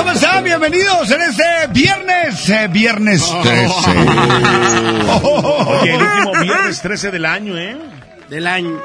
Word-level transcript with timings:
¿Cómo 0.00 0.12
están? 0.12 0.42
Bienvenidos 0.42 1.10
en 1.10 1.20
este 1.20 1.44
viernes, 1.72 2.48
eh, 2.48 2.68
viernes 2.68 3.22
13. 3.42 3.90
Oye, 5.22 5.94
el 5.94 6.02
último 6.02 6.32
viernes 6.42 6.80
13 6.80 7.10
del 7.10 7.26
año, 7.26 7.58
¿eh? 7.58 7.76
Del 8.30 8.46
año. 8.46 8.80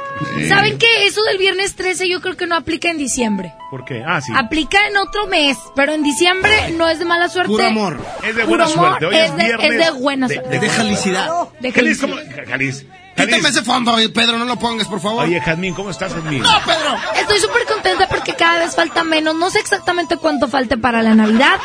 ¿Saben 0.50 0.78
qué? 0.78 1.05
Eso 1.05 1.21
del 1.24 1.38
viernes 1.38 1.76
13 1.76 2.10
yo 2.10 2.20
creo 2.20 2.36
que 2.36 2.48
no 2.48 2.55
aplica 2.55 2.90
en 2.90 2.98
diciembre. 2.98 3.54
¿Por 3.71 3.86
qué? 3.86 4.04
Ah, 4.05 4.20
sí. 4.20 4.34
Aplica 4.36 4.88
en 4.88 4.98
otro 4.98 5.27
mes, 5.27 5.58
pero 5.76 5.93
en 5.93 6.04
diciembre 6.04 6.71
no 6.71 6.90
es 6.90 6.99
de 6.99 7.05
mala 7.05 7.30
suerte. 7.30 7.49
Puro 7.49 7.66
amor. 7.66 7.98
Es 8.21 8.36
de 8.36 8.43
Puro 8.43 8.66
buena 8.66 8.66
amor, 8.66 8.88
suerte. 8.99 9.05
Hoy 9.05 9.16
es, 9.16 9.30
es, 9.30 9.38
de, 9.38 9.43
viernes. 9.43 9.71
es 9.71 9.86
de 9.86 9.91
buena 9.91 10.27
suerte. 10.27 10.60
De 10.60 10.70
felicidad. 10.70 11.30
De 11.62 11.71
Jalis, 11.71 12.02
¿cómo? 12.02 12.16
felicidad. 12.16 13.05
Quítame 13.16 13.49
ese 13.49 13.63
fondo, 13.63 13.96
Pedro, 14.13 14.38
no 14.38 14.46
lo 14.46 14.58
pongas, 14.58 14.88
por 14.88 14.99
favor. 14.99 15.24
Oye, 15.24 15.40
Jazmín, 15.40 15.74
¿cómo 15.74 15.90
estás, 15.90 16.13
Jazmín? 16.13 16.41
No, 16.41 16.49
Pedro. 16.66 16.96
Estoy 17.20 17.40
súper 17.40 17.66
contenta 17.66 18.08
porque 18.08 18.35
cada 18.35 18.60
vez 18.60 18.76
falta 18.76 19.04
menos. 19.04 19.35
No 19.35 19.49
sé 19.49 19.60
exactamente 19.60 20.18
cuánto 20.18 20.48
falte 20.48 20.77
para 20.77 21.02
la 21.02 21.16
Navidad, 21.16 21.60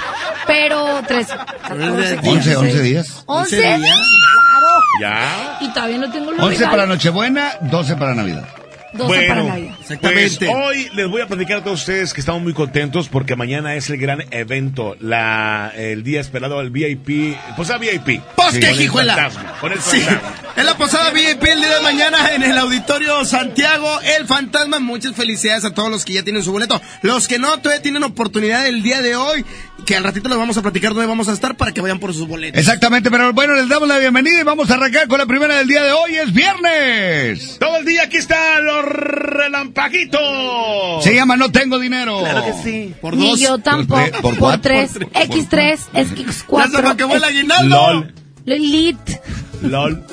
pero 0.46 1.02
13, 1.06 1.34
14, 1.62 2.18
11, 2.24 2.56
11 2.56 2.82
días. 2.82 3.22
11. 3.26 3.56
días. 3.56 3.80
Ya. 5.00 5.58
Y 5.60 5.72
todavía 5.72 5.98
no 5.98 6.10
tengo 6.10 6.32
los 6.32 6.40
11 6.40 6.64
para. 6.66 6.86
Nochebuena, 6.86 7.52
12 7.62 7.96
para 7.96 8.14
Navidad. 8.14 8.46
12 8.92 9.26
para 9.28 9.42
Navidad. 9.44 9.74
Exactamente. 9.80 10.46
Pues 10.46 10.56
hoy 10.56 10.88
les 10.94 11.08
voy 11.08 11.20
a 11.22 11.26
platicar 11.26 11.58
a 11.58 11.64
todos 11.64 11.80
ustedes 11.80 12.12
que 12.12 12.20
estamos 12.20 12.42
muy 12.42 12.52
contentos 12.52 13.08
porque 13.08 13.36
mañana 13.36 13.74
es 13.74 13.88
el 13.90 13.98
gran 13.98 14.24
evento, 14.30 14.96
la 15.00 15.72
el 15.76 16.02
día 16.02 16.20
esperado, 16.20 16.60
el 16.60 16.70
VIP, 16.70 17.36
posada 17.56 17.78
VIP. 17.78 18.20
Pues 18.36 18.54
qué 18.58 18.60
Con 18.60 18.68
el 18.70 18.80
hijuela. 18.80 19.14
fantasma, 19.14 19.54
Con 19.60 19.72
el 19.72 19.80
Sí. 19.80 20.02
En 20.56 20.66
la 20.66 20.76
posada 20.76 21.10
VIP 21.10 21.42
el 21.44 21.60
día 21.60 21.76
de 21.76 21.82
mañana 21.82 22.34
en 22.34 22.42
el 22.42 22.58
Auditorio 22.58 23.24
Santiago, 23.24 24.00
El 24.18 24.26
Fantasma. 24.26 24.78
Muchas 24.80 25.14
felicidades 25.14 25.64
a 25.64 25.72
todos 25.72 25.90
los 25.90 26.04
que 26.04 26.14
ya 26.14 26.22
tienen 26.22 26.42
su 26.42 26.52
boleto. 26.52 26.80
Los 27.02 27.28
que 27.28 27.38
no, 27.38 27.58
todavía 27.58 27.82
tienen 27.82 28.02
oportunidad 28.02 28.66
el 28.66 28.82
día 28.82 29.00
de 29.00 29.16
hoy, 29.16 29.44
que 29.84 29.96
al 29.96 30.04
ratito 30.04 30.28
les 30.28 30.38
vamos 30.38 30.56
a 30.56 30.62
platicar 30.62 30.92
dónde 30.92 31.06
vamos 31.06 31.28
a 31.28 31.32
estar 31.32 31.56
para 31.56 31.72
que 31.72 31.80
vayan 31.80 31.98
por 31.98 32.14
sus 32.14 32.26
boletos. 32.28 32.60
Exactamente, 32.60 33.10
pero 33.10 33.32
bueno, 33.32 33.54
les 33.54 33.68
damos 33.68 33.88
la 33.88 33.98
bienvenida 33.98 34.40
y 34.40 34.44
vamos 34.44 34.70
a 34.70 34.74
arrancar 34.74 35.08
con 35.08 35.18
la 35.18 35.26
primera 35.26 35.56
del 35.56 35.66
día 35.68 35.82
de 35.82 35.92
hoy. 35.92 36.14
Es 36.16 36.32
viernes. 36.32 37.56
Todo 37.58 37.78
el 37.78 37.84
día 37.84 38.04
aquí 38.04 38.18
están 38.18 38.64
los 38.64 38.84
relampaguitos. 38.84 41.02
Se 41.04 41.14
llama 41.14 41.36
No 41.36 41.50
Tengo 41.50 41.78
Dinero. 41.78 42.20
Claro 42.20 42.44
que 42.44 42.52
sí. 42.62 42.94
Por 43.00 43.16
Ni 43.16 43.30
dos. 43.30 43.40
yo 43.40 43.58
tampoco. 43.58 44.00
por. 44.38 44.58
3, 44.60 44.60
Por 44.60 44.60
tres. 44.60 44.98
X3, 45.14 45.78
Ya 45.92 46.04
se 46.04 46.14
me 46.14 46.24
X4. 46.24 46.90
acabó 46.90 47.16
el 47.16 47.24
aguinaldo. 47.24 47.68
LOL. 47.92 48.14
Lit. 48.46 48.98
LOL. 49.62 50.04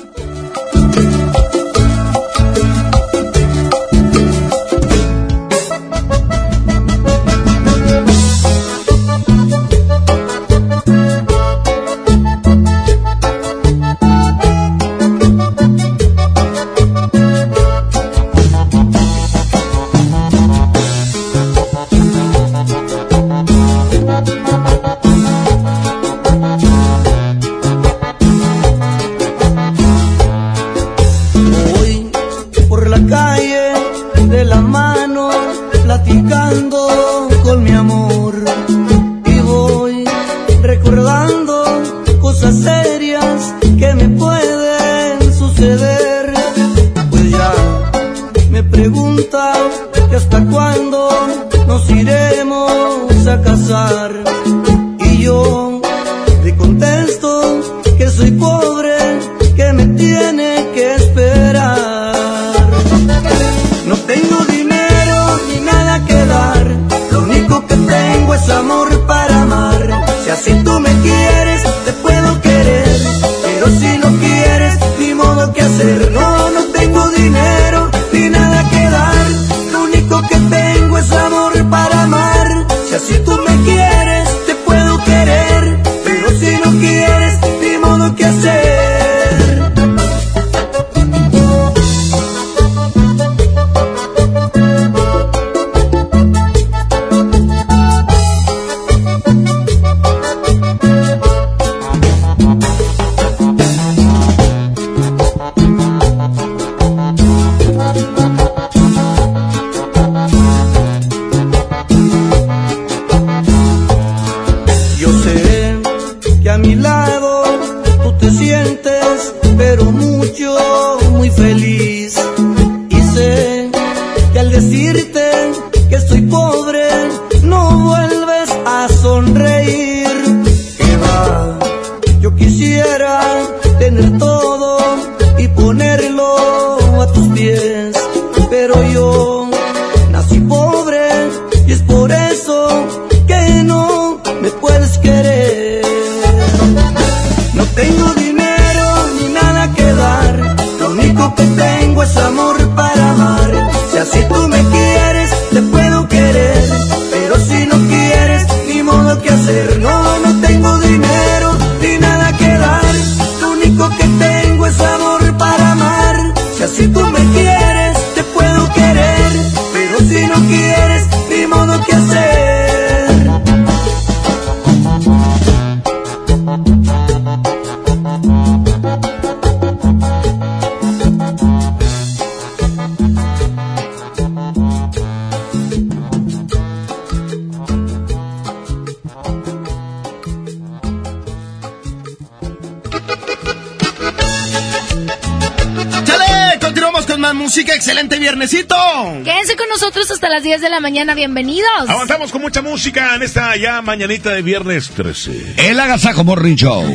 10 200.48 200.62
de 200.62 200.70
la 200.70 200.80
mañana. 200.80 201.12
Bienvenidos. 201.12 201.90
Avanzamos 201.90 202.32
con 202.32 202.40
mucha 202.40 202.62
música 202.62 203.14
en 203.14 203.22
esta 203.22 203.54
ya 203.56 203.82
mañanita 203.82 204.30
de 204.30 204.40
viernes 204.40 204.88
13. 204.88 205.56
El 205.58 205.78
Agasajo 205.78 206.24
Morning 206.24 206.56
Show. 206.56 206.86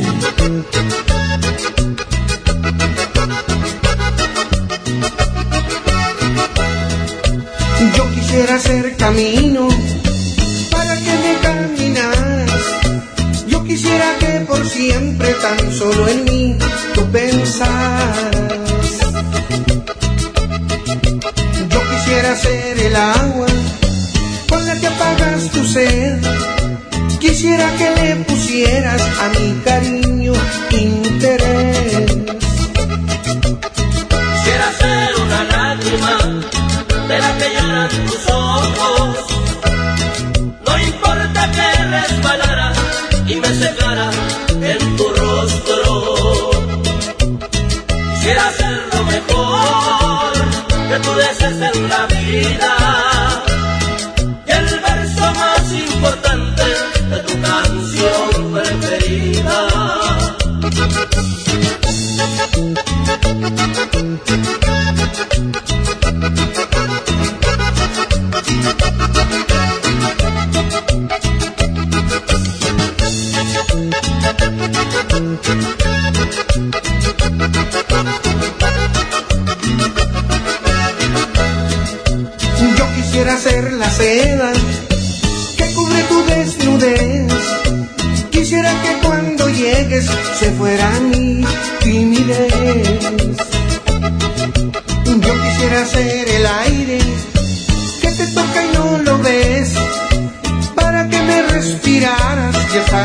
Yo 7.96 8.14
quisiera 8.16 8.56
hacer 8.56 8.96
camino 8.96 9.33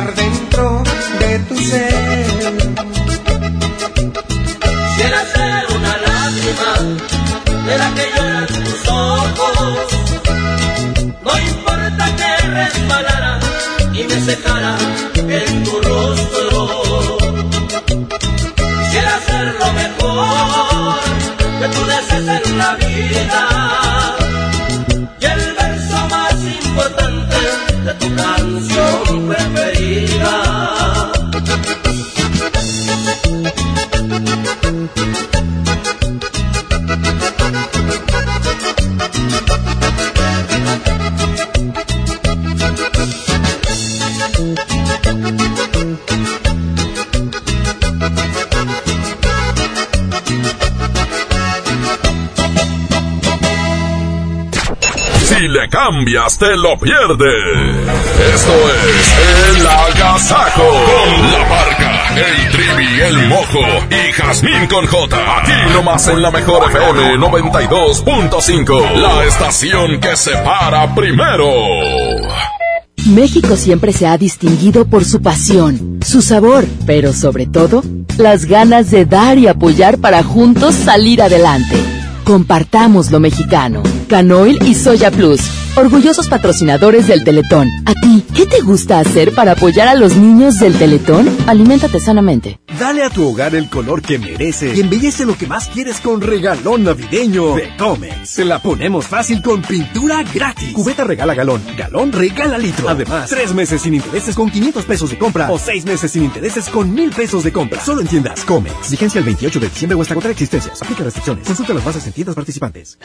respiraras 0.01 0.48
cambias, 56.09 56.37
te 56.37 56.55
lo 56.55 56.77
pierdes. 56.77 57.87
Esto 58.33 58.51
es 58.87 59.57
El 59.57 59.67
Agasajo. 59.67 60.63
Con 60.63 61.31
la 61.31 61.49
barca, 61.49 62.15
el 62.15 62.51
trivi, 62.51 63.01
el 63.01 63.27
mojo 63.27 63.59
y 63.89 64.11
Jazmín 64.13 64.67
con 64.67 64.85
J. 64.85 65.37
Aquí 65.37 65.73
nomás 65.73 66.07
en 66.07 66.21
la 66.21 66.31
mejor 66.31 66.69
FM 66.69 67.17
92.5. 67.17 68.95
La 68.95 69.25
estación 69.25 69.99
que 69.99 70.15
se 70.15 70.31
para 70.37 70.93
primero. 70.95 71.47
México 73.07 73.55
siempre 73.55 73.93
se 73.93 74.07
ha 74.07 74.17
distinguido 74.17 74.85
por 74.85 75.05
su 75.05 75.21
pasión, 75.21 75.99
su 76.05 76.21
sabor, 76.21 76.65
pero 76.85 77.13
sobre 77.13 77.47
todo, 77.47 77.81
las 78.17 78.45
ganas 78.45 78.91
de 78.91 79.05
dar 79.05 79.37
y 79.37 79.47
apoyar 79.47 79.99
para 79.99 80.21
juntos 80.21 80.75
salir 80.75 81.21
adelante. 81.21 81.77
Compartamos 82.25 83.09
lo 83.09 83.19
mexicano. 83.19 83.81
Canoil 84.09 84.59
y 84.65 84.75
Soya 84.75 85.11
Plus, 85.11 85.39
orgullosos 85.79 86.27
patrocinadores 86.27 87.07
del 87.07 87.23
Teletón. 87.23 87.67
¿A 87.85 87.93
ti 87.93 88.25
qué 88.35 88.45
te 88.45 88.59
gusta 88.61 88.99
hacer 88.99 89.33
para 89.33 89.53
apoyar 89.53 89.87
a 89.87 89.95
los 89.95 90.15
niños 90.15 90.59
del 90.59 90.77
Teletón? 90.77 91.29
Aliméntate 91.47 91.99
sanamente. 91.99 92.59
Dale 92.77 93.03
a 93.03 93.09
tu 93.09 93.25
hogar 93.25 93.55
el 93.55 93.69
color 93.69 94.01
que 94.01 94.19
merece 94.19 94.75
y 94.75 94.81
embellece 94.81 95.25
lo 95.25 95.37
que 95.37 95.47
más 95.47 95.69
quieres 95.69 96.01
con 96.01 96.21
regalón 96.21 96.83
navideño 96.83 97.55
de 97.55 97.75
Comex. 97.77 98.29
Se 98.29 98.45
la 98.45 98.61
ponemos 98.61 99.07
fácil 99.07 99.41
con 99.41 99.61
pintura 99.61 100.23
gratis. 100.23 100.73
Cubeta 100.73 101.05
regala 101.05 101.33
galón, 101.33 101.61
galón 101.77 102.11
regala 102.11 102.57
litro. 102.57 102.89
Además, 102.89 103.29
tres 103.29 103.53
meses 103.53 103.81
sin 103.81 103.93
intereses 103.93 104.35
con 104.35 104.49
500 104.49 104.83
pesos 104.83 105.09
de 105.09 105.17
compra 105.17 105.49
o 105.49 105.57
seis 105.57 105.85
meses 105.85 106.11
sin 106.11 106.25
intereses 106.25 106.67
con 106.69 106.93
mil 106.93 107.09
pesos 107.11 107.43
de 107.43 107.53
compra. 107.53 107.81
Solo 107.81 108.01
en 108.01 108.07
tiendas 108.07 108.43
Comex. 108.43 108.91
Vigencia 108.91 109.19
el 109.19 109.25
28 109.25 109.59
de 109.59 109.69
diciembre 109.69 109.95
o 109.97 110.01
hasta 110.01 110.13
contra 110.13 110.31
existencias. 110.31 110.81
Aplica 110.81 111.03
restricciones. 111.03 111.47
Consulta 111.47 111.73
las 111.73 111.85
bases 111.85 112.05
en 112.05 112.13
tiendas 112.13 112.35
participantes. 112.35 112.97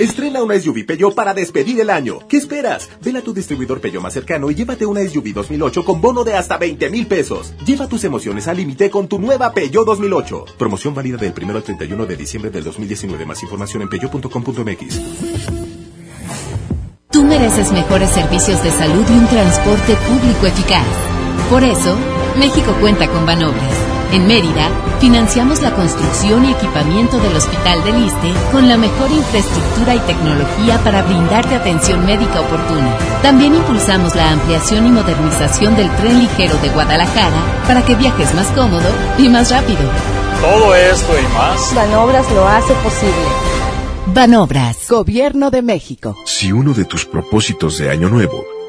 Estrena 0.00 0.42
una 0.42 0.58
SUV 0.58 0.86
Peugeot 0.86 1.14
para 1.14 1.34
despedir 1.34 1.78
el 1.78 1.90
año. 1.90 2.20
¿Qué 2.26 2.38
esperas? 2.38 2.88
Ven 3.04 3.18
a 3.18 3.20
tu 3.20 3.34
distribuidor 3.34 3.82
Peugeot 3.82 4.02
más 4.02 4.14
cercano 4.14 4.50
y 4.50 4.54
llévate 4.54 4.86
una 4.86 5.06
SUV 5.06 5.34
2008 5.34 5.84
con 5.84 6.00
bono 6.00 6.24
de 6.24 6.32
hasta 6.32 6.56
20 6.56 6.88
mil 6.88 7.06
pesos. 7.06 7.52
Lleva 7.66 7.86
tus 7.86 8.02
emociones 8.04 8.48
al 8.48 8.56
límite 8.56 8.88
con 8.88 9.08
tu 9.08 9.18
nueva 9.18 9.52
Peugeot 9.52 9.84
2008. 9.84 10.46
Promoción 10.56 10.94
válida 10.94 11.18
del 11.18 11.34
1 11.38 11.54
al 11.54 11.62
31 11.62 12.06
de 12.06 12.16
diciembre 12.16 12.50
del 12.50 12.64
2019. 12.64 13.26
Más 13.26 13.42
información 13.42 13.82
en 13.82 13.90
peugeot.com.mx. 13.90 15.00
Tú 17.10 17.22
mereces 17.22 17.70
mejores 17.70 18.08
servicios 18.08 18.64
de 18.64 18.70
salud 18.70 19.04
y 19.06 19.12
un 19.12 19.26
transporte 19.26 19.96
público 19.96 20.46
eficaz. 20.46 20.86
Por 21.50 21.62
eso, 21.62 21.94
México 22.38 22.74
cuenta 22.80 23.06
con 23.06 23.26
Banobras. 23.26 23.79
En 24.12 24.26
Mérida, 24.26 24.68
financiamos 24.98 25.62
la 25.62 25.72
construcción 25.72 26.44
y 26.44 26.50
equipamiento 26.50 27.20
del 27.20 27.36
Hospital 27.36 27.84
del 27.84 28.06
Iste 28.06 28.32
con 28.50 28.68
la 28.68 28.76
mejor 28.76 29.08
infraestructura 29.08 29.94
y 29.94 30.00
tecnología 30.00 30.78
para 30.82 31.02
brindarte 31.02 31.54
atención 31.54 32.04
médica 32.04 32.40
oportuna. 32.40 32.96
También 33.22 33.54
impulsamos 33.54 34.16
la 34.16 34.32
ampliación 34.32 34.88
y 34.88 34.90
modernización 34.90 35.76
del 35.76 35.88
tren 35.96 36.18
ligero 36.18 36.56
de 36.58 36.70
Guadalajara 36.70 37.62
para 37.68 37.84
que 37.84 37.94
viajes 37.94 38.34
más 38.34 38.48
cómodo 38.48 38.88
y 39.16 39.28
más 39.28 39.52
rápido. 39.52 39.80
Todo 40.40 40.74
esto 40.74 41.12
y 41.16 41.34
más. 41.34 41.72
Banobras 41.72 42.28
lo 42.32 42.48
hace 42.48 42.74
posible. 42.82 43.14
Banobras. 44.06 44.88
Gobierno 44.88 45.52
de 45.52 45.62
México. 45.62 46.16
Si 46.24 46.50
uno 46.50 46.74
de 46.74 46.84
tus 46.84 47.06
propósitos 47.06 47.78
de 47.78 47.90
Año 47.90 48.08
Nuevo 48.08 48.59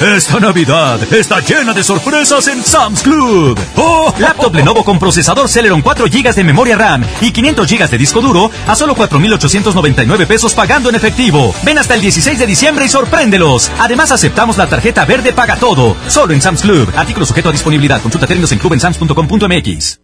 Esta 0.00 0.38
Navidad 0.38 1.12
está 1.12 1.40
llena 1.40 1.74
de 1.74 1.82
sorpresas 1.82 2.46
en 2.46 2.62
Sam's 2.62 3.02
Club. 3.02 3.58
¡Oh! 3.74 4.14
Laptop 4.20 4.54
Lenovo 4.54 4.84
con 4.84 4.96
procesador 4.96 5.48
Celeron 5.48 5.82
4 5.82 6.06
GB 6.06 6.34
de 6.34 6.44
memoria 6.44 6.76
RAM 6.76 7.04
y 7.20 7.32
500 7.32 7.68
GB 7.68 7.90
de 7.90 7.98
disco 7.98 8.20
duro 8.20 8.48
a 8.68 8.76
solo 8.76 8.94
4,899 8.94 10.26
pesos 10.26 10.54
pagando 10.54 10.88
en 10.88 10.94
efectivo. 10.94 11.52
Ven 11.64 11.78
hasta 11.78 11.94
el 11.94 12.00
16 12.00 12.38
de 12.38 12.46
diciembre 12.46 12.84
y 12.84 12.88
sorpréndelos. 12.88 13.72
Además 13.80 14.12
aceptamos 14.12 14.56
la 14.56 14.68
tarjeta 14.68 15.04
verde 15.04 15.32
Paga 15.32 15.56
Todo. 15.56 15.96
Solo 16.06 16.32
en 16.32 16.42
Sam's 16.42 16.62
Club. 16.62 16.92
Artículo 16.96 17.26
sujeto 17.26 17.48
a 17.48 17.52
disponibilidad. 17.52 18.00
Consulta 18.00 18.28
términos 18.28 18.52
en 18.52 18.58
clubensams.com.mx. 18.60 20.00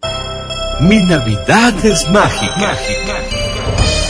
Mi 0.81 1.05
Navidad 1.05 1.87
es 1.87 2.11
mágica. 2.11 2.77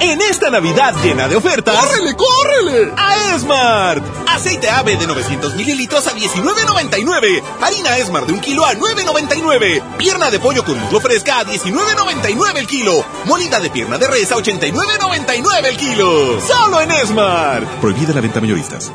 En 0.00 0.20
esta 0.22 0.50
Navidad 0.50 0.94
llena 1.02 1.26
de 1.28 1.36
ofertas. 1.36 1.74
¡Córrele, 1.74 2.14
córrele! 2.14 2.92
A 2.96 3.34
Esmart. 3.34 4.04
Aceite 4.28 4.70
ave 4.70 4.96
de 4.96 5.06
900 5.06 5.54
mililitros 5.54 6.06
a 6.06 6.12
19.99. 6.14 7.42
Harina 7.60 7.96
Esmart 7.98 8.26
de 8.26 8.32
un 8.32 8.40
kilo 8.40 8.64
a 8.64 8.74
9.99. 8.74 9.82
Pierna 9.96 10.30
de 10.30 10.38
pollo 10.38 10.64
con 10.64 10.78
muslo 10.78 11.00
fresca 11.00 11.40
a 11.40 11.44
19.99 11.44 12.56
el 12.56 12.66
kilo. 12.66 13.04
Molida 13.24 13.58
de 13.60 13.70
pierna 13.70 13.98
de 13.98 14.06
res 14.06 14.30
a 14.30 14.36
89.99 14.36 15.64
el 15.64 15.76
kilo. 15.76 16.40
Solo 16.46 16.80
en 16.80 16.90
Esmart. 16.92 17.66
Prohibida 17.80 18.12
la 18.14 18.20
venta 18.20 18.40
mayoristas. 18.40 18.92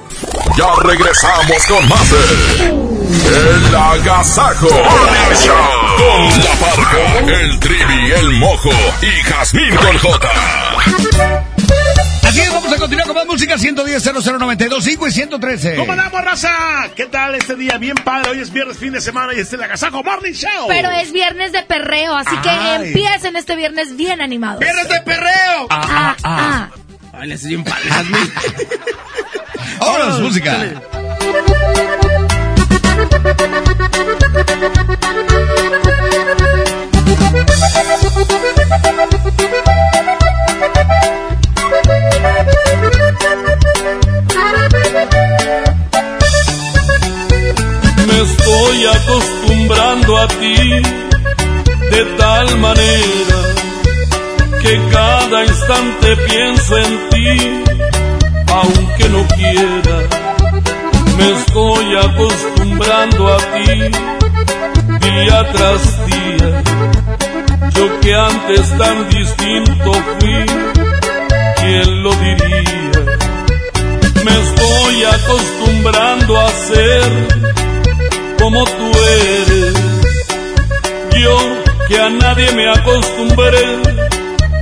Ya 0.58 0.74
regresamos 0.84 1.66
con 1.68 1.90
más 1.90 2.10
de 2.12 2.70
El 2.70 3.76
Agasajo 3.76 4.70
Morning 4.70 5.36
Show. 5.36 5.56
Con 5.98 6.44
la 6.44 6.52
parca, 6.56 7.20
el 7.28 7.60
trivi, 7.60 8.12
el 8.12 8.32
mojo 8.34 8.72
y 9.02 9.24
Jazmín 9.24 9.76
con 9.76 9.98
J. 9.98 10.30
Así 12.24 12.40
es, 12.42 12.52
vamos 12.52 12.72
a 12.72 12.78
continuar 12.78 13.08
con 13.08 13.16
más 13.16 13.26
música 13.26 13.58
110 13.58 14.04
00925 14.04 15.08
y 15.08 15.12
113. 15.12 15.76
¿Cómo 15.76 15.92
andamos, 15.92 16.24
raza? 16.24 16.50
¿Qué 16.96 17.06
tal 17.06 17.36
este 17.36 17.56
día? 17.56 17.78
Bien 17.78 17.96
padre. 17.96 18.32
Hoy 18.32 18.40
es 18.40 18.52
viernes, 18.52 18.78
fin 18.78 18.94
de 18.94 19.02
semana 19.02 19.34
y 19.34 19.40
este 19.40 19.56
es 19.56 19.62
el 19.62 19.64
Agasajo 19.64 20.04
Morning 20.04 20.34
Show. 20.34 20.68
Pero 20.68 20.90
es 20.92 21.12
viernes 21.12 21.52
de 21.52 21.64
perreo, 21.64 22.16
así 22.16 22.36
que 22.38 22.50
Ay. 22.50 22.88
empiecen 22.88 23.36
este 23.36 23.56
viernes 23.56 23.96
bien 23.96 24.22
animados. 24.22 24.60
¡Viernes 24.60 24.90
de 24.90 25.02
perreo! 25.02 25.68
Ah, 25.70 26.16
ah. 26.24 26.70
Ay, 27.14 27.28
le 27.28 27.34
haces 27.36 27.48
bien 27.50 27.64
padre. 27.64 27.90
Vámonos, 29.80 30.22
música. 30.22 30.58
Me 37.88 37.93
estoy 48.44 48.86
acostumbrando 48.86 50.18
a 50.18 50.28
ti 50.28 50.56
de 51.92 52.06
tal 52.18 52.58
manera 52.60 53.40
que 54.62 54.82
cada 54.92 55.46
instante 55.46 56.16
pienso 56.28 56.78
en 56.78 57.10
ti, 57.10 57.38
aunque 58.48 59.10
no 59.10 59.26
quiera. 59.36 59.98
Me 61.18 61.32
estoy 61.32 61.96
acostumbrando 61.96 63.34
a 63.34 63.38
ti 63.38 63.80
día 65.00 65.52
tras 65.54 66.06
día. 66.06 66.64
Yo 67.76 68.00
que 68.02 68.14
antes 68.14 68.78
tan 68.78 69.10
distinto 69.10 69.92
fui, 70.20 70.46
¿quién 71.58 72.04
lo 72.04 72.14
diría? 72.16 72.92
Me 74.26 74.42
estoy 74.42 75.04
acostumbrando 75.06 76.40
a 76.40 76.50
ser 76.50 77.63
como 78.44 78.62
tú 78.66 78.92
eres. 79.22 79.74
Yo 81.18 81.38
que 81.88 81.98
a 81.98 82.10
nadie 82.10 82.52
me 82.52 82.70
acostumbré, 82.70 83.66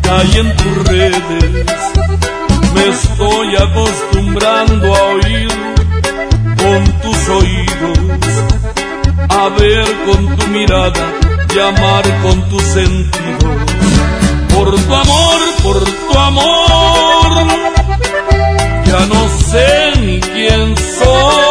caí 0.04 0.38
en 0.38 0.56
tus 0.56 0.88
redes. 0.88 1.76
Me 2.76 2.90
estoy 2.90 3.56
acostumbrando 3.56 4.96
a 4.96 5.02
oír 5.16 5.52
con 6.62 6.82
tus 7.02 7.30
oídos, 7.30 8.00
a 9.30 9.50
ver 9.50 9.86
con 10.06 10.38
tu 10.38 10.48
mirada 10.50 11.06
y 11.56 11.60
amar 11.60 12.04
con 12.22 12.50
tus 12.50 12.62
sentidos. 12.62 13.56
Por 14.54 14.70
tu 14.76 14.94
amor, 14.94 15.40
por 15.64 15.84
tu 15.84 16.20
amor, 16.20 17.32
ya 18.86 19.06
no 19.08 19.22
sé 19.50 20.00
ni 20.02 20.20
quién 20.20 20.78
soy 20.78 21.50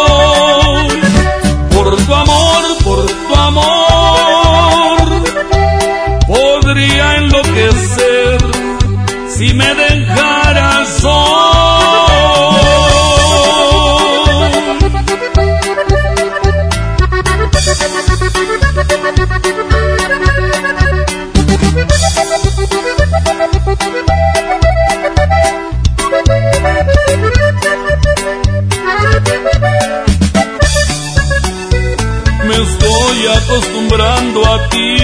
a 34.02 34.68
ti 34.70 34.96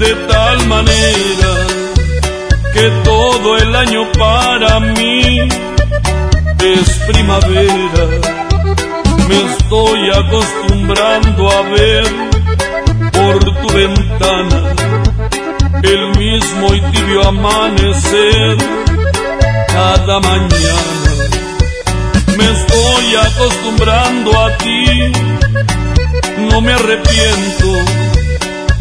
de 0.00 0.14
tal 0.28 0.66
manera 0.66 1.52
que 2.74 2.90
todo 3.04 3.56
el 3.58 3.76
año 3.76 4.10
para 4.18 4.80
mí 4.80 5.38
es 6.58 6.88
primavera. 7.06 8.04
Me 9.28 9.40
estoy 9.52 10.10
acostumbrando 10.10 11.50
a 11.50 11.62
ver 11.62 12.04
por 13.12 13.38
tu 13.38 13.72
ventana 13.72 14.74
el 15.82 16.18
mismo 16.18 16.74
y 16.74 16.80
tibio 16.92 17.28
amanecer 17.28 18.56
cada 19.68 20.18
mañana. 20.20 21.10
Me 22.36 22.44
estoy 22.50 23.16
acostumbrando 23.16 24.40
a 24.40 24.56
ti, 24.58 25.12
no 26.48 26.60
me 26.60 26.72
arrepiento. 26.72 27.68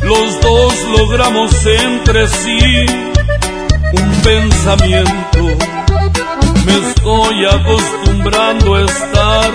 Los 0.02 0.42
dos 0.42 0.74
logramos 0.98 1.52
entre 1.66 2.28
sí 2.28 2.86
un 3.94 4.12
pensamiento. 4.24 5.44
Me 6.66 6.90
estoy 6.90 7.46
acostumbrando 7.46 8.76
a 8.76 8.82
estar 8.82 9.52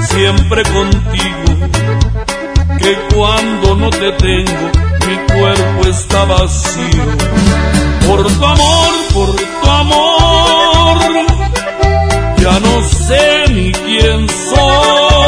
siempre 0.00 0.62
contigo. 0.62 1.68
Que 2.78 2.96
cuando 3.14 3.74
no 3.74 3.90
te 3.90 4.12
tengo 4.12 4.88
mi 5.08 5.16
cuerpo 5.38 5.88
está 5.88 6.24
vacío. 6.24 7.04
Por 8.06 8.26
tu 8.26 8.44
amor, 8.44 8.92
por 9.14 9.36
tu 9.36 9.70
amor, 9.70 10.98
ya 12.36 12.60
no 12.60 12.82
sé 12.88 13.44
ni 13.48 13.72
quién 13.72 14.28
soy. 14.28 15.27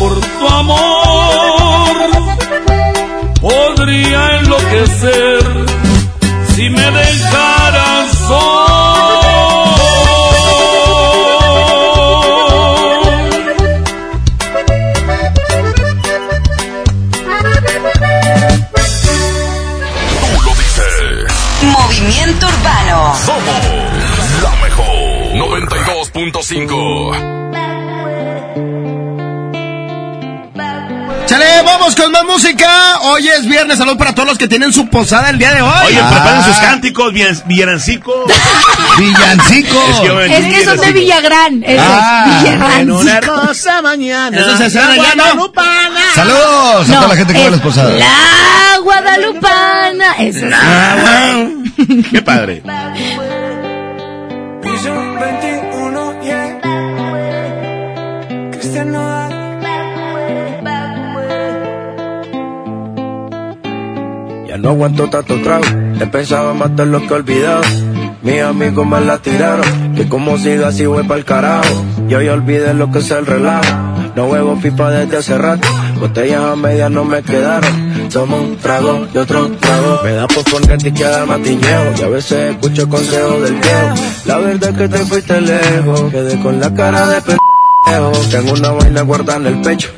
Por 0.00 0.18
tu 0.18 0.48
amor, 0.48 1.96
podría 3.38 4.38
enloquecer 4.38 5.44
si 6.54 6.70
me 6.70 6.90
dejaras 6.90 8.08
Tú 20.20 20.26
lo 20.46 20.52
dices. 20.54 21.32
Movimiento 21.62 22.46
Urbano. 22.46 23.14
Somos 23.26 23.64
la 24.42 24.50
mejor. 24.62 24.86
92.5. 25.34 27.39
vamos 31.80 31.96
con 31.96 32.12
más 32.12 32.24
música. 32.24 32.98
Hoy 33.02 33.26
es 33.28 33.46
viernes, 33.46 33.78
salud 33.78 33.96
para 33.96 34.14
todos 34.14 34.28
los 34.28 34.38
que 34.38 34.46
tienen 34.48 34.72
su 34.72 34.88
posada 34.88 35.30
el 35.30 35.38
día 35.38 35.52
de 35.54 35.62
hoy. 35.62 35.70
Oye, 35.86 35.98
Ah. 36.00 36.10
preparen 36.10 36.44
sus 36.44 36.56
cánticos, 36.58 37.12
villan- 37.12 37.42
villancicos. 37.46 38.30
Villancicos. 38.98 39.88
Es 39.88 40.00
que, 40.00 40.36
Es 40.36 40.54
que 40.54 40.64
son 40.64 40.76
de. 40.78 40.92
Villagrán. 40.92 41.64
Ah, 41.78 42.42
En 42.78 42.90
una 42.90 43.16
hermosa 43.18 43.80
mañana. 43.82 44.36
Eso 44.38 44.56
se. 44.68 44.78
Guadalupana. 44.78 46.00
Saludos 46.14 46.90
a 46.90 46.94
toda 46.94 47.08
la 47.08 47.16
gente 47.16 47.32
que 47.32 47.40
va 47.40 47.46
a 47.46 47.50
las 47.50 47.60
posadas. 47.60 47.94
La 47.98 48.78
Guadalupana. 48.82 50.12
Eso 50.18 50.46
es. 50.46 50.52
Ah. 50.54 51.46
Qué 52.10 52.20
padre. 52.22 52.62
No 64.60 64.70
aguanto 64.70 65.08
tanto 65.08 65.40
trago, 65.42 65.64
he 66.00 66.06
pensado 66.06 66.54
matar 66.54 66.86
lo 66.86 67.06
que 67.06 67.14
olvidado. 67.14 67.62
Mis 68.22 68.42
amigos 68.42 68.86
me 68.86 69.00
la 69.00 69.16
tiraron, 69.18 69.94
que 69.94 70.06
como 70.06 70.36
siga 70.36 70.68
así 70.68 70.84
voy 70.84 71.04
pa'l 71.04 71.24
carajo. 71.24 71.84
Yo 72.06 72.20
ya 72.20 72.34
olvidé 72.34 72.74
lo 72.74 72.90
que 72.90 72.98
es 72.98 73.10
el 73.10 73.24
relajo, 73.24 73.74
no 74.14 74.26
huevo 74.26 74.58
pipa 74.60 74.90
desde 74.90 75.16
hace 75.16 75.38
rato. 75.38 75.66
Botellas 75.98 76.42
a 76.42 76.56
medias 76.56 76.90
no 76.90 77.04
me 77.04 77.22
quedaron, 77.22 78.08
tomo 78.12 78.36
un 78.36 78.56
trago 78.56 79.06
y 79.14 79.16
otro 79.16 79.48
trago. 79.52 80.00
Me 80.04 80.12
da 80.12 80.26
por 80.28 80.44
poner 80.44 80.86
y 80.86 80.92
queda 80.92 81.24
matiñeo, 81.24 81.94
y 81.98 82.02
a 82.02 82.08
veces 82.08 82.50
escucho 82.50 82.88
consejos 82.88 83.42
del 83.42 83.54
viejo. 83.54 83.94
La 84.26 84.36
verdad 84.38 84.70
es 84.70 84.76
que 84.76 84.88
te 84.88 84.98
fuiste 84.98 85.40
lejos, 85.40 86.02
quedé 86.10 86.38
con 86.40 86.60
la 86.60 86.74
cara 86.74 87.08
de 87.08 87.22
pendejo. 87.22 88.20
Tengo 88.30 88.52
una 88.52 88.70
vaina 88.72 89.00
guardada 89.02 89.38
en 89.38 89.46
el 89.46 89.60
pecho, 89.62 89.88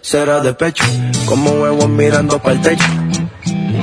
será 0.00 0.40
de 0.40 0.54
pecho, 0.54 0.84
como 1.26 1.50
huevos 1.50 1.88
mirando 1.90 2.38
pa'l 2.38 2.60
techo. 2.62 2.84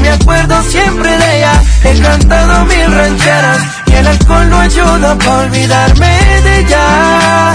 me 0.00 0.10
acuerdo 0.10 0.62
siempre 0.62 1.10
de 1.16 1.36
ella. 1.36 1.62
He 1.84 2.00
cantado 2.00 2.64
mil 2.66 2.92
rancheras 2.92 3.58
y 3.86 3.92
el 3.94 4.06
alcohol 4.06 4.50
no 4.50 4.58
ayuda 4.60 5.18
para 5.18 5.38
olvidarme 5.38 6.08
de 6.44 6.58
ella. 6.60 7.52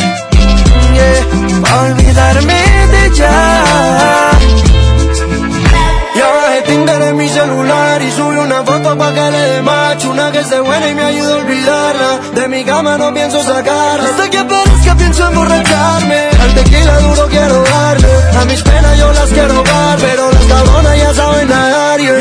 Yeah, 0.93 1.61
para 1.61 1.81
olvidarme 1.81 2.53
de 2.91 3.05
ella. 3.07 3.31
Ya 6.15 6.27
bajé 6.31 6.61
Tinder 6.61 7.01
en 7.01 7.17
mi 7.17 7.27
celular 7.27 8.01
y 8.01 8.11
subí 8.11 8.37
una 8.37 8.63
foto 8.63 8.97
pa' 8.97 9.13
que 9.13 9.31
le 9.31 9.41
dé 9.51 9.61
macho 9.61 10.11
Una 10.11 10.31
que 10.31 10.39
esté 10.39 10.61
buena 10.61 10.89
y 10.89 10.95
me 10.95 11.03
ayude 11.03 11.33
a 11.33 11.35
olvidarla 11.35 12.19
De 12.33 12.47
mi 12.47 12.63
cama 12.63 12.97
no 12.97 13.13
pienso 13.13 13.43
sacarla 13.43 14.09
Hasta 14.09 14.29
que 14.29 14.37
aparezca 14.37 14.95
pienso 14.95 15.27
emborracharme 15.27 16.29
Al 16.39 16.53
tequila 16.53 16.99
duro 16.99 17.27
quiero 17.27 17.63
darle 17.63 18.09
A 18.39 18.45
mis 18.45 18.61
penas 18.63 18.97
yo 18.97 19.11
las 19.11 19.29
quiero 19.29 19.63
dar 19.63 19.99
Pero 19.99 20.31
las 20.31 20.45
cabronas 20.45 20.97
ya 20.97 21.13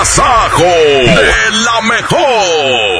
Agasajo 0.00 0.64
de 0.64 1.50
la 1.64 1.80
mejor. 1.82 2.99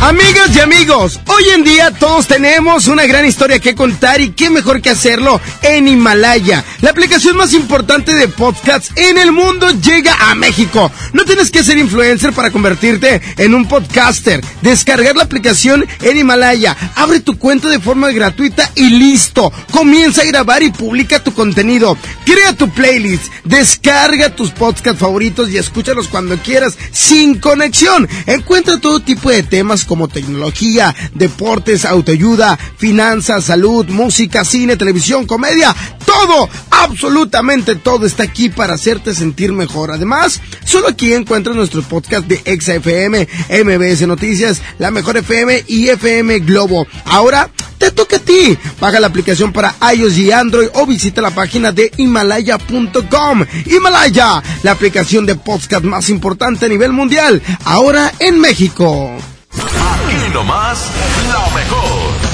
Amigas 0.00 0.56
y 0.56 0.60
amigos, 0.60 1.20
hoy 1.26 1.44
en 1.54 1.62
día 1.62 1.90
todos 1.90 2.26
tenemos 2.26 2.88
una 2.88 3.04
gran 3.04 3.26
historia 3.26 3.58
que 3.58 3.74
contar 3.74 4.22
y 4.22 4.30
qué 4.30 4.48
mejor 4.48 4.80
que 4.80 4.88
hacerlo 4.88 5.38
en 5.60 5.86
Himalaya. 5.86 6.64
La 6.80 6.90
aplicación 6.90 7.36
más 7.36 7.52
importante 7.52 8.14
de 8.14 8.26
podcasts 8.26 8.92
en 8.96 9.18
el 9.18 9.30
mundo 9.30 9.68
llega 9.68 10.30
a 10.30 10.34
México. 10.34 10.90
No 11.12 11.26
tienes 11.26 11.50
que 11.50 11.62
ser 11.62 11.76
influencer 11.76 12.32
para 12.32 12.50
convertirte 12.50 13.20
en 13.36 13.54
un 13.54 13.68
podcaster. 13.68 14.40
Descargar 14.62 15.16
la 15.16 15.24
aplicación 15.24 15.86
en 16.00 16.16
Himalaya, 16.16 16.74
abre 16.94 17.20
tu 17.20 17.38
cuenta 17.38 17.68
de 17.68 17.78
forma 17.78 18.10
gratuita 18.10 18.72
y 18.76 18.88
listo. 18.88 19.52
Comienza 19.70 20.22
a 20.22 20.26
grabar 20.26 20.62
y 20.62 20.70
publica 20.70 21.22
tu 21.22 21.34
contenido. 21.34 21.98
Crea 22.24 22.54
tu 22.54 22.70
playlist, 22.70 23.24
descarga 23.44 24.34
tus 24.34 24.50
podcasts 24.50 24.98
favoritos 24.98 25.50
y 25.50 25.58
escúchalos 25.58 26.08
cuando 26.08 26.38
quieras 26.38 26.78
sin 26.90 27.38
conexión. 27.38 28.08
Encuentra 28.24 28.80
todo 28.80 29.00
tipo 29.00 29.28
de 29.28 29.42
temas 29.42 29.84
como 29.90 30.06
tecnología, 30.06 30.94
deportes, 31.16 31.84
autoayuda, 31.84 32.56
finanzas, 32.76 33.46
salud, 33.46 33.88
música, 33.88 34.44
cine, 34.44 34.76
televisión, 34.76 35.26
comedia, 35.26 35.74
todo, 36.06 36.48
absolutamente 36.70 37.74
todo 37.74 38.06
está 38.06 38.22
aquí 38.22 38.50
para 38.50 38.74
hacerte 38.74 39.16
sentir 39.16 39.50
mejor. 39.52 39.90
Además, 39.90 40.40
solo 40.64 40.86
aquí 40.86 41.12
encuentras 41.12 41.56
nuestro 41.56 41.82
podcast 41.82 42.28
de 42.28 42.40
ExaFM, 42.44 43.26
MBS 43.64 44.06
Noticias, 44.06 44.62
La 44.78 44.92
Mejor 44.92 45.16
FM 45.16 45.64
y 45.66 45.88
FM 45.88 46.38
Globo. 46.38 46.86
Ahora 47.06 47.50
te 47.78 47.90
toca 47.90 48.16
a 48.16 48.20
ti. 48.20 48.56
Baja 48.78 49.00
la 49.00 49.08
aplicación 49.08 49.52
para 49.52 49.74
iOS 49.92 50.18
y 50.18 50.30
Android 50.30 50.68
o 50.74 50.86
visita 50.86 51.20
la 51.20 51.34
página 51.34 51.72
de 51.72 51.90
himalaya.com. 51.96 53.44
Himalaya, 53.66 54.40
la 54.62 54.70
aplicación 54.70 55.26
de 55.26 55.34
podcast 55.34 55.84
más 55.84 56.10
importante 56.10 56.66
a 56.66 56.68
nivel 56.68 56.92
mundial, 56.92 57.42
ahora 57.64 58.12
en 58.20 58.38
México. 58.38 59.10
Aquí 59.52 60.32
nomás, 60.32 60.90
lo 61.32 61.50
mejor. 61.54 62.30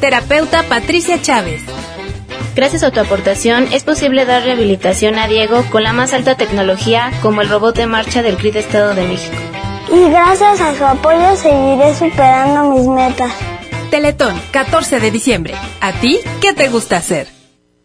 Terapeuta 0.00 0.62
Patricia 0.64 1.20
Chávez. 1.20 1.62
Gracias 2.56 2.82
a 2.82 2.90
tu 2.90 3.00
aportación 3.00 3.68
es 3.72 3.84
posible 3.84 4.24
dar 4.24 4.42
rehabilitación 4.42 5.18
a 5.18 5.28
Diego 5.28 5.64
con 5.70 5.82
la 5.82 5.92
más 5.92 6.12
alta 6.12 6.36
tecnología 6.36 7.12
como 7.22 7.42
el 7.42 7.48
robot 7.48 7.76
de 7.76 7.86
marcha 7.86 8.22
del 8.22 8.36
CRIT 8.36 8.56
Estado 8.56 8.94
de 8.94 9.06
México. 9.06 9.36
Y 9.92 10.10
gracias 10.10 10.60
a 10.60 10.76
su 10.76 10.84
apoyo 10.84 11.36
seguiré 11.36 11.94
superando 11.94 12.70
mis 12.74 12.86
metas. 12.86 13.32
Teletón, 13.90 14.40
14 14.52 15.00
de 15.00 15.10
diciembre. 15.10 15.54
¿A 15.80 15.92
ti 15.92 16.20
qué 16.40 16.52
te 16.52 16.68
gusta 16.68 16.96
hacer? 16.96 17.39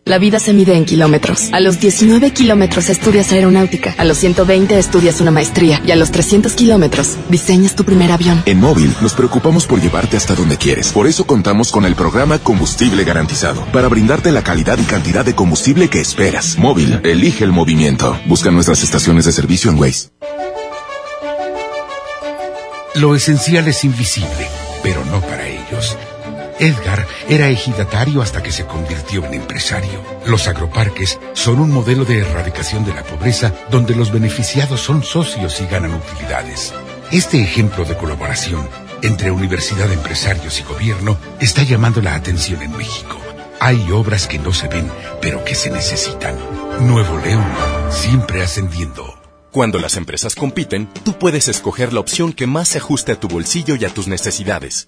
La 0.08 0.20
vida 0.20 0.40
se 0.40 0.54
mide 0.54 0.76
en 0.76 0.86
kilómetros. 0.86 1.50
A 1.52 1.60
los 1.60 1.80
19 1.80 2.30
kilómetros 2.30 2.92
estudias 2.92 3.32
aeronáutica. 3.32 3.96
A 3.98 4.04
los 4.04 4.20
120 4.20 4.78
estudias 4.78 5.20
una 5.20 5.32
maestría. 5.32 5.82
Y 5.84 5.90
a 5.90 5.96
los 5.96 6.12
300 6.12 6.54
kilómetros 6.54 7.18
diseñas 7.28 7.76
tu 7.76 7.86
primer 7.86 8.12
avión. 8.12 8.44
En 8.46 8.60
Móvil 8.60 8.94
nos 9.02 9.16
preocupamos 9.16 9.66
por 9.66 9.82
llevarte 9.82 10.16
hasta 10.16 10.36
donde 10.36 10.58
quieres. 10.58 10.92
Por 10.92 11.08
eso 11.08 11.26
contamos 11.26 11.72
con 11.72 11.86
el 11.86 11.96
programa 11.96 12.38
Combustible 12.38 13.04
Garantizado. 13.04 13.66
Para 13.74 13.88
brindarte 13.88 14.32
la 14.32 14.44
calidad 14.44 14.78
y 14.78 14.84
cantidad 14.84 15.26
de 15.26 15.34
combustible 15.34 15.90
que 15.90 16.02
esperas. 16.02 16.60
Móvil, 16.60 17.00
elige 17.04 17.44
el 17.44 17.52
movimiento. 17.52 18.16
Busca 18.28 18.52
nuestras 18.52 18.84
estaciones 18.84 19.26
de 19.26 19.32
servicio 19.32 19.72
en 19.72 19.80
Waze. 19.80 20.10
Lo 22.94 23.16
esencial 23.16 23.68
es 23.68 23.84
invisible, 23.84 24.48
pero 24.84 25.04
no 25.06 25.20
para. 25.22 25.45
Edgar 26.60 27.06
era 27.28 27.50
ejidatario 27.50 28.22
hasta 28.22 28.42
que 28.42 28.52
se 28.52 28.66
convirtió 28.66 29.26
en 29.26 29.34
empresario. 29.34 30.02
Los 30.26 30.48
agroparques 30.48 31.20
son 31.34 31.60
un 31.60 31.72
modelo 31.72 32.06
de 32.06 32.20
erradicación 32.20 32.86
de 32.86 32.94
la 32.94 33.04
pobreza 33.04 33.54
donde 33.70 33.96
los 33.96 34.12
beneficiados 34.12 34.82
son 34.82 35.04
socios 35.04 35.60
y 35.62 35.66
ganan 35.66 35.94
utilidades. 35.94 36.74
Este 37.12 37.42
ejemplo 37.42 37.86
de 37.86 37.96
colaboración 37.96 38.68
entre 39.02 39.30
universidad, 39.30 39.92
empresarios 39.92 40.60
y 40.60 40.64
gobierno 40.64 41.18
está 41.40 41.64
llamando 41.64 42.02
la 42.02 42.16
atención 42.16 42.62
en 42.62 42.76
México. 42.76 43.18
Hay 43.60 43.92
obras 43.92 44.28
que 44.28 44.40
no 44.40 44.54
se 44.54 44.68
ven, 44.68 44.90
pero 45.22 45.44
que 45.44 45.56
se 45.56 45.70
necesitan. 45.70 46.36
Nuevo 46.82 47.18
León, 47.20 47.46
siempre 47.90 48.42
ascendiendo. 48.42 49.16
Cuando 49.52 49.80
las 49.80 49.96
empresas 49.96 50.36
compiten, 50.36 50.90
tú 51.04 51.18
puedes 51.18 51.48
escoger 51.48 51.94
la 51.94 52.00
opción 52.00 52.34
que 52.34 52.48
más 52.48 52.70
se 52.70 52.80
ajuste 52.80 53.12
a 53.12 53.20
tu 53.20 53.28
bolsillo 53.28 53.76
y 53.76 53.86
a 53.86 53.94
tus 53.94 54.08
necesidades. 54.08 54.88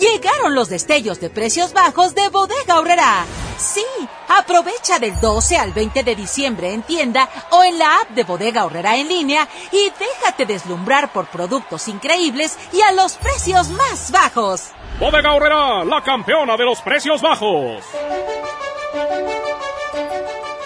Llegaron 0.00 0.54
los 0.54 0.68
destellos 0.68 1.20
de 1.20 1.30
precios 1.30 1.72
bajos 1.72 2.14
de 2.14 2.28
Bodega 2.28 2.74
Aurrera. 2.74 3.26
Sí, 3.56 3.84
aprovecha 4.28 5.00
del 5.00 5.18
12 5.20 5.56
al 5.56 5.72
20 5.72 6.04
de 6.04 6.14
diciembre 6.14 6.72
en 6.72 6.82
tienda 6.82 7.28
o 7.50 7.64
en 7.64 7.78
la 7.78 7.96
app 7.96 8.10
de 8.10 8.22
Bodega 8.22 8.60
Aurrera 8.60 8.96
en 8.96 9.08
línea 9.08 9.48
y 9.72 9.90
déjate 9.98 10.46
deslumbrar 10.46 11.12
por 11.12 11.26
productos 11.26 11.88
increíbles 11.88 12.56
y 12.72 12.80
a 12.82 12.92
los 12.92 13.14
precios 13.14 13.70
más 13.70 14.12
bajos. 14.12 14.68
Bodega 15.00 15.30
Aurrera, 15.30 15.84
la 15.84 16.02
campeona 16.02 16.56
de 16.56 16.64
los 16.64 16.80
precios 16.80 17.20
bajos. 17.20 17.84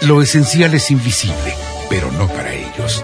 Lo 0.01 0.21
esencial 0.21 0.73
es 0.75 0.91
invisible, 0.91 1.55
pero 1.89 2.11
no 2.11 2.27
para 2.27 2.53
ellos. 2.53 3.03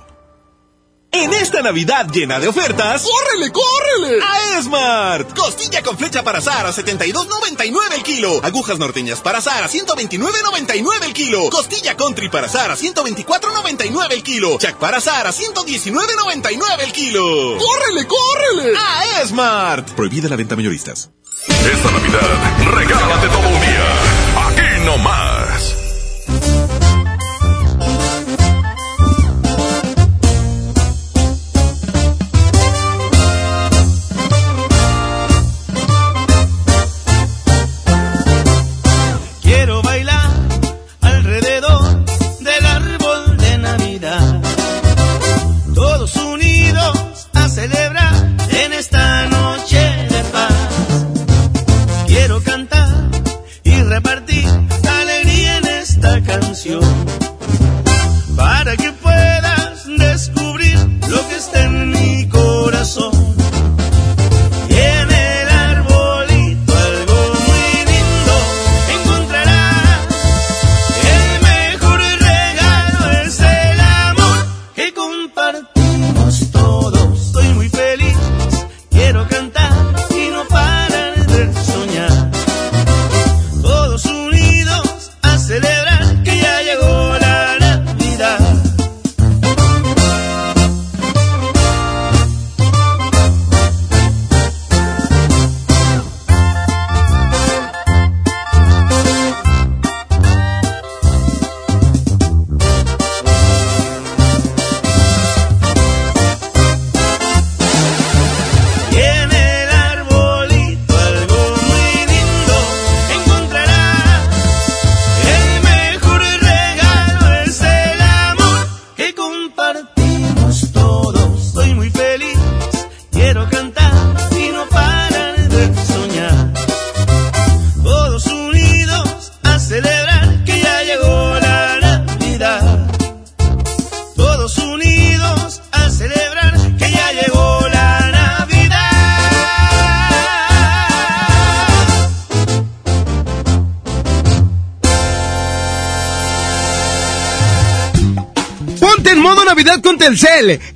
En 1.13 1.33
esta 1.33 1.61
Navidad 1.61 2.07
llena 2.09 2.39
de 2.39 2.47
ofertas, 2.47 3.03
¡córrele, 3.03 3.51
córrele! 3.51 4.23
A 4.23 4.57
Esmart. 4.57 5.35
Costilla 5.35 5.83
con 5.83 5.97
flecha 5.97 6.23
para 6.23 6.39
azar 6.39 6.65
a 6.65 6.71
72.99 6.71 7.95
el 7.95 8.03
kilo. 8.03 8.39
Agujas 8.41 8.79
norteñas 8.79 9.19
para 9.19 9.39
azar 9.39 9.61
a 9.61 9.67
129.99 9.67 11.03
el 11.03 11.13
kilo. 11.13 11.49
Costilla 11.49 11.97
country 11.97 12.29
para 12.29 12.47
azar 12.47 12.71
a 12.71 12.77
124.99 12.77 14.11
el 14.13 14.23
kilo. 14.23 14.57
Chac 14.57 14.77
para 14.77 14.99
azar 14.99 15.27
a 15.27 15.33
119.99 15.33 16.79
el 16.79 16.93
kilo. 16.93 17.57
¡Córrele, 17.57 18.07
córrele! 18.07 18.77
A 18.77 19.21
Esmart. 19.21 19.89
Prohibida 19.91 20.29
la 20.29 20.37
venta 20.37 20.55
mayoristas. 20.55 21.09
Esta 21.47 21.91
Navidad, 21.91 22.71
regálate 22.73 23.27
todo 23.27 23.47
un 23.49 23.59
día. 23.59 24.47
Aquí 24.47 24.85
no 24.85 24.97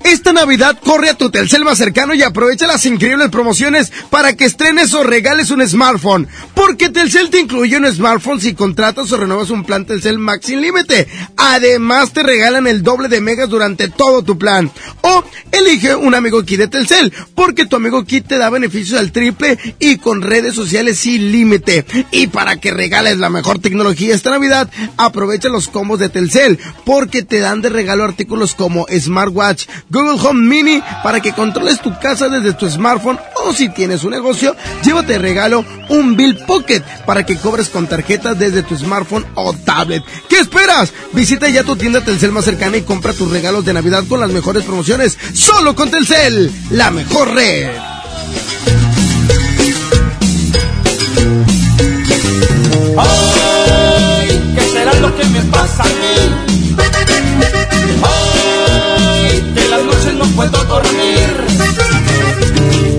Esta 0.04 0.32
Navidad 0.32 0.80
corre 0.84 1.10
a 1.10 1.18
tu 1.18 1.32
Telcel 1.32 1.64
más 1.64 1.78
cercano 1.78 2.14
y 2.14 2.22
aprovecha 2.22 2.68
las 2.68 2.86
increíbles 2.86 3.30
promociones 3.30 3.92
para 4.12 4.36
que 4.36 4.46
estrenes 4.46 4.94
o 4.94 5.04
regales 5.04 5.50
un 5.50 5.68
smartphone. 5.68 6.28
Porque 6.54 6.90
Telcel 6.90 7.30
te 7.30 7.40
incluye 7.40 7.78
un 7.78 7.92
smartphone 7.92 8.40
si 8.40 8.54
contratas 8.54 9.12
o 9.12 9.18
renuevas 9.18 9.50
un 9.50 9.64
plan 9.64 9.86
Telcel 9.86 10.20
Max 10.20 10.46
sin 10.46 10.62
límite. 10.62 11.08
Además 11.48 12.12
te 12.12 12.24
regalan 12.24 12.66
el 12.66 12.82
doble 12.82 13.08
de 13.08 13.22
megas 13.22 13.48
durante 13.48 13.88
todo 13.88 14.24
tu 14.24 14.36
plan. 14.36 14.72
O 15.02 15.24
elige 15.52 15.96
un 15.96 16.16
amigo 16.16 16.42
kit 16.42 16.58
de 16.58 16.68
Telcel, 16.68 17.14
porque 17.36 17.68
tu 17.68 17.76
amigo 17.76 18.04
kit 18.04 18.28
te 18.28 18.40
da 18.40 18.50
beneficios 18.50 19.00
al 19.00 19.12
triple 19.12 19.60
y 19.78 19.98
con 19.98 20.24
redes 20.24 20.56
sociales 20.56 20.98
sin 20.98 21.32
límite. 21.32 21.86
Y 22.10 22.28
para 22.28 22.56
que 22.56 22.72
regales 22.72 23.20
la 23.20 23.30
mejor 23.30 23.60
tecnología 23.60 24.16
esta 24.16 24.32
Navidad, 24.32 24.72
aprovecha 24.98 25.50
los 25.50 25.68
combos 25.68 26.00
de 26.00 26.10
Telcel, 26.10 26.58
porque 26.84 27.22
te 27.22 27.38
dan 27.38 27.62
de 27.62 27.70
regalo 27.70 28.04
artículos 28.04 28.56
como 28.56 28.88
Smartwatch, 28.88 29.68
Google 29.92 30.20
Home 30.28 30.50
Mini, 30.50 30.82
para 31.04 31.20
que 31.20 31.34
controles 31.34 31.80
tu 31.80 31.94
casa 32.00 32.28
desde 32.28 32.54
tu 32.54 32.68
smartphone 32.68 33.20
o 33.44 33.54
si 33.54 33.70
tienes 33.70 34.04
un 34.04 34.12
negocio, 34.12 34.56
llévate 34.84 35.14
de 35.14 35.20
regalo 35.20 35.64
un 35.90 36.18
Bill 36.18 36.38
Pocket 36.48 36.82
para 37.06 37.24
que 37.24 37.38
cobres 37.38 37.70
con 37.70 37.86
tarjetas 37.86 38.40
desde 38.40 38.64
tu 38.64 38.76
smartphone 38.76 39.28
o 39.36 39.54
tablet. 39.54 40.04
¿Qué 40.28 40.40
esperas? 40.40 40.92
Visita 41.14 41.35
ya 41.40 41.64
tu 41.64 41.76
tienda 41.76 42.02
Telcel 42.02 42.32
más 42.32 42.46
cercana 42.46 42.78
y 42.78 42.82
compra 42.82 43.14
tus 43.14 43.30
regalos 43.30 43.66
de 43.66 43.74
Navidad 43.74 44.04
con 44.08 44.20
las 44.20 44.32
mejores 44.32 44.64
promociones. 44.64 45.18
Solo 45.34 45.76
con 45.76 45.92
Telcel, 45.92 46.52
la 46.72 46.92
mejor 46.92 47.34
red. 47.34 47.70
Ay, 52.98 54.54
¿qué 54.56 54.70
será 54.70 54.94
lo 54.96 55.16
que 55.16 55.26
me 55.26 55.42
pasa 55.52 55.84
a 55.84 55.88
mí? 55.88 56.16
Ay, 58.04 59.52
de 59.54 59.68
las 59.68 59.84
noches 59.84 60.14
no 60.14 60.26
puedo 60.36 60.64
dormir. 60.64 61.30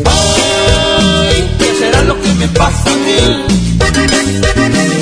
Ay, 0.05 1.57
¿qué 1.59 1.75
será 1.79 2.03
lo 2.03 2.21
que 2.21 2.33
me 2.35 2.49
pasa 2.49 2.91
a 2.91 2.97
mí? 2.97 3.45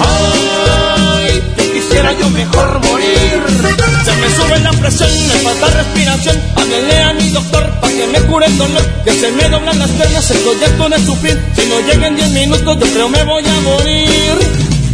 Ay, 0.01 1.43
que 1.57 1.73
quisiera 1.73 2.13
yo 2.13 2.31
mejor 2.31 2.81
morir. 2.85 3.04
Se 4.91 5.07
me 5.07 5.35
falta 5.41 5.67
respiración. 5.71 6.41
Háblele 6.57 7.03
a 7.03 7.13
mi 7.15 7.31
doctor 7.31 7.69
para 7.81 7.93
que 7.93 8.07
me 8.07 8.21
cure 8.27 8.47
el 8.47 8.59
dolor. 8.59 8.83
Que 9.05 9.13
se 9.13 9.33
me 9.33 9.49
doblan 9.49 9.79
las 9.79 9.89
piernas, 9.91 10.31
estoy 10.31 10.63
harto 10.63 10.89
de 10.91 10.99
sufrir. 11.05 11.43
Si 11.57 11.67
no 11.69 11.81
llegan 11.81 12.15
10 12.15 12.31
minutos, 12.31 12.79
yo 12.79 12.87
creo 12.93 13.09
me 13.09 13.25
voy 13.25 13.45
a 13.47 13.61
morir. 13.61 14.35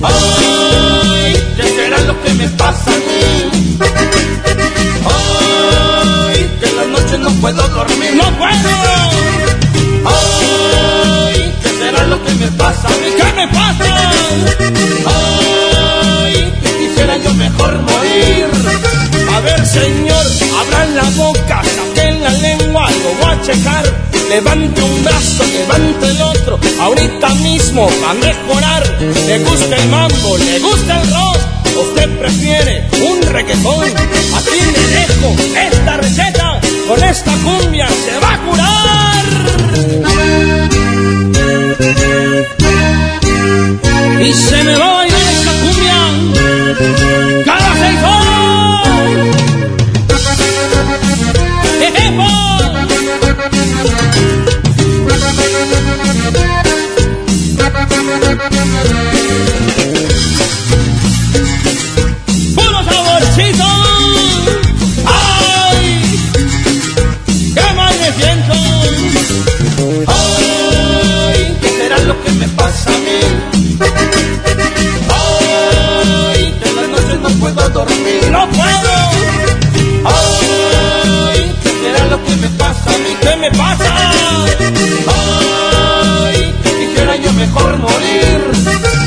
Ay, 0.03 1.35
¿qué 1.57 1.62
será 1.64 1.98
lo 2.03 2.22
que 2.22 2.35
me 2.35 2.48
pasa 2.50 2.90
a 2.90 2.96
mí? 2.96 3.79
Ay, 5.11 6.50
que 6.61 6.66
en 6.66 6.76
las 6.76 6.87
noches 6.87 7.18
no 7.18 7.31
puedo 7.40 7.68
dormir. 7.68 8.14
¡No 8.14 8.38
puedo! 8.38 8.70
Ay, 10.07 11.53
¿qué 11.62 11.68
será 11.68 12.07
lo 12.07 12.24
que 12.24 12.35
me 12.35 12.46
pasa 12.53 12.88
a 12.88 12.90
mí? 12.92 13.07
¿Qué 13.16 13.33
me 13.35 13.48
pasa? 13.48 14.12
Ay, 15.07 16.53
que 16.62 16.79
quisiera 16.79 17.16
yo 17.18 17.35
mejor 17.35 17.79
morir. 17.83 18.99
A 19.35 19.40
ver, 19.40 19.66
señor, 19.66 20.27
abran 20.61 20.97
la 20.97 21.05
boca, 21.16 21.62
saquen 21.62 22.23
la 22.23 22.31
lengua, 22.31 22.90
lo 22.90 23.14
voy 23.21 23.33
a 23.33 23.43
checar. 23.43 23.85
Levante 24.29 24.83
un 24.83 25.05
brazo, 25.05 25.45
levante 25.45 26.07
el 26.07 26.23
otro, 26.23 26.61
ahorita 26.81 27.29
mismo 27.35 27.88
va 28.03 28.11
a 28.11 28.14
mejorar. 28.14 29.01
Le 29.27 29.38
gusta 29.40 29.77
el 29.77 29.88
mambo, 29.88 30.38
le 30.38 30.59
gusta 30.61 31.01
el 31.01 31.11
rock, 31.11 31.38
usted 31.85 32.19
prefiere 32.19 32.88
un 33.01 33.23
reggaetón. 33.23 33.87
Aquí 34.37 34.61
le 34.75 34.87
dejo 34.99 35.35
esta 35.59 35.97
receta, 35.97 36.61
con 36.87 37.03
esta 37.03 37.33
cumbia 37.45 37.88
se 37.88 38.19
va 38.21 38.35
a 38.35 38.38
curar. 38.47 39.25
Y 44.23 44.33
se 44.33 44.64
me 44.64 44.77
va 44.77 44.90
a 44.90 44.95
bailar 44.95 45.21
esta 45.33 45.53
cumbia 45.61 46.01
¡No 78.31 78.49
puedo! 78.49 78.92
¡Ay! 80.05 81.53
¿Qué 81.62 81.70
será 81.70 82.07
lo 82.07 82.25
que 82.25 82.37
me 82.37 82.49
pasa 82.51 82.90
a 82.94 82.99
mí? 82.99 83.16
¿Qué 83.20 83.37
me 83.37 83.51
pasa? 83.51 84.12
¡Ay! 85.07 86.55
Quisiera 86.62 87.16
yo 87.16 87.33
mejor 87.33 87.79
morir. 87.79 88.40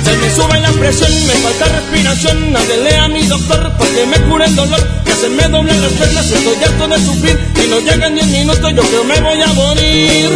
Se 0.03 0.17
me 0.17 0.35
sube 0.35 0.59
la 0.59 0.71
presión, 0.71 1.11
me 1.27 1.33
falta 1.33 1.65
respiración. 1.65 2.55
Háblele 2.55 2.97
a 2.97 3.07
mi 3.07 3.25
doctor 3.27 3.71
para 3.77 3.91
que 3.91 4.05
me 4.05 4.17
cure 4.29 4.45
el 4.45 4.55
dolor. 4.55 4.87
Que 5.05 5.13
se 5.13 5.29
me 5.29 5.47
doblan 5.47 5.81
las 5.81 5.91
piernas, 5.93 6.31
estoy 6.31 6.63
harto 6.63 6.87
de 6.87 7.05
sufrir. 7.05 7.39
Si 7.55 7.67
no 7.69 7.79
llegan 7.79 8.15
10 8.15 8.27
minutos, 8.27 8.73
yo 8.75 8.81
creo 8.83 9.03
me 9.03 9.19
voy 9.21 9.41
a 9.41 9.47
morir. 9.47 10.29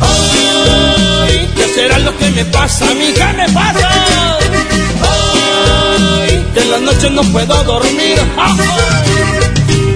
Ay, 0.00 1.48
¿qué 1.56 1.68
será 1.74 1.98
lo 1.98 2.16
que 2.16 2.30
me 2.30 2.44
pasa 2.46 2.90
a 2.90 2.94
mí? 2.94 3.12
¿Qué 3.14 3.32
me 3.36 3.48
pasa? 3.52 4.33
Noches 7.04 7.12
no 7.12 7.22
puedo 7.32 7.64
dormir. 7.64 8.18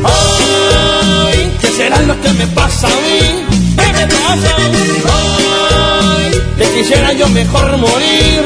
Ay, 0.05 1.53
¿qué 1.61 1.69
será 1.69 2.01
lo 2.03 2.21
que 2.21 2.33
me 2.35 2.47
pasa 2.49 2.87
a 2.87 2.91
mí? 2.91 3.45
¿Qué 3.77 3.93
me 3.93 4.07
pasa? 4.07 4.57
Ay, 6.17 6.33
que 6.59 6.65
quisiera 6.75 7.13
yo 7.13 7.29
mejor 7.29 7.77
morir. 7.79 8.43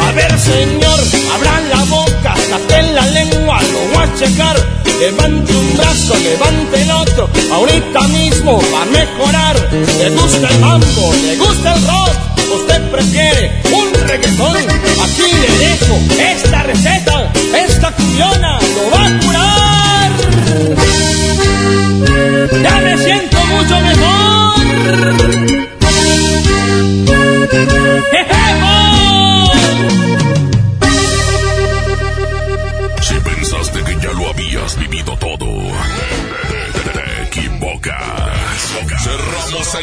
A 0.00 0.12
ver, 0.12 0.38
señor, 0.38 1.00
abran 1.34 1.70
la 1.70 1.84
boca, 1.84 2.01
saquen 2.52 2.94
la 2.94 3.06
lengua, 3.06 3.56
lo 3.72 3.80
voy 3.92 4.04
a 4.04 4.14
checar. 4.18 4.56
Levante 5.00 5.52
un 5.52 5.76
brazo, 5.76 6.14
levante 6.30 6.82
el 6.82 6.90
otro, 6.90 7.28
ahorita 7.50 8.00
mismo 8.08 8.60
va 8.72 8.82
a 8.82 8.84
mejorar. 8.86 9.56
Le 10.00 10.10
gusta 10.10 10.48
el 10.48 10.58
mambo, 10.60 11.14
le 11.26 11.36
gusta 11.36 11.74
el 11.74 11.80
rock, 11.86 12.14
usted 12.58 12.80
prefiere 12.90 13.62
un 13.72 13.86
reggaetón. 14.08 14.56
Aquí 15.04 15.28
le 15.42 15.50
dejo 15.64 15.94
esta 16.32 16.62
receta, 16.62 17.32
esta 17.66 17.90
cuyona 17.92 18.58
lo 18.76 18.84
va 18.94 19.02
a 19.06 19.10
curar. 19.22 20.10
Ya 22.62 22.74
me 22.84 22.98
siento 22.98 23.38
mucho 23.46 23.80
mejor. 23.80 24.32
Si 28.10 28.18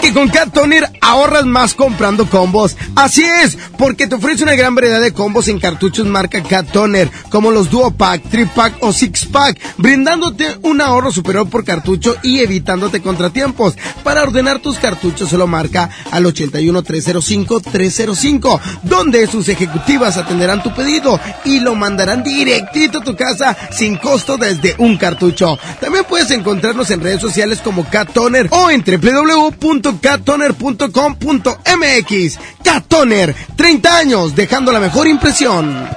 que 0.00 0.12
con 0.12 0.28
Cat 0.28 0.52
Toner 0.52 0.88
ahorras 1.00 1.44
más 1.44 1.74
comprando 1.74 2.28
combos. 2.28 2.76
Así 2.96 3.22
es, 3.24 3.56
porque 3.78 4.06
te 4.06 4.14
ofrece 4.14 4.42
una 4.42 4.54
gran 4.54 4.74
variedad 4.74 5.00
de 5.00 5.12
combos 5.12 5.48
en 5.48 5.60
cartuchos 5.60 6.06
marca 6.06 6.42
Cat 6.42 6.70
Toner, 6.72 7.10
como 7.30 7.50
los 7.50 7.70
Duo 7.70 7.90
Pack, 7.90 8.22
Tri 8.30 8.46
Pack 8.46 8.78
o 8.80 8.92
Six 8.92 9.26
Pack, 9.26 9.60
brindándote 9.76 10.58
un 10.62 10.80
ahorro 10.80 11.12
superior 11.12 11.48
por 11.48 11.64
cartucho 11.64 12.16
y 12.22 12.40
evitándote 12.40 13.00
contratiempos. 13.00 13.76
Para 14.02 14.22
ordenar 14.22 14.60
tus 14.60 14.78
cartuchos 14.78 15.28
solo 15.28 15.46
marca 15.46 15.90
al 16.10 16.26
81 16.26 16.82
305 16.82 17.60
305, 17.60 18.60
donde 18.82 19.26
sus 19.26 19.48
ejecutivas 19.48 20.16
atenderán 20.16 20.62
tu 20.62 20.74
pedido 20.74 21.20
y 21.44 21.60
lo 21.60 21.74
mandarán 21.74 22.22
directito 22.22 22.98
a 22.98 23.04
tu 23.04 23.14
casa 23.16 23.56
sin 23.76 23.96
costo 23.96 24.36
desde 24.36 24.74
un 24.78 24.96
cartucho. 24.96 25.58
También 25.80 26.04
puedes 26.08 26.30
encontrarnos 26.30 26.90
en 26.90 27.00
redes 27.00 27.20
sociales 27.20 27.60
como 27.62 27.84
Cat 27.88 28.12
Toner 28.12 28.48
o 28.50 28.70
en 28.70 28.82
www.cattoner.com.mx. 28.84 29.59
Cat 32.64 32.86
Toner, 32.88 33.34
30 33.56 33.96
años 33.96 34.34
dejando 34.34 34.72
la 34.72 34.80
mejor 34.80 35.06
impresión. 35.06 35.88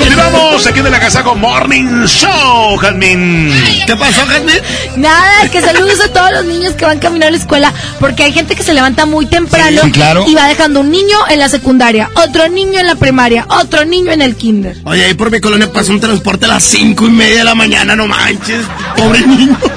Continuamos 0.00 0.66
aquí 0.66 0.78
en 0.80 0.90
la 0.90 0.98
casa 0.98 1.22
con 1.22 1.38
Morning 1.40 2.06
Show, 2.06 2.76
Jazmín. 2.78 3.52
¿Qué 3.86 3.94
pasó, 3.96 4.24
Jazmín? 4.26 4.56
Nada, 4.96 5.48
que 5.52 5.60
saludos 5.60 6.00
a 6.00 6.08
todos 6.08 6.32
los 6.32 6.44
niños 6.46 6.72
que 6.74 6.86
van 6.86 6.98
camino 6.98 7.26
a 7.26 7.30
la 7.30 7.36
escuela, 7.36 7.72
porque 8.00 8.24
hay 8.24 8.32
gente 8.32 8.56
que 8.56 8.62
se 8.62 8.72
levanta 8.72 9.04
muy 9.04 9.26
temprano 9.26 9.82
Sí, 9.84 9.90
claro. 9.92 10.24
y 10.26 10.34
va 10.34 10.46
dejando 10.48 10.80
un 10.80 10.90
niño 10.90 11.18
en 11.28 11.38
la 11.38 11.48
secundaria, 11.50 12.08
otro 12.14 12.48
niño 12.48 12.80
en 12.80 12.86
la 12.86 12.94
primaria, 12.94 13.46
otro 13.48 13.84
niño 13.84 14.10
en 14.10 14.22
el 14.22 14.36
kinder. 14.36 14.78
Oye, 14.84 15.04
ahí 15.04 15.14
por 15.14 15.30
mi 15.30 15.38
colonia 15.40 15.70
pasó 15.70 15.92
un 15.92 16.00
transporte 16.00 16.46
a 16.46 16.48
las 16.48 16.64
cinco 16.64 17.06
y 17.06 17.10
media 17.10 17.38
de 17.38 17.44
la 17.44 17.54
mañana, 17.54 17.94
no 17.94 18.06
manches. 18.06 18.64
Pobre 18.96 19.20
niño. 19.26 19.56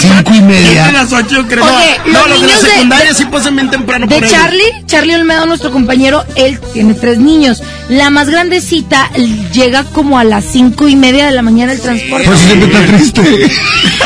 Cinco 0.00 0.32
y 0.34 0.40
media. 0.42 0.86
A 0.86 0.92
las 0.92 1.12
ocho, 1.12 1.44
creo. 1.48 1.64
Oye, 1.64 1.98
no, 2.06 2.26
los 2.28 2.28
los 2.28 2.40
de 2.40 2.46
la 2.46 2.46
niños 2.46 2.62
de- 2.62 2.70
secundaria 2.70 3.08
de- 3.08 3.14
sí 3.14 3.24
pasan 3.24 3.56
bien 3.56 3.70
temprano 3.70 4.06
De 4.06 4.14
por 4.14 4.24
ellos. 4.24 4.38
Charlie, 4.38 4.84
Charlie 4.86 5.14
Olmedo, 5.16 5.46
nuestro 5.46 5.72
compañero, 5.72 6.22
él 6.36 6.60
tiene 6.72 6.94
tres 6.94 7.18
niños. 7.18 7.60
La 7.90 8.08
más 8.08 8.30
grandecita 8.30 9.10
llega 9.52 9.84
como 9.84 10.18
a 10.18 10.24
las 10.24 10.44
cinco 10.44 10.88
y 10.88 10.96
media 10.96 11.26
de 11.26 11.32
la 11.32 11.42
mañana 11.42 11.72
el 11.72 11.80
transporte. 11.80 12.24
Pues 12.26 12.40
siempre 12.40 12.66
está 12.72 12.86
triste. 12.96 13.22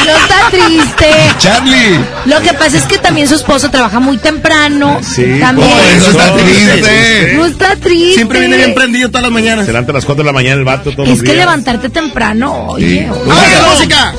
No 0.05 0.17
está 0.17 0.51
triste. 0.51 1.07
Charlie. 1.39 1.99
Lo 2.27 2.41
que 2.41 2.53
pasa 2.55 2.77
es 2.77 2.83
que 2.85 2.99
también 2.99 3.29
su 3.29 3.37
esposo 3.37 3.71
trabaja 3.71 4.01
muy 4.01 4.17
temprano. 4.19 4.99
Sí, 5.01 5.37
También. 5.41 5.69
eso 5.97 6.11
está 6.11 6.35
triste. 6.35 6.77
Sí, 6.77 7.29
sí, 7.31 7.37
No 7.37 7.47
está 7.47 7.77
triste. 7.77 8.15
Siempre 8.15 8.41
viene 8.41 8.57
bien 8.57 8.75
prendido 8.75 9.09
todas 9.11 9.23
las 9.23 9.33
mañanas. 9.33 9.65
Se 9.65 9.73
levanta 9.73 9.93
a 9.93 9.95
las 9.95 10.05
4 10.05 10.25
de 10.25 10.27
la 10.27 10.33
mañana 10.33 10.57
el 10.57 10.65
vato 10.65 10.91
todos 10.91 11.09
Es 11.09 11.15
los 11.19 11.19
que 11.23 11.33
días. 11.33 11.37
levantarte 11.47 11.89
temprano, 11.89 12.67
oye. 12.71 13.09
oye. 13.09 13.21
¡Vamos 13.27 13.45
a 13.45 13.63
la 13.63 13.69
música! 13.75 14.15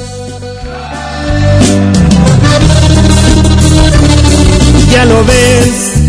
Ya 4.91 5.05
lo 5.05 5.23
ves, 5.23 6.08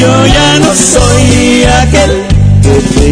Yo 0.00 0.26
ya 0.26 0.58
no 0.60 0.74
soy 0.74 1.64
aquel 1.82 2.12
que 2.62 2.76
te 2.94 3.06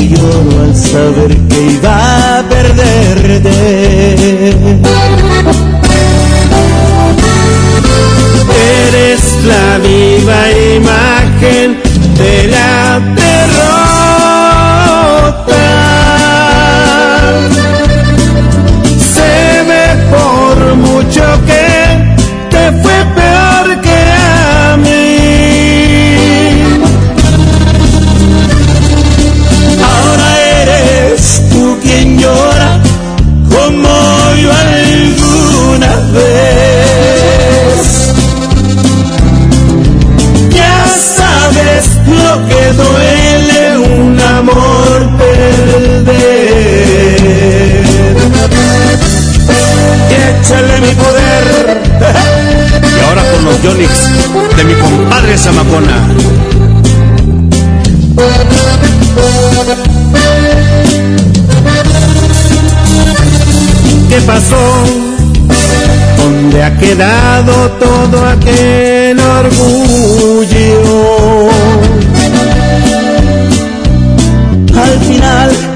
al 0.62 0.76
saber 0.76 1.36
que 1.48 1.60
iba 1.72 2.38
a 2.38 2.42
perderte. 2.48 3.50
Eres 8.86 9.22
la 9.44 9.78
viva 9.78 10.40
imagen 10.76 11.82
de 12.18 12.46
la 12.48 13.00
derrota. 13.14 13.85
Yonix 53.66 53.90
de 54.56 54.62
mi 54.62 54.74
compadre 54.74 55.36
Zamacona. 55.36 55.98
¿Qué 64.08 64.20
pasó? 64.20 64.62
¿Dónde 66.16 66.62
ha 66.62 66.78
quedado 66.78 67.70
todo 67.72 68.26
aquel 68.28 69.18
orgullo? 69.18 69.90
Al 74.80 75.00
final, 75.08 75.75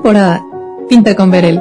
Temporada, 0.00 0.42
pinta 0.88 1.14
con 1.14 1.30
Verel. 1.30 1.60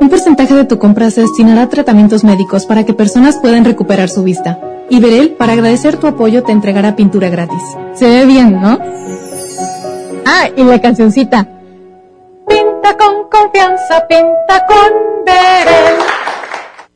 Un 0.00 0.08
porcentaje 0.08 0.54
de 0.54 0.64
tu 0.64 0.78
compra 0.78 1.10
se 1.10 1.20
destinará 1.20 1.64
a 1.64 1.68
tratamientos 1.68 2.24
médicos 2.24 2.64
para 2.64 2.84
que 2.84 2.94
personas 2.94 3.36
puedan 3.36 3.62
recuperar 3.62 4.08
su 4.08 4.22
vista. 4.22 4.58
Y 4.88 5.00
Berel, 5.00 5.32
para 5.32 5.52
agradecer 5.52 5.98
tu 5.98 6.06
apoyo, 6.06 6.42
te 6.42 6.52
entregará 6.52 6.96
pintura 6.96 7.28
gratis. 7.28 7.60
Se 7.92 8.08
ve 8.08 8.24
bien, 8.24 8.58
¿no? 8.58 8.78
Ah, 10.24 10.48
y 10.56 10.64
la 10.64 10.80
cancioncita. 10.80 11.46
Pinta 12.48 12.96
con 12.96 13.28
confianza, 13.30 14.06
pinta 14.08 14.64
con 14.66 15.24
Berel. 15.26 15.98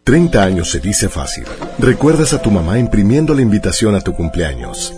30 0.05 0.43
años 0.43 0.71
se 0.71 0.81
dice 0.81 1.11
fácil. 1.11 1.45
Recuerdas 1.79 2.33
a 2.33 2.41
tu 2.41 2.51
mamá 2.51 2.79
imprimiendo 2.79 3.35
la 3.35 3.43
invitación 3.43 3.95
a 3.95 4.01
tu 4.01 4.15
cumpleaños. 4.15 4.98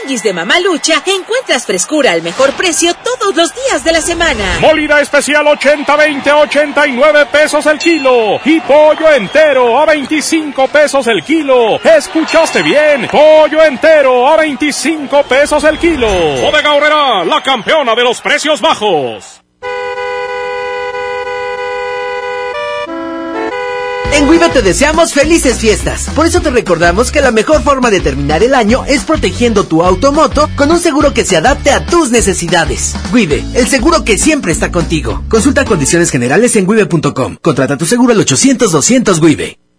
Tianguis 0.01 0.23
de 0.23 0.33
Mamalucha 0.33 1.03
encuentras 1.05 1.65
frescura 1.65 2.11
al 2.11 2.21
mejor 2.21 2.53
precio 2.53 2.93
todos 2.93 3.35
los 3.35 3.53
días 3.53 3.83
de 3.83 3.91
la 3.91 4.01
semana. 4.01 4.59
Molida 4.59 5.01
especial 5.01 5.45
80-20 5.45 6.31
89 6.31 7.25
pesos 7.31 7.65
el 7.65 7.77
kilo. 7.77 8.39
Y 8.45 8.59
pollo 8.61 9.11
entero 9.11 9.79
a 9.79 9.85
25 9.85 10.67
pesos 10.69 11.07
el 11.07 11.23
kilo. 11.23 11.79
¿Escuchaste 11.83 12.63
bien? 12.63 13.07
Pollo 13.09 13.63
entero 13.63 14.27
a 14.27 14.37
25 14.37 15.23
pesos 15.23 15.63
el 15.63 15.77
kilo. 15.77 16.07
Bodega 16.07 16.73
Horrera, 16.73 17.25
la 17.25 17.41
campeona 17.41 17.93
de 17.95 18.03
los 18.03 18.21
precios 18.21 18.61
bajos. 18.61 19.40
En 24.13 24.27
Wiva 24.27 24.49
te 24.49 24.61
deseamos 24.61 25.13
felices 25.13 25.57
fiestas. 25.57 26.09
Por 26.15 26.25
eso 26.25 26.41
te 26.41 26.49
recordamos 26.49 27.11
que 27.11 27.21
la 27.21 27.31
mejor 27.31 27.63
forma 27.63 27.89
de 27.89 28.01
terminar 28.01 28.43
el 28.43 28.53
año 28.53 28.83
es 28.85 29.03
protegiendo 29.03 29.63
tu 29.63 29.83
automoto 29.83 30.49
con 30.55 30.69
un 30.71 30.79
seguro 30.79 31.13
que 31.13 31.25
se 31.25 31.37
adapte 31.37 31.71
a 31.71 31.85
tus 31.85 32.11
necesidades. 32.11 32.95
Wive, 33.13 33.43
el 33.53 33.67
seguro 33.67 34.03
que 34.03 34.17
siempre 34.17 34.51
está 34.51 34.71
contigo. 34.71 35.23
Consulta 35.29 35.65
condiciones 35.65 36.09
generales 36.09 36.55
en 36.55 36.67
wive.com. 36.67 37.37
Contrata 37.41 37.77
tu 37.77 37.85
seguro 37.85 38.13
al 38.13 38.19
800-200 38.19 39.21
Wive. 39.21 39.60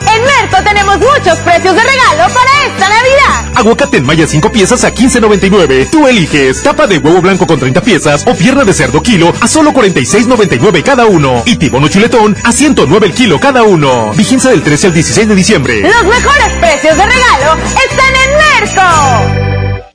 En 0.00 0.22
Merco 0.24 0.62
tenemos 0.64 0.98
muchos 0.98 1.38
precios 1.38 1.74
de 1.74 1.82
regalo 1.82 2.32
para 2.32 2.66
esta 2.66 2.88
Navidad. 2.88 3.52
Aguacate 3.54 3.96
en 3.98 4.06
malla 4.06 4.26
5 4.26 4.52
piezas 4.52 4.84
a 4.84 4.94
15.99. 4.94 5.90
Tú 5.90 6.06
eliges 6.06 6.62
tapa 6.62 6.86
de 6.86 6.98
huevo 6.98 7.20
blanco 7.20 7.46
con 7.46 7.58
30 7.58 7.80
piezas 7.82 8.24
o 8.26 8.34
pierna 8.34 8.64
de 8.64 8.72
cerdo 8.72 9.02
kilo 9.02 9.32
a 9.40 9.48
solo 9.48 9.72
46.99 9.72 10.82
cada 10.82 11.06
uno. 11.06 11.42
Y 11.46 11.56
tibono 11.56 11.88
chuletón 11.88 12.36
a 12.44 12.52
109 12.52 13.06
el 13.06 13.14
kilo 13.14 13.40
cada 13.40 13.62
uno. 13.62 14.12
Vigencia 14.14 14.50
del 14.50 14.62
13 14.62 14.86
al 14.88 14.94
16 14.94 15.28
de 15.28 15.34
diciembre. 15.34 15.80
Los 15.80 16.04
mejores 16.04 16.52
precios 16.60 16.96
de 16.96 17.06
regalo 17.06 17.56
están 17.90 18.14
en 18.24 18.30
Merco. 18.62 19.88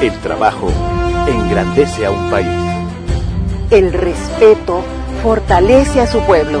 El 0.00 0.20
trabajo 0.20 0.72
engrandece 1.28 2.06
a 2.06 2.10
un 2.10 2.30
país. 2.30 2.48
El 3.70 3.92
respeto 3.92 4.84
fortalece 5.22 6.00
a 6.00 6.06
su 6.06 6.20
pueblo. 6.26 6.60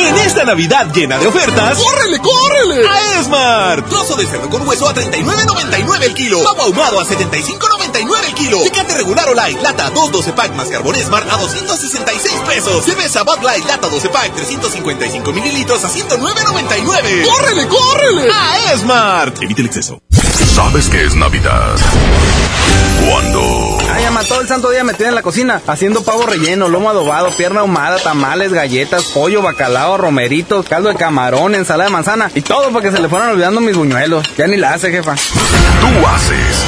En 0.00 0.16
esta 0.16 0.44
Navidad 0.44 0.90
llena 0.94 1.18
de 1.18 1.26
ofertas, 1.26 1.78
¡córrele, 1.78 2.18
córrele! 2.20 2.88
A 2.88 3.20
Esmar. 3.20 3.84
Trozo 3.86 4.16
de 4.16 4.26
cerdo 4.26 4.48
con 4.48 4.66
hueso 4.66 4.88
a 4.88 4.94
39.99 4.94 6.02
el 6.02 6.14
kilo. 6.14 6.42
Pavo 6.42 6.62
ahumado 6.62 7.00
a 7.00 7.04
75.99 7.04 8.24
el 8.26 8.34
kilo. 8.34 8.62
Tecate 8.62 8.94
regular 8.94 9.28
o 9.28 9.34
light, 9.34 9.60
lata 9.60 9.90
2 9.90 10.10
12 10.10 10.32
pack 10.32 10.54
más 10.54 10.68
carbón 10.68 10.96
Esmar 10.96 11.22
a 11.30 11.36
266 11.36 12.34
pesos. 12.48 12.84
Cerveza 12.84 13.22
Bud 13.24 13.42
Light, 13.42 13.66
lata 13.66 13.88
12 13.88 14.08
pack 14.08 14.34
355 14.34 15.32
mililitros 15.32 15.84
a 15.84 15.90
109.99. 15.90 17.24
¡Córrele, 17.26 17.68
córrele! 17.68 18.30
A 18.32 18.72
Esmar. 18.72 19.34
Evite 19.40 19.60
el 19.60 19.66
exceso. 19.66 20.00
¿Sabes 20.54 20.88
qué 20.88 21.04
es 21.04 21.14
Navidad? 21.14 21.76
Cuando 23.08 23.78
Ay, 23.94 24.04
ama, 24.04 24.22
todo 24.24 24.40
el 24.40 24.48
santo 24.48 24.70
día 24.70 24.84
metida 24.84 25.08
en 25.08 25.14
la 25.14 25.22
cocina, 25.22 25.62
haciendo 25.66 26.02
pavo 26.02 26.26
relleno, 26.26 26.68
lomo 26.68 26.90
adobado, 26.90 27.30
pierna 27.30 27.60
ahumada, 27.60 27.98
tamales, 27.98 28.52
galletas, 28.52 29.04
pollo, 29.04 29.42
bacalao, 29.42 29.96
romeritos, 29.96 30.66
caldo 30.66 30.88
de 30.88 30.96
camarón, 30.96 31.54
ensalada 31.54 31.88
de 31.88 31.92
manzana 31.92 32.30
y 32.34 32.40
todo 32.42 32.70
porque 32.70 32.90
se 32.90 33.00
le 33.00 33.08
fueron 33.08 33.30
olvidando 33.30 33.60
mis 33.60 33.76
buñuelos. 33.76 34.26
Ya 34.36 34.46
ni 34.46 34.56
la 34.56 34.74
hace, 34.74 34.90
jefa. 34.90 35.14
tú 35.14 36.06
haces 36.06 36.64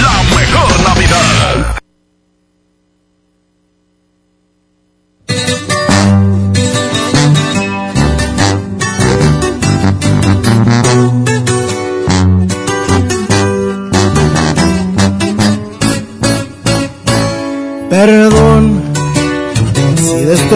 la 0.00 0.36
mejor 0.36 0.80
Navidad. 0.80 1.78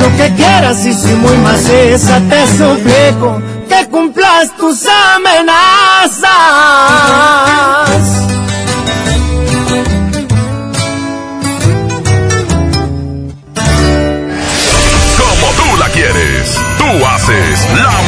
lo 0.00 0.16
que 0.16 0.34
quieras 0.34 0.84
y 0.86 0.94
si 0.94 1.14
muy 1.14 1.36
maciza 1.38 2.20
te 2.28 2.46
suplico 2.46 3.40
que 3.68 3.88
cumplas 3.88 4.56
tus 4.56 4.86
amenazas. 5.14 6.30
Como 15.18 15.46
tú 15.58 15.76
la 15.78 15.88
quieres, 15.90 16.58
tú 16.78 17.06
haces 17.06 17.68
la 17.76 17.99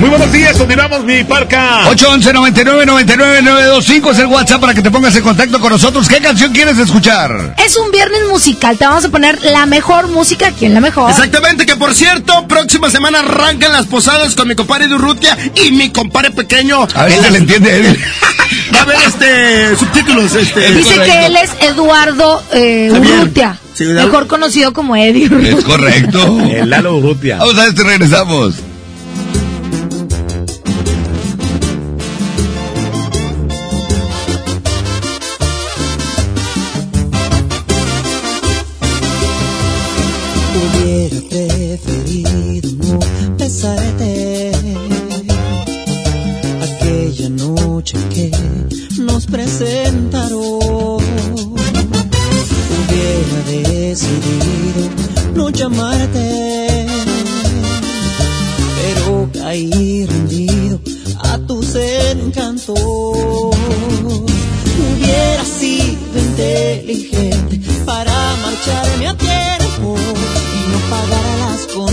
Muy 0.00 0.08
buenos 0.08 0.32
días, 0.32 0.56
continuamos 0.56 1.04
mi 1.04 1.22
parca. 1.24 1.86
811 1.90 2.32
99 2.32 2.86
99 2.86 3.42
925 3.42 4.10
es 4.12 4.18
el 4.20 4.26
WhatsApp 4.28 4.58
para 4.58 4.72
que 4.72 4.80
te 4.80 4.90
pongas 4.90 5.14
en 5.14 5.22
contacto 5.22 5.60
con 5.60 5.70
nosotros. 5.70 6.08
¿Qué 6.08 6.20
canción 6.20 6.54
quieres 6.54 6.78
escuchar? 6.78 7.54
Es 7.62 7.76
un 7.76 7.90
viernes 7.90 8.22
musical, 8.30 8.78
te 8.78 8.86
vamos 8.86 9.04
a 9.04 9.10
poner 9.10 9.38
la 9.42 9.66
mejor 9.66 10.08
música 10.08 10.46
aquí 10.48 10.64
en 10.64 10.72
la 10.72 10.80
mejor. 10.80 11.10
Exactamente, 11.10 11.66
que 11.66 11.76
por 11.76 11.94
cierto, 11.94 12.48
próxima 12.48 12.88
semana 12.88 13.18
arrancan 13.20 13.74
las 13.74 13.84
posadas 13.84 14.34
con 14.34 14.48
mi 14.48 14.54
compadre 14.54 14.88
Durrutia 14.88 15.36
y 15.54 15.70
mi 15.72 15.90
compadre 15.90 16.30
pequeño. 16.30 16.88
A 16.94 17.04
ver 17.04 17.12
si 17.12 17.20
se 17.22 17.30
le 17.32 17.38
entiende 17.38 17.76
Edwin. 17.76 17.98
Va 18.74 18.78
a 18.78 18.82
haber 18.82 18.96
este 19.06 19.76
subtítulos, 19.76 20.34
este. 20.34 20.72
Dice 20.72 20.94
que 20.94 21.26
él 21.26 21.36
es 21.36 21.50
Eduardo 21.60 22.42
eh. 22.54 22.90
Urrutia, 22.90 23.58
Sí, 23.74 23.84
¿verdad? 23.84 24.06
mejor 24.06 24.26
conocido 24.28 24.72
como 24.72 24.96
Eddie 24.96 25.26
Urrutia. 25.26 25.58
Es 25.58 25.64
correcto. 25.64 26.38
El 26.50 26.70
Lalo 26.70 26.96
Urrutia. 26.96 27.36
Vamos 27.36 27.58
a 27.58 27.66
esto 27.66 27.82
y 27.82 27.84
regresamos. 27.84 28.54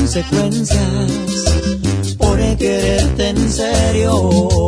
Consecuencias 0.08 1.12
por 2.18 2.38
quererte 2.58 3.28
en 3.28 3.52
serio. 3.52 4.68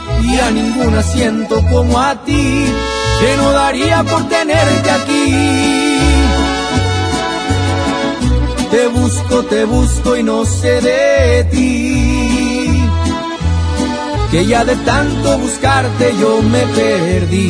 Y 0.23 0.39
a 0.39 0.51
ninguna 0.51 1.03
siento 1.03 1.61
como 1.67 1.99
a 1.99 2.23
ti, 2.23 2.65
que 3.19 3.37
no 3.37 3.51
daría 3.51 4.03
por 4.03 4.27
tenerte 4.29 4.91
aquí. 4.91 5.91
Te 8.71 8.87
busco, 8.87 9.43
te 9.43 9.65
busco 9.65 10.15
y 10.15 10.23
no 10.23 10.45
sé 10.45 10.79
de 10.81 11.43
ti. 11.51 12.89
Que 14.31 14.45
ya 14.45 14.63
de 14.63 14.75
tanto 14.77 15.37
buscarte 15.39 16.13
yo 16.19 16.41
me 16.41 16.61
perdí. 16.67 17.49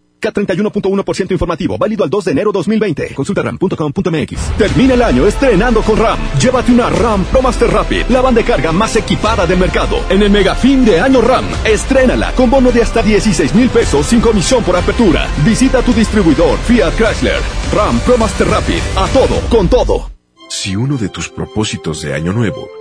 K31.1% 0.21 1.31
informativo, 1.31 1.77
válido 1.77 2.03
al 2.03 2.09
2 2.09 2.25
de 2.25 2.31
enero 2.31 2.51
2020. 2.51 3.13
Consulta 3.13 3.41
ram.com.mx. 3.41 4.57
Termina 4.57 4.93
el 4.93 5.01
año 5.01 5.27
estrenando 5.27 5.81
con 5.81 5.97
RAM. 5.97 6.19
Llévate 6.39 6.71
una 6.71 6.89
RAM 6.89 7.25
Pro 7.25 7.41
Master 7.41 7.69
Rapid, 7.69 8.05
la 8.09 8.21
banda 8.21 8.41
de 8.41 8.47
carga 8.47 8.71
más 8.71 8.95
equipada 8.95 9.45
del 9.45 9.59
mercado. 9.59 9.97
En 10.09 10.21
el 10.21 10.29
mega 10.29 10.55
fin 10.55 10.85
de 10.85 10.99
año 10.99 11.21
RAM, 11.21 11.45
estrénala 11.65 12.31
con 12.33 12.49
bono 12.49 12.71
de 12.71 12.81
hasta 12.81 13.01
16 13.01 13.53
mil 13.55 13.69
pesos 13.69 14.05
sin 14.05 14.21
comisión 14.21 14.63
por 14.63 14.75
apertura. 14.75 15.27
Visita 15.43 15.81
tu 15.81 15.93
distribuidor 15.93 16.57
Fiat 16.59 16.93
Chrysler. 16.95 17.41
RAM 17.73 17.99
Pro 18.01 18.17
Master 18.17 18.47
Rapid, 18.47 18.81
a 18.95 19.07
todo, 19.07 19.41
con 19.49 19.67
todo. 19.67 20.11
Si 20.49 20.75
uno 20.75 20.97
de 20.97 21.09
tus 21.09 21.29
propósitos 21.29 22.01
de 22.01 22.13
año 22.13 22.33
nuevo 22.33 22.80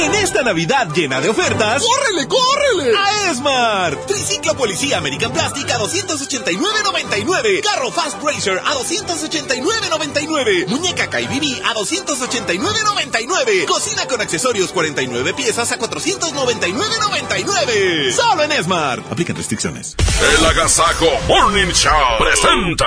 En 0.00 0.14
esta 0.14 0.44
Navidad 0.44 0.86
llena 0.94 1.20
de 1.20 1.28
ofertas, 1.28 1.82
¡córrele, 1.82 2.28
córrele! 2.28 2.96
A 2.96 3.32
Esmart. 3.32 4.06
Triciclo 4.06 4.54
Policía 4.56 4.98
American 4.98 5.32
Plastic 5.32 5.68
a 5.70 5.78
289.99. 5.80 7.62
Carro 7.62 7.90
Fast 7.90 8.22
Racer 8.22 8.62
a 8.64 8.74
289.99. 8.76 10.68
Muñeca 10.68 11.10
KBB 11.10 11.64
a 11.64 11.74
289.99. 11.74 13.64
Cocina 13.66 14.06
con 14.06 14.20
accesorios 14.20 14.70
49 14.70 15.34
piezas 15.34 15.72
a 15.72 15.78
499.99. 15.80 18.12
Solo 18.12 18.44
en 18.44 18.52
Esmart. 18.52 19.04
Aplican 19.10 19.34
restricciones. 19.34 19.96
El 20.38 20.46
Agasajo 20.46 21.08
Morning 21.26 21.72
Show 21.72 22.18
presenta. 22.20 22.86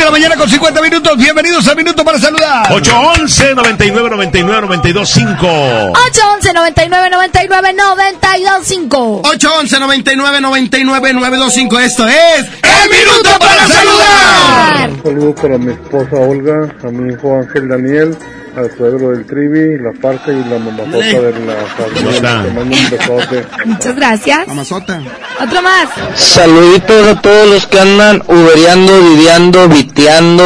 De 0.00 0.06
la 0.06 0.10
mañana 0.12 0.36
con 0.36 0.48
50 0.48 0.80
minutos. 0.80 1.16
Bienvenidos 1.18 1.68
a 1.68 1.74
Minuto 1.74 2.02
para 2.02 2.18
Saludar. 2.18 2.72
811 2.72 3.54
99 3.54 4.10
99 4.10 4.60
92 4.62 5.10
5. 5.10 5.46
811 5.46 6.52
99 6.54 7.10
99 7.10 7.72
92 7.74 8.64
5. 8.64 9.20
811 9.24 9.80
99 9.80 10.40
99 10.40 11.12
925. 11.12 11.78
Esto 11.80 12.08
es 12.08 12.46
El 12.62 12.90
Minuto 12.90 13.38
para 13.38 13.68
Saludar. 13.68 14.90
Un 14.90 15.02
saludo 15.02 15.34
para 15.34 15.58
mi 15.58 15.72
esposa 15.72 16.16
Olga, 16.16 16.74
a 16.82 16.86
mi 16.86 17.12
hijo 17.12 17.36
Ángel 17.36 17.68
Daniel, 17.68 18.16
al 18.56 18.76
suegro 18.76 19.10
del 19.10 19.24
Trivi, 19.26 19.78
la 19.78 19.92
parca 20.00 20.32
y 20.32 20.44
la 20.44 20.58
mamazota 20.58 21.20
de 21.20 21.32
la 21.46 21.54
familia. 21.76 22.10
está? 22.10 22.42
Te 22.42 22.50
mando 22.52 22.76
un 22.76 22.90
besote. 22.90 23.46
Muchas 23.64 23.96
gracias. 23.96 24.48
Mamazota. 24.48 25.00
Otro 25.40 25.62
más. 25.62 25.88
Saluditos 26.14 27.08
a 27.08 27.20
todos 27.20 27.48
los 27.48 27.66
que 27.66 27.80
andan 27.80 28.22
ubereando, 28.26 29.00
viviando, 29.00 29.68
viteando 29.68 30.44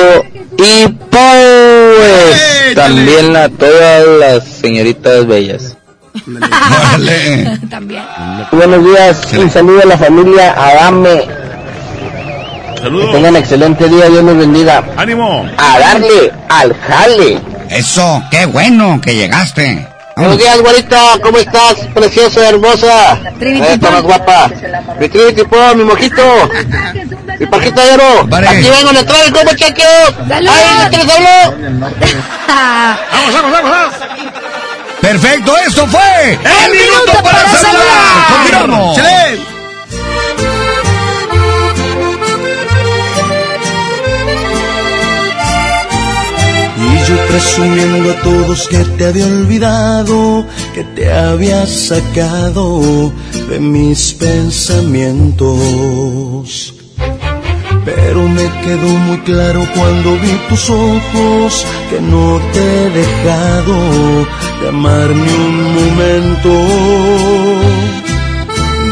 y 0.56 0.88
pues 1.10 2.74
también 2.74 3.36
a 3.36 3.48
todas 3.48 4.06
las 4.18 4.44
señoritas 4.44 5.26
bellas. 5.26 5.76
También. 7.70 8.04
Buenos 8.52 8.84
días, 8.84 9.32
un 9.36 9.50
saludo 9.50 9.82
a 9.82 9.86
la 9.86 9.98
familia 9.98 10.52
Adame. 10.52 11.26
Que 12.76 13.12
tengan 13.12 13.36
excelente 13.36 13.88
día, 13.88 14.08
Dios 14.08 14.22
los 14.22 14.36
bendiga. 14.36 14.84
¡Ánimo! 14.96 15.48
A 15.56 15.78
darle 15.80 16.32
al 16.48 16.74
jale. 16.74 17.40
Eso, 17.68 18.22
qué 18.30 18.46
bueno 18.46 19.00
que 19.00 19.14
llegaste. 19.14 19.88
Buenos 20.16 20.38
días, 20.38 20.60
güerita, 20.60 21.18
¿cómo 21.22 21.38
estás? 21.38 21.74
Preciosa, 21.92 22.48
hermosa. 22.48 23.18
Esta 23.40 23.90
más 23.90 24.02
guapa. 24.02 24.48
Mi 25.00 25.08
Trinity 25.08 25.42
Pop, 25.42 25.74
mi 25.74 25.82
mojito. 25.82 26.22
Mi 27.40 27.46
parquito 27.46 27.80
de 27.80 27.92
oro. 27.94 28.24
Vale. 28.26 28.48
Aquí 28.48 28.70
vengo 28.70 28.90
en 28.90 28.96
el 28.96 29.06
tráfico, 29.06 29.40
muchachos. 29.44 30.14
¡Saludos! 30.28 30.54
¡Ay, 30.56 30.90
¿qué 30.90 30.96
les 30.98 31.08
hablo? 31.10 31.28
¡Vamos, 32.46 33.32
vamos, 33.32 33.52
vamos! 33.52 33.94
Perfecto, 35.00 35.56
esto 35.66 35.86
fue 35.88 36.32
El 36.32 36.70
Minuto 36.70 37.22
para 37.22 37.48
Saludar. 37.48 38.26
Continuamos. 38.30 38.96
¡Chale! 38.96 39.53
Yo 47.08 47.16
presumiendo 47.26 48.12
a 48.12 48.20
todos 48.22 48.68
que 48.68 48.78
te 48.78 49.06
había 49.06 49.26
olvidado, 49.26 50.46
que 50.74 50.84
te 50.84 51.12
había 51.12 51.66
sacado 51.66 53.12
de 53.48 53.58
mis 53.60 54.14
pensamientos. 54.14 56.74
Pero 57.84 58.28
me 58.28 58.48
quedó 58.62 58.88
muy 59.06 59.18
claro 59.18 59.68
cuando 59.74 60.16
vi 60.18 60.40
tus 60.48 60.70
ojos 60.70 61.66
que 61.90 62.00
no 62.00 62.40
te 62.52 62.60
he 62.60 62.90
dejado 62.90 64.26
de 64.62 64.68
amar 64.68 65.10
ni 65.10 65.32
un 65.32 65.74
momento. 65.74 66.48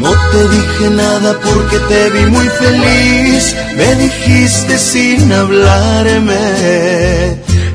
No 0.02 0.10
te 0.32 0.48
dije 0.48 0.90
nada 0.90 1.38
porque 1.40 1.78
te 1.88 2.10
vi 2.10 2.26
muy 2.26 2.48
feliz. 2.48 3.54
Me 3.76 3.94
dijiste 3.94 4.76
sin 4.78 5.32
hablarme 5.32 6.32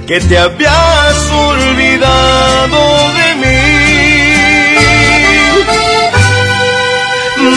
que 0.07 0.21
te 0.21 0.37
habías 0.37 1.29
olvidado 1.31 3.11
de 3.11 3.35
mí. 3.35 3.67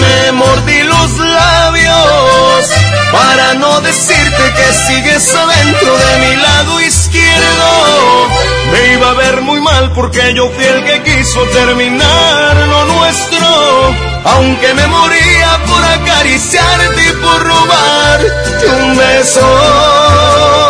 Me 0.00 0.32
mordí 0.32 0.82
los 0.82 1.16
labios 1.18 2.70
para 3.12 3.54
no 3.54 3.80
decirte 3.82 4.42
que 4.56 4.72
sigues 4.86 5.32
adentro 5.32 5.96
de 5.96 6.18
mi 6.26 6.36
lado 6.42 6.80
izquierdo. 6.80 8.28
Me 8.72 8.94
iba 8.94 9.10
a 9.10 9.14
ver 9.14 9.42
muy 9.42 9.60
mal 9.60 9.92
porque 9.92 10.34
yo 10.34 10.50
fui 10.50 10.64
el 10.64 10.84
que 10.84 11.02
quiso 11.04 11.42
terminar 11.52 12.56
lo 12.66 12.84
nuestro. 12.96 13.94
Aunque 14.24 14.74
me 14.74 14.88
moría 14.88 15.58
por 15.68 15.84
acariciarte 15.84 17.00
y 17.10 17.12
por 17.12 17.42
robarte 17.44 18.66
un 18.66 18.96
beso. 18.96 20.69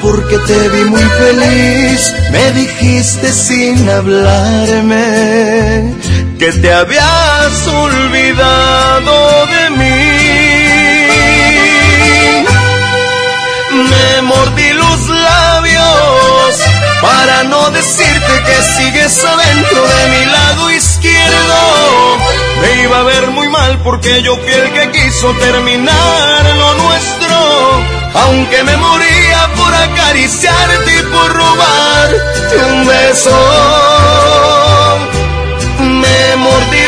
porque 0.00 0.38
te 0.38 0.68
vi 0.68 0.84
muy 0.84 1.02
feliz. 1.02 2.12
Me 2.30 2.52
dijiste 2.52 3.32
sin 3.32 3.88
hablarme 3.88 5.94
que 6.38 6.52
te 6.52 6.72
habías 6.72 7.66
olvidado 7.68 9.46
de 9.46 9.70
mí. 9.70 9.78
Para 17.00 17.44
no 17.44 17.70
decirte 17.70 18.42
que 18.46 18.62
sigues 18.76 19.24
adentro 19.24 19.86
de 19.86 20.08
mi 20.10 20.26
lado 20.26 20.70
izquierdo. 20.70 22.18
Me 22.60 22.82
iba 22.82 22.98
a 22.98 23.02
ver 23.04 23.28
muy 23.28 23.48
mal 23.48 23.78
porque 23.82 24.22
yo 24.22 24.36
fui 24.36 24.52
el 24.52 24.72
que 24.72 24.90
quiso 24.90 25.32
terminar 25.34 26.44
lo 26.56 26.74
nuestro. 26.74 27.36
Aunque 28.14 28.64
me 28.64 28.76
moría 28.76 29.48
por 29.54 29.74
acariciarte 29.74 30.98
y 30.98 31.02
por 31.04 31.32
robarte 31.32 32.56
un 32.72 32.86
beso. 32.86 33.38
Me 35.78 36.36
mordí 36.36 36.87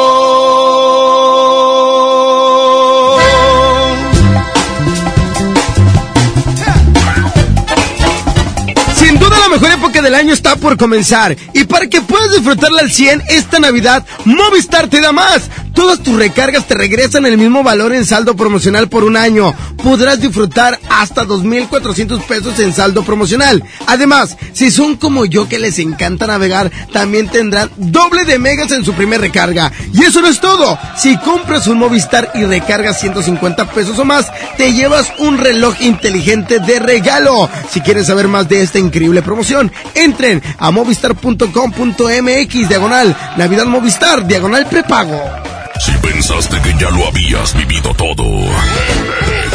Del 10.11 10.19
año 10.19 10.33
está 10.33 10.57
por 10.57 10.77
comenzar 10.77 11.37
y 11.53 11.63
para 11.63 11.87
que 11.87 12.01
puedas 12.01 12.33
disfrutarla 12.33 12.81
al 12.81 12.91
100 12.91 13.23
esta 13.29 13.59
Navidad, 13.59 14.05
Movistar 14.25 14.89
te 14.89 14.99
da 14.99 15.13
más. 15.13 15.43
Todas 15.73 16.03
tus 16.03 16.15
recargas 16.17 16.67
te 16.67 16.75
regresan 16.75 17.25
el 17.25 17.37
mismo 17.37 17.63
valor 17.63 17.93
en 17.93 18.05
saldo 18.05 18.35
promocional 18.35 18.89
por 18.89 19.03
un 19.03 19.15
año. 19.15 19.53
Podrás 19.83 20.19
disfrutar 20.19 20.79
hasta 20.89 21.25
2.400 21.25 22.21
pesos 22.23 22.59
en 22.59 22.73
saldo 22.73 23.03
promocional. 23.03 23.63
Además, 23.87 24.37
si 24.53 24.69
son 24.69 24.97
como 24.97 25.25
yo 25.25 25.47
que 25.47 25.59
les 25.59 25.79
encanta 25.79 26.27
navegar, 26.27 26.71
también 26.91 27.29
tendrán 27.29 27.71
doble 27.77 28.25
de 28.25 28.37
megas 28.37 28.71
en 28.71 28.83
su 28.83 28.93
primer 28.93 29.21
recarga. 29.21 29.71
Y 29.93 30.03
eso 30.03 30.21
no 30.21 30.27
es 30.27 30.39
todo. 30.39 30.77
Si 30.97 31.17
compras 31.17 31.67
un 31.67 31.77
Movistar 31.77 32.31
y 32.35 32.43
recargas 32.43 32.99
150 32.99 33.71
pesos 33.71 33.97
o 33.97 34.05
más, 34.05 34.31
te 34.57 34.73
llevas 34.73 35.11
un 35.19 35.37
reloj 35.37 35.81
inteligente 35.81 36.59
de 36.59 36.79
regalo. 36.79 37.49
Si 37.71 37.81
quieres 37.81 38.07
saber 38.07 38.27
más 38.27 38.47
de 38.47 38.61
esta 38.61 38.77
increíble 38.77 39.21
promoción, 39.21 39.71
entren 39.95 40.43
a 40.57 40.69
movistar.com.mx 40.71 42.69
diagonal 42.69 43.15
Navidad 43.37 43.65
Movistar 43.65 44.27
diagonal 44.27 44.67
prepago. 44.67 45.60
Si 45.79 45.91
pensaste 45.93 46.61
que 46.61 46.73
ya 46.77 46.89
lo 46.89 47.07
habías 47.07 47.55
vivido 47.55 47.93
todo, 47.95 48.23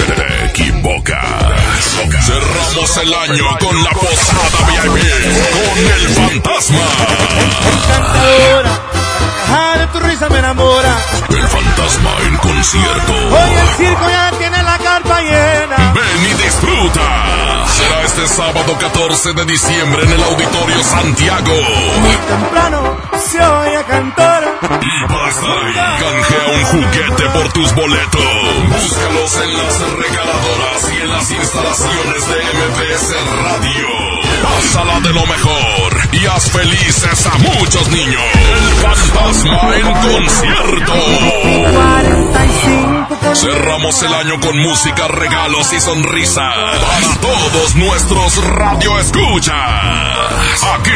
te 0.06 0.46
equivocas. 0.46 1.96
Cerramos 2.24 2.96
el 2.96 3.14
año 3.14 3.58
con 3.60 3.84
la 3.84 3.90
posada 3.90 4.66
VIP, 4.68 5.04
con 5.52 5.78
el 5.92 6.08
fantasma. 6.14 6.80
Ah, 9.48 9.74
de 9.78 9.86
tu 9.88 10.00
risa 10.00 10.28
me 10.28 10.38
enamora. 10.38 10.96
El 11.30 11.48
fantasma 11.48 12.10
en 12.26 12.36
concierto. 12.38 13.12
Hoy 13.12 13.50
el 13.62 13.68
circo 13.76 14.08
ya 14.08 14.30
tiene 14.38 14.62
la 14.62 14.78
carpa 14.78 15.20
llena. 15.20 15.92
Ven 15.94 16.30
y 16.30 16.42
disfruta. 16.42 17.66
Será 17.66 18.02
este 18.02 18.26
sábado 18.26 18.76
14 18.78 19.32
de 19.34 19.44
diciembre 19.44 20.02
en 20.04 20.12
el 20.12 20.22
Auditorio 20.22 20.82
Santiago. 20.82 21.52
Temprano 22.28 22.96
se 23.18 23.40
oye 23.40 23.84
cantar. 23.84 24.42
Y 24.82 25.28
estar 25.28 25.58
ahí, 25.64 25.74
canjea 25.74 26.46
un 26.54 26.64
juguete 26.64 27.28
por 27.30 27.52
tus 27.52 27.74
boletos. 27.74 28.22
Búscalos 28.68 29.36
en 29.42 29.56
las 29.58 29.80
regaladoras 29.92 30.92
y 30.92 31.02
en 31.02 31.12
las 31.12 31.30
instalaciones 31.30 32.28
de 32.28 32.36
MBS 32.56 33.14
Radio. 33.42 34.35
Pásala 34.54 35.00
de 35.00 35.12
lo 35.12 35.26
mejor 35.26 35.96
y 36.12 36.24
haz 36.26 36.48
felices 36.50 37.26
a 37.26 37.36
muchos 37.38 37.88
niños. 37.88 38.22
El 38.34 38.74
fantasma 38.82 39.76
en 39.76 39.92
concierto. 39.92 40.92
Cerramos 43.34 44.02
el 44.02 44.14
año 44.14 44.38
con 44.40 44.56
música, 44.58 45.08
regalos 45.08 45.72
y 45.72 45.80
sonrisas 45.80 46.54
para 46.80 47.14
todos 47.20 47.74
nuestros 47.74 48.36
radio 48.44 48.98
escuchas. 49.00 49.54
Aquí 50.74 50.92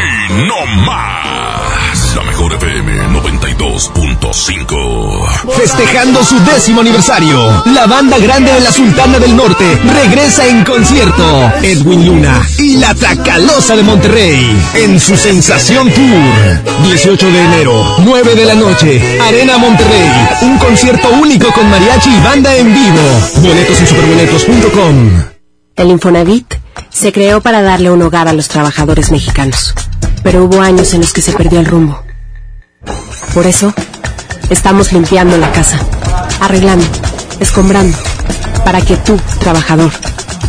no 0.46 0.64
más. 0.84 2.14
La 2.14 2.22
mejor 2.22 2.52
FM 2.54 3.08
92.5. 3.20 5.54
Festejando 5.56 6.24
su 6.24 6.38
décimo 6.44 6.80
aniversario, 6.80 7.62
la 7.66 7.86
banda 7.86 8.16
grande 8.18 8.52
de 8.52 8.60
la 8.60 8.72
Sultana 8.72 9.18
del 9.18 9.36
Norte 9.36 9.78
regresa 9.92 10.46
en 10.46 10.64
concierto. 10.64 11.52
Edwin 11.62 12.06
Luna 12.06 12.40
y 12.58 12.76
la 12.78 12.94
Tracalosa 13.40 13.74
de 13.74 13.82
Monterrey 13.82 14.62
en 14.74 15.00
su 15.00 15.16
Sensación 15.16 15.90
Tour. 15.90 16.82
18 16.84 17.26
de 17.26 17.40
enero, 17.42 17.96
9 18.00 18.34
de 18.34 18.44
la 18.44 18.54
noche, 18.54 19.18
Arena 19.18 19.56
Monterrey. 19.56 20.10
Un 20.42 20.58
concierto 20.58 21.08
único 21.08 21.50
con 21.52 21.70
mariachi 21.70 22.10
y 22.10 22.20
banda 22.20 22.54
en 22.54 22.66
vivo. 22.66 23.00
Boletos 23.36 23.80
en 23.80 23.86
superboletos.com. 23.86 25.22
El 25.74 25.90
Infonavit 25.90 26.54
se 26.90 27.12
creó 27.12 27.40
para 27.40 27.62
darle 27.62 27.90
un 27.90 28.02
hogar 28.02 28.28
a 28.28 28.34
los 28.34 28.48
trabajadores 28.48 29.10
mexicanos, 29.10 29.74
pero 30.22 30.44
hubo 30.44 30.60
años 30.60 30.92
en 30.92 31.00
los 31.00 31.14
que 31.14 31.22
se 31.22 31.32
perdió 31.32 31.60
el 31.60 31.66
rumbo. 31.66 32.02
Por 33.32 33.46
eso, 33.46 33.72
estamos 34.50 34.92
limpiando 34.92 35.38
la 35.38 35.50
casa, 35.50 35.78
arreglando, 36.40 36.84
escombrando, 37.40 37.96
para 38.66 38.82
que 38.82 38.98
tú, 38.98 39.18
trabajador, 39.38 39.92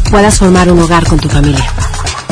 puedas 0.09 0.39
formar 0.39 0.69
un 0.69 0.79
hogar 0.79 1.07
con 1.07 1.19
tu 1.19 1.29
familia. 1.29 1.71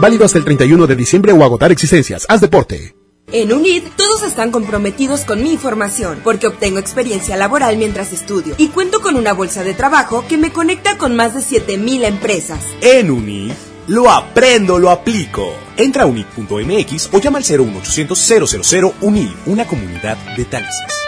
Válido 0.00 0.24
hasta 0.24 0.38
el 0.38 0.44
31 0.44 0.86
de 0.86 0.94
diciembre 0.94 1.32
o 1.32 1.42
agotar 1.42 1.72
existencias. 1.72 2.24
Haz 2.28 2.40
deporte. 2.40 2.94
En 3.30 3.52
UNID 3.52 3.82
todos 3.96 4.22
están 4.22 4.50
comprometidos 4.50 5.22
con 5.24 5.42
mi 5.42 5.58
formación 5.58 6.20
porque 6.24 6.46
obtengo 6.46 6.78
experiencia 6.78 7.36
laboral 7.36 7.76
mientras 7.76 8.12
estudio 8.12 8.54
y 8.56 8.68
cuento 8.68 9.00
con 9.00 9.16
una 9.16 9.34
bolsa 9.34 9.64
de 9.64 9.74
trabajo 9.74 10.24
que 10.26 10.38
me 10.38 10.50
conecta 10.50 10.96
con 10.96 11.14
más 11.14 11.34
de 11.34 11.42
7000 11.42 12.04
empresas. 12.04 12.60
En 12.80 13.10
UNID, 13.10 13.52
lo 13.88 14.10
aprendo, 14.10 14.78
lo 14.78 14.90
aplico. 14.90 15.52
Entra 15.76 16.04
a 16.04 16.06
unid.mx 16.06 17.10
o 17.12 17.18
llama 17.18 17.38
al 17.38 17.44
01800 17.44 18.62
000 18.62 18.94
UNID, 19.02 19.30
una 19.46 19.66
comunidad 19.66 20.16
de 20.36 20.44
taxis. 20.44 21.07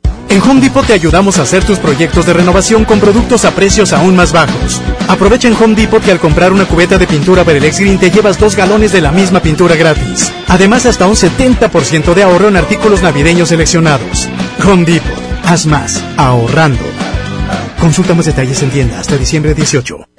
En 0.31 0.41
Home 0.43 0.61
Depot 0.61 0.87
te 0.87 0.93
ayudamos 0.93 1.37
a 1.37 1.41
hacer 1.41 1.65
tus 1.65 1.77
proyectos 1.77 2.25
de 2.25 2.31
renovación 2.31 2.85
con 2.85 3.01
productos 3.01 3.43
a 3.43 3.51
precios 3.51 3.91
aún 3.91 4.15
más 4.15 4.31
bajos. 4.31 4.81
Aprovecha 5.09 5.49
en 5.49 5.61
Home 5.61 5.75
Depot 5.75 6.01
que 6.01 6.09
al 6.09 6.21
comprar 6.21 6.53
una 6.53 6.65
cubeta 6.65 6.97
de 6.97 7.05
pintura 7.05 7.43
Verelex 7.43 7.81
Green 7.81 7.99
te 7.99 8.11
llevas 8.11 8.39
dos 8.39 8.55
galones 8.55 8.93
de 8.93 9.01
la 9.01 9.11
misma 9.11 9.41
pintura 9.41 9.75
gratis. 9.75 10.31
Además, 10.47 10.85
hasta 10.85 11.05
un 11.05 11.15
70% 11.15 12.13
de 12.13 12.23
ahorro 12.23 12.47
en 12.47 12.55
artículos 12.55 13.03
navideños 13.03 13.49
seleccionados. 13.49 14.29
Home 14.65 14.85
Depot. 14.85 15.21
Haz 15.43 15.65
más. 15.65 16.01
Ahorrando. 16.15 16.85
Consulta 17.81 18.13
más 18.13 18.25
detalles 18.25 18.63
en 18.63 18.69
tienda 18.69 19.01
hasta 19.01 19.17
diciembre 19.17 19.53
18. 19.53 20.10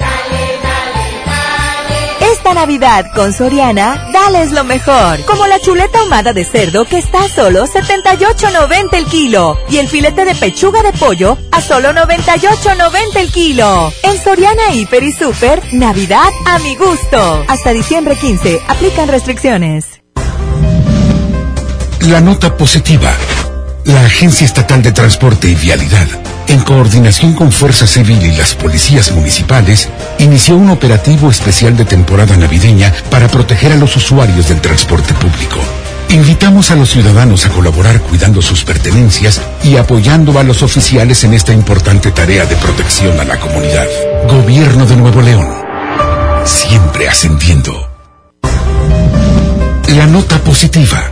Esta 2.43 2.55
Navidad 2.55 3.07
con 3.15 3.33
Soriana, 3.33 4.09
dales 4.13 4.51
lo 4.51 4.65
mejor. 4.65 5.25
Como 5.27 5.47
la 5.47 5.61
chuleta 5.61 6.01
ahumada 6.01 6.33
de 6.33 6.45
cerdo 6.45 6.85
que 6.85 6.99
está 6.99 7.23
a 7.23 7.29
solo 7.29 7.69
78.90 7.69 8.95
el 8.95 9.07
kilo. 9.07 9.57
Y 9.71 9.77
el 9.77 9.87
filete 9.87 10.25
de 10.25 10.35
pechuga 10.35 10.83
de 10.83 10.93
pollo 10.93 11.39
a 11.53 11.61
solo 11.61 11.93
98.90 11.93 13.15
el 13.15 13.31
kilo. 13.31 13.93
En 14.03 14.19
Soriana 14.19 14.75
Hiper 14.75 15.05
y 15.05 15.13
Super, 15.13 15.63
Navidad 15.73 16.31
a 16.45 16.59
mi 16.59 16.75
gusto. 16.75 17.45
Hasta 17.47 17.73
diciembre 17.73 18.17
15, 18.17 18.61
aplican 18.67 19.07
restricciones. 19.07 20.03
La 22.01 22.21
nota 22.21 22.57
positiva. 22.57 23.15
La 23.85 24.05
Agencia 24.05 24.45
Estatal 24.45 24.83
de 24.83 24.91
Transporte 24.91 25.47
y 25.47 25.55
Vialidad, 25.55 26.09
en 26.53 26.61
coordinación 26.61 27.33
con 27.33 27.51
Fuerza 27.51 27.87
Civil 27.87 28.23
y 28.23 28.37
las 28.37 28.55
policías 28.55 29.11
municipales, 29.13 29.89
inició 30.19 30.57
un 30.57 30.69
operativo 30.69 31.31
especial 31.31 31.77
de 31.77 31.87
temporada 31.87 32.37
navideña 32.37 32.93
para 33.11 33.29
proteger 33.29 33.73
a 33.73 33.77
los 33.77 33.97
usuarios 33.97 34.49
del 34.49 34.61
transporte 34.61 35.15
público. 35.15 35.57
Invitamos 36.11 36.71
a 36.71 36.77
los 36.77 36.91
ciudadanos 36.91 37.47
a 37.47 37.49
colaborar 37.49 38.01
cuidando 38.03 38.43
sus 38.43 38.65
pertenencias 38.65 39.41
y 39.65 39.77
apoyando 39.77 40.39
a 40.39 40.43
los 40.43 40.63
oficiales 40.63 41.25
en 41.25 41.33
esta 41.33 41.55
importante 41.55 42.11
tarea 42.11 42.45
de 42.45 42.57
protección 42.57 43.19
a 43.19 43.25
la 43.25 43.41
comunidad. 43.41 43.87
Gobierno 44.29 44.85
de 44.85 44.97
Nuevo 44.97 45.23
León. 45.23 45.49
Siempre 46.45 47.09
ascendiendo. 47.09 47.89
La 49.89 50.07
nota 50.07 50.39
positiva. 50.39 51.12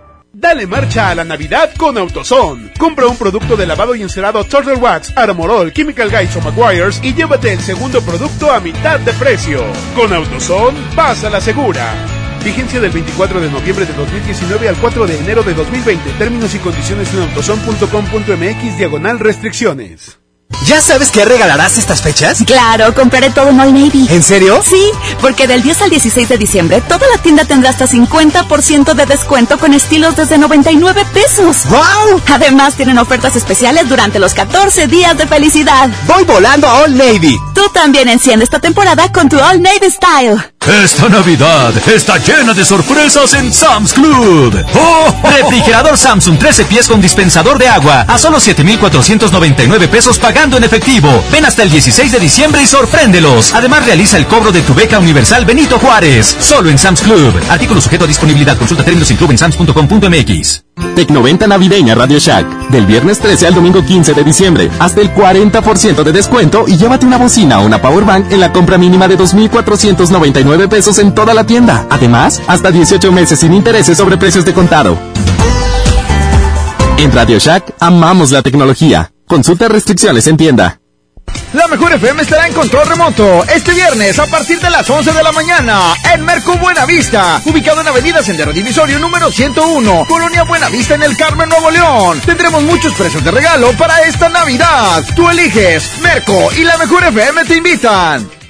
Dale 0.41 0.65
marcha 0.65 1.11
a 1.11 1.13
la 1.13 1.23
Navidad 1.23 1.69
con 1.77 1.99
AutoZone. 1.99 2.71
Compra 2.79 3.05
un 3.05 3.15
producto 3.15 3.55
de 3.55 3.67
lavado 3.67 3.93
y 3.93 4.01
encerado 4.01 4.43
Turtle 4.43 4.73
Wax, 4.73 5.15
Armorol, 5.15 5.71
Chemical 5.71 6.09
Guys 6.09 6.35
o 6.35 6.41
Maguires 6.41 6.99
y 7.03 7.13
llévate 7.13 7.53
el 7.53 7.59
segundo 7.59 8.01
producto 8.01 8.49
a 8.51 8.59
mitad 8.59 8.99
de 9.01 9.13
precio. 9.13 9.63
Con 9.95 10.11
AutoZone, 10.11 10.79
pasa 10.95 11.29
la 11.29 11.39
segura. 11.39 11.93
Vigencia 12.43 12.81
del 12.81 12.89
24 12.89 13.39
de 13.39 13.51
noviembre 13.51 13.85
de 13.85 13.93
2019 13.93 14.67
al 14.67 14.77
4 14.77 15.05
de 15.05 15.19
enero 15.19 15.43
de 15.43 15.53
2020. 15.53 16.09
Términos 16.13 16.55
y 16.55 16.57
condiciones 16.57 17.13
en 17.13 17.19
autozone.com.mx 17.19 18.77
diagonal 18.79 19.19
restricciones. 19.19 20.20
¿Ya 20.65 20.79
sabes 20.79 21.09
qué 21.11 21.25
regalarás 21.25 21.77
estas 21.77 22.01
fechas? 22.01 22.43
Claro, 22.45 22.93
compraré 22.93 23.29
todo 23.29 23.49
en 23.49 23.59
All 23.59 23.73
Navy. 23.73 24.07
¿En 24.09 24.23
serio? 24.23 24.61
Sí, 24.65 24.91
porque 25.19 25.47
del 25.47 25.63
10 25.63 25.81
al 25.81 25.89
16 25.89 26.29
de 26.29 26.37
diciembre 26.37 26.81
toda 26.81 27.07
la 27.13 27.21
tienda 27.21 27.45
tendrá 27.45 27.71
hasta 27.71 27.87
50% 27.87 28.93
de 28.93 29.05
descuento 29.05 29.57
con 29.57 29.73
estilos 29.73 30.15
desde 30.15 30.37
99 30.37 31.05
pesos. 31.13 31.65
¡Wow! 31.69 32.21
Además 32.27 32.75
tienen 32.75 32.97
ofertas 32.99 33.35
especiales 33.35 33.89
durante 33.89 34.19
los 34.19 34.33
14 34.33 34.87
días 34.87 35.17
de 35.17 35.27
felicidad. 35.27 35.89
Voy 36.07 36.23
volando 36.23 36.67
a 36.67 36.81
All 36.81 36.95
Navy. 36.95 37.37
Tú 37.53 37.61
también 37.73 38.07
enciende 38.09 38.45
esta 38.45 38.59
temporada 38.59 39.11
con 39.11 39.29
tu 39.29 39.39
All 39.39 39.61
Navy 39.61 39.89
Style. 39.89 40.51
Esta 40.67 41.09
Navidad 41.09 41.73
está 41.89 42.19
llena 42.19 42.53
de 42.53 42.63
sorpresas 42.63 43.33
en 43.33 43.51
Sam's 43.51 43.93
Club. 43.93 44.63
¡Oh! 44.75 45.21
Refrigerador 45.23 45.97
Samsung 45.97 46.37
13 46.37 46.65
pies 46.65 46.87
con 46.87 47.01
dispensador 47.01 47.57
de 47.57 47.67
agua 47.67 48.01
a 48.01 48.19
solo 48.19 48.39
7,499 48.39 49.87
pesos 49.87 50.19
pagando 50.19 50.57
en 50.57 50.63
efectivo. 50.63 51.23
Ven 51.31 51.45
hasta 51.45 51.63
el 51.63 51.71
16 51.71 52.11
de 52.11 52.19
diciembre 52.19 52.61
y 52.61 52.67
sorpréndelos. 52.67 53.55
Además 53.55 53.87
realiza 53.87 54.17
el 54.17 54.27
cobro 54.27 54.51
de 54.51 54.61
tu 54.61 54.75
beca 54.75 54.99
universal 54.99 55.45
Benito 55.45 55.79
Juárez. 55.79 56.37
Solo 56.39 56.69
en 56.69 56.77
Sam's 56.77 57.01
Club. 57.01 57.33
Artículo 57.49 57.81
sujeto 57.81 58.03
a 58.03 58.07
disponibilidad. 58.07 58.55
Consulta 58.55 58.83
términos 58.83 59.09
en 59.09 59.17
club 59.17 59.31
en 59.31 59.39
sams.com.mx. 59.39 60.70
Tecnoventa 60.95 61.47
Navideña 61.47 61.95
Radio 61.95 62.19
Shack. 62.19 62.69
Del 62.69 62.85
viernes 62.85 63.19
13 63.19 63.47
al 63.47 63.55
domingo 63.55 63.83
15 63.83 64.13
de 64.13 64.23
diciembre. 64.23 64.69
Hasta 64.79 65.01
el 65.01 65.13
40% 65.13 66.03
de 66.03 66.11
descuento 66.11 66.65
y 66.67 66.77
llévate 66.77 67.05
una 67.05 67.17
bocina 67.17 67.59
o 67.59 67.65
una 67.65 67.81
powerbank 67.81 68.31
en 68.31 68.39
la 68.39 68.51
compra 68.51 68.77
mínima 68.77 69.07
de 69.07 69.15
2,499 69.17 70.67
pesos 70.67 70.99
en 70.99 71.15
toda 71.15 71.33
la 71.33 71.45
tienda. 71.45 71.87
Además, 71.89 72.41
hasta 72.47 72.71
18 72.71 73.11
meses 73.11 73.39
sin 73.39 73.53
intereses 73.53 73.97
sobre 73.97 74.17
precios 74.17 74.45
de 74.45 74.53
contado. 74.53 74.97
En 76.97 77.11
Radio 77.11 77.39
Shack 77.39 77.75
amamos 77.79 78.31
la 78.31 78.41
tecnología. 78.41 79.11
Consulta 79.27 79.67
restricciones 79.69 80.27
en 80.27 80.37
tienda. 80.37 80.80
La 81.53 81.67
mejor 81.67 81.91
FM 81.91 82.21
estará 82.21 82.47
en 82.47 82.53
control 82.53 82.87
remoto 82.87 83.43
este 83.53 83.73
viernes 83.73 84.17
a 84.19 84.25
partir 84.27 84.59
de 84.59 84.69
las 84.69 84.89
11 84.89 85.11
de 85.11 85.23
la 85.23 85.31
mañana 85.33 85.93
en 86.13 86.23
Merco 86.23 86.55
Buenavista, 86.57 87.41
ubicado 87.45 87.81
en 87.81 87.87
Avenida 87.89 88.23
Sendero 88.23 88.53
Divisorio 88.53 88.99
número 88.99 89.29
101, 89.29 90.05
Colonia 90.07 90.43
Buenavista 90.43 90.95
en 90.95 91.03
el 91.03 91.17
Carmen, 91.17 91.49
Nuevo 91.49 91.69
León. 91.69 92.21
Tendremos 92.25 92.63
muchos 92.63 92.93
precios 92.93 93.23
de 93.23 93.31
regalo 93.31 93.71
para 93.73 94.01
esta 94.03 94.29
Navidad. 94.29 95.03
Tú 95.15 95.29
eliges, 95.29 95.99
Merco 96.01 96.49
y 96.55 96.63
la 96.63 96.77
mejor 96.77 97.03
FM 97.03 97.43
te 97.43 97.57
invitan. 97.57 98.40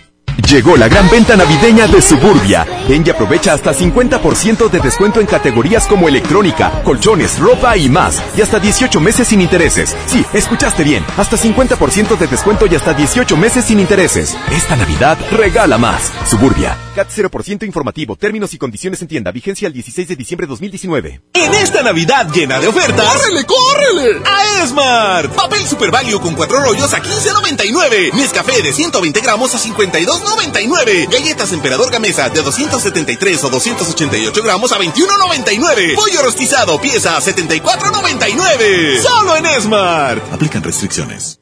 Llegó 0.49 0.75
la 0.77 0.87
gran 0.87 1.09
venta 1.09 1.35
navideña 1.35 1.87
de 1.87 2.01
Suburbia. 2.01 2.65
Ven 2.87 3.03
aprovecha 3.09 3.53
hasta 3.53 3.73
50% 3.73 4.69
de 4.69 4.79
descuento 4.79 5.19
en 5.19 5.27
categorías 5.27 5.87
como 5.87 6.07
electrónica, 6.07 6.81
colchones, 6.83 7.39
ropa 7.39 7.77
y 7.77 7.89
más. 7.89 8.21
Y 8.37 8.41
hasta 8.41 8.59
18 8.59 8.99
meses 8.99 9.27
sin 9.27 9.41
intereses. 9.41 9.95
Sí, 10.07 10.25
escuchaste 10.33 10.83
bien. 10.83 11.05
Hasta 11.17 11.37
50% 11.37 12.17
de 12.17 12.27
descuento 12.27 12.65
y 12.65 12.75
hasta 12.75 12.93
18 12.93 13.37
meses 13.37 13.65
sin 13.65 13.79
intereses. 13.79 14.37
Esta 14.51 14.75
Navidad 14.75 15.17
regala 15.31 15.77
más. 15.77 16.11
Suburbia. 16.25 16.77
CAT 16.91 17.09
0% 17.09 17.65
informativo. 17.65 18.15
Términos 18.15 18.53
y 18.53 18.57
condiciones 18.57 19.01
en 19.01 19.07
tienda. 19.07 19.31
Vigencia 19.31 19.67
el 19.67 19.73
16 19.73 20.07
de 20.07 20.15
diciembre 20.15 20.47
de 20.47 20.49
2019. 20.49 21.21
En 21.33 21.53
esta 21.53 21.81
Navidad 21.83 22.31
llena 22.33 22.59
de 22.59 22.67
ofertas. 22.67 23.05
¡Córrele, 23.05 23.45
córrele! 23.45 24.21
A 24.25 24.63
Esmar. 24.63 25.29
Papel 25.31 25.65
Super 25.65 25.91
Value 25.91 26.19
con 26.19 26.35
cuatro 26.35 26.59
rollos 26.61 26.93
a 26.93 27.01
15.99. 27.01 28.13
Nescafé 28.13 28.61
de 28.61 28.73
120 28.73 29.21
gramos 29.21 29.55
a 29.55 29.59
52.99. 29.59 31.09
Galletas 31.11 31.53
Emperador 31.53 31.91
Gamesa 31.91 32.29
de 32.29 32.41
273 32.41 33.43
o 33.43 33.49
288 33.49 34.43
gramos 34.43 34.71
a 34.71 34.79
21.99. 34.79 35.95
Pollo 35.95 36.21
rostizado 36.23 36.79
pieza 36.81 37.17
a 37.17 37.21
74.99. 37.21 39.01
Solo 39.01 39.35
en 39.35 39.45
Esmar. 39.45 40.21
Aplican 40.31 40.63
restricciones. 40.63 41.39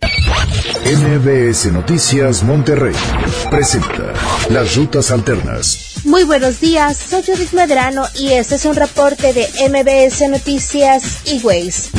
MBS 0.85 1.71
Noticias 1.71 2.43
Monterrey 2.43 2.95
presenta 3.49 4.13
las 4.49 4.75
rutas 4.75 5.11
alternas. 5.11 5.89
Muy 6.05 6.23
buenos 6.23 6.61
días, 6.61 6.97
soy 6.97 7.23
Judith 7.23 7.51
Medrano 7.51 8.07
y 8.15 8.31
este 8.31 8.55
es 8.55 8.65
un 8.65 8.75
reporte 8.75 9.33
de 9.33 9.47
MBS 9.69 10.29
Noticias 10.29 11.19
y 11.25 11.39
Ways. 11.39 11.89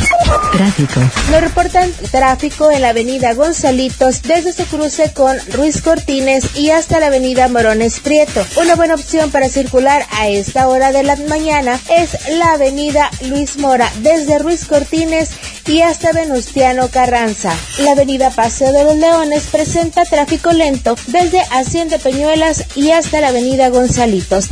Tráfico. 0.53 1.01
Nos 1.30 1.41
reportan 1.41 1.93
tráfico 2.11 2.70
en 2.70 2.80
la 2.80 2.91
avenida 2.91 3.34
Gonzalitos 3.34 4.22
desde 4.22 4.53
su 4.53 4.64
cruce 4.64 5.12
con 5.12 5.36
Ruiz 5.53 5.82
Cortines 5.82 6.57
y 6.57 6.70
hasta 6.70 6.99
la 6.99 7.09
avenida 7.09 7.49
Morones 7.49 8.01
Prieto. 8.01 8.45
Una 8.57 8.74
buena 8.74 8.95
opción 8.95 9.30
para 9.30 9.49
circular 9.49 10.07
a 10.12 10.28
esta 10.28 10.68
hora 10.68 10.93
de 10.93 11.03
la 11.03 11.16
mañana 11.28 11.78
es 11.91 12.16
la 12.38 12.53
avenida 12.53 13.11
Luis 13.28 13.59
Mora 13.59 13.93
desde 14.03 14.38
Ruiz 14.38 14.64
Cortines 14.64 15.30
y 15.66 15.82
hasta 15.82 16.12
Venustiano 16.12 16.88
Carranza. 16.88 17.53
La 17.80 17.93
avenida 17.93 18.30
Paseo 18.31 18.72
de 18.72 18.85
los 18.85 18.97
Leones 18.97 19.47
presenta 19.47 20.05
tráfico 20.05 20.53
lento 20.53 20.97
desde 21.09 21.41
Hacienda 21.51 21.99
Peñuelas 21.99 22.64
y 22.74 22.91
hasta 22.91 23.20
la 23.20 23.28
avenida 23.28 23.68
Gonzalitos. 23.68 24.49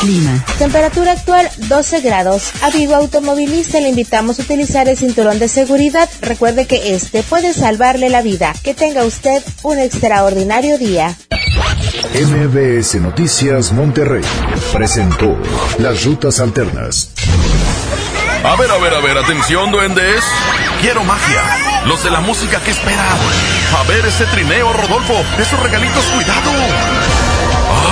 Clima. 0.00 0.44
Temperatura 0.58 1.12
actual 1.12 1.48
12 1.68 2.00
grados. 2.00 2.52
Amigo 2.62 2.94
automovilista, 2.94 3.80
le 3.80 3.88
invitamos 3.88 4.38
a 4.38 4.42
utilizar 4.42 4.88
el 4.88 4.96
cinturón 4.96 5.38
de 5.38 5.48
seguridad. 5.48 6.08
Recuerde 6.20 6.66
que 6.66 6.94
este 6.94 7.22
puede 7.22 7.52
salvarle 7.52 8.10
la 8.10 8.22
vida. 8.22 8.54
Que 8.62 8.74
tenga 8.74 9.04
usted 9.04 9.42
un 9.62 9.78
extraordinario 9.78 10.78
día. 10.78 11.16
MBS 12.14 12.96
Noticias 12.96 13.72
Monterrey 13.72 14.24
presentó 14.72 15.36
las 15.78 16.04
rutas 16.04 16.40
alternas. 16.40 17.10
A 18.44 18.56
ver, 18.56 18.70
a 18.70 18.78
ver, 18.78 18.94
a 18.94 19.00
ver, 19.00 19.18
atención, 19.18 19.70
duendes. 19.70 20.22
Quiero 20.80 21.04
magia. 21.04 21.71
Los 21.86 22.04
de 22.04 22.10
la 22.10 22.20
música 22.20 22.60
que 22.60 22.70
esperan. 22.70 23.18
A 23.78 23.82
ver 23.88 24.06
ese 24.06 24.24
trineo, 24.26 24.72
Rodolfo. 24.72 25.14
Esos 25.38 25.58
regalitos, 25.60 26.04
cuidado. 26.06 26.50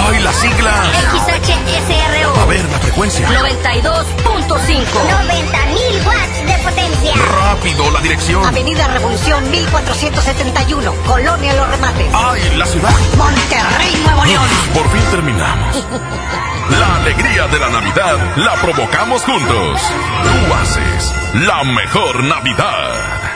¡Ay, 0.09 0.21
las 0.23 0.37
siglas! 0.37 0.89
XHSRO. 1.13 2.41
A 2.41 2.45
ver, 2.47 2.65
la 2.71 2.79
frecuencia. 2.79 3.29
92.5. 3.29 4.05
90.000 4.47 6.07
watts 6.07 6.47
de 6.47 6.59
potencia. 6.63 7.15
Rápido, 7.15 7.91
la 7.91 8.01
dirección. 8.01 8.45
Avenida 8.47 8.87
Revolución 8.89 9.51
1471. 9.51 10.95
Colonia 11.07 11.53
Los 11.55 11.69
Remates. 11.69 12.15
¡Ay, 12.15 12.57
la 12.57 12.67
ciudad! 12.67 12.91
Monterrey, 13.17 14.03
Nuevo 14.05 14.25
León. 14.25 14.49
Por 14.73 14.91
fin 14.91 15.03
terminamos. 15.11 15.85
La 16.71 16.97
alegría 16.97 17.49
de 17.49 17.59
la 17.59 17.69
Navidad 17.69 18.37
la 18.37 18.55
provocamos 18.63 19.23
juntos. 19.23 19.81
Tú 20.23 20.55
haces 20.55 21.15
la 21.35 21.65
mejor 21.65 22.23
Navidad. 22.23 23.30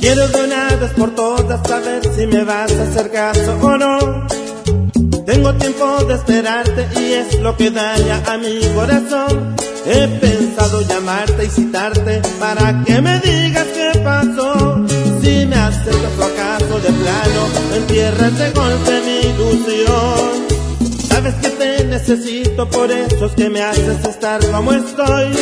Quiero 0.00 0.28
de 0.28 0.44
una 0.44 0.68
por 0.96 1.14
todas 1.14 1.66
saber 1.66 2.02
si 2.14 2.26
me 2.26 2.42
vas 2.44 2.72
a 2.72 2.82
hacer 2.82 3.10
caso 3.12 3.56
o 3.62 3.78
no. 3.78 4.21
Tengo 5.32 5.54
tiempo 5.54 6.04
de 6.04 6.12
esperarte 6.12 6.88
y 7.00 7.12
es 7.14 7.40
lo 7.40 7.56
que 7.56 7.70
daña 7.70 8.22
a 8.26 8.36
mi 8.36 8.60
corazón. 8.74 9.56
He 9.86 10.06
pensado 10.06 10.82
llamarte 10.82 11.46
y 11.46 11.48
citarte 11.48 12.20
para 12.38 12.84
que 12.84 13.00
me 13.00 13.18
digas 13.20 13.66
qué 13.68 13.98
pasó. 14.00 14.76
Si 15.22 15.46
me 15.46 15.56
aceptas 15.56 16.18
o 16.20 16.24
acaso 16.24 16.78
de 16.80 16.92
plano, 16.92 17.42
entierras 17.76 18.38
de 18.38 18.50
golpe 18.50 19.00
mi 19.06 19.30
ilusión. 19.30 21.08
Sabes 21.08 21.34
que 21.36 21.48
te 21.48 21.84
necesito, 21.84 22.68
por 22.68 22.90
eso 22.90 23.24
es 23.24 23.32
que 23.32 23.48
me 23.48 23.62
haces 23.62 24.04
estar 24.04 24.46
como 24.50 24.74
estoy. 24.74 25.32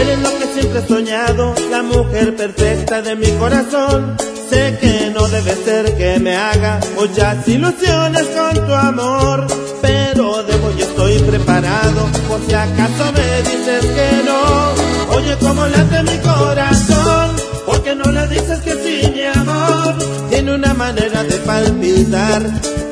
Eres 0.00 0.18
lo 0.20 0.38
que 0.38 0.46
siempre 0.54 0.78
he 0.78 0.86
soñado, 0.86 1.52
la 1.68 1.82
mujer 1.82 2.36
perfecta 2.36 3.02
de 3.02 3.16
mi 3.16 3.28
corazón. 3.40 4.33
Sé 4.50 4.78
que 4.80 5.10
no 5.14 5.26
debe 5.28 5.54
ser 5.54 5.96
que 5.96 6.18
me 6.18 6.36
haga 6.36 6.80
muchas 6.96 7.48
ilusiones 7.48 8.24
con 8.36 8.66
tu 8.66 8.72
amor, 8.74 9.46
pero 9.80 10.42
debo 10.42 10.70
yo 10.76 10.84
estoy 10.84 11.18
preparado 11.20 12.06
por 12.28 12.40
si 12.46 12.54
acaso 12.54 13.12
me 13.12 13.42
dices 13.42 13.84
que 13.84 14.22
no. 14.26 15.14
Oye, 15.16 15.36
cómo 15.40 15.66
late 15.66 16.02
mi 16.02 16.18
corazón, 16.18 17.36
porque 17.66 17.94
no 17.94 18.10
le 18.12 18.26
dices 18.28 18.58
que 18.60 18.72
sí, 18.72 19.12
mi 19.14 19.22
amor. 19.22 19.94
Tiene 20.30 20.54
una 20.54 20.74
manera 20.74 21.22
de 21.22 21.36
palpitar 21.38 22.42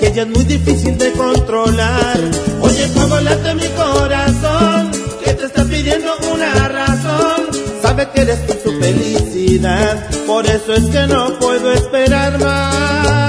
que 0.01 0.13
ya 0.13 0.23
es 0.23 0.29
muy 0.29 0.45
difícil 0.45 0.97
de 0.99 1.13
controlar. 1.13 2.19
Oye, 2.61 2.91
cómo 2.95 3.21
late 3.21 3.55
mi 3.55 3.69
corazón, 3.69 4.91
que 5.25 5.35
te 5.35 5.47
está 5.47 5.65
pidiendo 5.65 6.13
una 6.33 6.69
razón. 6.69 7.47
Sabe 7.83 8.09
que 8.15 8.21
eres 8.23 8.47
tú 8.47 8.55
su 8.65 8.81
felicidad, 8.81 10.09
por 10.33 10.47
eso 10.47 10.73
es 10.73 10.85
que 10.89 11.07
no 11.09 11.39
puedo 11.39 11.71
esperar 11.73 12.39
más. 12.39 13.22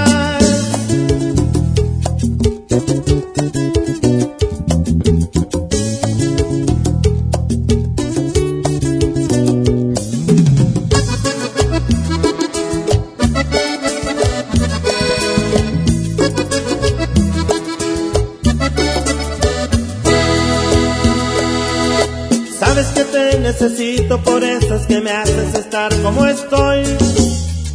Necesito, 23.53 24.19
por 24.23 24.43
eso 24.43 24.75
es 24.75 24.87
que 24.87 24.99
me 24.99 25.11
haces 25.11 25.53
estar 25.53 25.93
como 26.01 26.25
estoy. 26.25 26.83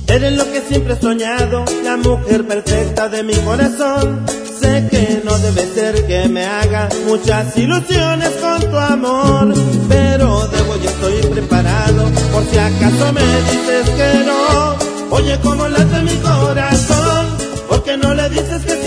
Eres 0.08 0.32
lo 0.32 0.50
que 0.50 0.60
siempre 0.60 0.94
he 0.94 1.00
soñado, 1.00 1.64
la 1.84 1.96
mujer 1.96 2.46
perfecta 2.46 3.08
de 3.08 3.22
mi 3.22 3.34
corazón. 3.34 4.26
Sé 4.60 4.88
que 4.90 5.22
no 5.24 5.38
debe 5.38 5.66
ser 5.74 6.06
que 6.06 6.28
me 6.28 6.44
haga 6.44 6.88
muchas 7.06 7.56
ilusiones 7.56 8.30
con 8.40 8.70
tu 8.70 8.76
amor, 8.76 9.54
pero 9.88 10.48
debo 10.48 10.76
yo 10.82 10.90
estoy 10.90 11.30
preparado 11.30 12.04
por 12.32 12.44
si 12.46 12.58
acaso 12.58 13.12
me 13.12 13.20
dices 13.20 13.90
que 13.90 14.24
no. 14.26 15.16
Oye, 15.16 15.38
cómo 15.42 15.68
late 15.68 16.02
mi 16.02 16.16
corazón, 16.16 17.26
porque 17.68 17.96
no 17.96 18.14
le 18.14 18.28
dices 18.30 18.62
que. 18.64 18.77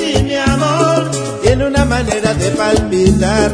Tiene 1.41 1.65
una 1.65 1.85
manera 1.85 2.33
de 2.33 2.51
palpitar 2.51 3.51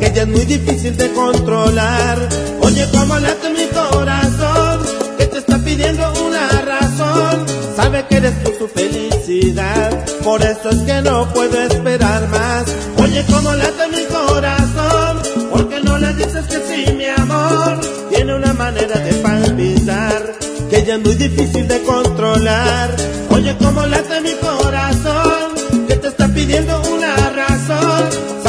que 0.00 0.12
ya 0.12 0.22
es 0.22 0.28
muy 0.28 0.44
difícil 0.44 0.96
de 0.96 1.10
controlar. 1.12 2.18
Oye, 2.62 2.86
cómo 2.92 3.18
late 3.18 3.50
mi 3.50 3.66
corazón, 3.66 4.80
que 5.18 5.26
te 5.26 5.38
está 5.38 5.58
pidiendo 5.58 6.12
una 6.26 6.48
razón. 6.62 7.46
Sabe 7.76 8.06
que 8.08 8.16
eres 8.16 8.44
tú 8.44 8.52
su 8.58 8.68
felicidad, 8.68 9.90
por 10.22 10.42
eso 10.42 10.70
es 10.70 10.78
que 10.78 11.02
no 11.02 11.32
puedo 11.32 11.60
esperar 11.62 12.28
más. 12.28 12.64
Oye, 13.02 13.24
cómo 13.30 13.52
late 13.52 13.88
mi 13.88 14.04
corazón, 14.04 15.22
porque 15.50 15.80
no 15.82 15.98
le 15.98 16.12
dices 16.14 16.44
que 16.46 16.60
sí, 16.68 16.92
mi 16.92 17.06
amor. 17.06 17.80
Tiene 18.10 18.34
una 18.34 18.52
manera 18.52 18.98
de 19.00 19.12
palpitar 19.14 20.34
que 20.70 20.84
ya 20.84 20.94
es 20.94 21.00
muy 21.00 21.14
difícil 21.14 21.66
de 21.66 21.80
controlar. 21.82 22.94
Oye, 23.30 23.56
cómo 23.58 23.84
late 23.86 24.20
mi 24.20 24.34
corazón, 24.34 25.86
que 25.88 25.96
te 25.96 26.08
está 26.08 26.28
pidiendo 26.28 26.80
una 26.92 27.06
razón. 27.14 27.19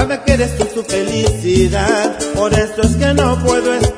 Sabe 0.02 0.20
que 0.26 0.34
eres 0.34 0.58
tú 0.58 0.68
su 0.74 0.84
felicidad, 0.84 2.18
por 2.34 2.52
eso 2.52 2.82
es 2.82 2.96
que 2.96 3.14
no 3.14 3.38
puedo 3.44 3.72
esperar 3.72 3.91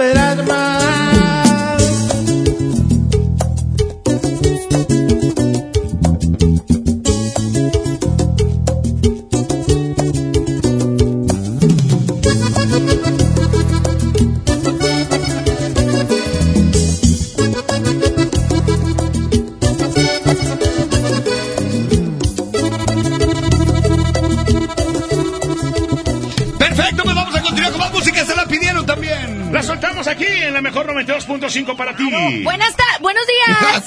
92.5 31.05 31.75
para 31.75 31.95
ti. 31.95 32.03
Buenas 32.43 32.75
ta- 32.75 32.83
buenos 33.01 33.23
días. 33.33 33.83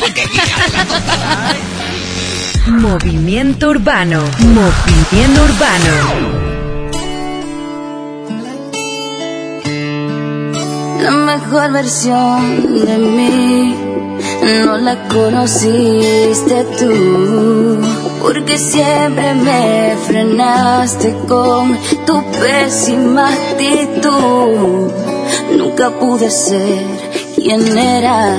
Movimiento 2.68 3.68
Urbano. 3.70 4.22
Movimiento 4.40 5.43
Urbano. 5.44 6.36
La 11.02 11.10
mejor 11.10 11.72
versión 11.72 12.84
de 12.84 12.98
mí 12.98 13.74
no 14.64 14.76
la 14.78 14.97
conociste 15.09 16.64
tú, 16.78 17.80
porque 18.20 18.59
siempre 18.59 19.34
me 19.34 19.97
frenaste 20.06 21.14
con 21.28 21.78
tu 22.06 22.24
pésima 22.32 23.28
actitud. 23.32 24.90
Nunca 25.56 25.90
pude 25.98 26.30
ser 26.30 26.84
quien 27.34 27.76
era 27.76 28.36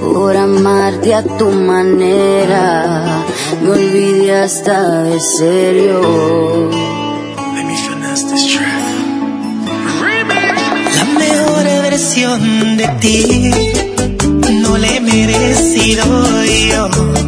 por 0.00 0.36
amarte 0.36 1.14
a 1.14 1.22
tu 1.22 1.50
manera. 1.50 3.24
Me 3.62 3.70
olvidé 3.70 4.34
hasta 4.40 5.02
de 5.04 5.20
serio. 5.20 6.70
La 10.96 11.04
mejor 11.18 11.64
versión 11.82 12.76
de 12.76 12.88
ti 13.00 13.52
no 14.62 14.78
le 14.78 14.96
he 14.96 15.00
merecido 15.00 16.04
yo. 16.44 17.27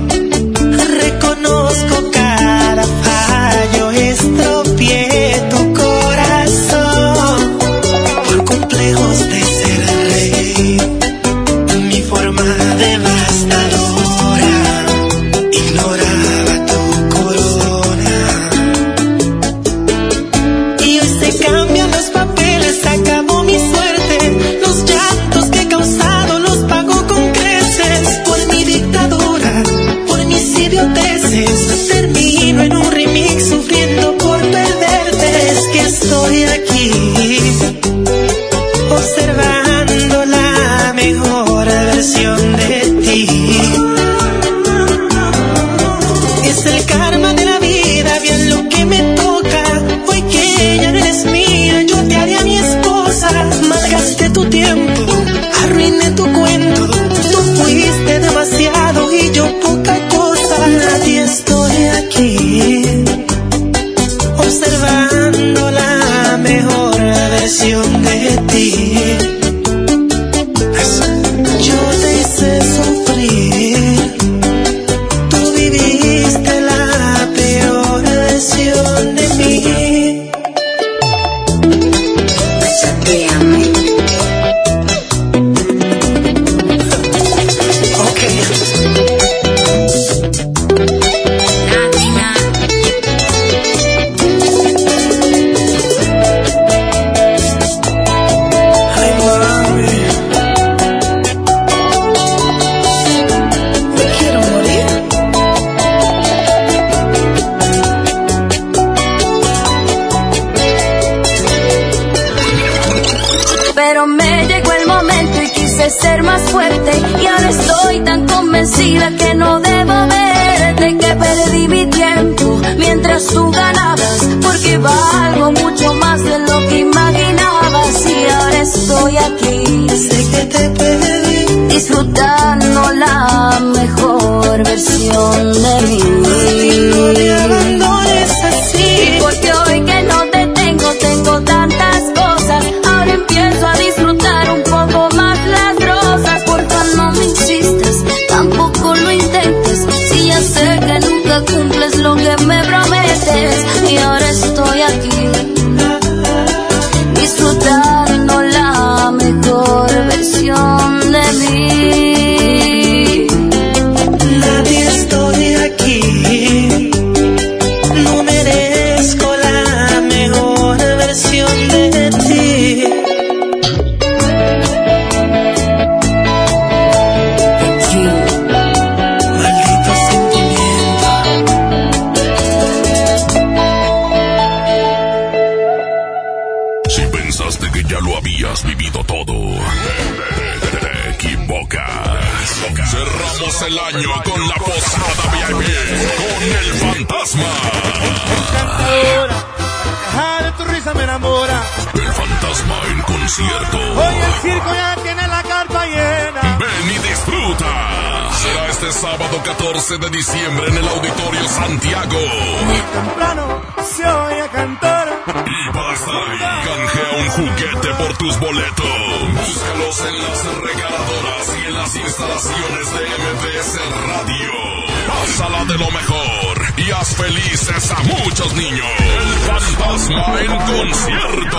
Mejor 225.90 226.58
y 226.76 226.90
haz 226.90 227.16
felices 227.16 227.90
a 227.90 228.02
muchos 228.02 228.52
niños. 228.54 228.86
El 228.98 229.38
fantasma 229.48 230.38
en 230.40 230.58
concierto. 230.58 231.56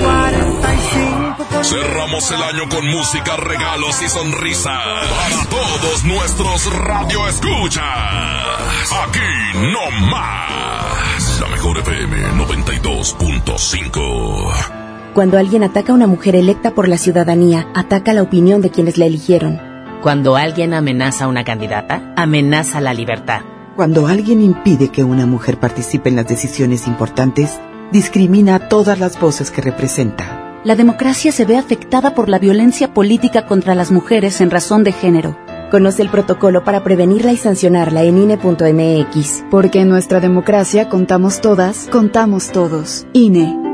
45 0.00 1.46
con 1.50 1.64
Cerramos 1.64 2.30
el 2.30 2.42
año 2.42 2.68
con 2.68 2.86
música, 2.86 3.36
regalos 3.36 4.00
y 4.02 4.08
sonrisas 4.08 5.08
para 5.10 5.44
todos 5.50 6.04
nuestros 6.04 6.72
radio 6.72 7.26
escuchas. 7.28 7.82
Aquí 9.06 9.20
no 9.72 9.90
más. 10.06 11.40
La 11.40 11.48
mejor 11.48 11.78
FM 11.78 12.16
92.5. 12.46 14.52
Cuando 15.14 15.38
alguien 15.38 15.62
ataca 15.62 15.92
a 15.92 15.94
una 15.94 16.06
mujer 16.06 16.36
electa 16.36 16.72
por 16.72 16.88
la 16.88 16.98
ciudadanía, 16.98 17.68
ataca 17.74 18.12
la 18.12 18.20
opinión 18.22 18.60
de 18.62 18.70
quienes 18.70 18.98
la 18.98 19.06
eligieron. 19.06 19.60
Cuando 20.04 20.36
alguien 20.36 20.74
amenaza 20.74 21.24
a 21.24 21.28
una 21.28 21.44
candidata, 21.44 22.12
amenaza 22.14 22.78
la 22.82 22.92
libertad. 22.92 23.40
Cuando 23.74 24.06
alguien 24.06 24.42
impide 24.42 24.90
que 24.90 25.02
una 25.02 25.24
mujer 25.24 25.58
participe 25.58 26.10
en 26.10 26.16
las 26.16 26.28
decisiones 26.28 26.86
importantes, 26.86 27.58
discrimina 27.90 28.56
a 28.56 28.68
todas 28.68 28.98
las 29.00 29.18
voces 29.18 29.50
que 29.50 29.62
representa. 29.62 30.60
La 30.62 30.76
democracia 30.76 31.32
se 31.32 31.46
ve 31.46 31.56
afectada 31.56 32.14
por 32.14 32.28
la 32.28 32.38
violencia 32.38 32.92
política 32.92 33.46
contra 33.46 33.74
las 33.74 33.90
mujeres 33.90 34.42
en 34.42 34.50
razón 34.50 34.84
de 34.84 34.92
género. 34.92 35.38
Conoce 35.70 36.02
el 36.02 36.10
protocolo 36.10 36.64
para 36.64 36.84
prevenirla 36.84 37.32
y 37.32 37.38
sancionarla 37.38 38.02
en 38.02 38.18
INE.mx. 38.18 39.44
Porque 39.50 39.80
en 39.80 39.88
nuestra 39.88 40.20
democracia 40.20 40.90
contamos 40.90 41.40
todas, 41.40 41.88
contamos 41.90 42.52
todos. 42.52 43.06
INE. 43.14 43.73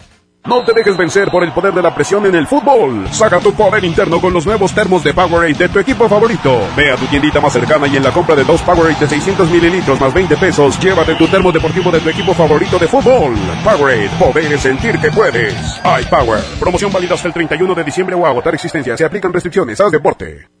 No 0.43 0.63
te 0.63 0.73
dejes 0.73 0.97
vencer 0.97 1.29
por 1.29 1.43
el 1.43 1.51
poder 1.51 1.71
de 1.71 1.83
la 1.83 1.93
presión 1.93 2.25
en 2.25 2.33
el 2.33 2.47
fútbol. 2.47 3.07
Saca 3.11 3.39
tu 3.39 3.53
poder 3.53 3.83
interno 3.85 4.19
con 4.19 4.33
los 4.33 4.45
nuevos 4.45 4.73
termos 4.73 5.03
de 5.03 5.13
Powerade 5.13 5.53
de 5.53 5.69
tu 5.69 5.79
equipo 5.79 6.09
favorito. 6.09 6.67
Ve 6.75 6.91
a 6.91 6.95
tu 6.95 7.05
tiendita 7.05 7.39
más 7.39 7.53
cercana 7.53 7.85
y 7.87 7.95
en 7.97 8.03
la 8.03 8.11
compra 8.11 8.35
de 8.35 8.43
dos 8.43 8.61
Powerade 8.63 8.99
de 8.99 9.07
600 9.07 9.49
mililitros 9.51 10.01
más 10.01 10.13
20 10.13 10.35
pesos, 10.37 10.79
llévate 10.79 11.15
tu 11.15 11.27
termo 11.27 11.51
deportivo 11.51 11.91
de 11.91 11.99
tu 11.99 12.09
equipo 12.09 12.33
favorito 12.33 12.79
de 12.79 12.87
fútbol. 12.87 13.35
Powerade, 13.63 14.09
poder 14.17 14.51
es 14.51 14.61
sentir 14.61 14.97
que 14.99 15.11
puedes. 15.11 15.53
iPower, 16.01 16.43
promoción 16.59 16.91
válida 16.91 17.13
hasta 17.13 17.27
el 17.27 17.33
31 17.33 17.75
de 17.75 17.83
diciembre 17.83 18.15
o 18.15 18.25
agotar 18.25 18.55
existencia. 18.55 18.97
Se 18.97 19.05
aplican 19.05 19.31
restricciones. 19.31 19.79
Haz 19.79 19.91
deporte. 19.91 20.60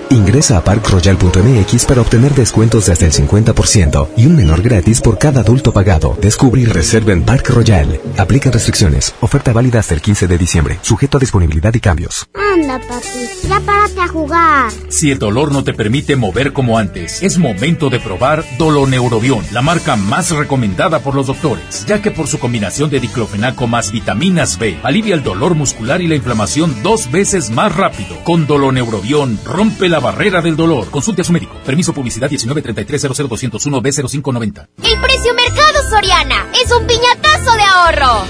Ingresa 0.11 0.57
a 0.57 0.63
parkroyal.mx 0.65 1.85
para 1.85 2.01
obtener 2.01 2.35
descuentos 2.35 2.85
de 2.85 2.91
hasta 2.91 3.05
el 3.05 3.13
50% 3.13 4.09
y 4.17 4.25
un 4.25 4.35
menor 4.35 4.61
gratis 4.61 4.99
por 4.99 5.17
cada 5.17 5.39
adulto 5.39 5.71
pagado. 5.71 6.17
Descubre 6.21 6.59
y 6.59 6.65
reserva 6.65 7.13
en 7.13 7.23
Park 7.23 7.49
Royal. 7.49 8.01
Aplican 8.17 8.51
restricciones. 8.51 9.15
Oferta 9.21 9.53
válida 9.53 9.79
hasta 9.79 9.93
el 9.93 10.01
15 10.01 10.27
de 10.27 10.37
diciembre. 10.37 10.79
Sujeto 10.81 11.15
a 11.15 11.21
disponibilidad 11.21 11.73
y 11.73 11.79
cambios. 11.79 12.27
Anda, 12.53 12.77
papi, 12.79 13.47
ya 13.47 13.61
párate 13.61 14.01
a 14.01 14.07
jugar. 14.09 14.71
Si 14.89 15.11
el 15.11 15.17
dolor 15.17 15.53
no 15.53 15.63
te 15.63 15.73
permite 15.73 16.17
mover 16.17 16.51
como 16.51 16.77
antes, 16.77 17.23
es 17.23 17.37
momento 17.37 17.89
de 17.89 18.01
probar 18.01 18.43
Doloneurobion, 18.57 19.45
la 19.53 19.61
marca 19.61 19.95
más 19.95 20.31
recomendada 20.31 20.99
por 20.99 21.15
los 21.15 21.27
doctores, 21.27 21.85
ya 21.85 22.01
que 22.01 22.11
por 22.11 22.27
su 22.27 22.37
combinación 22.37 22.89
de 22.89 22.99
diclofenaco 22.99 23.65
más 23.67 23.93
vitaminas 23.93 24.59
B, 24.59 24.77
alivia 24.83 25.15
el 25.15 25.23
dolor 25.23 25.55
muscular 25.55 26.01
y 26.01 26.07
la 26.07 26.15
inflamación 26.15 26.75
dos 26.83 27.09
veces 27.09 27.49
más 27.49 27.73
rápido. 27.73 28.21
Con 28.25 28.45
Doloneurobion, 28.45 29.39
rompe 29.45 29.87
la 29.87 30.00
barrera 30.01 30.41
del 30.41 30.55
dolor. 30.55 30.89
Consulte 30.89 31.21
a 31.21 31.23
su 31.23 31.31
médico. 31.31 31.55
Permiso 31.65 31.93
publicidad 31.93 32.29
193300201 32.29 33.81
B0590. 33.81 34.67
El 34.83 34.99
precio 34.99 35.33
Mercado 35.33 35.89
Soriana 35.89 36.47
es 36.53 36.71
un 36.71 36.85
piñatazo 36.85 37.53
de 37.55 37.63
ahorro. 37.63 38.25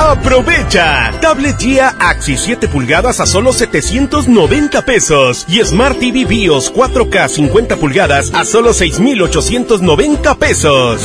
Aprovecha. 0.00 1.12
Tablet 1.20 1.58
Gia 1.58 1.88
Axi 1.98 2.36
7 2.38 2.68
pulgadas 2.68 3.20
a 3.20 3.26
solo 3.26 3.52
790 3.52 4.84
pesos 4.86 5.44
y 5.46 5.62
Smart 5.62 5.98
TV 5.98 6.24
BIOS 6.24 6.72
4K 6.72 7.28
50 7.28 7.76
pulgadas 7.76 8.32
a 8.32 8.46
solo 8.46 8.72
6890 8.72 10.34
pesos. 10.36 11.02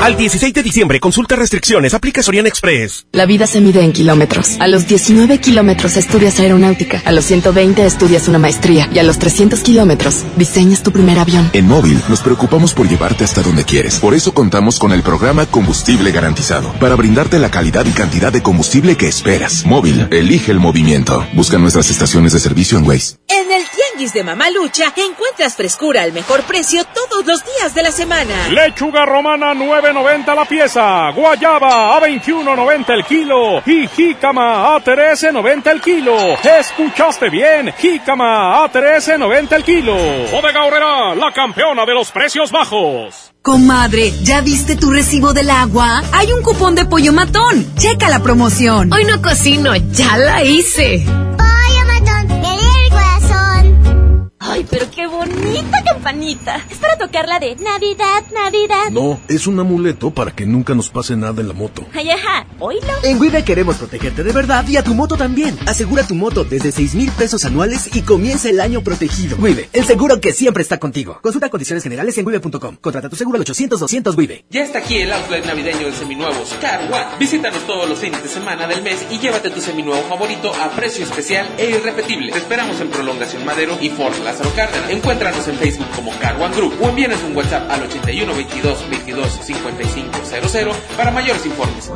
Al 0.00 0.16
16 0.16 0.54
de 0.54 0.62
diciembre, 0.62 0.98
consulta 0.98 1.36
restricciones, 1.36 1.92
aplica 1.92 2.22
Soriana 2.22 2.48
Express. 2.48 3.04
La 3.12 3.26
vida 3.26 3.46
se 3.46 3.60
mide 3.60 3.82
en 3.82 3.92
kilómetros. 3.92 4.56
A 4.58 4.66
los 4.66 4.86
19 4.88 5.38
kilómetros 5.40 5.98
estudias 5.98 6.40
aeronáutica. 6.40 7.02
A 7.04 7.12
los 7.12 7.26
120 7.26 7.84
estudias 7.84 8.26
una 8.26 8.38
maestría. 8.38 8.88
Y 8.94 8.98
a 8.98 9.02
los 9.02 9.18
300 9.18 9.60
kilómetros 9.60 10.24
diseñas 10.36 10.82
tu 10.82 10.90
primer 10.90 11.18
avión. 11.18 11.50
En 11.52 11.68
Móvil 11.68 12.00
nos 12.08 12.22
preocupamos 12.22 12.72
por 12.72 12.88
llevarte 12.88 13.24
hasta 13.24 13.42
donde 13.42 13.64
quieres. 13.64 13.98
Por 13.98 14.14
eso 14.14 14.32
contamos 14.32 14.78
con 14.78 14.92
el 14.92 15.02
programa 15.02 15.44
Combustible 15.44 16.12
Garantizado. 16.12 16.72
Para 16.80 16.94
brindarte 16.94 17.38
la 17.38 17.50
calidad 17.50 17.84
y 17.84 17.90
cantidad 17.90 18.32
de 18.32 18.42
combustible 18.42 18.96
que 18.96 19.06
esperas. 19.06 19.66
Móvil, 19.66 20.08
elige 20.10 20.50
el 20.50 20.60
movimiento. 20.60 21.26
Busca 21.34 21.58
nuestras 21.58 21.90
estaciones 21.90 22.32
de 22.32 22.40
servicio 22.40 22.78
en 22.78 22.86
Waze. 22.86 23.16
En 23.28 23.52
el 23.52 23.64
Tianguis 23.68 24.14
de 24.14 24.24
Mamalucha 24.24 24.94
encuentras 24.96 25.56
frescura 25.56 26.02
al 26.02 26.12
mejor 26.12 26.42
precio 26.44 26.84
todos 26.84 27.26
los 27.26 27.42
días 27.44 27.74
de 27.74 27.82
la 27.82 27.92
semana. 27.92 28.48
Lechuga 28.48 29.04
romana 29.04 29.52
9.90 29.92 30.34
la 30.34 30.44
pieza, 30.44 31.10
guayaba 31.10 31.96
a 31.96 32.00
21.90 32.00 32.94
el 32.94 33.04
kilo 33.04 33.62
y 33.66 33.86
jícama 33.88 34.74
a 34.74 34.84
13.90 34.84 35.70
el 35.70 35.80
kilo. 35.80 36.16
Escuchaste 36.42 37.28
bien, 37.28 37.72
jícama 37.76 38.64
a 38.64 38.72
13.90 38.72 39.52
el 39.52 39.64
kilo. 39.64 39.94
Bodega 40.30 40.64
Horrera, 40.64 41.14
la 41.14 41.32
campeona 41.32 41.84
de 41.84 41.94
los 41.94 42.10
precios 42.10 42.52
bajos. 42.52 43.32
Comadre, 43.42 44.12
¿ya 44.22 44.42
viste 44.42 44.76
tu 44.76 44.90
recibo 44.90 45.32
del 45.32 45.50
agua? 45.50 46.02
Hay 46.12 46.32
un 46.32 46.42
cupón 46.42 46.74
de 46.74 46.84
pollo 46.84 47.12
matón. 47.12 47.74
Checa 47.76 48.08
la 48.08 48.20
promoción. 48.20 48.92
Hoy 48.92 49.04
no 49.04 49.20
cocino, 49.22 49.74
ya 49.74 50.16
la 50.18 50.44
hice. 50.44 51.04
Ay, 54.50 54.66
pero 54.68 54.90
qué 54.90 55.06
bonita 55.06 55.84
campanita. 55.84 56.56
Es 56.68 56.78
para 56.78 56.98
tocarla 56.98 57.38
de 57.38 57.54
Navidad, 57.54 58.24
Navidad. 58.34 58.90
No, 58.90 59.20
es 59.28 59.46
un 59.46 59.60
amuleto 59.60 60.10
para 60.10 60.32
que 60.32 60.44
nunca 60.44 60.74
nos 60.74 60.90
pase 60.90 61.14
nada 61.14 61.40
en 61.40 61.46
la 61.46 61.54
moto. 61.54 61.86
Ay, 61.94 62.10
ajá, 62.10 62.48
oílo. 62.58 62.88
En 63.04 63.20
Wibe 63.20 63.44
queremos 63.44 63.76
protegerte 63.76 64.24
de 64.24 64.32
verdad 64.32 64.66
y 64.66 64.76
a 64.76 64.82
tu 64.82 64.92
moto 64.92 65.16
también. 65.16 65.56
Asegura 65.66 66.04
tu 66.04 66.16
moto 66.16 66.42
desde 66.42 66.72
6 66.72 66.96
mil 66.96 67.12
pesos 67.12 67.44
anuales 67.44 67.94
y 67.94 68.02
comienza 68.02 68.50
el 68.50 68.60
año 68.60 68.82
protegido. 68.82 69.36
Wibe, 69.38 69.68
el 69.72 69.84
seguro 69.84 70.20
que 70.20 70.32
siempre 70.32 70.64
está 70.64 70.80
contigo. 70.80 71.20
Consulta 71.22 71.48
condiciones 71.48 71.84
generales 71.84 72.18
en 72.18 72.26
wibe.com. 72.26 72.76
Contrata 72.80 73.08
tu 73.08 73.14
seguro 73.14 73.38
al 73.38 73.44
800-200 73.44 74.16
Wibe. 74.18 74.46
Ya 74.50 74.64
está 74.64 74.80
aquí 74.80 74.98
el 74.98 75.12
outlet 75.12 75.46
navideño 75.46 75.86
de 75.86 75.92
seminuevos 75.92 76.56
Car 76.60 76.92
One. 76.92 77.18
Visítanos 77.20 77.64
todos 77.68 77.88
los 77.88 78.00
fines 78.00 78.20
de 78.20 78.28
semana 78.28 78.66
del 78.66 78.82
mes 78.82 79.06
y 79.12 79.20
llévate 79.20 79.50
tu 79.50 79.60
seminuevo 79.60 80.02
favorito 80.08 80.52
a 80.52 80.70
precio 80.70 81.04
especial 81.04 81.48
e 81.56 81.70
irrepetible. 81.70 82.32
Te 82.32 82.38
esperamos 82.38 82.80
en 82.80 82.88
Prolongación 82.88 83.44
Madero 83.44 83.78
y 83.80 83.90
Fort 83.90 84.16
Lázaro 84.40 84.56
Cárdenas. 84.56 84.90
Encuéntranos 84.90 85.48
en 85.48 85.56
Facebook 85.56 85.86
como 85.94 86.10
Car 86.18 86.40
One 86.40 86.54
Group 86.56 86.74
o 86.80 86.88
envíanos 86.88 87.22
un 87.22 87.36
WhatsApp 87.36 87.70
al 87.70 87.82
81 87.82 88.34
22 88.34 88.90
22 88.90 89.28
55 89.42 90.10
00 90.24 90.72
para 90.96 91.10
mayores 91.10 91.44
informes. 91.46 91.90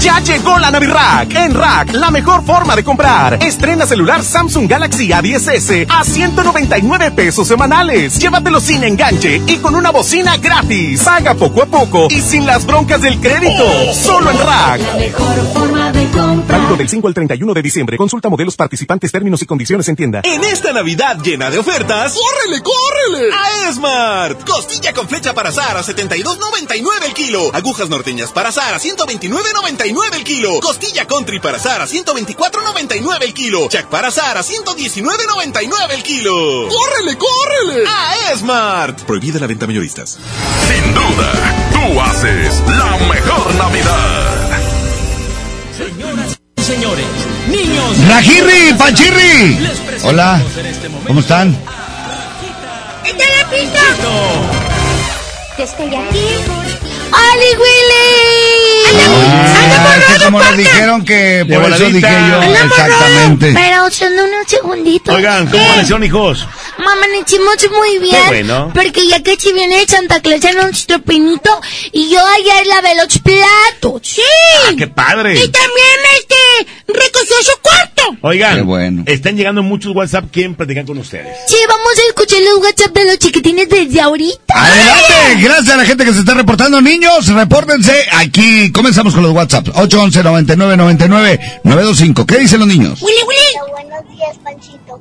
Ya 0.00 0.18
llegó 0.20 0.58
la 0.58 0.70
Navirack. 0.70 1.34
En 1.34 1.54
Rack, 1.54 1.92
la 1.92 2.10
mejor 2.10 2.42
forma 2.42 2.74
de 2.74 2.82
comprar. 2.82 3.38
Estrena 3.42 3.84
celular 3.84 4.22
Samsung 4.22 4.66
Galaxy 4.66 5.08
A10S 5.08 5.86
a 5.90 6.04
199 6.04 7.10
pesos 7.10 7.46
semanales. 7.46 8.18
Llévatelo 8.18 8.60
sin 8.60 8.82
enganche 8.82 9.42
y 9.46 9.58
con 9.58 9.74
una 9.74 9.90
bocina 9.90 10.38
gratis. 10.38 11.02
Paga 11.02 11.34
poco 11.34 11.62
a 11.62 11.66
poco 11.66 12.08
y 12.08 12.20
sin 12.22 12.46
las 12.46 12.64
broncas 12.64 13.02
del 13.02 13.20
crédito. 13.20 13.92
Solo 13.92 14.30
en 14.30 14.38
Rack. 14.38 14.80
La 14.80 14.96
mejor 14.96 15.52
forma 15.52 15.92
de 15.92 16.08
comprar. 16.08 16.60
Válido 16.60 16.76
del 16.76 16.88
5 16.88 17.08
al 17.08 17.14
31 17.14 17.52
de 17.54 17.62
diciembre. 17.62 17.96
Consulta 17.98 18.30
modelos 18.30 18.56
participantes, 18.56 19.12
términos 19.12 19.42
y 19.42 19.46
condiciones 19.46 19.86
en 19.88 19.96
tienda. 19.96 20.22
En 20.24 20.42
esta 20.44 20.72
Navidad 20.72 21.18
llena 21.22 21.50
de 21.50 21.58
ofertas, 21.58 22.14
¡córrele, 22.14 22.62
córrele! 22.62 23.34
A 23.34 23.68
Esmart. 23.68 24.48
Costilla 24.48 24.94
con 24.94 25.06
flecha 25.08 25.34
para 25.34 25.52
Sara, 25.52 25.82
72.99 25.82 27.06
el 27.06 27.12
kilo. 27.12 27.50
Agujas 27.52 27.90
norteñas 27.90 28.32
para 28.32 28.50
Sara, 28.50 28.78
129.99 28.78 29.89
el 29.90 30.24
kilo. 30.24 30.60
Costilla 30.60 31.06
Country 31.06 31.40
para 31.40 31.56
asar 31.56 31.82
a 31.82 31.86
124.99 31.86 33.22
el 33.22 33.34
kilo. 33.34 33.68
Chac 33.68 33.86
para 33.86 34.08
asar 34.08 34.38
a 34.38 34.42
119.99 34.42 35.90
el 35.90 36.02
kilo. 36.02 36.68
¡Córrele, 36.68 37.18
córrele! 37.18 37.84
A 37.88 38.36
Smart. 38.36 39.00
Prohibida 39.00 39.40
la 39.40 39.46
venta 39.46 39.66
mayoristas. 39.66 40.18
Sin 40.68 40.94
duda, 40.94 41.70
tú 41.72 42.00
haces 42.00 42.62
la 42.68 42.96
mejor 43.12 43.54
Navidad. 43.56 44.60
Señoras 45.76 46.38
y 46.56 46.62
señores, 46.62 47.06
niños. 47.48 48.08
¡Rajirri, 48.08 48.74
Panchirri! 48.74 49.68
Hola, 50.04 50.40
este 50.64 50.88
¿cómo 51.06 51.20
están? 51.20 51.56
¡Está 53.04 53.24
la 53.38 53.50
pista! 53.50 53.80
Estoy 55.58 55.94
aquí! 55.94 56.26
¡Oli 57.12 57.50
Willy! 57.58 58.40
¡Anda, 58.88 59.59
es 59.70 60.04
que 60.18 60.24
como 60.24 60.40
les 60.40 60.56
dijeron 60.56 61.04
que 61.04 61.44
De 61.44 61.58
por 61.58 61.72
eso 61.72 61.84
dije 61.90 62.08
yo, 62.30 62.42
exactamente. 62.42 63.52
Pero 63.54 63.90
son 63.90 64.12
unos 64.12 64.46
segunditos. 64.48 65.14
Oigan, 65.14 65.46
¿cómo 65.46 65.58
¿Qué? 65.62 65.64
amanecieron, 65.68 66.04
hijos? 66.04 66.46
Mamá, 66.78 66.92
amanecimos 66.92 67.56
muy 67.76 67.98
bien. 67.98 68.26
bueno. 68.28 68.70
Porque 68.74 69.06
ya 69.06 69.22
que 69.22 69.36
si 69.36 69.52
viene 69.52 69.84
Santa 69.86 70.20
Claus 70.20 70.44
en 70.44 70.56
nuestro 70.56 71.00
pinito 71.02 71.50
y 71.92 72.10
yo 72.10 72.20
ayer 72.26 72.66
lavé 72.66 72.94
los 72.96 73.18
platos. 73.18 74.00
¡Sí! 74.02 74.22
Ah, 74.68 74.72
¡Qué 74.76 74.86
padre! 74.86 75.34
Y 75.34 75.48
también 75.48 75.96
este 76.18 76.72
recogió 76.88 77.36
su 77.42 77.60
cuarto. 77.60 78.02
Oigan, 78.22 78.56
Qué 78.56 78.62
bueno. 78.62 79.02
Están 79.06 79.36
llegando 79.36 79.62
muchos 79.62 79.94
WhatsApp. 79.94 80.26
¿Quieren 80.32 80.54
platicar 80.54 80.84
con 80.84 80.98
ustedes? 80.98 81.36
Sí, 81.48 81.56
vamos 81.68 81.92
a 81.98 82.08
escuchar 82.08 82.38
los 82.42 82.58
WhatsApp 82.64 82.92
de 82.94 83.04
los 83.04 83.18
chiquitines 83.18 83.68
desde 83.68 84.00
ahorita. 84.00 84.54
Adelante, 84.54 85.42
gracias 85.42 85.68
a 85.74 85.76
la 85.76 85.84
gente 85.84 86.04
que 86.04 86.12
se 86.12 86.20
está 86.20 86.34
reportando. 86.34 86.80
Niños, 86.80 87.26
repórtense. 87.28 88.06
Aquí 88.12 88.70
comenzamos 88.72 89.14
con 89.14 89.22
los 89.22 89.32
WhatsApp. 89.32 89.59
811 89.68 90.22
99 90.22 90.76
99 90.76 91.60
925. 91.64 92.26
¿Qué 92.26 92.38
dicen 92.38 92.60
los 92.60 92.68
niños? 92.68 93.02
Willy, 93.02 93.22
Willy. 93.26 93.72
Buenos 93.72 94.08
días, 94.08 94.36
Panchito. 94.42 95.00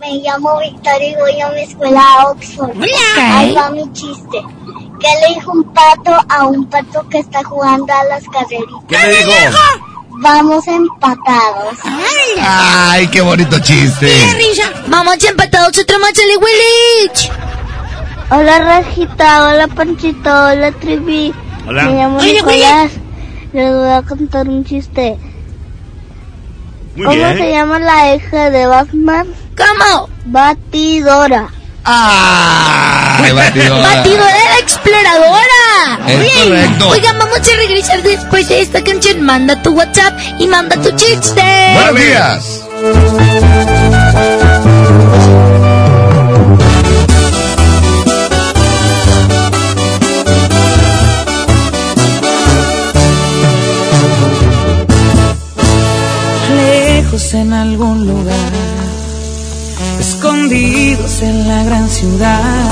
Me 0.00 0.14
llamo 0.18 0.58
Victoria 0.60 1.10
y 1.10 1.14
voy 1.14 1.40
a 1.40 1.48
mi 1.50 1.60
escuela 1.60 2.00
a 2.00 2.30
Oxford. 2.30 2.70
Ahí 3.16 3.54
va 3.54 3.70
mi 3.70 3.90
chiste. 3.92 4.42
¿Qué 5.00 5.08
le 5.20 5.34
dijo 5.34 5.52
un 5.52 5.64
pato 5.72 6.18
a 6.28 6.46
un 6.46 6.66
pato 6.66 7.08
que 7.08 7.18
está 7.18 7.42
jugando 7.44 7.92
a 7.92 8.04
las 8.04 8.24
carreritas? 8.24 8.84
¿Qué 8.88 8.98
le 8.98 9.24
dijo? 9.24 9.58
Vamos 10.20 10.66
empatados. 10.68 11.74
Ay, 12.40 13.06
qué 13.08 13.20
bonito 13.20 13.58
chiste. 13.58 14.10
Vamos 14.86 15.22
empatados 15.24 15.78
otra 15.78 15.98
más, 15.98 16.12
Willich. 16.16 17.30
Hola 18.30 18.58
Rajita, 18.58 19.48
hola 19.48 19.68
Panchito, 19.68 20.30
hola 20.30 20.72
Trivi. 20.72 21.34
Hola. 21.66 21.84
Me 21.84 21.92
llamo 21.92 22.18
Oye, 22.18 22.32
Nicolás. 22.34 22.92
Les 23.54 23.72
voy 23.72 23.88
a 23.88 24.02
contar 24.02 24.48
un 24.48 24.64
chiste. 24.64 25.16
Muy 26.96 27.04
¿Cómo 27.06 27.16
bien. 27.16 27.38
se 27.38 27.50
llama 27.52 27.78
la 27.78 28.14
hija 28.16 28.50
de 28.50 28.66
Batman? 28.66 29.28
¿Cómo? 29.56 30.08
Batidora. 30.26 31.48
Ay, 31.84 33.32
batidora. 33.34 33.80
Batidora 33.82 34.26
la 34.54 34.58
exploradora. 34.58 36.08
Es 36.08 36.20
Bien. 36.20 36.48
correcto. 36.48 36.88
Oigan, 36.88 37.18
vamos 37.18 37.38
a 37.38 37.56
regresar 37.56 38.02
después 38.02 38.48
de 38.48 38.60
esta 38.60 38.82
canción. 38.82 39.22
Manda 39.22 39.62
tu 39.62 39.70
WhatsApp 39.70 40.18
y 40.40 40.48
manda 40.48 40.74
tu 40.76 40.90
chiste. 40.96 41.42
Buenos 41.74 41.94
días. 41.94 43.73
Lejos 57.14 57.34
en 57.34 57.52
algún 57.52 58.06
lugar, 58.06 58.52
escondidos 60.00 61.22
en 61.22 61.48
la 61.48 61.62
gran 61.62 61.88
ciudad, 61.88 62.70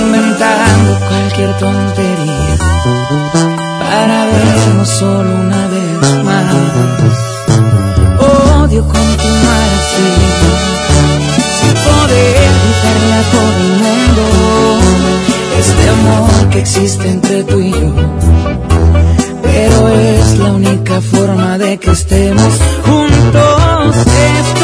inventando 0.00 0.98
cualquier 1.08 1.56
tontería 1.58 2.56
para 3.80 4.26
vernos 4.26 4.88
solo 4.88 5.30
una 5.46 5.68
vez 5.68 6.24
más. 6.24 6.54
Odio 8.64 8.82
continuar 8.82 9.68
así, 9.80 10.10
sin 11.58 11.74
poder 11.88 12.50
gritarle 12.62 13.14
a 13.14 13.24
todo 13.34 13.58
el 13.66 13.72
mundo 13.84 14.22
este 15.58 15.88
amor 15.88 16.50
que 16.50 16.58
existe 16.60 17.08
entre 17.08 17.44
tú 17.44 17.60
y 17.60 17.70
yo 17.70 18.73
es 19.88 20.38
la 20.38 20.52
única 20.52 21.00
forma 21.00 21.58
de 21.58 21.78
que 21.78 21.90
estemos 21.90 22.52
juntos. 22.84 24.63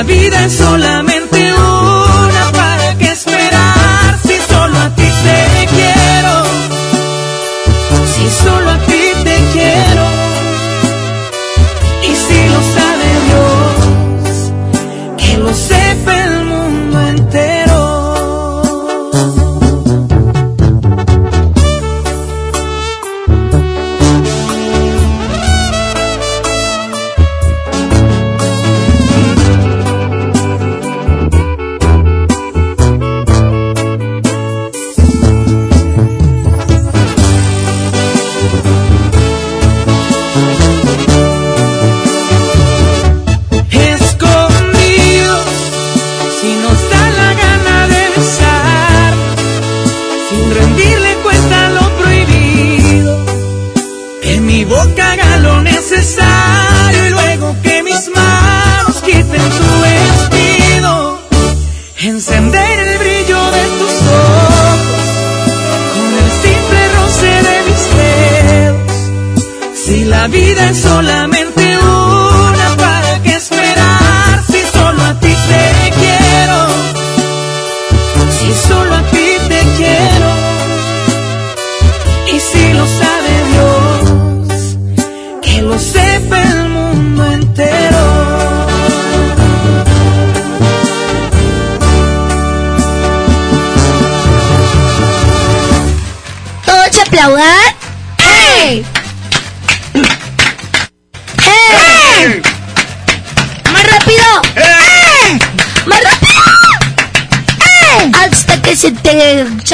La 0.00 0.04
vida 0.04 0.46
es 0.46 0.54
solamente 0.54 1.52
una, 1.52 2.52
¿para 2.52 2.96
qué 2.96 3.12
esperar 3.12 4.18
si 4.26 4.34
solo 4.48 4.78
a 4.78 4.88
ti 4.94 5.02
te 5.02 5.66
quiero? 5.74 6.34
Si 8.14 8.30
solo 8.42 8.69
vida 70.50 70.70
es 70.70 71.29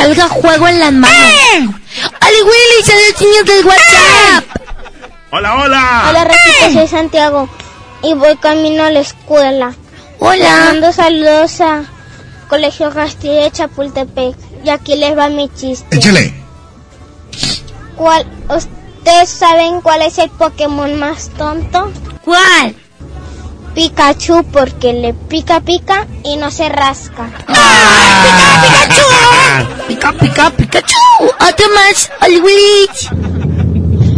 salga 0.06 0.28
juego 0.28 0.68
en 0.68 0.78
las 0.78 0.92
manos. 0.92 1.16
¡Ali 2.20 2.42
Willy! 2.42 2.84
¡Son 2.84 2.94
los 2.94 3.20
niños 3.20 3.44
del 3.44 3.66
WhatsApp! 3.66 4.44
Hola, 5.32 5.54
hola. 5.56 6.06
Hola 6.08 6.24
Rajita, 6.24 6.72
soy 6.72 6.86
Santiago 6.86 7.48
y 8.02 8.14
voy 8.14 8.36
camino 8.36 8.84
a 8.84 8.90
la 8.90 9.00
escuela. 9.00 9.74
Hola. 10.20 10.66
Mando 10.66 10.92
saludos 10.92 11.60
a 11.60 11.84
Colegio 12.48 12.90
Castilla 12.90 13.42
de 13.42 13.50
Chapultepec 13.50 14.36
y 14.64 14.70
aquí 14.70 14.94
les 14.94 15.18
va 15.18 15.28
mi 15.28 15.48
chiste. 15.48 15.96
Échale. 15.96 16.32
¿Cuál, 17.96 18.26
¿Ustedes 18.48 19.28
saben 19.28 19.80
cuál 19.80 20.02
es 20.02 20.18
el 20.18 20.30
Pokémon 20.30 20.94
más 21.00 21.30
tonto? 21.30 21.90
¿Cuál? 22.24 22.76
Pikachu 23.76 24.42
porque 24.50 24.94
le 24.94 25.12
pica 25.12 25.60
pica 25.60 26.06
y 26.24 26.38
no 26.38 26.50
se 26.50 26.70
rasca. 26.70 27.28
¡Pica, 29.86 30.12
pica, 30.14 30.48
Pikachu! 30.48 30.96
¡Otro 31.20 31.66
más! 31.74 32.10
¡Ali 32.20 32.40
Willy! 32.40 32.88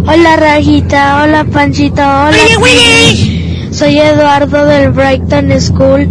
Hola 0.07 0.37
Rajita, 0.37 1.25
hola 1.25 1.45
Panchito, 1.45 2.03
hola. 2.03 2.29
¡Hola, 2.29 2.59
Willy! 2.61 3.69
Soy 3.73 3.99
Eduardo 3.99 4.65
del 4.65 4.93
Brighton 4.93 5.61
School 5.61 6.09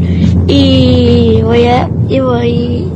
y 0.47 1.39
voy 1.41 1.67
a 1.67 1.89
y 2.09 2.19
voy 2.19 2.91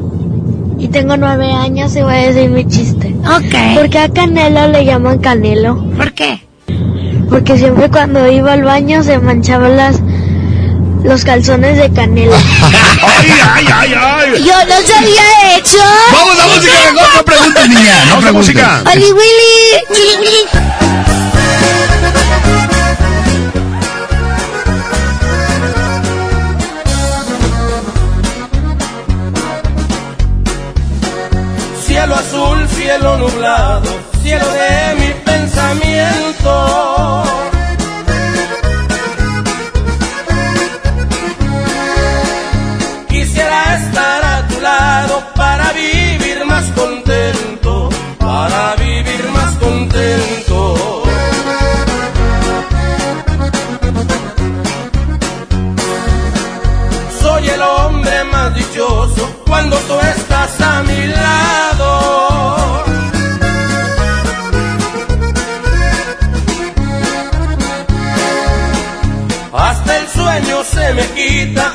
y 0.77 0.87
tengo 0.89 1.15
nueve 1.15 1.49
años 1.49 1.95
y 1.95 2.01
voy 2.01 2.13
a 2.13 2.27
decir 2.27 2.49
mi 2.49 2.67
chiste. 2.67 3.15
Ok. 3.21 3.77
¿Por 3.77 3.89
qué 3.89 3.99
a 3.99 4.09
Canelo 4.09 4.67
le 4.67 4.83
llaman 4.83 5.19
Canelo? 5.19 5.81
¿Por 5.95 6.11
qué? 6.11 6.41
Porque 7.29 7.57
siempre 7.57 7.89
cuando 7.89 8.29
iba 8.29 8.51
al 8.51 8.63
baño 8.63 9.01
se 9.01 9.17
manchaban 9.17 9.77
las 9.77 10.01
los 11.03 11.23
calzones 11.23 11.77
de 11.77 11.91
Canelo. 11.91 12.35
¡Ay, 12.35 13.31
ay, 13.55 13.67
ay, 13.73 13.93
ay! 13.93 14.43
Yo 14.43 14.53
no 14.65 14.87
sabía 14.87 15.57
eso. 15.57 15.77
Vamos 16.11 16.39
a 16.39 16.47
música 16.47 16.73
mejor, 16.93 17.15
no 17.15 17.23
pregunten, 17.23 17.69
niños. 17.69 17.83
niña, 17.83 18.05
no 18.05 18.19
preguntes. 18.19 18.33
música. 18.33 18.83
¡Oli 18.91 19.11
Willy! 19.11 19.41
Cielo 31.85 32.15
azul, 32.15 32.67
cielo 32.69 33.17
nublado, 33.17 33.89
cielo 34.23 34.45
de 34.53 34.95
mi 34.95 35.13
pensamiento. 35.25 37.20
Para 48.41 48.75
vivir 48.75 49.23
más 49.35 49.51
contento. 49.65 51.03
Soy 57.21 57.49
el 57.49 57.61
hombre 57.61 58.23
más 58.33 58.55
dichoso 58.55 59.23
cuando 59.45 59.77
tú 59.87 59.95
estás 60.15 60.59
a 60.59 60.81
mi 60.89 61.01
lado. 61.21 61.89
Hasta 69.53 69.97
el 69.99 70.07
sueño 70.07 70.63
se 70.63 70.93
me 70.95 71.05
quita, 71.19 71.65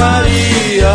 María. 0.00 0.94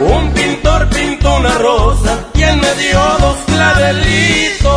Un 0.00 0.32
pintor 0.32 0.88
pintó 0.90 1.36
una 1.36 1.54
rosa 1.58 2.12
y 2.34 2.42
él 2.42 2.56
me 2.64 2.72
dio 2.82 3.00
dos 3.24 3.36
clavelitos. 3.46 4.70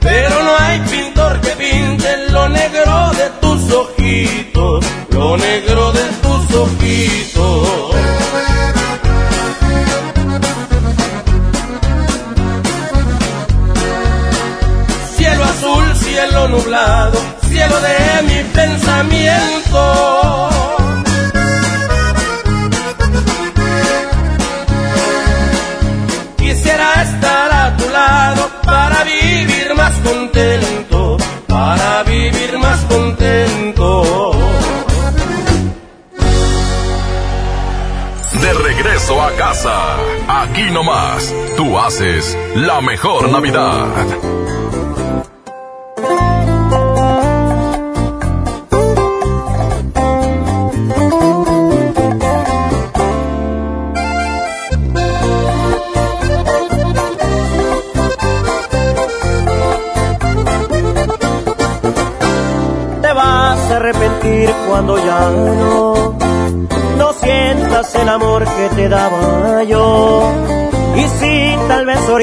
Pero 0.00 0.42
no 0.46 0.52
hay 0.58 0.80
pintor 0.80 1.40
que 1.40 1.50
pinte 1.62 2.10
lo 2.30 2.48
negro 2.50 3.10
de 3.20 3.26
tus 3.40 3.72
ojitos, 3.72 4.84
lo 5.10 5.36
negro 5.38 5.92
de 5.92 6.04
tus 6.22 6.56
ojitos. 6.56 7.91
Nublado, 16.48 17.18
cielo 17.48 17.80
de 17.80 18.22
mi 18.28 18.42
pensamiento. 18.52 20.48
Quisiera 26.36 27.02
estar 27.02 27.52
a 27.52 27.76
tu 27.76 27.88
lado 27.90 28.50
para 28.64 29.04
vivir 29.04 29.74
más 29.74 29.92
contento, 30.04 31.16
para 31.46 32.02
vivir 32.04 32.58
más 32.58 32.80
contento. 32.80 34.32
De 38.40 38.52
regreso 38.54 39.22
a 39.22 39.30
casa. 39.32 39.96
Aquí 40.26 40.70
nomás, 40.72 41.32
tú 41.56 41.78
haces 41.78 42.36
la 42.56 42.80
mejor 42.80 43.30
Navidad. 43.30 43.86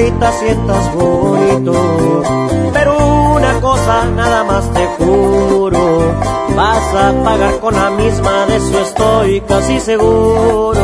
Ahorita 0.00 0.32
sientas 0.32 0.94
bonito, 0.94 2.22
pero 2.72 2.96
una 3.34 3.60
cosa 3.60 4.06
nada 4.16 4.44
más 4.44 4.70
te 4.72 4.86
juro, 4.98 6.14
vas 6.56 6.94
a 6.94 7.12
pagar 7.22 7.60
con 7.60 7.74
la 7.74 7.90
misma, 7.90 8.46
de 8.46 8.56
eso 8.56 8.80
estoy 8.80 9.40
casi 9.42 9.78
seguro. 9.80 10.80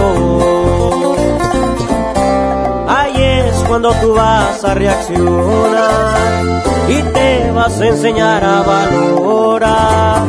Ahí 2.89 3.15
es 3.17 3.55
cuando 3.69 3.93
tú 3.95 4.15
vas 4.15 4.63
a 4.65 4.75
reaccionar 4.75 6.63
y 6.89 7.03
te 7.03 7.51
vas 7.53 7.81
a 7.81 7.87
enseñar 7.87 8.45
a 8.45 8.63
valorar 8.63 10.23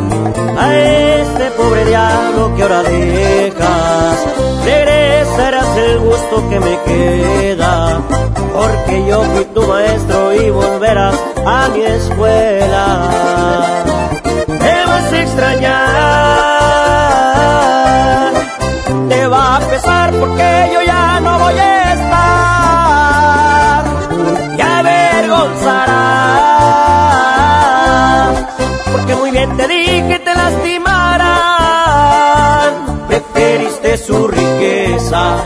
a 0.58 0.76
este 0.76 1.52
pobre 1.52 1.86
diablo 1.86 2.56
que 2.56 2.64
ahora 2.64 2.84
dejas. 2.84 4.26
Regresarás 4.64 5.78
el 5.78 6.00
gusto 6.00 6.50
que 6.50 6.60
me 6.60 6.80
queda, 6.84 8.02
porque 8.58 9.06
yo 9.06 9.24
fui 9.24 9.46
tu 9.54 9.62
maestro 9.68 10.34
y 10.34 10.50
volverás 10.50 11.16
a 11.46 11.68
mi 11.70 11.82
escuela. 11.84 12.86
Te 14.48 14.86
vas 14.90 15.14
a 15.14 15.22
extrañar, 15.22 15.74
te 19.10 19.28
va 19.28 19.58
a 19.58 19.60
pesar 19.60 20.12
porque 20.22 20.72
yo 20.74 20.82
ya 20.82 21.20
no 21.20 21.38
voy 21.40 21.60
a 21.60 21.94
estar. 21.94 23.84
Te 24.58 24.64
avergonzarás, 24.64 25.98
porque 28.92 29.16
muy 29.16 29.32
bien 29.32 29.56
te 29.56 29.68
dije 29.68 30.20
te 30.26 30.34
lastimarán. 30.34 31.28
Preferiste 33.08 33.98
su 33.98 34.28
riqueza 34.28 35.46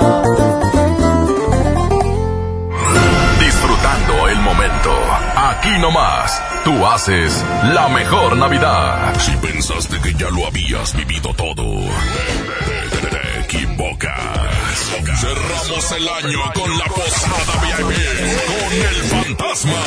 Aquí 5.71 5.79
nomás, 5.79 6.41
tú 6.65 6.85
haces 6.85 7.45
la 7.73 7.87
mejor 7.87 8.35
Navidad. 8.35 9.17
Si 9.17 9.31
pensaste 9.37 10.01
que 10.01 10.13
ya 10.15 10.29
lo 10.29 10.45
habías 10.45 10.93
vivido 10.93 11.33
todo, 11.33 11.63
te, 12.91 13.07
te 13.07 13.39
equivocas. 13.39 14.19
Cerramos 15.21 15.91
el 15.93 16.09
año 16.09 16.39
con 16.53 16.77
la 16.77 16.85
posada 16.85 17.53
VIP, 17.61 17.99
con 18.47 18.73
el 18.73 18.95
fantasma. 19.03 19.81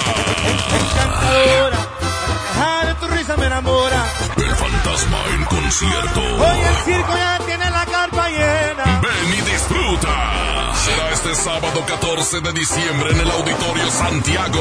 De 2.86 2.94
tu 2.94 3.06
risa 3.08 3.36
me 3.36 3.46
enamora. 3.46 4.04
El 4.38 4.56
fantasma 4.56 5.18
en 5.34 5.44
concierto. 5.44 6.20
Hoy 6.20 6.60
el 6.60 6.76
circo 6.76 7.14
ya 7.14 7.38
tiene 7.44 7.70
la 7.70 7.84
carpa 7.84 8.30
llena. 8.30 9.00
Ven 9.02 9.38
y 9.38 9.50
disfruta. 9.50 10.63
Será 10.84 11.10
este 11.12 11.34
sábado 11.34 11.82
14 11.86 12.40
de 12.42 12.52
diciembre 12.52 13.10
en 13.10 13.20
el 13.20 13.30
Auditorio 13.30 13.90
Santiago. 13.90 14.60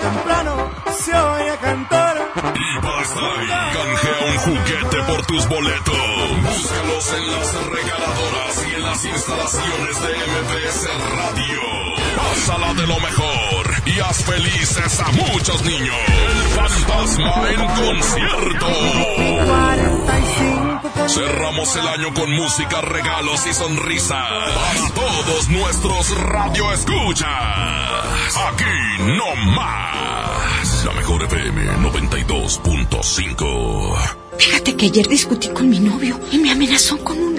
Temprano 0.00 0.70
se 0.96 1.12
oye 1.12 1.58
cantar. 1.60 2.16
Y 2.54 3.02
estar 3.02 3.24
ahí, 3.24 3.48
canjea 3.74 4.20
un 4.30 4.38
juguete 4.38 5.02
por 5.08 5.26
tus 5.26 5.48
boletos. 5.48 5.96
Búscalos 6.42 7.14
en 7.16 7.32
las 7.32 7.52
regaladoras 7.66 8.64
y 8.70 8.74
en 8.76 8.82
las 8.82 9.04
instalaciones 9.04 10.02
de 10.02 10.10
MBS 10.38 10.88
Radio. 11.16 11.60
Pásala 12.16 12.74
de 12.74 12.86
lo 12.86 13.00
mejor 13.00 13.74
y 13.86 13.98
haz 13.98 14.24
felices 14.24 15.00
a 15.00 15.10
muchos 15.10 15.64
niños. 15.64 15.96
El 16.28 16.42
fantasma 16.54 17.50
en 17.50 17.66
concierto. 17.66 18.66
Cerramos 21.14 21.74
el 21.74 21.88
año 21.88 22.14
con 22.14 22.30
música, 22.30 22.80
regalos 22.82 23.44
y 23.44 23.52
sonrisas 23.52 24.28
para 24.54 24.88
todos 24.94 25.48
nuestros 25.48 26.08
radio 26.20 26.72
escuchas. 26.72 27.26
Aquí 28.52 28.64
no 29.00 29.34
más. 29.56 30.84
La 30.84 30.92
mejor 30.92 31.24
FM 31.24 31.66
92.5. 31.78 33.96
Fíjate 34.38 34.76
que 34.76 34.86
ayer 34.86 35.08
discutí 35.08 35.48
con 35.48 35.68
mi 35.68 35.80
novio 35.80 36.20
y 36.30 36.38
me 36.38 36.52
amenazó 36.52 37.02
con 37.02 37.18
un 37.18 37.29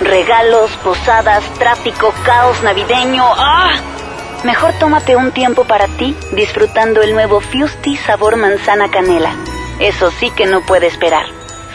Regalos, 0.00 0.70
posadas, 0.82 1.44
tráfico, 1.58 2.14
caos 2.24 2.62
navideño. 2.62 3.22
¡Ah! 3.36 3.72
Mejor 4.44 4.72
tómate 4.78 5.14
un 5.16 5.30
tiempo 5.32 5.64
para 5.64 5.86
ti 5.86 6.16
disfrutando 6.32 7.02
el 7.02 7.12
nuevo 7.12 7.40
Fusti 7.40 7.98
sabor 7.98 8.36
manzana 8.36 8.90
canela. 8.90 9.34
Eso 9.78 10.10
sí 10.10 10.30
que 10.30 10.46
no 10.46 10.62
puede 10.62 10.86
esperar. 10.86 11.26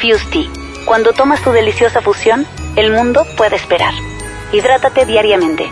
Fusti, 0.01 0.49
cuando 0.85 1.13
tomas 1.13 1.41
tu 1.41 1.51
deliciosa 1.51 2.01
fusión, 2.01 2.47
el 2.75 2.91
mundo 2.91 3.25
puede 3.37 3.55
esperar. 3.55 3.93
Hidrátate 4.51 5.05
diariamente. 5.05 5.71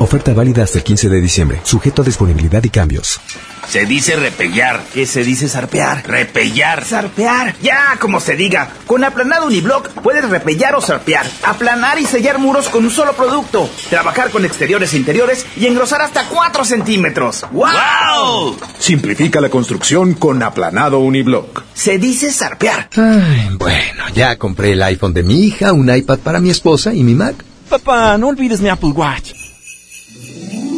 Oferta 0.00 0.32
válida 0.32 0.62
hasta 0.62 0.78
el 0.78 0.84
15 0.84 1.10
de 1.10 1.20
diciembre, 1.20 1.60
sujeto 1.62 2.00
a 2.00 2.04
disponibilidad 2.06 2.64
y 2.64 2.70
cambios. 2.70 3.20
Se 3.68 3.84
dice 3.84 4.16
repellar. 4.16 4.80
¿Qué 4.94 5.04
se 5.04 5.22
dice 5.22 5.46
zarpear? 5.46 6.08
Repellar. 6.08 6.82
Zarpear. 6.86 7.54
Ya, 7.62 7.98
como 8.00 8.18
se 8.18 8.34
diga. 8.34 8.70
Con 8.86 9.04
aplanado 9.04 9.46
uniblock 9.46 9.90
puedes 10.02 10.26
repellar 10.28 10.74
o 10.74 10.80
zarpear. 10.80 11.26
Aplanar 11.44 11.98
y 11.98 12.06
sellar 12.06 12.38
muros 12.38 12.70
con 12.70 12.82
un 12.82 12.90
solo 12.90 13.12
producto. 13.12 13.68
Trabajar 13.90 14.30
con 14.30 14.46
exteriores 14.46 14.94
e 14.94 14.96
interiores 14.96 15.44
y 15.54 15.66
engrosar 15.66 16.00
hasta 16.00 16.24
4 16.24 16.64
centímetros. 16.64 17.44
¡Wow! 17.52 18.56
Simplifica 18.78 19.42
la 19.42 19.50
construcción 19.50 20.14
con 20.14 20.42
aplanado 20.42 20.98
uniblock. 21.00 21.62
Se 21.74 21.98
dice 21.98 22.32
zarpear. 22.32 22.88
Ay, 22.96 23.50
bueno, 23.58 24.04
ya 24.14 24.36
compré 24.36 24.72
el 24.72 24.82
iPhone 24.82 25.12
de 25.12 25.22
mi 25.22 25.44
hija, 25.44 25.74
un 25.74 25.94
iPad 25.94 26.20
para 26.20 26.40
mi 26.40 26.48
esposa 26.48 26.94
y 26.94 27.04
mi 27.04 27.14
Mac. 27.14 27.36
Papá, 27.68 28.16
no 28.16 28.28
olvides 28.28 28.62
mi 28.62 28.70
Apple 28.70 28.90
Watch. 28.90 29.39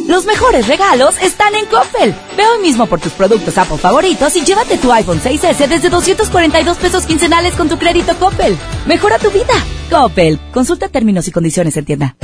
Los 0.07 0.25
mejores 0.25 0.67
regalos 0.67 1.15
están 1.21 1.55
en 1.55 1.65
Coppel. 1.65 2.13
Ve 2.35 2.43
hoy 2.45 2.59
mismo 2.61 2.87
por 2.87 2.99
tus 2.99 3.13
productos 3.13 3.57
Apple 3.57 3.77
favoritos 3.77 4.35
y 4.35 4.43
llévate 4.43 4.77
tu 4.77 4.91
iPhone 4.91 5.21
6S 5.21 5.67
desde 5.67 5.89
242 5.89 6.77
pesos 6.77 7.05
quincenales 7.05 7.55
con 7.55 7.69
tu 7.69 7.77
crédito 7.77 8.13
Coppel. 8.19 8.57
Mejora 8.85 9.17
tu 9.17 9.31
vida. 9.31 9.53
Coppel. 9.89 10.39
Consulta 10.53 10.89
términos 10.89 11.27
y 11.27 11.31
condiciones 11.31 11.77
en 11.77 11.85
tienda. 11.85 12.15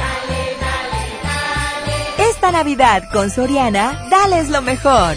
Esta 2.49 2.63
Navidad 2.63 3.03
con 3.13 3.29
Soriana, 3.29 4.07
dales 4.09 4.49
lo 4.49 4.63
mejor. 4.63 5.15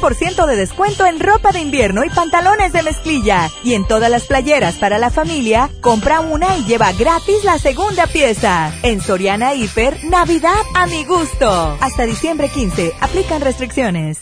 30% 0.00 0.46
de 0.46 0.56
descuento 0.56 1.06
en 1.06 1.20
ropa 1.20 1.52
de 1.52 1.60
invierno 1.60 2.04
y 2.04 2.10
pantalones 2.10 2.72
de 2.72 2.82
mezclilla. 2.82 3.48
Y 3.62 3.74
en 3.74 3.86
todas 3.86 4.10
las 4.10 4.24
playeras 4.24 4.74
para 4.78 4.98
la 4.98 5.10
familia, 5.10 5.70
compra 5.80 6.18
una 6.18 6.56
y 6.56 6.64
lleva 6.64 6.90
gratis 6.92 7.44
la 7.44 7.60
segunda 7.60 8.08
pieza. 8.08 8.74
En 8.82 9.00
Soriana 9.00 9.54
Hiper, 9.54 9.96
Navidad 10.06 10.58
a 10.74 10.86
mi 10.86 11.04
gusto. 11.04 11.78
Hasta 11.80 12.02
diciembre 12.02 12.48
15, 12.48 12.94
aplican 13.00 13.42
restricciones. 13.42 14.18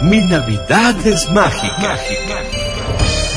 Mi 0.00 0.22
Navidad 0.22 1.06
es 1.06 1.30
mágica. 1.30 1.98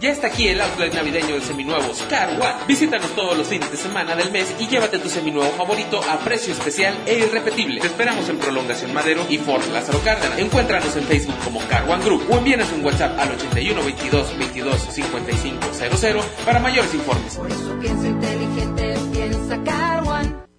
Ya 0.00 0.10
está 0.10 0.28
aquí 0.28 0.46
el 0.46 0.60
outlet 0.60 0.94
navideño 0.94 1.34
de 1.34 1.40
seminuevos 1.40 2.02
Car 2.08 2.30
One. 2.30 2.66
Visítanos 2.68 3.10
todos 3.16 3.36
los 3.36 3.48
fines 3.48 3.68
de 3.68 3.76
semana 3.76 4.14
del 4.14 4.30
mes 4.30 4.54
y 4.60 4.68
llévate 4.68 5.00
tu 5.00 5.08
seminuevo 5.08 5.50
favorito 5.56 6.00
a 6.08 6.20
precio 6.20 6.52
especial 6.52 6.96
e 7.04 7.18
irrepetible. 7.18 7.80
Te 7.80 7.88
esperamos 7.88 8.28
en 8.28 8.38
Prolongación 8.38 8.94
Madero 8.94 9.26
y 9.28 9.38
Fort 9.38 9.66
Lázaro 9.72 10.00
Cárdenas. 10.04 10.38
Encuéntranos 10.38 10.94
en 10.94 11.02
Facebook 11.02 11.34
como 11.42 11.58
Car 11.66 11.90
One 11.90 12.04
Group 12.04 12.30
o 12.30 12.38
envíanos 12.38 12.70
un 12.70 12.84
WhatsApp 12.84 13.18
al 13.18 13.32
81 13.32 13.82
22 13.82 14.38
22 14.38 14.80
55 14.88 15.66
00 15.72 16.20
para 16.44 16.60
mayores 16.60 16.94
informes. 16.94 17.34
Por 17.34 17.50
eso 17.50 17.76
pienso 17.80 18.06
inteligente, 18.06 18.94
piensa 19.12 19.60
Car 19.64 20.04
One. 20.06 20.47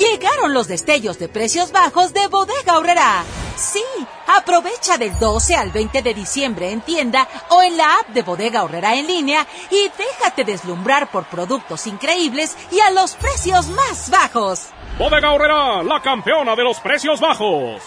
Llegaron 0.00 0.54
los 0.54 0.66
destellos 0.66 1.18
de 1.18 1.28
precios 1.28 1.72
bajos 1.72 2.14
de 2.14 2.26
Bodega 2.28 2.78
Horrera. 2.78 3.22
Sí, 3.54 3.84
aprovecha 4.28 4.96
del 4.96 5.18
12 5.18 5.54
al 5.54 5.72
20 5.72 6.00
de 6.00 6.14
diciembre 6.14 6.70
en 6.70 6.80
tienda 6.80 7.28
o 7.50 7.60
en 7.60 7.76
la 7.76 7.96
app 7.96 8.08
de 8.08 8.22
Bodega 8.22 8.64
Horrera 8.64 8.94
en 8.94 9.06
línea 9.06 9.46
y 9.70 9.90
déjate 9.98 10.44
deslumbrar 10.44 11.10
por 11.10 11.26
productos 11.26 11.86
increíbles 11.86 12.56
y 12.72 12.80
a 12.80 12.90
los 12.92 13.14
precios 13.14 13.68
más 13.68 14.08
bajos. 14.08 14.68
Bodega 14.98 15.32
Horrera, 15.32 15.82
la 15.82 16.00
campeona 16.00 16.56
de 16.56 16.64
los 16.64 16.80
precios 16.80 17.20
bajos. 17.20 17.82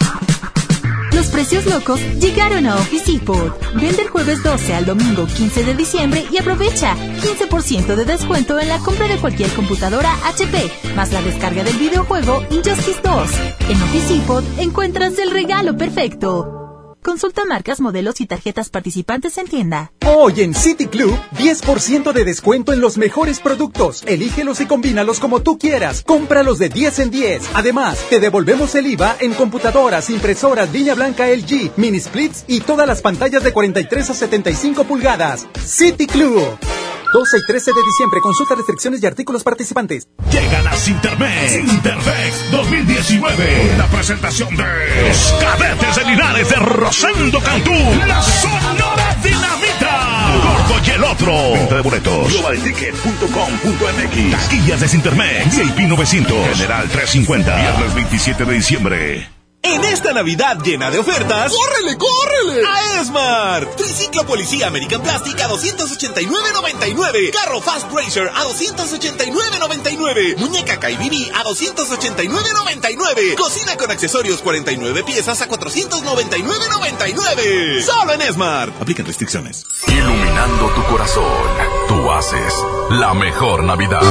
Los 1.23 1.31
precios 1.31 1.65
locos 1.67 2.01
llegaron 2.19 2.65
a 2.65 2.75
Office 2.75 3.09
Depot. 3.09 3.57
Vende 3.75 4.01
el 4.01 4.09
jueves 4.09 4.43
12 4.43 4.73
al 4.73 4.85
domingo 4.85 5.25
15 5.25 5.63
de 5.63 5.73
diciembre 5.73 6.25
y 6.29 6.37
aprovecha 6.37 6.97
15% 6.97 7.95
de 7.95 8.03
descuento 8.03 8.59
en 8.59 8.67
la 8.67 8.77
compra 8.79 9.07
de 9.07 9.15
cualquier 9.15 9.49
computadora 9.51 10.13
HP, 10.27 10.69
más 10.97 11.13
la 11.13 11.21
descarga 11.21 11.63
del 11.63 11.77
videojuego 11.77 12.43
Injustice 12.49 12.99
2. 13.01 13.31
En 13.69 13.81
Office 13.83 14.13
Depot 14.13 14.43
encuentras 14.57 15.17
el 15.17 15.31
regalo 15.31 15.77
perfecto. 15.77 16.62
Consulta 17.03 17.43
marcas, 17.43 17.81
modelos 17.81 18.21
y 18.21 18.25
tarjetas 18.25 18.69
participantes 18.69 19.37
en 19.37 19.47
tienda. 19.47 19.91
Hoy 20.07 20.41
en 20.41 20.53
City 20.53 20.87
Club, 20.87 21.13
10% 21.37 22.13
de 22.13 22.23
descuento 22.23 22.71
en 22.71 22.79
los 22.79 22.97
mejores 22.97 23.41
productos. 23.41 24.03
Elígelos 24.07 24.61
y 24.61 24.65
combínalos 24.65 25.19
como 25.19 25.41
tú 25.41 25.59
quieras. 25.59 26.01
Cómpralos 26.03 26.59
de 26.59 26.69
10 26.69 26.99
en 26.99 27.11
10. 27.11 27.49
Además, 27.55 27.99
te 28.09 28.21
devolvemos 28.21 28.73
el 28.75 28.87
IVA 28.87 29.17
en 29.19 29.33
computadoras, 29.33 30.09
impresoras, 30.09 30.71
línea 30.71 30.95
blanca 30.95 31.27
LG, 31.27 31.71
mini 31.75 31.99
splits 31.99 32.45
y 32.47 32.61
todas 32.61 32.87
las 32.87 33.01
pantallas 33.01 33.43
de 33.43 33.51
43 33.51 34.09
a 34.09 34.13
75 34.13 34.85
pulgadas. 34.85 35.45
City 35.65 36.07
Club. 36.07 36.57
12 37.13 37.37
y 37.37 37.45
13 37.45 37.71
de 37.73 37.81
diciembre. 37.85 38.19
Consulta 38.21 38.55
restricciones 38.55 39.01
y 39.03 39.05
artículos 39.05 39.43
participantes. 39.43 40.07
Llegan 40.31 40.67
a 40.67 40.73
Sintermex. 40.75 41.51
Sintermex 41.51 42.51
2019. 42.51 43.75
La 43.77 43.85
presentación 43.87 44.55
de 44.57 44.63
los 45.07 45.35
cadetes 45.39 45.95
de 45.95 46.05
Linares 46.05 46.49
de 46.49 46.55
Rosendo 46.55 47.39
Cantú. 47.39 47.71
La 48.07 48.21
Sonora 48.21 49.15
Dinamita. 49.23 50.39
Gordo 50.43 50.81
y 50.85 50.89
el 50.89 51.03
otro. 51.03 51.53
Venta 51.53 51.75
de 51.75 51.81
boletos. 51.81 52.33
Globalticket.com.mx. 52.33 54.31
Taquillas 54.31 54.81
de 54.81 54.87
Sintermex. 54.87 55.55
VIP 55.55 55.87
900. 55.87 56.57
General 56.57 56.89
350. 56.89 57.55
Viernes 57.55 57.93
27 57.93 58.43
de 58.45 58.53
diciembre. 58.53 59.29
En 59.65 59.81
esta 59.85 60.11
Navidad 60.11 60.57
llena 60.61 60.91
de 60.91 60.99
ofertas, 60.99 61.53
¡córrele, 61.53 61.97
córrele! 61.97 62.67
A 62.67 62.99
Esmar. 62.99 63.65
Triciclo 63.77 64.25
Policía 64.25 64.67
American 64.67 65.01
Plastic 65.01 65.39
a 65.39 65.47
289.99. 65.47 67.31
Carro 67.31 67.61
Fast 67.61 67.87
Racer 67.93 68.29
a 68.35 68.43
289.99. 68.43 70.35
Muñeca 70.37 70.81
Kaibini 70.81 71.31
a 71.33 71.45
289.99. 71.45 73.35
Cocina 73.35 73.77
con 73.77 73.89
accesorios 73.89 74.41
49 74.41 75.01
piezas 75.05 75.41
a 75.41 75.47
499.99. 75.47 77.81
Solo 77.81 78.11
en 78.15 78.21
Esmar. 78.21 78.67
Aplican 78.81 79.05
restricciones. 79.05 79.65
Iluminando 79.87 80.71
tu 80.75 80.83
corazón, 80.83 81.23
tú 81.87 82.11
haces 82.11 82.53
la 82.89 83.13
mejor 83.13 83.63
Navidad. 83.63 84.01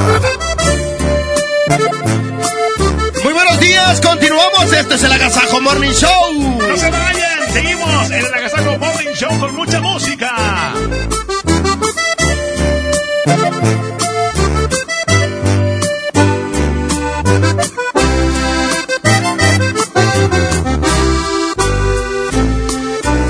Muy 3.25 3.33
buenos 3.35 3.61
días, 3.61 4.01
continuamos. 4.01 4.73
Este 4.73 4.95
es 4.95 5.05
el 5.05 5.13
Agasajo 5.13 5.61
Morning 5.61 5.93
Show. 5.93 6.59
No 6.59 6.77
se 6.77 6.91
vayan, 6.91 7.53
seguimos 7.53 8.11
en 8.11 8.19
el 8.19 8.35
Agasajo 8.35 8.79
Morning 8.79 9.13
Show 9.15 9.39
con 9.39 9.55
mucha 9.55 9.81
música. 9.81 10.75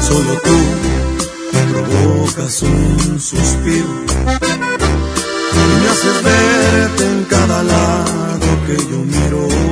Solo 0.00 0.40
tú 0.42 0.58
me 1.52 1.72
provocas 1.72 2.62
un 2.62 3.20
suspiro 3.20 4.04
y 5.52 5.82
me 5.82 5.88
haces 5.90 6.22
verte 6.22 7.04
en 7.04 7.24
cada 7.24 7.62
lado 7.62 8.46
que 8.66 8.76
yo 8.90 8.98
miro. 8.98 9.71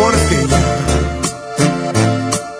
porque 0.00 0.46
ya 0.52 0.64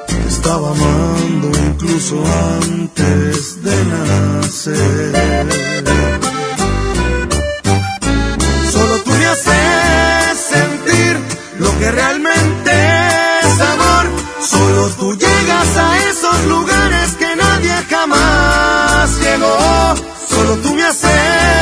te 0.07 0.29
estaba 0.29 0.71
amando 0.77 1.49
incluso 1.69 2.17
antes 2.63 3.63
de 3.67 3.77
nacer. 3.93 5.13
Solo 8.75 8.95
tú 9.05 9.11
me 9.11 9.27
haces 9.27 10.39
sentir 10.55 11.15
lo 11.59 11.71
que 11.79 11.91
realmente 11.91 12.73
es 13.47 13.61
amor. 13.75 14.05
Solo 14.55 14.83
tú 14.99 15.15
llegas 15.15 15.71
a 15.87 15.89
esos 16.11 16.39
lugares 16.55 17.09
que 17.21 17.37
nadie 17.37 17.75
jamás 17.89 19.19
llegó. 19.25 19.59
Solo 20.29 20.57
tú 20.63 20.75
me 20.75 20.85
haces 20.85 21.60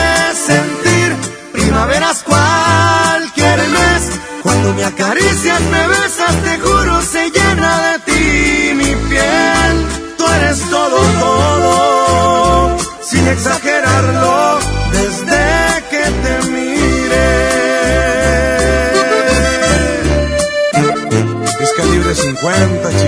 me 4.78 4.84
acaricias, 4.84 5.60
me 5.72 5.88
besas, 5.88 6.36
te 6.44 6.58
juro, 6.60 7.02
se 7.02 7.30
llena 7.30 7.70
de 7.86 7.98
ti 8.06 8.74
mi 8.74 8.94
piel. 9.08 9.74
Tú 10.16 10.24
eres 10.36 10.60
todo, 10.70 10.98
todo, 11.20 12.78
sin 13.02 13.26
exagerarlo, 13.26 14.58
desde 14.92 15.42
que 15.90 16.04
te 16.22 16.34
miré. 16.52 17.38
Es 21.60 21.72
calibre 21.76 22.14
50, 22.14 22.90
chiquitita. 22.90 23.07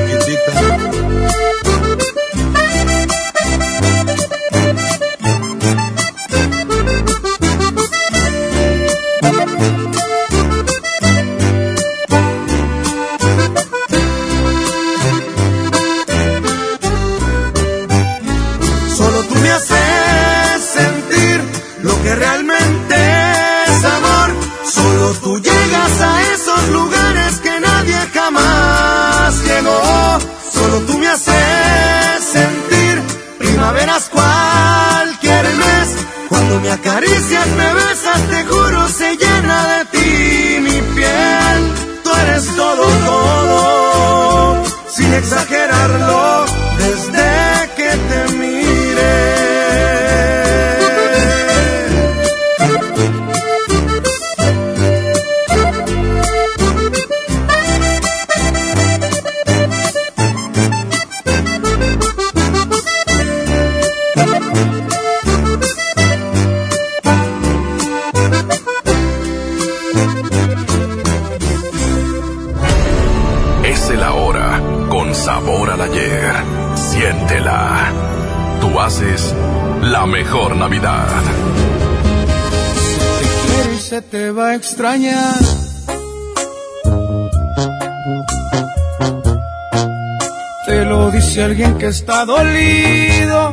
Está 91.90 92.24
dolido. 92.24 93.52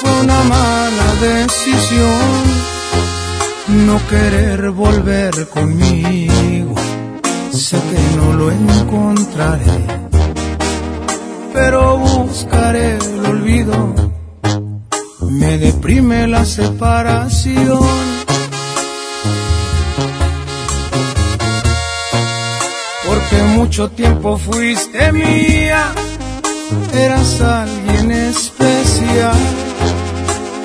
Fue 0.00 0.10
una 0.20 0.42
mala 0.44 1.14
decisión 1.20 2.42
no 3.86 4.00
querer 4.08 4.70
volver 4.70 5.48
conmigo. 5.48 6.74
Sé 7.50 7.76
que 7.90 8.16
no 8.16 8.32
lo 8.32 8.50
encontraré, 8.50 9.86
pero 11.52 11.98
buscaré 11.98 12.96
el 12.96 13.26
olvido. 13.26 13.94
Me 15.28 15.58
deprime 15.58 16.28
la 16.28 16.44
separación. 16.44 17.80
Porque 23.04 23.42
mucho 23.56 23.90
tiempo 23.90 24.38
fuiste 24.38 25.12
mía, 25.12 25.92
eras 26.92 27.40
alguien 27.40 28.10
especial, 28.10 29.36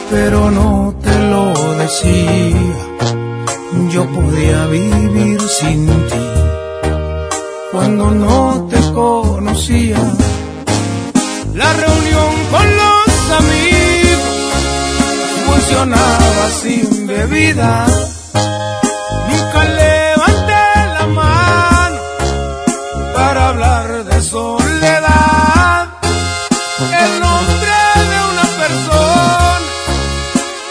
pero 0.09 0.51
no 0.51 0.95
te 1.01 1.19
lo 1.19 1.53
decía. 1.75 2.57
Yo 3.89 4.05
podía 4.07 4.65
vivir 4.67 5.39
sin 5.41 5.87
ti 5.87 6.27
cuando 7.71 8.11
no 8.11 8.67
te 8.69 8.79
conocía. 8.93 9.97
La 11.53 11.73
reunión 11.73 12.31
con 12.51 12.67
los 12.81 13.09
amigos 13.41 14.27
funcionaba 15.45 16.49
sin 16.61 17.07
bebida. 17.07 17.85
El 27.07 27.19
nombre 27.19 27.77
de 28.11 28.19
una 28.31 28.45
persona 28.61 29.69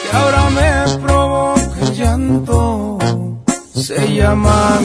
que 0.03 0.17
ahora 0.17 0.43
me 0.51 0.99
provoca 1.05 1.81
el 1.81 1.95
llanto. 1.95 2.99
Se 3.75 4.15
llama 4.15 4.79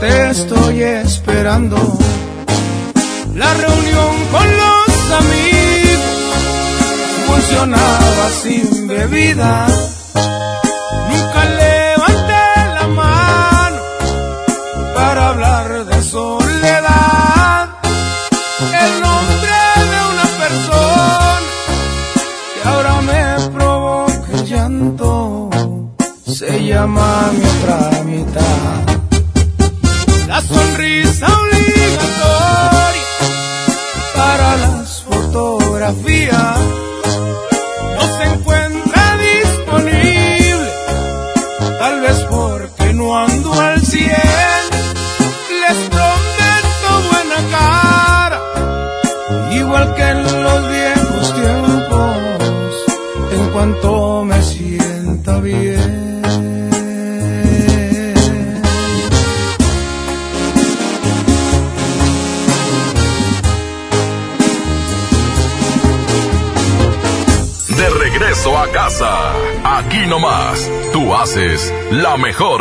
te 0.00 0.30
estoy 0.30 0.82
esperando. 0.82 1.76
La 3.34 3.54
reunión 3.54 4.14
con 4.30 4.56
los 4.56 5.12
amigos 5.22 6.08
funcionaba 7.26 8.30
sin 8.42 8.86
bebida. 8.86 9.66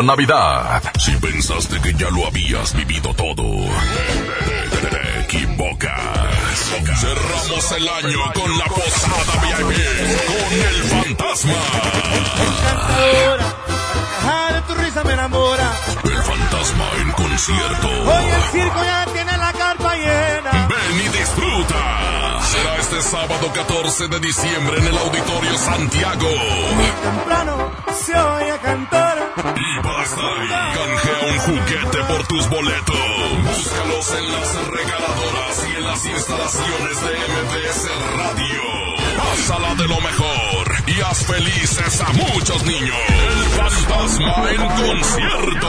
Navidad. 0.04 0.82
Si 1.00 1.12
pensaste 1.12 1.80
que 1.82 1.94
ya 1.94 2.10
lo 2.10 2.26
habías 2.28 2.74
vivido 2.74 3.14
todo, 3.14 3.44
te, 4.82 4.88
te 4.88 5.20
equivocas. 5.22 6.58
Cerramos 7.00 7.72
el 7.74 7.88
año 7.88 8.20
con 8.34 8.58
la 8.58 8.66
posada 8.66 9.34
VIP 9.42 9.78
con 10.28 10.54
el 10.60 10.84
fantasma. 10.84 11.54
Encantadora, 12.48 13.46
de 14.54 14.62
tu 14.62 14.76
risa 14.76 15.04
me 15.04 15.14
enamora. 15.14 15.72
El 16.04 16.24
fantasma 16.24 16.86
en 17.02 17.12
concierto. 17.12 17.88
Hoy 17.88 18.26
el 18.26 18.42
circo 18.52 18.84
ya 18.84 19.06
tiene 19.14 19.38
la 19.38 19.54
carpa 19.54 19.96
llena. 19.96 20.68
Ven 20.68 21.06
y 21.06 21.10
disfruta. 21.18 22.40
Será 22.44 22.78
este 22.78 23.02
sábado 23.02 23.52
14 23.54 24.08
de 24.08 24.20
diciembre 24.20 24.78
en 24.80 24.88
el 24.88 24.98
Auditorio 24.98 25.58
Santiago. 25.58 26.28
Temprano 27.04 27.72
se 28.06 28.18
oye 28.18 28.58
cantar. 28.64 29.27
Canjea 30.16 31.20
un 31.28 31.38
juguete 31.40 32.04
por 32.08 32.26
tus 32.28 32.50
boletos. 32.50 32.96
Búscalos 33.44 34.14
en 34.18 34.32
las 34.32 34.68
regaladoras 34.68 35.68
y 35.68 35.76
en 35.76 35.84
las 35.84 36.06
instalaciones 36.06 37.02
de 37.02 37.12
MBS 37.12 37.90
Radio. 38.16 38.64
Pásala 39.18 39.76
de 39.76 39.88
lo 39.88 40.00
mejor 40.00 40.68
y 40.88 41.02
haz 41.02 41.26
felices 41.26 42.02
a 42.02 42.14
muchos 42.14 42.64
niños. 42.64 42.96
El 43.10 43.44
fantasma 43.60 44.52
en 44.52 44.68
concierto. 44.88 45.68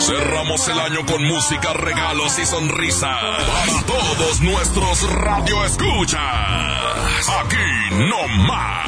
Cerramos 0.00 0.68
el 0.68 0.78
año 0.78 1.04
con 1.04 1.24
música, 1.24 1.72
regalos 1.72 2.38
y 2.38 2.46
sonrisas 2.46 3.10
para 3.10 3.82
todos 3.86 4.40
nuestros 4.40 5.10
radioescuchas. 5.10 6.20
Aquí 7.40 7.90
no 7.90 8.28
más. 8.46 8.87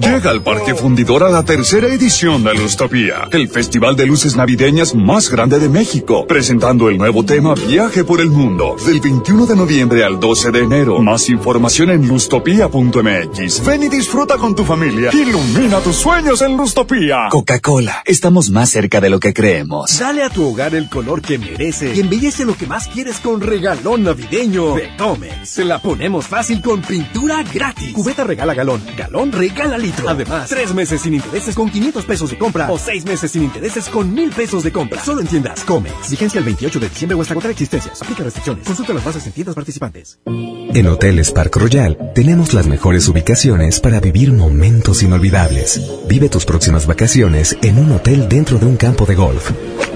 Llega 0.00 0.30
al 0.30 0.42
Parque 0.42 0.74
Fundidor 0.74 1.22
a 1.22 1.30
la 1.30 1.44
tercera 1.44 1.86
edición 1.86 2.42
de 2.42 2.54
Lustopía, 2.54 3.28
el 3.30 3.48
festival 3.48 3.94
de 3.94 4.06
luces 4.06 4.34
navideñas 4.34 4.96
más 4.96 5.30
grande 5.30 5.60
de 5.60 5.68
México, 5.68 6.26
presentando 6.26 6.88
el 6.88 6.98
nuevo 6.98 7.24
tema 7.24 7.54
Viaje 7.54 8.02
por 8.02 8.20
el 8.20 8.28
Mundo, 8.28 8.74
del 8.84 9.00
21 9.00 9.46
de 9.46 9.54
noviembre 9.54 10.04
al 10.04 10.18
12 10.18 10.50
de 10.50 10.58
enero. 10.58 10.98
Más 10.98 11.28
información 11.28 11.90
en 11.90 12.08
lustopía.mx. 12.08 13.64
Ven 13.64 13.84
y 13.84 13.88
disfruta 13.88 14.36
con 14.36 14.56
tu 14.56 14.64
familia. 14.64 15.10
Ilumina 15.12 15.78
tus 15.78 15.96
sueños 15.96 16.42
en 16.42 16.56
Lustopía. 16.56 17.28
Coca-Cola, 17.30 18.02
estamos 18.04 18.50
más 18.50 18.70
cerca 18.70 19.00
de 19.00 19.10
lo 19.10 19.20
que 19.20 19.32
creemos. 19.32 19.96
Dale 20.00 20.24
a 20.24 20.30
tu 20.30 20.48
hogar 20.48 20.74
el 20.74 20.88
color 20.88 21.22
que 21.22 21.38
merece 21.38 21.94
y 21.94 22.00
embellece 22.00 22.44
lo 22.44 22.56
que 22.56 22.66
más 22.66 22.88
quieres 22.88 23.20
con 23.20 23.40
regalón 23.40 24.02
navideño 24.02 24.74
de 24.74 24.96
Comex. 24.96 25.48
Se 25.48 25.64
la 25.64 25.78
ponemos 25.80 26.26
fácil 26.26 26.60
con 26.60 26.82
pintura 26.82 27.44
gratis. 27.44 27.92
Cubeta 27.92 28.24
regala 28.24 28.54
galón, 28.54 28.82
galón 28.96 29.30
regala 29.30 29.51
litro. 29.78 30.08
Además, 30.08 30.48
tres 30.48 30.74
meses 30.74 31.00
sin 31.00 31.14
intereses 31.14 31.54
con 31.54 31.70
500 31.70 32.04
pesos 32.04 32.30
de 32.30 32.38
compra 32.38 32.70
o 32.70 32.78
seis 32.78 33.04
meses 33.04 33.30
sin 33.30 33.44
intereses 33.44 33.88
con 33.88 34.12
mil 34.12 34.30
pesos 34.30 34.62
de 34.62 34.72
compra. 34.72 35.02
Solo 35.02 35.20
en 35.20 35.26
tiendas 35.26 35.64
Comex. 35.64 36.10
Vigencia 36.10 36.38
el 36.38 36.44
28 36.44 36.80
de 36.80 36.88
diciembre 36.88 37.16
o 37.16 37.22
hasta 37.22 37.34
contra 37.34 37.50
existencias. 37.50 38.00
Aplica 38.02 38.24
restricciones. 38.24 38.66
Consulta 38.66 38.92
las 38.92 39.04
bases 39.04 39.26
en 39.26 39.32
tiendas 39.32 39.54
participantes. 39.54 40.18
En 40.26 40.86
Hoteles 40.86 41.30
Park 41.32 41.56
Royal 41.56 42.12
tenemos 42.14 42.54
las 42.54 42.66
mejores 42.66 43.06
ubicaciones 43.08 43.80
para 43.80 44.00
vivir 44.00 44.32
momentos 44.32 45.02
inolvidables. 45.02 45.80
Vive 46.08 46.28
tus 46.28 46.44
próximas 46.44 46.86
vacaciones 46.86 47.56
en 47.62 47.78
un 47.78 47.92
hotel 47.92 48.28
dentro 48.28 48.58
de 48.58 48.66
un 48.66 48.76
campo 48.76 49.04
de 49.06 49.14
golf. 49.14 49.50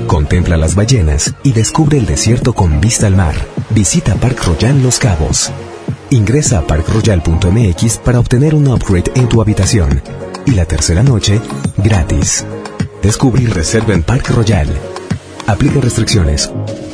Contempla 0.07 0.57
las 0.57 0.75
ballenas 0.75 1.35
y 1.43 1.53
descubre 1.53 1.99
el 1.99 2.07
desierto 2.07 2.53
con 2.53 2.81
vista 2.81 3.07
al 3.07 3.17
mar. 3.17 3.35
Visita 3.71 4.15
Park 4.17 4.45
Royal 4.45 4.83
Los 4.83 4.99
Cabos. 4.99 5.51
Ingresa 6.11 6.61
a 6.61 6.67
parkroyal.mx 6.67 7.99
para 7.99 8.21
obtener 8.21 8.55
un 8.55 8.69
upgrade 8.69 9.11
en 9.17 9.29
tu 9.29 9.43
habitación. 9.43 10.01
Y 10.47 10.53
la 10.53 10.65
tercera 10.65 11.03
noche, 11.03 11.41
gratis. 11.79 12.45
Descubre 13.03 13.43
y 13.43 13.47
reserva 13.47 13.93
en 13.93 14.05
Park 14.05 14.31
Royal. 14.31 14.69
Aplica 15.49 15.81
restricciones. 15.81 16.51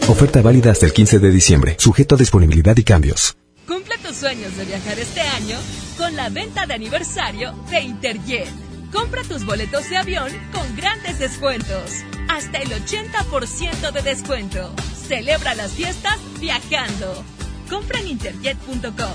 Oferta 0.08 0.40
válida 0.40 0.70
hasta 0.70 0.86
el 0.86 0.94
15 0.94 1.18
de 1.18 1.30
diciembre, 1.30 1.76
sujeto 1.78 2.14
a 2.14 2.18
disponibilidad 2.18 2.74
y 2.76 2.84
cambios. 2.84 3.36
Cumple 3.66 3.98
tus 3.98 4.16
sueños 4.16 4.56
de 4.56 4.64
viajar 4.64 4.98
este 4.98 5.20
año 5.20 5.58
con 5.98 6.16
la 6.16 6.30
venta 6.30 6.66
de 6.66 6.74
aniversario 6.74 7.52
de 7.70 7.80
Interjet. 7.82 8.48
Compra 8.92 9.22
tus 9.24 9.44
boletos 9.44 9.90
de 9.90 9.98
avión 9.98 10.30
con 10.52 10.74
grandes 10.74 11.18
descuentos. 11.18 11.92
Hasta 12.28 12.58
el 12.58 12.70
80% 12.70 13.92
de 13.92 14.02
descuento. 14.02 14.74
Celebra 15.06 15.54
las 15.54 15.72
fiestas 15.72 16.16
viajando. 16.40 17.24
Compra 17.72 17.98
en 18.00 18.08
interjet.com. 18.08 19.14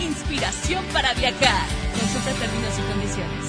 Inspiración 0.00 0.84
para 0.92 1.12
viajar. 1.14 1.66
Consulta 1.98 2.30
términos 2.34 2.78
y 2.78 2.82
condiciones. 2.82 3.46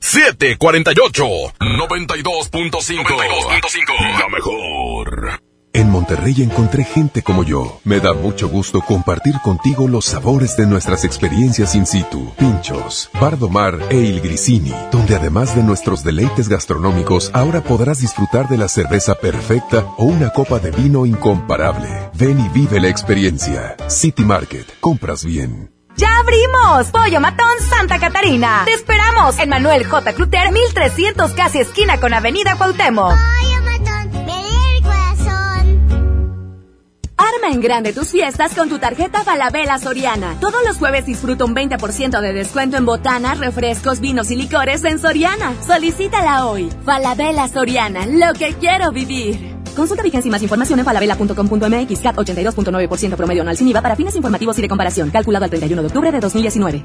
748 0.00 1.26
92.5 1.60 4.18
La 4.18 4.28
mejor. 4.30 5.42
En 5.72 5.90
Monterrey 5.90 6.42
encontré 6.42 6.82
gente 6.84 7.22
como 7.22 7.44
yo. 7.44 7.80
Me 7.84 8.00
da 8.00 8.14
mucho 8.14 8.48
gusto 8.48 8.80
compartir 8.80 9.34
contigo 9.42 9.86
los 9.86 10.06
sabores 10.06 10.56
de 10.56 10.66
nuestras 10.66 11.04
experiencias 11.04 11.74
in 11.74 11.86
situ. 11.86 12.32
Pinchos, 12.38 13.10
Bardomar 13.20 13.78
e 13.90 13.96
Il 13.96 14.20
Grisini, 14.20 14.74
donde 14.90 15.14
además 15.14 15.54
de 15.54 15.62
nuestros 15.62 16.02
deleites 16.02 16.48
gastronómicos, 16.48 17.30
ahora 17.34 17.60
podrás 17.60 18.00
disfrutar 18.00 18.48
de 18.48 18.56
la 18.56 18.68
cerveza 18.68 19.14
perfecta 19.14 19.84
o 19.98 20.04
una 20.04 20.30
copa 20.30 20.58
de 20.58 20.70
vino 20.70 21.04
incomparable. 21.04 21.88
Ven 22.14 22.40
y 22.40 22.48
vive 22.48 22.80
la 22.80 22.88
experiencia. 22.88 23.76
City 23.88 24.24
Market, 24.24 24.66
compras 24.80 25.24
bien. 25.24 25.70
¡Ya 25.98 26.08
abrimos! 26.20 26.92
Pollo 26.92 27.20
Matón 27.20 27.58
Santa 27.68 27.98
Catarina. 27.98 28.62
Te 28.64 28.72
esperamos 28.72 29.36
en 29.40 29.48
Manuel 29.48 29.84
J. 29.84 30.12
Cluter, 30.12 30.52
1300 30.52 31.32
casi 31.32 31.58
esquina 31.58 31.98
con 31.98 32.14
Avenida 32.14 32.54
Cuauhtémoc. 32.56 33.14
Arma 37.38 37.52
en 37.52 37.60
grande 37.60 37.92
tus 37.92 38.08
fiestas 38.08 38.54
con 38.54 38.68
tu 38.68 38.78
tarjeta 38.78 39.24
Falabella 39.24 39.78
Soriana. 39.78 40.36
Todos 40.40 40.62
los 40.66 40.76
jueves 40.76 41.06
disfruta 41.06 41.44
un 41.44 41.54
20% 41.54 42.20
de 42.20 42.32
descuento 42.32 42.76
en 42.76 42.86
botanas, 42.86 43.38
refrescos, 43.38 44.00
vinos 44.00 44.30
y 44.30 44.36
licores 44.36 44.84
en 44.84 44.98
Soriana. 44.98 45.54
Solicítala 45.66 46.46
hoy. 46.46 46.70
Falabella 46.84 47.48
Soriana, 47.48 48.06
lo 48.06 48.32
que 48.34 48.54
quiero 48.54 48.92
vivir. 48.92 49.56
Consulta 49.76 50.02
vigencia 50.02 50.28
y 50.28 50.32
más 50.32 50.42
información 50.42 50.78
en 50.78 50.84
falabella.com.mx 50.84 52.00
CAT 52.00 52.16
82.9% 52.16 53.16
promedio 53.16 53.42
anual 53.42 53.56
sin 53.56 53.68
IVA 53.68 53.82
para 53.82 53.96
fines 53.96 54.14
informativos 54.14 54.58
y 54.58 54.62
de 54.62 54.68
comparación. 54.68 55.10
Calculado 55.10 55.44
al 55.44 55.50
31 55.50 55.82
de 55.82 55.86
octubre 55.86 56.12
de 56.12 56.20
2019. 56.20 56.84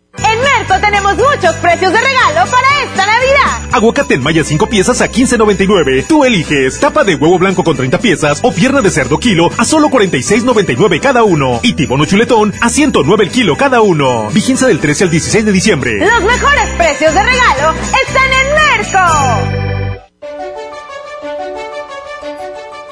En 0.17 0.39
Merco 0.41 0.79
tenemos 0.81 1.15
muchos 1.15 1.55
precios 1.55 1.91
de 1.91 1.99
regalo 1.99 2.49
para 2.51 2.83
esta 2.83 3.05
Navidad. 3.05 3.69
Aguacate 3.71 4.15
en 4.15 4.23
malla 4.23 4.43
5 4.43 4.67
piezas 4.67 5.01
a 5.01 5.09
15.99. 5.09 6.05
Tú 6.07 6.25
eliges 6.25 6.79
tapa 6.79 7.03
de 7.03 7.15
huevo 7.15 7.39
blanco 7.39 7.63
con 7.63 7.77
30 7.77 7.99
piezas 7.99 8.39
o 8.43 8.51
pierna 8.51 8.81
de 8.81 8.89
cerdo 8.89 9.17
kilo 9.19 9.49
a 9.57 9.65
solo 9.65 9.89
46.99 9.89 10.99
cada 10.99 11.23
uno. 11.23 11.59
Y 11.63 11.73
tibono 11.73 12.05
chuletón 12.05 12.53
a 12.61 12.69
109 12.69 13.23
el 13.23 13.31
kilo 13.31 13.55
cada 13.57 13.81
uno. 13.81 14.29
Vigencia 14.31 14.67
del 14.67 14.79
13 14.79 15.05
al 15.05 15.09
16 15.11 15.45
de 15.45 15.51
diciembre. 15.51 15.97
Los 15.99 16.23
mejores 16.23 16.69
precios 16.77 17.13
de 17.13 17.23
regalo 17.23 17.73
están 18.07 18.33
en 18.33 18.53
Merco. 18.55 19.71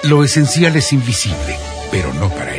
Lo 0.04 0.24
esencial 0.24 0.76
es 0.78 0.94
invisible, 0.94 1.58
pero 1.92 2.14
no 2.14 2.30
para. 2.30 2.59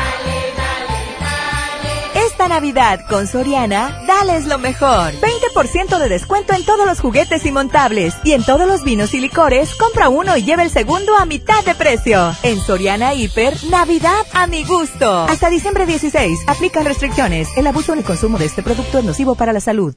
Navidad 2.51 2.99
con 3.07 3.27
Soriana, 3.27 4.03
dales 4.05 4.45
lo 4.45 4.57
mejor. 4.57 5.13
20% 5.13 5.97
de 5.97 6.09
descuento 6.09 6.53
en 6.53 6.65
todos 6.65 6.85
los 6.85 6.99
juguetes 6.99 7.45
y 7.45 7.51
montables. 7.53 8.13
Y 8.25 8.33
en 8.33 8.43
todos 8.43 8.67
los 8.67 8.83
vinos 8.83 9.13
y 9.13 9.21
licores, 9.21 9.73
compra 9.75 10.09
uno 10.09 10.35
y 10.35 10.43
lleva 10.43 10.61
el 10.61 10.69
segundo 10.69 11.15
a 11.15 11.25
mitad 11.25 11.63
de 11.63 11.75
precio. 11.75 12.35
En 12.43 12.59
Soriana 12.59 13.13
Hiper, 13.13 13.55
Navidad 13.69 14.25
a 14.33 14.47
mi 14.47 14.65
gusto. 14.65 15.21
Hasta 15.29 15.49
diciembre 15.49 15.85
16, 15.85 16.41
aplican 16.45 16.83
restricciones. 16.83 17.47
El 17.55 17.67
abuso 17.67 17.93
en 17.93 17.99
el 17.99 18.05
consumo 18.05 18.37
de 18.37 18.47
este 18.47 18.61
producto 18.61 18.99
es 18.99 19.05
nocivo 19.05 19.35
para 19.35 19.53
la 19.53 19.61
salud. 19.61 19.95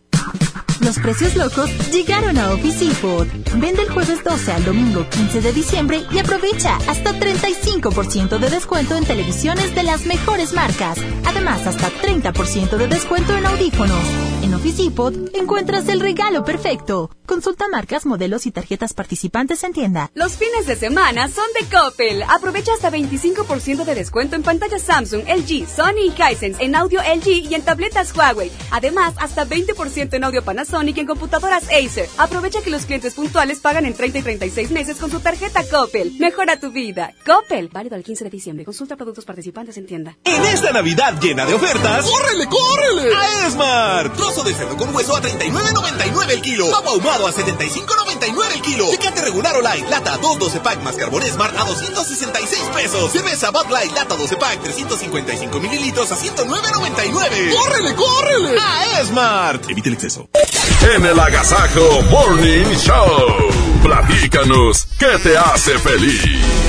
Los 0.85 0.99
precios 0.99 1.35
locos 1.35 1.71
llegaron 1.93 2.37
a 2.37 2.53
Office 2.53 2.85
Depot. 2.85 3.27
Vende 3.55 3.83
el 3.83 3.89
jueves 3.89 4.23
12 4.23 4.53
al 4.53 4.65
domingo 4.67 5.09
15 5.09 5.41
de 5.41 5.53
diciembre 5.55 6.03
y 6.13 6.19
aprovecha 6.19 6.77
hasta 6.87 7.19
35% 7.19 8.39
de 8.39 8.51
descuento 8.51 8.95
en 8.95 9.07
televisiones 9.07 9.75
de 9.75 9.83
las 9.83 10.05
mejores 10.05 10.53
marcas. 10.53 10.99
Además, 11.25 11.67
hasta 11.67 11.89
30% 11.89 12.77
de 12.77 12.87
descuento 12.87 13.35
en 13.35 13.47
audífonos. 13.47 14.05
En 14.55 14.61
Office 14.61 14.85
Depot 14.85 15.13
encuentras 15.35 15.89
el 15.89 15.99
regalo 15.99 16.45
perfecto. 16.45 17.11
Consulta 17.27 17.67
marcas, 17.69 18.07
modelos 18.07 18.47
y 18.47 18.53
tarjetas 18.53 18.93
participantes 18.93 19.65
en 19.65 19.73
tienda. 19.73 20.13
Los 20.15 20.37
fines 20.37 20.67
de 20.67 20.77
semana 20.77 21.29
son 21.29 21.47
de 21.59 21.67
Coppel. 21.67 22.23
Aprovecha 22.23 22.73
hasta 22.73 22.93
25% 22.93 23.85
de 23.85 23.95
descuento 23.97 24.37
en 24.37 24.45
pantallas 24.45 24.83
Samsung, 24.83 25.23
LG, 25.27 25.67
Sony 25.67 26.07
y 26.07 26.15
Hisense, 26.15 26.63
en 26.63 26.77
audio 26.77 27.01
LG 27.01 27.51
y 27.51 27.55
en 27.55 27.63
tabletas 27.63 28.15
Huawei. 28.15 28.53
Además, 28.71 29.15
hasta 29.17 29.45
20% 29.45 30.15
en 30.15 30.23
audio 30.23 30.45
Panasonic 30.45 30.99
y 30.99 31.01
en 31.01 31.07
computadoras 31.07 31.65
Acer. 31.65 32.09
Aprovecha 32.17 32.63
que 32.63 32.71
los 32.71 32.85
clientes 32.85 33.15
puntuales 33.15 33.59
pagan 33.59 33.87
en 33.87 33.95
30 33.95 34.19
y 34.19 34.23
36 34.23 34.71
meses 34.71 34.99
con 34.99 35.11
su 35.11 35.19
tarjeta 35.19 35.65
Coppel. 35.69 36.13
Mejora 36.21 36.61
tu 36.61 36.71
vida. 36.71 37.13
Coppel. 37.27 37.71
Válido 37.73 37.97
al 37.97 38.05
15 38.05 38.25
de 38.25 38.31
diciembre. 38.31 38.65
Consulta 38.65 38.95
productos 38.97 39.25
participantes 39.25 39.79
en 39.79 39.87
tienda. 39.87 40.17
En 40.25 40.45
esta 40.45 40.71
Navidad 40.71 41.21
llena 41.21 41.45
de 41.45 41.55
ofertas, 41.55 42.09
¡córrele, 42.09 42.47
córrele! 42.47 43.17
A 43.17 43.47
Esmar. 43.49 44.13
Trozo 44.13 44.44
de 44.45 44.55
cerdo 44.55 44.77
con 44.77 44.95
hueso 44.95 45.17
a 45.17 45.23
39.99 45.23 46.31
el 46.31 46.43
kilo. 46.43 46.71
Pavo 46.71 46.91
ahumado 46.91 47.27
a 47.27 47.33
75.99 47.33 48.53
el 48.55 48.61
kilo. 48.61 48.91
Tecate 48.91 49.23
regular 49.23 49.57
o 49.57 49.63
light, 49.63 49.89
lata 49.89 50.19
2 50.19 50.39
12 50.39 50.61
pack 50.61 50.83
más 50.83 50.97
carbón 50.97 51.23
Smart 51.23 51.57
a 51.57 51.65
266 51.65 52.63
pesos. 52.75 53.11
Cerveza 53.13 53.51
Bud 53.51 53.71
Light, 53.71 53.93
lata 53.95 54.17
12 54.17 54.37
pack 54.37 54.63
355 54.63 55.61
mililitros 55.61 56.13
a 56.13 56.17
109.99. 56.17 57.55
¡Córrele, 57.55 57.95
córrele! 57.95 58.59
A 58.61 59.01
Esmart. 59.01 59.71
Evite 59.71 59.89
el 59.89 59.95
exceso. 59.95 60.29
En 60.95 61.07
el 61.07 61.19
Agasajo 61.19 62.03
Morning 62.11 62.67
Show. 62.77 63.83
Platícanos, 63.83 64.87
¿qué 64.99 65.19
te 65.23 65.37
hace 65.37 65.79
feliz? 65.79 66.64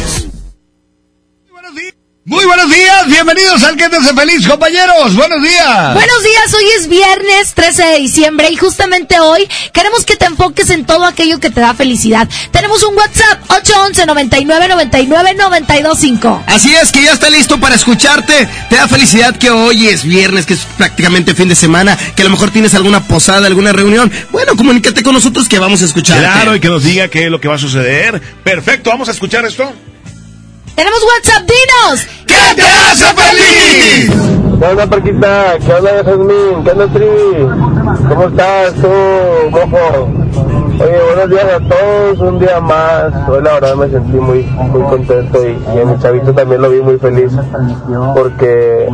Muy 2.28 2.44
buenos 2.44 2.72
días, 2.72 3.06
bienvenidos 3.06 3.62
al 3.62 3.78
que 3.78 3.88
te 3.88 3.98
hace 3.98 4.12
feliz, 4.16 4.48
compañeros. 4.48 5.16
Buenos 5.16 5.44
días. 5.44 5.94
Buenos 5.94 6.24
días, 6.24 6.54
hoy 6.56 6.64
es 6.80 6.90
viernes 6.90 7.54
13 7.54 7.86
de 7.86 8.00
diciembre 8.00 8.50
y 8.50 8.56
justamente 8.56 9.20
hoy 9.20 9.48
queremos 9.72 10.06
que 10.06 10.16
te 10.16 10.26
enfoques 10.26 10.72
en 10.72 10.88
todo 10.88 11.06
aquello 11.06 11.40
que 11.40 11.52
te 11.52 11.62
da 11.62 11.76
felicidad. 11.76 12.28
Tenemos 12.50 12.82
un 12.82 12.96
WhatsApp 12.96 13.44
811 13.50 14.08
99 14.08 14.68
99 14.70 15.36
925. 15.36 16.44
Así 16.48 16.74
es, 16.74 16.92
que 16.92 17.04
ya 17.04 17.14
está 17.14 17.30
listo 17.30 17.60
para 17.60 17.76
escucharte. 17.76 18.50
Te 18.72 18.76
da 18.76 18.88
felicidad 18.88 19.38
que 19.38 19.52
hoy 19.52 19.86
es 19.86 20.04
viernes, 20.04 20.48
que 20.48 20.56
es 20.56 20.66
prácticamente 20.80 21.36
fin 21.36 21.48
de 21.48 21.56
semana, 21.56 21.96
que 22.16 22.24
a 22.24 22.26
lo 22.26 22.32
mejor 22.32 22.50
tienes 22.50 22.74
alguna 22.74 23.04
posada, 23.08 23.46
alguna 23.46 23.72
reunión. 23.72 24.12
Bueno, 24.32 24.56
comunícate 24.56 25.04
con 25.04 25.14
nosotros 25.14 25.48
que 25.48 25.60
vamos 25.60 25.84
a 25.84 25.86
escuchar. 25.86 26.18
Claro, 26.18 26.56
y 26.56 26.60
que 26.60 26.70
nos 26.70 26.84
diga 26.84 27.08
qué 27.08 27.26
es 27.26 27.30
lo 27.30 27.40
que 27.40 27.50
va 27.50 27.54
a 27.54 27.60
suceder. 27.60 28.20
Perfecto, 28.44 28.90
vamos 28.90 29.10
a 29.10 29.12
escuchar 29.12 29.46
esto. 29.46 29.72
Tenemos 30.76 31.00
WhatsApp, 31.04 31.44
dinos. 31.48 32.08
¿Qué 32.28 32.56
te 32.56 32.62
hace 32.62 33.06
feliz? 33.16 34.12
¿Qué 34.60 34.66
onda, 34.66 34.86
Parquita? 34.88 35.58
¿Qué 35.66 35.74
onda, 35.74 35.92
Jasmine? 36.04 36.64
¿Qué 36.64 36.72
onda, 36.72 36.88
Tri? 36.88 38.08
¿Cómo 38.10 38.28
estás 38.28 38.74
tú, 38.74 39.50
mojo? 39.52 40.10
Oye, 40.78 41.00
buenos 41.08 41.30
días 41.30 41.46
a 41.46 41.60
todos, 41.70 42.20
un 42.20 42.40
día 42.40 42.60
más. 42.60 43.14
Hoy 43.30 43.42
la 43.42 43.54
verdad 43.54 43.76
me 43.76 43.90
sentí 43.90 44.18
muy, 44.18 44.44
muy 44.44 44.82
contento 44.82 45.48
y, 45.48 45.58
y 45.74 45.80
a 45.80 45.86
mi 45.86 45.98
chavito 46.00 46.34
también 46.34 46.62
lo 46.62 46.70
vi 46.70 46.82
muy 46.82 46.98
feliz 46.98 47.32
porque 48.14 48.90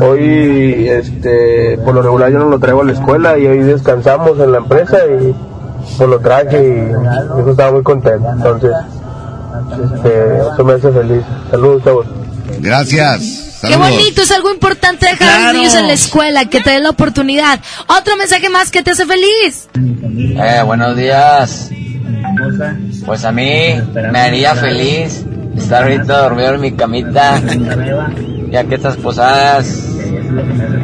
hoy, 0.00 0.88
este, 0.88 1.78
por 1.84 1.94
lo 1.94 2.00
regular 2.00 2.32
yo 2.32 2.38
no 2.38 2.48
lo 2.48 2.58
traigo 2.58 2.80
a 2.80 2.84
la 2.84 2.92
escuela 2.92 3.36
y 3.36 3.46
hoy 3.46 3.58
descansamos 3.58 4.38
en 4.40 4.52
la 4.52 4.58
empresa 4.58 4.98
y 5.06 5.34
pues 5.98 6.08
lo 6.08 6.18
traje 6.20 6.64
y 6.64 7.40
eso 7.40 7.50
estaba 7.50 7.72
muy 7.72 7.82
contento. 7.82 8.26
Entonces, 8.32 8.72
este, 9.94 10.36
eso 10.38 10.64
me 10.64 10.72
hace 10.74 10.92
feliz. 10.92 11.22
Saludos, 11.50 11.82
chavos. 11.84 12.06
Gracias. 12.60 13.20
Qué 13.20 13.72
Saludos. 13.72 13.90
bonito, 13.90 14.22
es 14.22 14.30
algo 14.32 14.52
importante 14.52 15.06
dejar 15.06 15.28
a 15.28 15.44
los 15.44 15.54
niños 15.54 15.74
en 15.74 15.86
la 15.86 15.94
escuela, 15.94 16.44
que 16.44 16.60
te 16.60 16.70
den 16.70 16.82
la 16.82 16.90
oportunidad. 16.90 17.58
Otro 17.86 18.16
mensaje 18.16 18.48
más 18.50 18.70
que 18.70 18.82
te 18.82 18.90
hace 18.92 19.06
feliz. 19.06 19.68
Eh, 19.74 20.62
buenos 20.64 20.96
días. 20.96 21.70
Pues 23.04 23.24
a 23.24 23.32
mí 23.32 23.74
me 24.12 24.18
haría 24.18 24.54
feliz 24.54 25.24
estar 25.56 25.84
ahorita 25.84 26.18
dormido 26.18 26.54
en 26.54 26.60
mi 26.60 26.72
camita, 26.72 27.40
ya 28.50 28.64
que 28.64 28.74
estas 28.74 28.96
posadas 28.96 29.66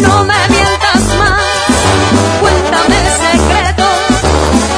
no 0.00 0.24
me 0.24 0.34
mientas 0.50 1.02
más, 1.18 1.42
cuéntame 2.40 2.96
el 2.96 3.10
secreto, 3.10 3.84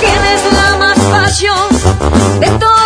tienes 0.00 0.40
la 0.54 0.76
más 0.78 0.98
pasión 0.98 1.68
de 2.40 2.48
todo 2.58 2.85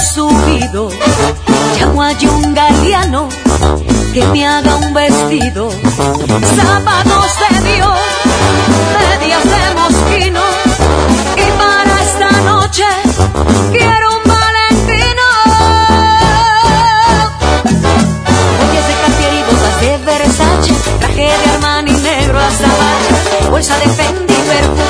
subido, 0.00 0.88
llamo 1.78 2.02
a 2.02 2.10
un 2.10 2.54
galeano 2.54 3.28
que 4.12 4.24
me 4.26 4.46
haga 4.46 4.76
un 4.76 4.94
vestido, 4.94 5.70
zapatos 5.70 7.32
de 7.40 7.72
Dios, 7.72 7.98
medias 8.96 9.44
de 9.44 9.74
mosquino, 9.80 10.40
y 11.36 11.46
para 11.58 12.02
esta 12.02 12.30
noche 12.42 12.84
quiero 13.72 14.08
un 14.16 14.22
valentino. 14.24 15.26
Joyas 18.58 18.86
de 18.88 18.94
Cartier 19.02 19.32
y 19.34 19.42
botas 19.48 19.76
de 19.80 19.90
Versace, 20.04 20.72
traje 20.98 21.22
de 21.22 21.50
Armani 21.54 21.92
negro 21.92 22.38
hasta 22.40 22.68
bache, 22.68 23.50
bolsa 23.50 23.76
de 23.78 23.88
Fendi, 23.90 24.34
perfume 24.34 24.89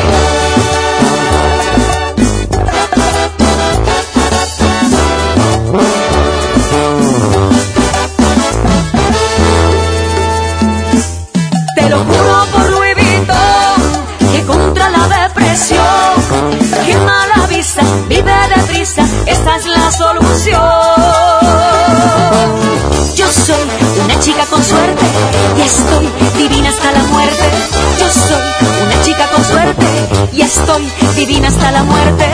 Estoy 30.51 30.91
divina 31.15 31.47
hasta 31.47 31.71
la 31.71 31.83
muerte. 31.83 32.25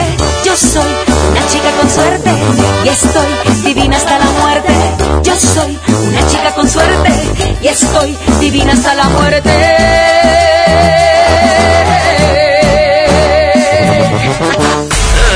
Yo 0.44 0.56
soy 0.56 0.92
una 1.30 1.46
chica 1.48 1.70
con 1.80 1.90
suerte 1.90 2.30
y 2.84 2.88
estoy 2.88 3.62
divina 3.64 3.96
hasta 3.96 4.18
la 4.18 4.24
muerte. 4.24 4.72
Yo 5.22 5.36
soy 5.36 5.78
una 6.08 6.26
chica 6.26 6.54
con 6.54 6.68
suerte 6.68 7.10
y 7.62 7.68
estoy 7.68 8.16
divina 8.40 8.72
hasta 8.72 8.94
la 8.94 9.04
muerte. 9.04 9.50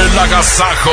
El 0.04 0.18
agasajo. 0.18 0.90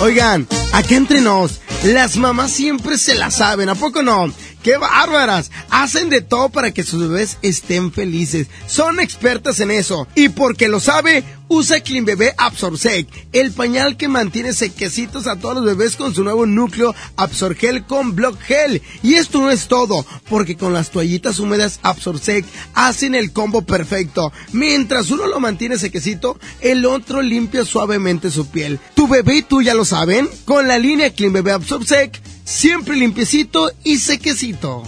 Oigan, 0.00 0.48
acá 0.72 0.94
entre 0.96 1.20
nos, 1.20 1.60
las 1.84 2.16
mamás 2.16 2.50
siempre 2.50 2.98
se 2.98 3.14
la 3.14 3.30
saben, 3.30 3.68
¿a 3.68 3.76
poco 3.76 4.02
no? 4.02 4.32
¡Qué 4.62 4.76
bárbaras! 4.76 5.50
Hacen 5.70 6.08
de 6.08 6.20
todo 6.20 6.48
para 6.48 6.72
que 6.72 6.84
sus 6.84 7.08
bebés 7.08 7.38
estén 7.42 7.92
felices. 7.92 8.46
Son 8.66 9.00
expertas 9.00 9.58
en 9.60 9.70
eso. 9.70 10.06
Y 10.14 10.28
porque 10.28 10.68
lo 10.68 10.78
sabe, 10.78 11.24
usa 11.48 11.80
Clean 11.80 12.04
Bebé 12.04 12.32
Absorsec, 12.38 13.08
el 13.32 13.52
pañal 13.52 13.96
que 13.96 14.08
mantiene 14.08 14.52
sequecitos 14.52 15.26
a 15.26 15.36
todos 15.36 15.56
los 15.56 15.64
bebés 15.64 15.96
con 15.96 16.14
su 16.14 16.24
nuevo 16.24 16.46
núcleo 16.46 16.94
Absorgel 17.16 17.84
con 17.84 18.14
Block 18.14 18.40
Gel. 18.40 18.82
Y 19.02 19.14
esto 19.14 19.40
no 19.40 19.50
es 19.50 19.68
todo, 19.68 20.06
porque 20.28 20.56
con 20.56 20.72
las 20.72 20.90
toallitas 20.90 21.40
húmedas 21.40 21.80
Absorsec 21.82 22.44
hacen 22.74 23.14
el 23.14 23.32
combo 23.32 23.62
perfecto. 23.62 24.32
Mientras 24.52 25.10
uno 25.10 25.26
lo 25.26 25.40
mantiene 25.40 25.76
sequecito, 25.76 26.38
el 26.60 26.86
otro 26.86 27.20
limpia 27.20 27.64
suavemente 27.64 28.30
su 28.30 28.46
piel. 28.46 28.80
Tu 28.94 29.08
bebé 29.08 29.38
y 29.38 29.42
tú 29.42 29.60
ya 29.60 29.74
lo 29.74 29.84
saben, 29.84 30.28
con 30.44 30.68
la 30.68 30.78
línea 30.78 31.12
Clean 31.12 31.32
Bebé 31.32 31.52
Absorsec, 31.52 32.20
siempre 32.52 32.96
limpiecito 32.96 33.72
y 33.82 33.96
sequecito. 33.96 34.82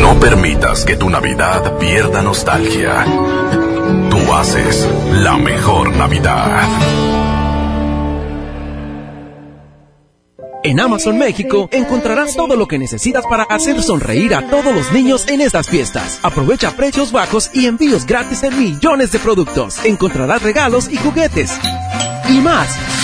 No 0.00 0.18
permitas 0.20 0.84
que 0.84 0.96
tu 0.96 1.10
Navidad 1.10 1.76
pierda 1.78 2.22
nostalgia. 2.22 3.04
Tú 4.10 4.32
haces 4.32 4.88
la 5.12 5.36
mejor 5.36 5.94
Navidad. 5.96 6.68
En 10.62 10.80
Amazon 10.80 11.18
México 11.18 11.68
encontrarás 11.72 12.36
todo 12.36 12.56
lo 12.56 12.66
que 12.66 12.78
necesitas 12.78 13.26
para 13.26 13.42
hacer 13.42 13.82
sonreír 13.82 14.34
a 14.34 14.48
todos 14.48 14.74
los 14.74 14.92
niños 14.92 15.26
en 15.28 15.42
estas 15.42 15.68
fiestas. 15.68 16.20
Aprovecha 16.22 16.70
precios 16.70 17.12
bajos 17.12 17.50
y 17.52 17.66
envíos 17.66 18.06
gratis 18.06 18.42
en 18.44 18.58
millones 18.58 19.12
de 19.12 19.18
productos. 19.18 19.84
Encontrarás 19.84 20.42
regalos 20.42 20.88
y 20.90 20.96
juguetes. 20.96 21.58
Y 22.30 22.38
más. 22.38 23.03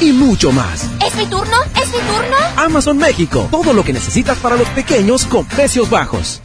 Y 0.00 0.12
mucho 0.12 0.50
más. 0.52 0.90
¿Es 1.06 1.16
mi 1.16 1.26
turno? 1.26 1.56
¿Es 1.80 1.88
mi 1.88 1.98
turno? 1.98 2.36
Amazon 2.56 2.98
México. 2.98 3.46
Todo 3.50 3.72
lo 3.72 3.84
que 3.84 3.92
necesitas 3.92 4.38
para 4.38 4.56
los 4.56 4.68
pequeños 4.70 5.26
con 5.26 5.44
precios 5.44 5.90
bajos. 5.90 6.42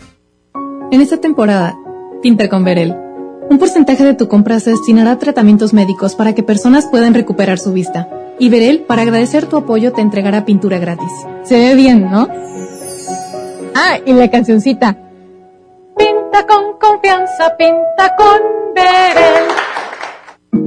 En 0.92 1.02
esta 1.02 1.18
temporada, 1.18 1.76
pinta 2.22 2.50
con 2.50 2.64
Verel. 2.64 2.96
Un 3.50 3.60
porcentaje 3.60 4.04
de 4.04 4.14
tu 4.14 4.28
compra 4.28 4.60
se 4.60 4.72
destinará 4.72 5.12
a 5.12 5.20
tratamientos 5.20 5.74
médicos 5.74 6.16
para 6.16 6.34
que 6.34 6.44
personas 6.44 6.86
puedan 6.86 7.14
recuperar 7.14 7.60
su 7.60 7.74
vista. 7.74 8.10
Y 8.40 8.50
Verel, 8.50 8.82
para 8.82 9.02
agradecer 9.02 9.48
tu 9.48 9.58
apoyo, 9.58 9.94
te 9.94 10.02
entregará 10.02 10.46
pintura 10.46 10.78
gratis. 10.80 11.12
Se 11.44 11.58
ve 11.58 11.76
bien, 11.76 12.12
¿no? 12.12 12.28
Ah, 13.74 13.98
y 14.06 14.14
la 14.14 14.30
cancioncita. 14.30 14.98
Pinta 15.98 16.46
con 16.46 16.78
confianza, 16.80 17.56
pinta 17.58 18.16
con 18.18 18.40
Verel. 18.76 19.48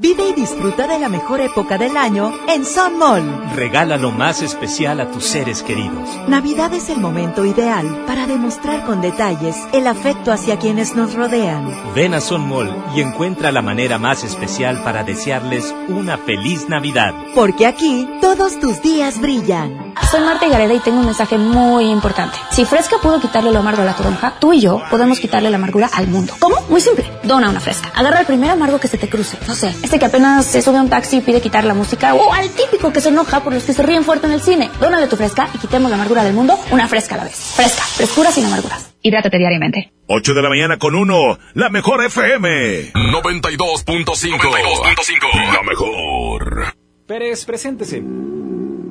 Vive 0.00 0.28
y 0.28 0.32
disfruta 0.32 0.86
de 0.86 0.96
la 1.00 1.08
mejor 1.08 1.40
época 1.40 1.76
del 1.76 1.96
año 1.96 2.32
en 2.46 2.64
Sun 2.64 2.98
Mall. 2.98 3.56
Regala 3.56 3.96
lo 3.96 4.12
más 4.12 4.42
especial 4.42 5.00
a 5.00 5.10
tus 5.10 5.24
seres 5.24 5.60
queridos. 5.64 6.08
Navidad 6.28 6.72
es 6.72 6.88
el 6.88 7.00
momento 7.00 7.44
ideal 7.44 8.04
para 8.06 8.28
demostrar 8.28 8.84
con 8.84 9.00
detalles 9.00 9.56
el 9.72 9.88
afecto 9.88 10.30
hacia 10.30 10.56
quienes 10.56 10.94
nos 10.94 11.14
rodean. 11.14 11.68
Ven 11.96 12.14
a 12.14 12.20
Son 12.20 12.48
Mall 12.48 12.72
y 12.94 13.00
encuentra 13.00 13.50
la 13.50 13.60
manera 13.60 13.98
más 13.98 14.22
especial 14.22 14.84
para 14.84 15.02
desearles 15.02 15.74
una 15.88 16.16
feliz 16.16 16.68
Navidad. 16.68 17.12
Porque 17.34 17.66
aquí 17.66 18.08
todos 18.20 18.60
tus 18.60 18.80
días 18.80 19.20
brillan. 19.20 19.94
Soy 20.10 20.20
Marta 20.20 20.48
Gareda 20.48 20.72
y 20.72 20.78
tengo 20.78 21.00
un 21.00 21.06
mensaje 21.06 21.36
muy 21.36 21.90
importante. 21.90 22.38
Si 22.50 22.64
Fresca 22.64 22.96
pudo 23.02 23.20
quitarle 23.20 23.52
lo 23.52 23.58
amargo 23.58 23.82
a 23.82 23.84
la 23.84 23.94
toronja, 23.94 24.36
tú 24.38 24.54
y 24.54 24.60
yo 24.60 24.80
podemos 24.90 25.20
quitarle 25.20 25.50
la 25.50 25.56
amargura 25.56 25.90
al 25.92 26.06
mundo. 26.06 26.32
¿Cómo? 26.38 26.56
Muy 26.70 26.80
simple. 26.80 27.04
Dona 27.24 27.50
una 27.50 27.60
Fresca. 27.60 27.90
Agarra 27.94 28.20
el 28.20 28.26
primer 28.26 28.50
amargo 28.50 28.78
que 28.78 28.88
se 28.88 28.96
te 28.96 29.10
cruce. 29.10 29.36
No 29.46 29.54
sé, 29.54 29.74
este 29.88 29.98
que 29.98 30.04
apenas 30.04 30.44
se 30.44 30.60
sube 30.60 30.76
a 30.76 30.82
un 30.82 30.90
taxi 30.90 31.16
y 31.16 31.20
pide 31.22 31.40
quitar 31.40 31.64
la 31.64 31.72
música 31.72 32.12
o 32.12 32.34
al 32.34 32.50
típico 32.50 32.92
que 32.92 33.00
se 33.00 33.08
enoja 33.08 33.42
por 33.42 33.54
los 33.54 33.64
que 33.64 33.72
se 33.72 33.82
ríen 33.82 34.04
fuerte 34.04 34.26
en 34.26 34.34
el 34.34 34.42
cine. 34.42 34.68
Dónale 34.80 35.06
tu 35.06 35.16
Fresca 35.16 35.48
y 35.54 35.58
quitemos 35.58 35.88
la 35.88 35.96
amargura 35.96 36.24
del 36.24 36.34
mundo 36.34 36.58
una 36.70 36.86
Fresca 36.86 37.14
a 37.14 37.18
la 37.18 37.24
vez. 37.24 37.54
Fresca. 37.56 37.82
Frescura 37.84 38.30
sin 38.30 38.44
amarguras. 38.44 38.94
Hidrátate 39.00 39.38
diariamente. 39.38 39.90
8 40.06 40.34
de 40.34 40.42
la 40.42 40.50
mañana 40.50 40.76
con 40.76 40.94
uno. 40.94 41.38
La 41.54 41.70
mejor 41.70 42.04
FM. 42.04 42.92
92.5. 42.92 45.54
La 45.54 45.62
mejor. 45.62 46.74
Pérez, 47.06 47.46
preséntese. 47.46 48.02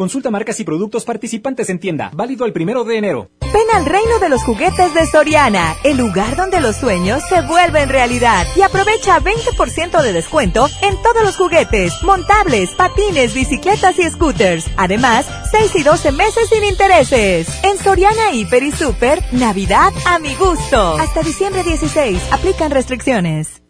Consulta 0.00 0.30
marcas 0.30 0.58
y 0.58 0.64
productos 0.64 1.04
participantes 1.04 1.68
en 1.68 1.78
tienda. 1.78 2.10
Válido 2.14 2.46
el 2.46 2.54
primero 2.54 2.84
de 2.84 2.96
enero. 2.96 3.28
Ven 3.42 3.66
al 3.74 3.84
reino 3.84 4.18
de 4.18 4.30
los 4.30 4.42
juguetes 4.44 4.94
de 4.94 5.04
Soriana, 5.04 5.76
el 5.84 5.98
lugar 5.98 6.36
donde 6.36 6.62
los 6.62 6.76
sueños 6.76 7.22
se 7.28 7.42
vuelven 7.42 7.90
realidad. 7.90 8.46
Y 8.56 8.62
aprovecha 8.62 9.20
20% 9.20 10.00
de 10.00 10.12
descuento 10.14 10.70
en 10.80 10.96
todos 11.02 11.22
los 11.22 11.36
juguetes, 11.36 12.02
montables, 12.02 12.70
patines, 12.76 13.34
bicicletas 13.34 13.98
y 13.98 14.08
scooters. 14.08 14.70
Además, 14.78 15.26
6 15.50 15.76
y 15.76 15.82
12 15.82 16.12
meses 16.12 16.48
sin 16.48 16.64
intereses. 16.64 17.62
En 17.62 17.76
Soriana 17.76 18.32
Hiper 18.32 18.62
y 18.62 18.72
Super, 18.72 19.22
Navidad 19.32 19.92
a 20.06 20.18
mi 20.18 20.34
gusto. 20.34 20.96
Hasta 20.96 21.20
diciembre 21.20 21.62
16, 21.62 22.22
aplican 22.32 22.70
restricciones. 22.70 23.60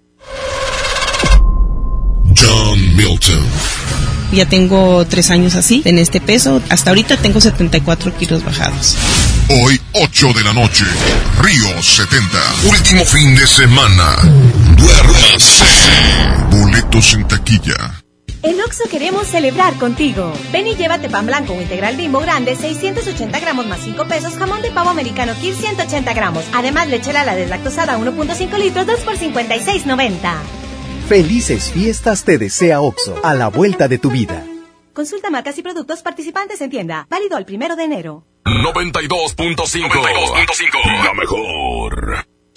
John 2.36 2.97
Milton. 2.97 4.20
Ya 4.32 4.47
tengo 4.47 5.05
tres 5.07 5.31
años 5.31 5.57
así, 5.57 5.82
en 5.85 5.98
este 5.98 6.20
peso. 6.20 6.62
Hasta 6.69 6.90
ahorita 6.90 7.16
tengo 7.16 7.40
74 7.40 8.16
kilos 8.16 8.44
bajados. 8.44 8.97
Hoy, 9.48 9.81
8 9.93 10.32
de 10.32 10.44
la 10.44 10.52
noche, 10.52 10.85
Río 11.43 11.82
70. 11.82 12.28
Último 12.69 13.05
fin 13.05 13.35
de 13.35 13.47
semana. 13.47 14.16
Duérmase. 14.77 15.65
Boletos 16.51 17.15
en 17.15 17.27
taquilla. 17.27 18.01
En 18.43 18.59
Oxo 18.62 18.85
queremos 18.90 19.27
celebrar 19.27 19.74
contigo. 19.74 20.32
Ven 20.51 20.66
y 20.66 20.74
llévate 20.74 21.11
pan 21.11 21.27
blanco 21.27 21.52
o 21.52 21.61
integral 21.61 21.97
bimbo 21.97 22.20
grande, 22.20 22.57
680 22.57 23.39
gramos 23.39 23.66
más 23.66 23.81
5 23.85 24.07
pesos, 24.07 24.35
jamón 24.39 24.62
de 24.62 24.70
pavo 24.70 24.89
americano 24.89 25.35
Kir 25.40 25.55
180 25.55 26.15
gramos. 26.15 26.44
Además, 26.55 26.89
leche 26.89 27.12
la 27.12 27.36
deslactosada 27.36 27.98
1.5 27.98 28.59
litros, 28.59 28.86
2 28.86 29.01
por 29.01 29.19
56.90. 29.19 30.60
Felices 31.11 31.70
fiestas 31.73 32.24
te 32.24 32.39
desea 32.39 32.81
OXO, 32.81 33.19
a 33.24 33.35
la 33.35 33.49
vuelta 33.49 33.89
de 33.89 33.99
tu 33.99 34.12
vida. 34.12 34.47
Consulta 34.93 35.28
marcas 35.28 35.59
y 35.59 35.62
productos 35.62 36.03
participantes 36.03 36.61
en 36.61 36.70
tienda. 36.70 37.09
Válido 37.11 37.37
el 37.37 37.45
primero 37.45 37.74
de 37.74 37.82
enero. 37.82 38.24
92.5. 38.45 41.05
La 41.05 41.12
mejor. 41.15 42.24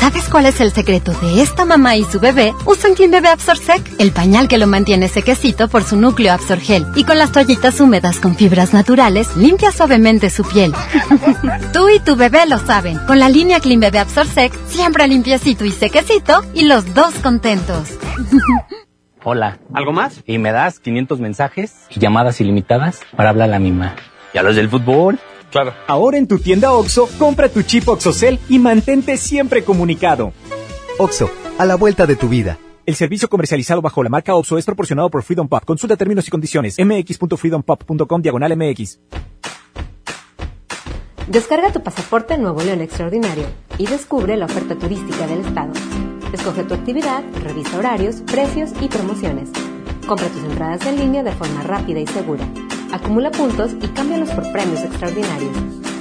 ¿Sabes 0.00 0.28
cuál 0.30 0.46
es 0.46 0.60
el 0.60 0.72
secreto 0.72 1.12
de 1.12 1.42
esta 1.42 1.64
mamá 1.64 1.96
y 1.96 2.04
su 2.04 2.20
bebé? 2.20 2.54
Usan 2.64 2.94
Clean 2.94 3.10
Bebé 3.10 3.28
Absorsec, 3.28 3.82
el 3.98 4.12
pañal 4.12 4.48
que 4.48 4.58
lo 4.58 4.66
mantiene 4.66 5.08
sequecito 5.08 5.68
por 5.68 5.84
su 5.84 5.96
núcleo 5.96 6.32
Absorgel. 6.32 6.86
Y 6.94 7.04
con 7.04 7.18
las 7.18 7.32
toallitas 7.32 7.80
húmedas 7.80 8.18
con 8.20 8.34
fibras 8.34 8.72
naturales, 8.72 9.36
limpia 9.36 9.72
suavemente 9.72 10.30
su 10.30 10.44
piel. 10.44 10.72
Tú 11.72 11.88
y 11.88 12.00
tu 12.00 12.16
bebé 12.16 12.46
lo 12.46 12.58
saben. 12.58 12.98
Con 13.06 13.18
la 13.18 13.28
línea 13.28 13.60
Clean 13.60 13.80
Bebé 13.80 13.98
Absorsec, 13.98 14.52
siempre 14.66 15.06
limpiecito 15.06 15.64
y 15.64 15.72
sequecito, 15.72 16.44
y 16.54 16.64
los 16.64 16.94
dos 16.94 17.14
contentos. 17.16 17.88
Hola. 19.24 19.58
¿Algo 19.74 19.92
más? 19.92 20.22
Y 20.26 20.38
me 20.38 20.52
das 20.52 20.78
500 20.78 21.20
mensajes 21.20 21.74
y 21.90 22.00
llamadas 22.00 22.40
ilimitadas 22.40 23.00
para 23.14 23.30
hablar 23.30 23.48
a 23.48 23.52
la 23.52 23.58
misma. 23.58 23.94
¿Y 24.32 24.38
a 24.38 24.42
los 24.42 24.56
del 24.56 24.68
fútbol? 24.68 25.18
Claro. 25.50 25.74
Ahora 25.86 26.18
en 26.18 26.26
tu 26.26 26.38
tienda 26.38 26.72
OXO, 26.72 27.08
compra 27.18 27.48
tu 27.48 27.62
chip 27.62 27.88
OXOCEL 27.88 28.38
y 28.48 28.58
mantente 28.58 29.16
siempre 29.16 29.64
comunicado. 29.64 30.32
OXO, 30.98 31.30
a 31.58 31.64
la 31.64 31.76
vuelta 31.76 32.06
de 32.06 32.16
tu 32.16 32.28
vida. 32.28 32.58
El 32.84 32.94
servicio 32.94 33.28
comercializado 33.28 33.82
bajo 33.82 34.02
la 34.02 34.08
marca 34.08 34.34
OXO 34.34 34.56
es 34.56 34.64
proporcionado 34.64 35.10
por 35.10 35.22
Freedom 35.22 35.46
Pop. 35.46 35.64
Consulta 35.64 35.96
términos 35.96 36.26
y 36.26 36.30
condiciones. 36.30 36.76
mx.freedompop.com 36.78 38.22
diagonal 38.22 38.56
mx. 38.56 38.98
Descarga 41.26 41.70
tu 41.70 41.82
pasaporte 41.82 42.38
Nuevo 42.38 42.62
León 42.62 42.80
Extraordinario 42.80 43.44
y 43.76 43.86
descubre 43.86 44.38
la 44.38 44.46
oferta 44.46 44.74
turística 44.74 45.26
del 45.26 45.40
estado. 45.40 45.72
Escoge 46.32 46.64
tu 46.64 46.72
actividad, 46.72 47.22
revisa 47.42 47.78
horarios, 47.78 48.22
precios 48.22 48.70
y 48.80 48.88
promociones. 48.88 49.50
Compra 50.06 50.28
tus 50.28 50.42
entradas 50.44 50.86
en 50.86 50.96
línea 50.96 51.22
de 51.22 51.32
forma 51.32 51.62
rápida 51.62 52.00
y 52.00 52.06
segura. 52.06 52.48
Acumula 52.92 53.30
puntos 53.30 53.72
y 53.82 53.88
cámbialos 53.88 54.30
por 54.30 54.50
premios 54.50 54.80
extraordinarios. 54.80 55.52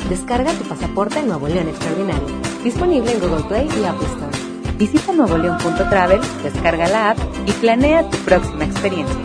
Descarga 0.10 0.54
tu 0.54 0.64
pasaporte 0.64 1.22
Nuevo 1.22 1.50
León 1.50 1.68
Extraordinario. 1.68 2.28
Disponible 2.64 3.12
en 3.12 3.20
Google 3.20 3.44
Play 3.44 3.68
y 3.82 3.84
Apple 3.84 4.08
Store. 4.08 4.76
Visita 4.78 5.12
nuevoleón.travel, 5.12 6.22
descarga 6.44 6.88
la 6.88 7.10
app 7.12 7.18
y 7.46 7.52
planea 7.52 8.10
tu 8.10 8.18
próxima 8.20 8.64
experiencia. 8.64 9.18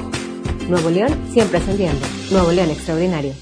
Nuevo 0.69 0.91
León 0.91 1.17
siempre 1.31 1.59
ascendiendo. 1.59 2.05
Nuevo 2.33 2.51
León 2.51 2.71
Extraordinario. 2.71 3.35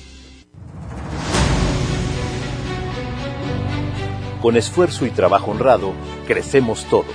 Con 4.43 4.57
esfuerzo 4.57 5.07
y 5.07 5.11
trabajo 5.11 5.51
honrado, 5.51 5.95
crecemos 6.27 6.85
todos. 6.87 7.07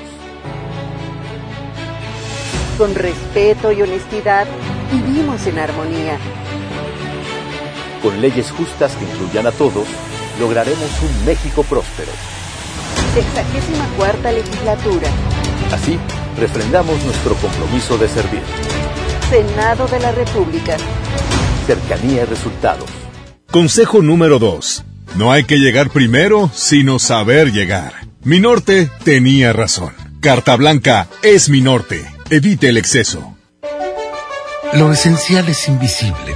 Con 2.80 2.96
respeto 2.96 3.72
y 3.72 3.82
honestidad, 3.82 4.48
vivimos 4.92 5.46
en 5.46 5.60
armonía. 5.60 6.18
Con 8.06 8.22
leyes 8.22 8.52
justas 8.52 8.96
que 8.98 9.04
incluyan 9.04 9.48
a 9.48 9.52
todos, 9.52 9.88
lograremos 10.40 10.92
un 11.02 11.26
México 11.26 11.64
próspero. 11.64 12.12
Sexagésima 13.16 13.88
cuarta 13.98 14.32
legislatura. 14.32 15.08
Así, 15.72 15.98
refrendamos 16.38 17.04
nuestro 17.04 17.34
compromiso 17.34 17.98
de 17.98 18.08
servir. 18.08 18.44
Senado 19.28 19.88
de 19.88 20.00
la 20.00 20.12
República. 20.12 20.78
Cercanía 21.66 22.22
y 22.22 22.26
resultados. 22.26 22.88
Consejo 23.50 24.04
número 24.04 24.38
2. 24.38 24.84
No 25.16 25.32
hay 25.32 25.46
que 25.46 25.58
llegar 25.58 25.90
primero, 25.90 26.52
sino 26.54 27.00
saber 27.00 27.52
llegar. 27.54 27.94
Mi 28.24 28.40
norte 28.40 28.88
tenía 29.04 29.52
razón. 29.52 29.96
Carta 30.20 30.56
Blanca 30.58 31.08
es 31.24 31.50
mi 31.50 31.62
norte. 31.62 32.06
Evite 32.30 32.70
el 32.70 32.78
exceso. 32.78 33.36
Lo 34.74 34.92
esencial 34.92 35.48
es 35.50 35.68
invisible, 35.68 36.36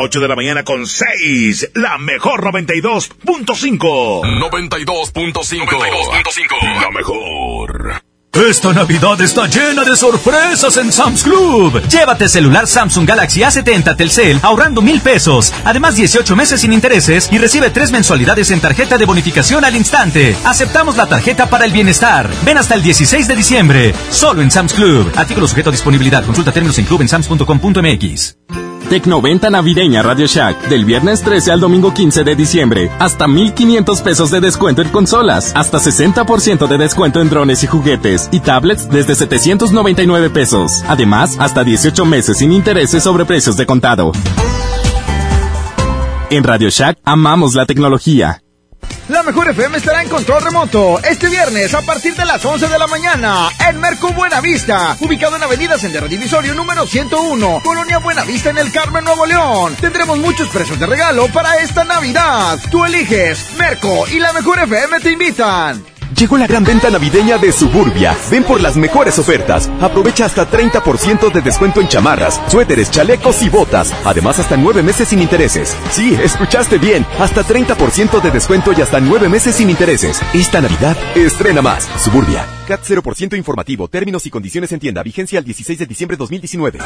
8 0.00 0.20
de 0.20 0.28
la 0.28 0.36
mañana 0.36 0.62
con 0.62 0.86
6. 0.86 1.72
La 1.74 1.98
mejor 1.98 2.44
92.5. 2.44 4.22
92.5. 4.40 6.80
La 6.80 6.90
mejor. 6.90 8.07
Esta 8.32 8.72
Navidad 8.72 9.20
está 9.20 9.46
llena 9.46 9.84
de 9.84 9.96
sorpresas 9.96 10.76
en 10.76 10.92
Sam's 10.92 11.22
Club. 11.24 11.82
Llévate 11.88 12.28
celular 12.28 12.66
Samsung 12.66 13.08
Galaxy 13.08 13.40
A70 13.40 13.96
Telcel 13.96 14.38
ahorrando 14.42 14.80
mil 14.82 15.00
pesos. 15.00 15.52
Además 15.64 15.96
18 15.96 16.36
meses 16.36 16.60
sin 16.60 16.72
intereses 16.72 17.28
y 17.32 17.38
recibe 17.38 17.70
tres 17.70 17.90
mensualidades 17.90 18.50
en 18.50 18.60
tarjeta 18.60 18.98
de 18.98 19.06
bonificación 19.06 19.64
al 19.64 19.74
instante. 19.74 20.36
Aceptamos 20.44 20.96
la 20.96 21.06
tarjeta 21.06 21.48
para 21.48 21.64
el 21.64 21.72
bienestar. 21.72 22.30
Ven 22.44 22.58
hasta 22.58 22.74
el 22.74 22.82
16 22.82 23.26
de 23.26 23.34
diciembre. 23.34 23.94
Solo 24.10 24.42
en 24.42 24.50
Sam's 24.50 24.74
Club. 24.74 25.10
Artículo 25.16 25.48
sujeto 25.48 25.70
a 25.70 25.72
disponibilidad. 25.72 26.24
Consulta 26.24 26.52
términos 26.52 26.78
en 26.78 26.84
club 26.84 27.00
en 27.00 27.08
sams.com.mx. 27.08 28.36
Tecnoventa 28.88 29.50
navideña 29.50 30.02
Radio 30.02 30.26
Shack 30.26 30.68
del 30.68 30.86
viernes 30.86 31.22
13 31.22 31.52
al 31.52 31.60
domingo 31.60 31.92
15 31.92 32.24
de 32.24 32.34
diciembre. 32.34 32.90
Hasta 32.98 33.28
1500 33.28 34.00
pesos 34.00 34.30
de 34.30 34.40
descuento 34.40 34.80
en 34.80 34.88
consolas. 34.88 35.52
Hasta 35.54 35.76
60% 35.76 36.66
de 36.66 36.78
descuento 36.78 37.20
en 37.20 37.28
drones 37.28 37.62
y 37.62 37.66
juguetes. 37.66 38.27
Y 38.30 38.40
tablets 38.40 38.88
desde 38.88 39.14
799 39.14 40.30
pesos. 40.30 40.82
Además, 40.88 41.36
hasta 41.38 41.64
18 41.64 42.04
meses 42.04 42.38
sin 42.38 42.52
intereses 42.52 43.02
sobre 43.02 43.24
precios 43.24 43.56
de 43.56 43.66
contado. 43.66 44.12
En 46.30 46.44
Radio 46.44 46.68
Shack 46.68 46.98
amamos 47.04 47.54
la 47.54 47.64
tecnología. 47.64 48.42
La 49.08 49.22
mejor 49.22 49.48
FM 49.48 49.78
estará 49.78 50.02
en 50.02 50.10
control 50.10 50.42
remoto 50.42 50.98
este 51.02 51.28
viernes 51.28 51.72
a 51.72 51.80
partir 51.80 52.14
de 52.14 52.26
las 52.26 52.44
11 52.44 52.68
de 52.68 52.78
la 52.78 52.86
mañana 52.86 53.48
en 53.66 53.80
Merco 53.80 54.12
Buenavista, 54.12 54.98
ubicado 55.00 55.36
en 55.36 55.42
Avenida 55.42 55.78
Sendero 55.78 56.06
Divisorio 56.08 56.54
número 56.54 56.86
101, 56.86 57.60
Colonia 57.64 57.98
Buenavista 57.98 58.50
en 58.50 58.58
el 58.58 58.70
Carmen, 58.70 59.04
Nuevo 59.04 59.24
León. 59.24 59.74
Tendremos 59.80 60.18
muchos 60.18 60.48
precios 60.48 60.78
de 60.78 60.86
regalo 60.86 61.26
para 61.28 61.56
esta 61.56 61.84
Navidad. 61.84 62.58
Tú 62.70 62.84
eliges, 62.84 63.46
Merco 63.56 64.06
y 64.08 64.18
la 64.18 64.34
mejor 64.34 64.58
FM 64.58 65.00
te 65.00 65.12
invitan. 65.12 65.97
Llegó 66.16 66.38
la 66.38 66.46
gran 66.46 66.64
venta 66.64 66.90
navideña 66.90 67.38
de 67.38 67.52
Suburbia. 67.52 68.16
Ven 68.30 68.44
por 68.44 68.60
las 68.60 68.76
mejores 68.76 69.18
ofertas. 69.18 69.70
Aprovecha 69.80 70.24
hasta 70.24 70.50
30% 70.50 71.32
de 71.32 71.42
descuento 71.42 71.80
en 71.80 71.88
chamarras, 71.88 72.40
suéteres, 72.48 72.90
chalecos 72.90 73.42
y 73.42 73.48
botas. 73.48 73.92
Además, 74.04 74.38
hasta 74.38 74.56
nueve 74.56 74.82
meses 74.82 75.08
sin 75.08 75.20
intereses. 75.20 75.76
Sí, 75.90 76.18
escuchaste 76.22 76.78
bien. 76.78 77.06
Hasta 77.18 77.44
30% 77.44 78.20
de 78.20 78.30
descuento 78.30 78.72
y 78.72 78.80
hasta 78.80 79.00
nueve 79.00 79.28
meses 79.28 79.56
sin 79.56 79.70
intereses. 79.70 80.20
Esta 80.32 80.60
Navidad, 80.60 80.96
estrena 81.14 81.62
más. 81.62 81.88
Suburbia. 82.02 82.57
CAT 82.68 82.82
0% 82.84 83.34
informativo. 83.36 83.88
Términos 83.88 84.26
y 84.26 84.30
condiciones 84.30 84.70
en 84.72 84.78
tienda. 84.78 85.02
Vigencia 85.02 85.38
al 85.38 85.44
16 85.46 85.78
de 85.78 85.86
diciembre 85.86 86.16
de 86.16 86.18
2019. 86.18 86.80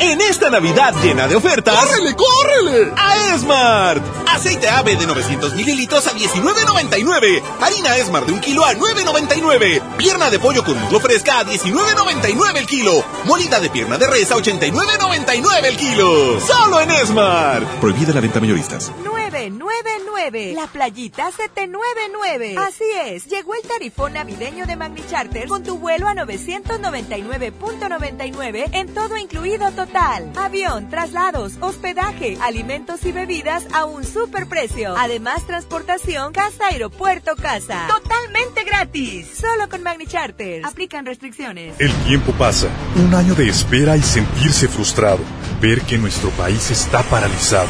En 0.00 0.20
esta 0.22 0.48
Navidad 0.48 0.94
llena 1.02 1.28
de 1.28 1.36
ofertas. 1.36 1.76
¡Córrele, 1.76 2.16
córrele! 2.16 2.92
A 2.96 3.34
Esmart. 3.34 4.02
Aceite 4.28 4.66
ave 4.70 4.96
de 4.96 5.06
900 5.06 5.54
mililitros 5.54 6.06
a 6.06 6.12
19.99. 6.12 7.42
Harina 7.60 7.96
Esmart 7.98 8.26
de 8.26 8.32
un 8.32 8.40
kilo 8.40 8.64
a 8.64 8.72
9.99. 8.72 9.82
Pierna 9.98 10.30
de 10.30 10.38
pollo 10.38 10.64
con 10.64 10.80
muslo 10.80 11.00
fresca 11.00 11.40
a 11.40 11.44
19.99 11.44 12.56
el 12.56 12.66
kilo. 12.66 13.04
Molida 13.26 13.60
de 13.60 13.68
pierna 13.68 13.98
de 13.98 14.06
res 14.06 14.30
a 14.30 14.36
89.99 14.36 15.64
el 15.64 15.76
kilo. 15.76 16.40
Solo 16.40 16.80
en 16.80 16.90
Esmart. 16.92 17.68
Prohibida 17.80 18.14
la 18.14 18.20
venta 18.20 18.40
mayoristas. 18.40 18.90
999. 19.36 20.54
La 20.54 20.66
playita 20.66 21.30
799. 21.30 22.56
Así 22.58 22.84
es, 23.04 23.26
llegó 23.26 23.54
el 23.54 23.60
tarifón 23.62 24.14
navideño 24.14 24.66
de 24.66 24.74
Magni 24.76 25.06
Charter 25.08 25.46
con 25.46 25.62
tu 25.62 25.78
vuelo 25.78 26.08
a 26.08 26.14
999.99 26.14 28.70
en 28.72 28.94
todo 28.94 29.18
incluido 29.18 29.70
total. 29.72 30.32
Avión, 30.36 30.88
traslados, 30.88 31.52
hospedaje, 31.60 32.38
alimentos 32.40 33.04
y 33.04 33.12
bebidas 33.12 33.66
a 33.72 33.84
un 33.84 34.04
super 34.04 34.48
precio. 34.48 34.94
Además, 34.96 35.46
transportación 35.46 36.32
casa 36.32 36.68
aeropuerto 36.68 37.36
casa. 37.36 37.86
Totalmente 37.88 38.64
gratis. 38.64 39.28
Solo 39.38 39.68
con 39.68 39.82
Magni 39.82 40.06
Charter. 40.06 40.64
Aplican 40.64 41.04
restricciones. 41.04 41.74
El 41.78 41.92
tiempo 42.04 42.32
pasa. 42.32 42.68
Un 42.96 43.14
año 43.14 43.34
de 43.34 43.48
espera 43.48 43.94
y 43.96 44.02
sentirse 44.02 44.68
frustrado. 44.68 45.20
Ver 45.60 45.82
que 45.82 45.98
nuestro 45.98 46.30
país 46.30 46.70
está 46.70 47.02
paralizado. 47.02 47.68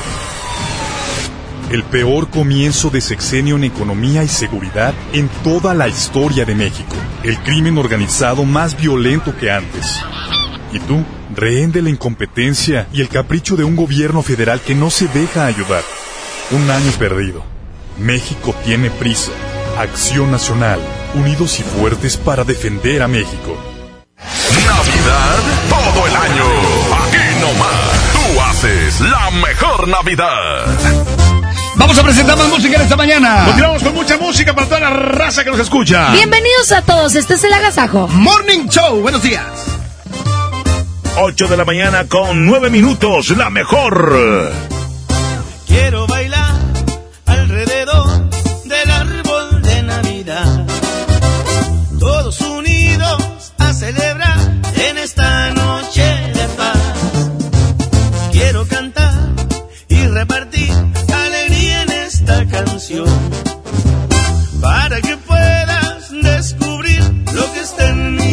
El 1.69 1.83
peor 1.83 2.31
comienzo 2.31 2.91
de 2.91 3.01
sexenio 3.01 3.57
en 3.57 3.65
economía 3.65 4.23
y 4.23 4.29
seguridad 4.29 4.95
en 5.13 5.29
toda 5.43 5.75
la 5.75 5.89
historia 5.89 6.45
de 6.45 6.55
México. 6.55 6.95
El 7.25 7.37
crimen 7.41 7.77
organizado 7.77 8.45
más 8.45 8.77
violento 8.77 9.37
que 9.37 9.51
antes. 9.51 10.01
Y 10.73 10.79
tú, 10.79 11.05
rehén 11.35 11.73
de 11.73 11.83
la 11.83 11.91
incompetencia 11.91 12.87
y 12.93 13.01
el 13.01 13.09
capricho 13.09 13.57
de 13.57 13.65
un 13.65 13.75
gobierno 13.75 14.23
federal 14.23 14.61
que 14.61 14.77
no 14.77 14.91
se 14.91 15.09
deja 15.09 15.47
ayudar. 15.47 15.83
Un 16.53 16.71
año 16.71 16.93
perdido. 17.01 17.43
México 17.99 18.55
tiene 18.65 18.89
prisa. 18.89 19.33
Acción 19.77 20.31
Nacional. 20.31 20.79
Unidos 21.15 21.59
y 21.59 21.65
fuertes 21.65 22.17
para 22.17 22.45
defender 22.45 23.03
a 23.03 23.09
México. 23.09 23.59
Navidad 24.65 25.37
todo 25.69 26.07
el 26.07 26.15
año. 26.15 26.45
Aquí 27.03 27.41
nomás. 27.41 28.13
Tú 28.13 28.41
haces 28.41 29.01
la 29.01 29.31
mejor 29.33 29.89
Navidad. 29.89 31.26
Vamos 31.87 32.01
a 32.01 32.03
presentar 32.03 32.37
más 32.37 32.49
música 32.49 32.75
en 32.75 32.83
esta 32.83 32.97
mañana. 32.97 33.45
Continuamos 33.45 33.81
con 33.85 33.95
mucha 33.95 34.19
música 34.19 34.53
para 34.53 34.67
toda 34.67 34.81
la 34.81 34.91
raza 34.91 35.45
que 35.45 35.53
nos 35.53 35.61
escucha. 35.61 36.11
Bienvenidos 36.11 36.73
a 36.73 36.83
todos, 36.83 37.15
este 37.15 37.35
es 37.35 37.45
el 37.45 37.53
Agasajo. 37.53 38.09
Morning 38.09 38.67
Show, 38.69 39.03
buenos 39.03 39.23
días. 39.23 39.45
8 41.17 41.47
de 41.47 41.57
la 41.57 41.65
mañana 41.65 42.09
con 42.09 42.45
9 42.45 42.71
minutos, 42.71 43.31
la 43.37 43.51
mejor. 43.51 44.53
Quiero 45.69 46.09
Para 64.61 65.01
que 65.01 65.17
puedas 65.17 66.09
descubrir 66.23 67.03
lo 67.35 67.53
que 67.53 67.61
está 67.61 67.89
en 67.89 68.15
mi 68.15 68.26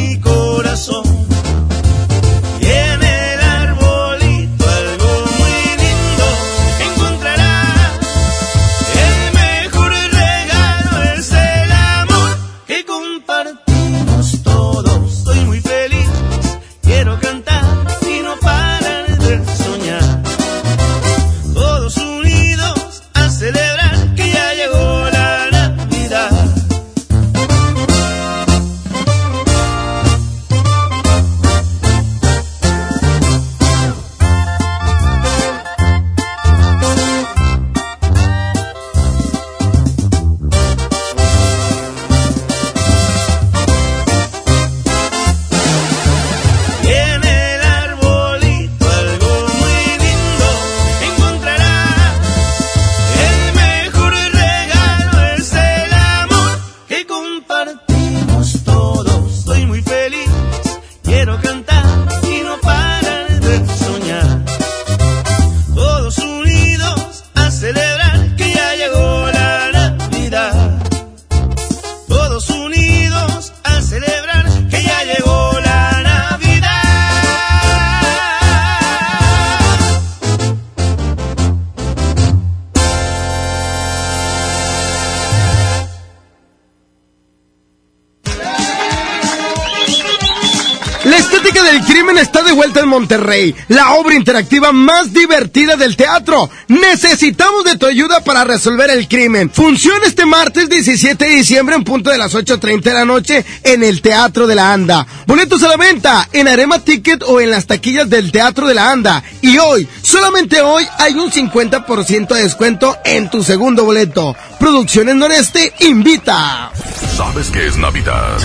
Monterrey, 92.93 93.55
la 93.69 93.93
obra 93.95 94.13
interactiva 94.13 94.71
más 94.71 95.11
divertida 95.11 95.75
del 95.75 95.97
teatro. 95.97 96.47
Necesitamos 96.67 97.63
de 97.63 97.75
tu 97.75 97.87
ayuda 97.87 98.23
para 98.23 98.43
resolver 98.43 98.91
el 98.91 99.07
crimen. 99.07 99.49
Funciona 99.49 100.05
este 100.05 100.27
martes 100.27 100.69
17 100.69 101.25
de 101.25 101.35
diciembre 101.37 101.75
en 101.75 101.83
punto 101.83 102.11
de 102.11 102.19
las 102.19 102.35
8.30 102.35 102.83
de 102.83 102.93
la 102.93 103.05
noche 103.05 103.43
en 103.63 103.83
el 103.83 104.03
Teatro 104.03 104.45
de 104.45 104.53
la 104.53 104.73
Anda. 104.73 105.07
Boletos 105.25 105.63
a 105.63 105.69
la 105.69 105.77
venta 105.77 106.29
en 106.33 106.47
Arema 106.47 106.83
Ticket 106.83 107.23
o 107.23 107.41
en 107.41 107.49
las 107.49 107.65
taquillas 107.65 108.07
del 108.11 108.31
Teatro 108.31 108.67
de 108.67 108.75
la 108.75 108.91
Anda. 108.91 109.23
Y 109.41 109.57
hoy, 109.57 109.87
solamente 110.03 110.61
hoy, 110.61 110.85
hay 110.99 111.15
un 111.15 111.31
50% 111.31 112.27
de 112.27 112.43
descuento 112.43 112.95
en 113.03 113.27
tu 113.31 113.43
segundo 113.43 113.85
boleto. 113.85 114.35
Producciones 114.59 115.15
Noreste 115.15 115.73
invita. 115.79 116.71
¿Sabes 117.17 117.49
qué 117.49 117.65
es 117.65 117.75
Navidad? 117.75 118.37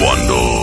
Cuando... 0.00 0.55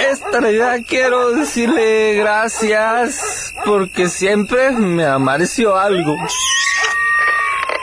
Esta 0.00 0.40
Navidad 0.40 0.80
quiero 0.86 1.32
decirle 1.32 2.14
gracias 2.14 3.54
porque 3.64 4.08
siempre 4.08 4.70
me 4.72 5.04
amareció 5.04 5.76
algo. 5.76 6.16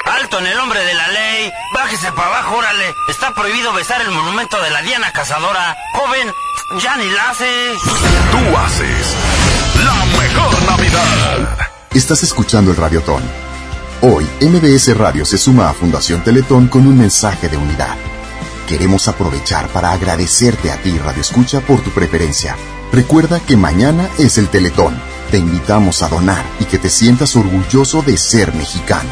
Alto 0.06 0.40
en 0.40 0.48
el 0.48 0.58
nombre 0.58 0.80
de 0.84 0.94
la 0.94 1.08
ley. 1.10 1.52
Bájese 1.74 2.12
para 2.12 2.28
abajo, 2.28 2.58
órale. 2.58 2.94
Está 3.10 3.34
prohibido 3.34 3.74
besar 3.74 4.02
el 4.02 4.12
monumento 4.12 4.62
de 4.62 4.70
la 4.70 4.82
Diana 4.82 5.12
Cazadora. 5.12 5.78
Joven, 5.94 6.32
ya 6.80 6.98
ni 6.98 7.10
la 7.10 7.30
hace. 7.30 7.74
Tú 8.32 8.58
haces 8.58 9.16
la 9.84 10.06
mejor 10.20 10.64
Navidad. 10.64 11.58
Estás 11.94 12.24
escuchando 12.24 12.72
el 12.72 12.78
Radiotón. 12.78 13.24
Hoy, 14.02 14.26
MBS 14.41 14.98
Radio 14.98 15.26
se 15.26 15.38
suma 15.38 15.70
a 15.70 15.74
Fundación 15.74 16.24
Teletón 16.24 16.68
con 16.68 16.88
un 16.88 16.98
mensaje 16.98 17.49
de 17.49 17.58
unidad. 17.58 17.95
Queremos 18.72 19.10
aprovechar 19.10 19.68
para 19.68 19.91
agradecerte 19.91 20.72
a 20.72 20.81
ti, 20.81 20.98
Radio 20.98 21.19
Escucha, 21.19 21.60
por 21.60 21.81
tu 21.81 21.89
preferencia. 21.89 22.56
Recuerda 22.93 23.41
que 23.41 23.57
mañana 23.57 24.07
es 24.18 24.38
el 24.38 24.48
Teletón. 24.48 24.98
Te 25.30 25.39
invitamos 25.39 26.02
a 26.02 26.07
donar 26.07 26.45
y 26.57 26.64
que 26.64 26.77
te 26.77 26.88
sientas 26.88 27.35
orgulloso 27.35 28.02
de 28.02 28.15
ser 28.15 28.53
mexicano. 28.53 29.10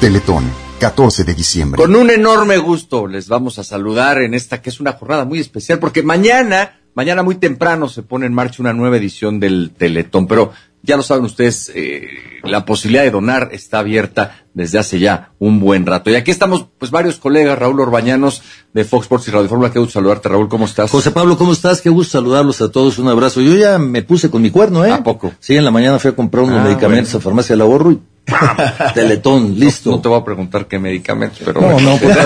Teletón, 0.00 0.50
14 0.80 1.24
de 1.24 1.34
diciembre. 1.34 1.82
Con 1.82 1.96
un 1.96 2.08
enorme 2.08 2.56
gusto 2.56 3.06
les 3.06 3.28
vamos 3.28 3.58
a 3.58 3.62
saludar 3.62 4.22
en 4.22 4.32
esta 4.32 4.62
que 4.62 4.70
es 4.70 4.80
una 4.80 4.94
jornada 4.94 5.26
muy 5.26 5.38
especial 5.38 5.78
porque 5.80 6.02
mañana, 6.02 6.80
mañana 6.94 7.22
muy 7.22 7.34
temprano 7.34 7.90
se 7.90 8.02
pone 8.02 8.24
en 8.24 8.32
marcha 8.32 8.62
una 8.62 8.72
nueva 8.72 8.96
edición 8.96 9.38
del 9.38 9.70
Teletón, 9.76 10.26
pero 10.26 10.52
ya 10.82 10.96
lo 10.96 11.02
saben 11.02 11.24
ustedes, 11.24 11.70
eh, 11.74 12.08
la 12.44 12.64
posibilidad 12.64 13.02
de 13.02 13.10
donar 13.10 13.48
está 13.52 13.80
abierta 13.80 14.44
desde 14.54 14.78
hace 14.78 14.98
ya 14.98 15.32
un 15.38 15.60
buen 15.60 15.86
rato. 15.86 16.10
Y 16.10 16.14
aquí 16.14 16.30
estamos, 16.30 16.66
pues, 16.78 16.90
varios 16.90 17.16
colegas, 17.16 17.58
Raúl 17.58 17.80
Orbañanos 17.80 18.42
de 18.72 18.84
Fox 18.84 19.04
Sports 19.04 19.28
y 19.28 19.30
Radio 19.30 19.48
Fórmula. 19.48 19.70
Qué 19.72 19.78
gusto 19.78 19.94
saludarte, 19.94 20.28
Raúl, 20.28 20.48
¿cómo 20.48 20.64
estás? 20.64 20.90
José 20.90 21.10
Pablo, 21.10 21.36
¿cómo 21.36 21.52
estás? 21.52 21.80
Qué 21.80 21.90
gusto 21.90 22.18
saludarlos 22.18 22.60
a 22.60 22.70
todos, 22.70 22.98
un 22.98 23.08
abrazo. 23.08 23.40
Yo 23.40 23.54
ya 23.56 23.78
me 23.78 24.02
puse 24.02 24.30
con 24.30 24.40
mi 24.42 24.50
cuerno, 24.50 24.84
¿eh? 24.84 24.90
¿A 24.92 25.02
poco? 25.02 25.32
Sí, 25.40 25.56
en 25.56 25.64
la 25.64 25.70
mañana 25.70 25.98
fui 25.98 26.10
a 26.10 26.16
comprar 26.16 26.44
unos 26.44 26.60
Ah, 26.60 26.64
medicamentos 26.64 27.12
bueno. 27.12 27.18
a 27.18 27.22
Farmacia 27.22 27.52
del 27.54 27.62
Ahorro 27.62 27.92
y 27.92 28.00
¡pam! 28.28 28.56
Teletón, 28.94 29.58
listo. 29.58 29.90
No, 29.90 29.96
no 29.96 30.02
te 30.02 30.08
voy 30.08 30.20
a 30.20 30.24
preguntar 30.24 30.66
qué 30.66 30.78
medicamentos, 30.78 31.40
pero... 31.44 31.60
No, 31.60 31.80
no, 31.80 31.96
pues, 31.96 32.16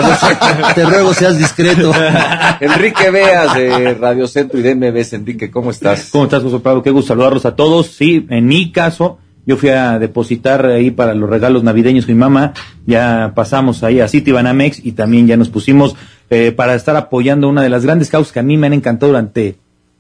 te 0.74 0.85
ruego 0.85 1.15
seas 1.15 1.39
discreto. 1.39 1.93
Enrique 2.61 3.11
Veas 3.11 3.55
de 3.55 3.95
Radio 3.95 4.27
Centro 4.27 4.59
y 4.59 4.62
de 4.62 4.74
MBS. 4.74 5.15
Enrique, 5.15 5.51
¿cómo 5.51 5.70
estás? 5.70 6.11
¿Cómo 6.11 6.24
estás, 6.24 6.43
José 6.43 6.59
Pablo? 6.61 6.83
Qué 6.83 6.91
gusto 6.91 7.09
saludarlos 7.09 7.47
a 7.47 7.57
todos. 7.57 7.89
Sí, 7.89 8.27
en 8.31 8.47
mi 8.47 8.73
caso, 8.73 9.19
yo 9.45 9.57
fui 9.57 9.70
a 9.70 9.99
depositar 9.99 10.65
ahí 10.66 10.91
para 10.91 11.15
los 11.15 11.29
regalos 11.29 11.65
navideños 11.65 12.07
con 12.07 12.15
mi 12.15 12.20
mamá. 12.20 12.53
Ya 12.87 13.33
pasamos 13.35 13.83
ahí 13.83 14.01
a 14.01 14.09
Citibanamex 14.09 14.85
y 14.85 14.93
también 14.93 15.27
ya 15.27 15.37
nos 15.37 15.49
pusimos 15.49 15.97
eh, 16.31 16.53
para 16.53 16.74
estar 16.74 16.97
apoyando 16.97 17.49
una 17.49 17.62
de 17.62 17.69
las 17.69 17.85
grandes 17.85 18.09
causas 18.09 18.33
que 18.33 18.41
a 18.41 18.45
mí 18.45 18.57
me 18.57 18.69
han 18.69 18.73
encantado 18.73 19.12
durante, 19.12 19.57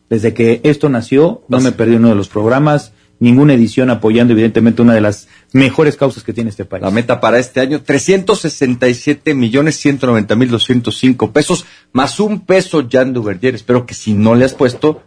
desde 0.08 0.32
que 0.32 0.60
esto 0.62 0.88
nació. 0.88 1.42
No 1.48 1.60
me 1.60 1.72
perdí 1.72 1.96
uno 1.96 2.10
de 2.10 2.14
los 2.14 2.28
programas, 2.28 2.92
ninguna 3.18 3.54
edición 3.54 3.90
apoyando 3.90 4.32
evidentemente 4.32 4.82
una 4.82 4.94
de 4.94 5.00
las 5.00 5.28
mejores 5.52 5.96
causas 5.96 6.24
que 6.24 6.32
tiene 6.32 6.50
este 6.50 6.64
país. 6.64 6.82
La 6.82 6.90
meta 6.90 7.20
para 7.20 7.38
este 7.38 7.60
año, 7.60 7.82
367 7.82 9.34
millones 9.34 9.76
190 9.76 10.34
mil 10.36 10.50
205 10.50 11.32
pesos, 11.32 11.66
más 11.92 12.20
un 12.20 12.44
peso 12.44 12.86
Jan 12.90 13.12
Duverger. 13.12 13.54
Espero 13.54 13.86
que 13.86 13.94
si 13.94 14.14
no 14.14 14.34
le 14.34 14.44
has 14.44 14.54
puesto, 14.54 15.02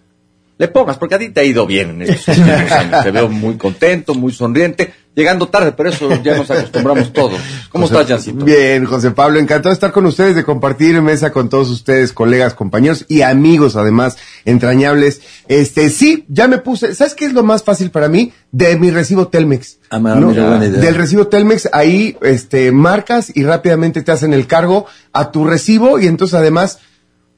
le 0.58 0.68
pongas, 0.70 0.98
porque 0.98 1.16
a 1.16 1.20
ti 1.20 1.30
te 1.30 1.42
ha 1.42 1.44
ido 1.44 1.66
bien 1.66 1.90
en 1.90 2.02
estos 2.04 2.38
últimos 2.38 2.72
años. 2.72 3.04
Te 3.04 3.12
veo 3.12 3.28
muy 3.30 3.56
contento, 3.58 4.14
muy 4.16 4.32
sonriente, 4.32 4.94
llegando 5.14 5.48
tarde, 5.48 5.74
pero 5.74 5.90
eso 5.90 6.10
ya 6.24 6.38
nos 6.38 6.50
acostumbramos 6.50 7.12
todos. 7.12 7.40
¿Cómo 7.70 7.88
José- 7.88 8.02
estás, 8.02 8.10
Jancito? 8.24 8.46
Bien, 8.46 8.86
José 8.86 9.12
Pablo, 9.12 9.40
encantado 9.40 9.70
de 9.70 9.74
estar 9.74 9.92
con 9.92 10.06
ustedes, 10.06 10.36
de 10.36 10.44
compartir 10.46 11.02
mesa 11.02 11.32
con 11.32 11.50
todos 11.50 11.70
ustedes, 11.70 12.14
colegas, 12.14 12.54
compañeros 12.54 13.06
y 13.10 13.22
amigos, 13.22 13.76
además, 13.76 14.18
entrañables. 14.46 15.22
Este, 15.48 15.90
sí, 15.90 16.26
ya 16.30 16.48
me 16.48 16.58
puse, 16.60 16.96
¿sabes 16.96 17.16
qué 17.16 17.26
es 17.26 17.34
lo 17.34 17.44
más 17.44 17.64
fácil 17.64 17.92
para 17.92 18.08
mí? 18.08 18.32
De 18.52 18.78
mi 18.78 18.92
recibo 18.92 19.28
Telmex. 19.28 19.80
Ah, 19.90 20.00
¿no? 20.00 20.28
mira, 20.30 20.48
buena 20.48 20.66
idea. 20.66 20.80
Del 20.82 20.96
recibo 20.96 21.28
Telmex, 21.28 21.70
ahí, 21.74 22.18
este, 22.22 22.72
marcas 22.72 23.32
y 23.36 23.44
rápidamente 23.44 24.02
te 24.04 24.12
hacen 24.12 24.34
el 24.34 24.48
cargo 24.48 24.86
a 25.12 25.32
tu 25.32 25.46
recibo 25.46 26.00
y 26.00 26.08
entonces 26.08 26.36
además, 26.36 26.80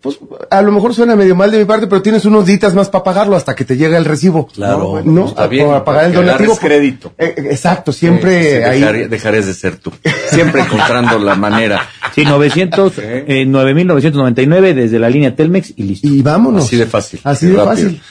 pues, 0.02 0.20
a 0.50 0.62
lo 0.62 0.72
mejor 0.72 0.94
suena 0.94 1.16
medio 1.16 1.36
mal 1.36 1.50
de 1.52 1.58
mi 1.60 1.66
parte, 1.66 1.88
pero 1.88 2.02
tienes 2.02 2.24
unos 2.26 2.46
días 2.46 2.74
más 2.74 2.90
para 2.90 3.04
pagarlo 3.04 3.36
hasta 3.36 3.56
que 3.56 3.66
te 3.66 3.76
llega 3.78 3.98
el 3.98 4.06
recibo. 4.06 4.48
Claro. 4.48 5.02
¿no? 5.04 5.26
Está 5.28 5.48
bien, 5.48 5.68
Para 5.68 5.84
pagar 5.84 6.06
el 6.06 6.14
donativo. 6.14 6.54
agarres 6.54 6.60
crédito. 6.60 7.14
Eh, 7.18 7.34
eh, 7.38 7.42
exacto, 7.52 7.92
siempre 7.92 8.58
Sí, 8.58 8.64
ahí. 8.64 8.80
dejaré- 8.82 9.08
dejarés 9.08 9.46
de 9.48 9.54
ser 9.54 9.78
tú. 9.78 9.92
Siempre 10.30 10.62
encontrando 10.62 11.20
la 11.20 11.36
manera. 11.36 11.82
Sí, 12.16 12.24
900, 12.26 12.94
eh, 13.00 13.46
9.999 13.48 14.74
desde 14.74 15.00
la 15.00 15.10
línea 15.10 15.36
Telmex 15.36 15.74
y 15.76 15.84
listo. 15.84 16.08
Y 16.08 16.22
vámonos. 16.22 16.66
Así 16.66 16.76
de 16.78 16.86
fácil. 16.86 17.20
Así 17.24 17.46
de 17.48 17.54
rápido. 17.56 17.72
fácil. 17.72 18.02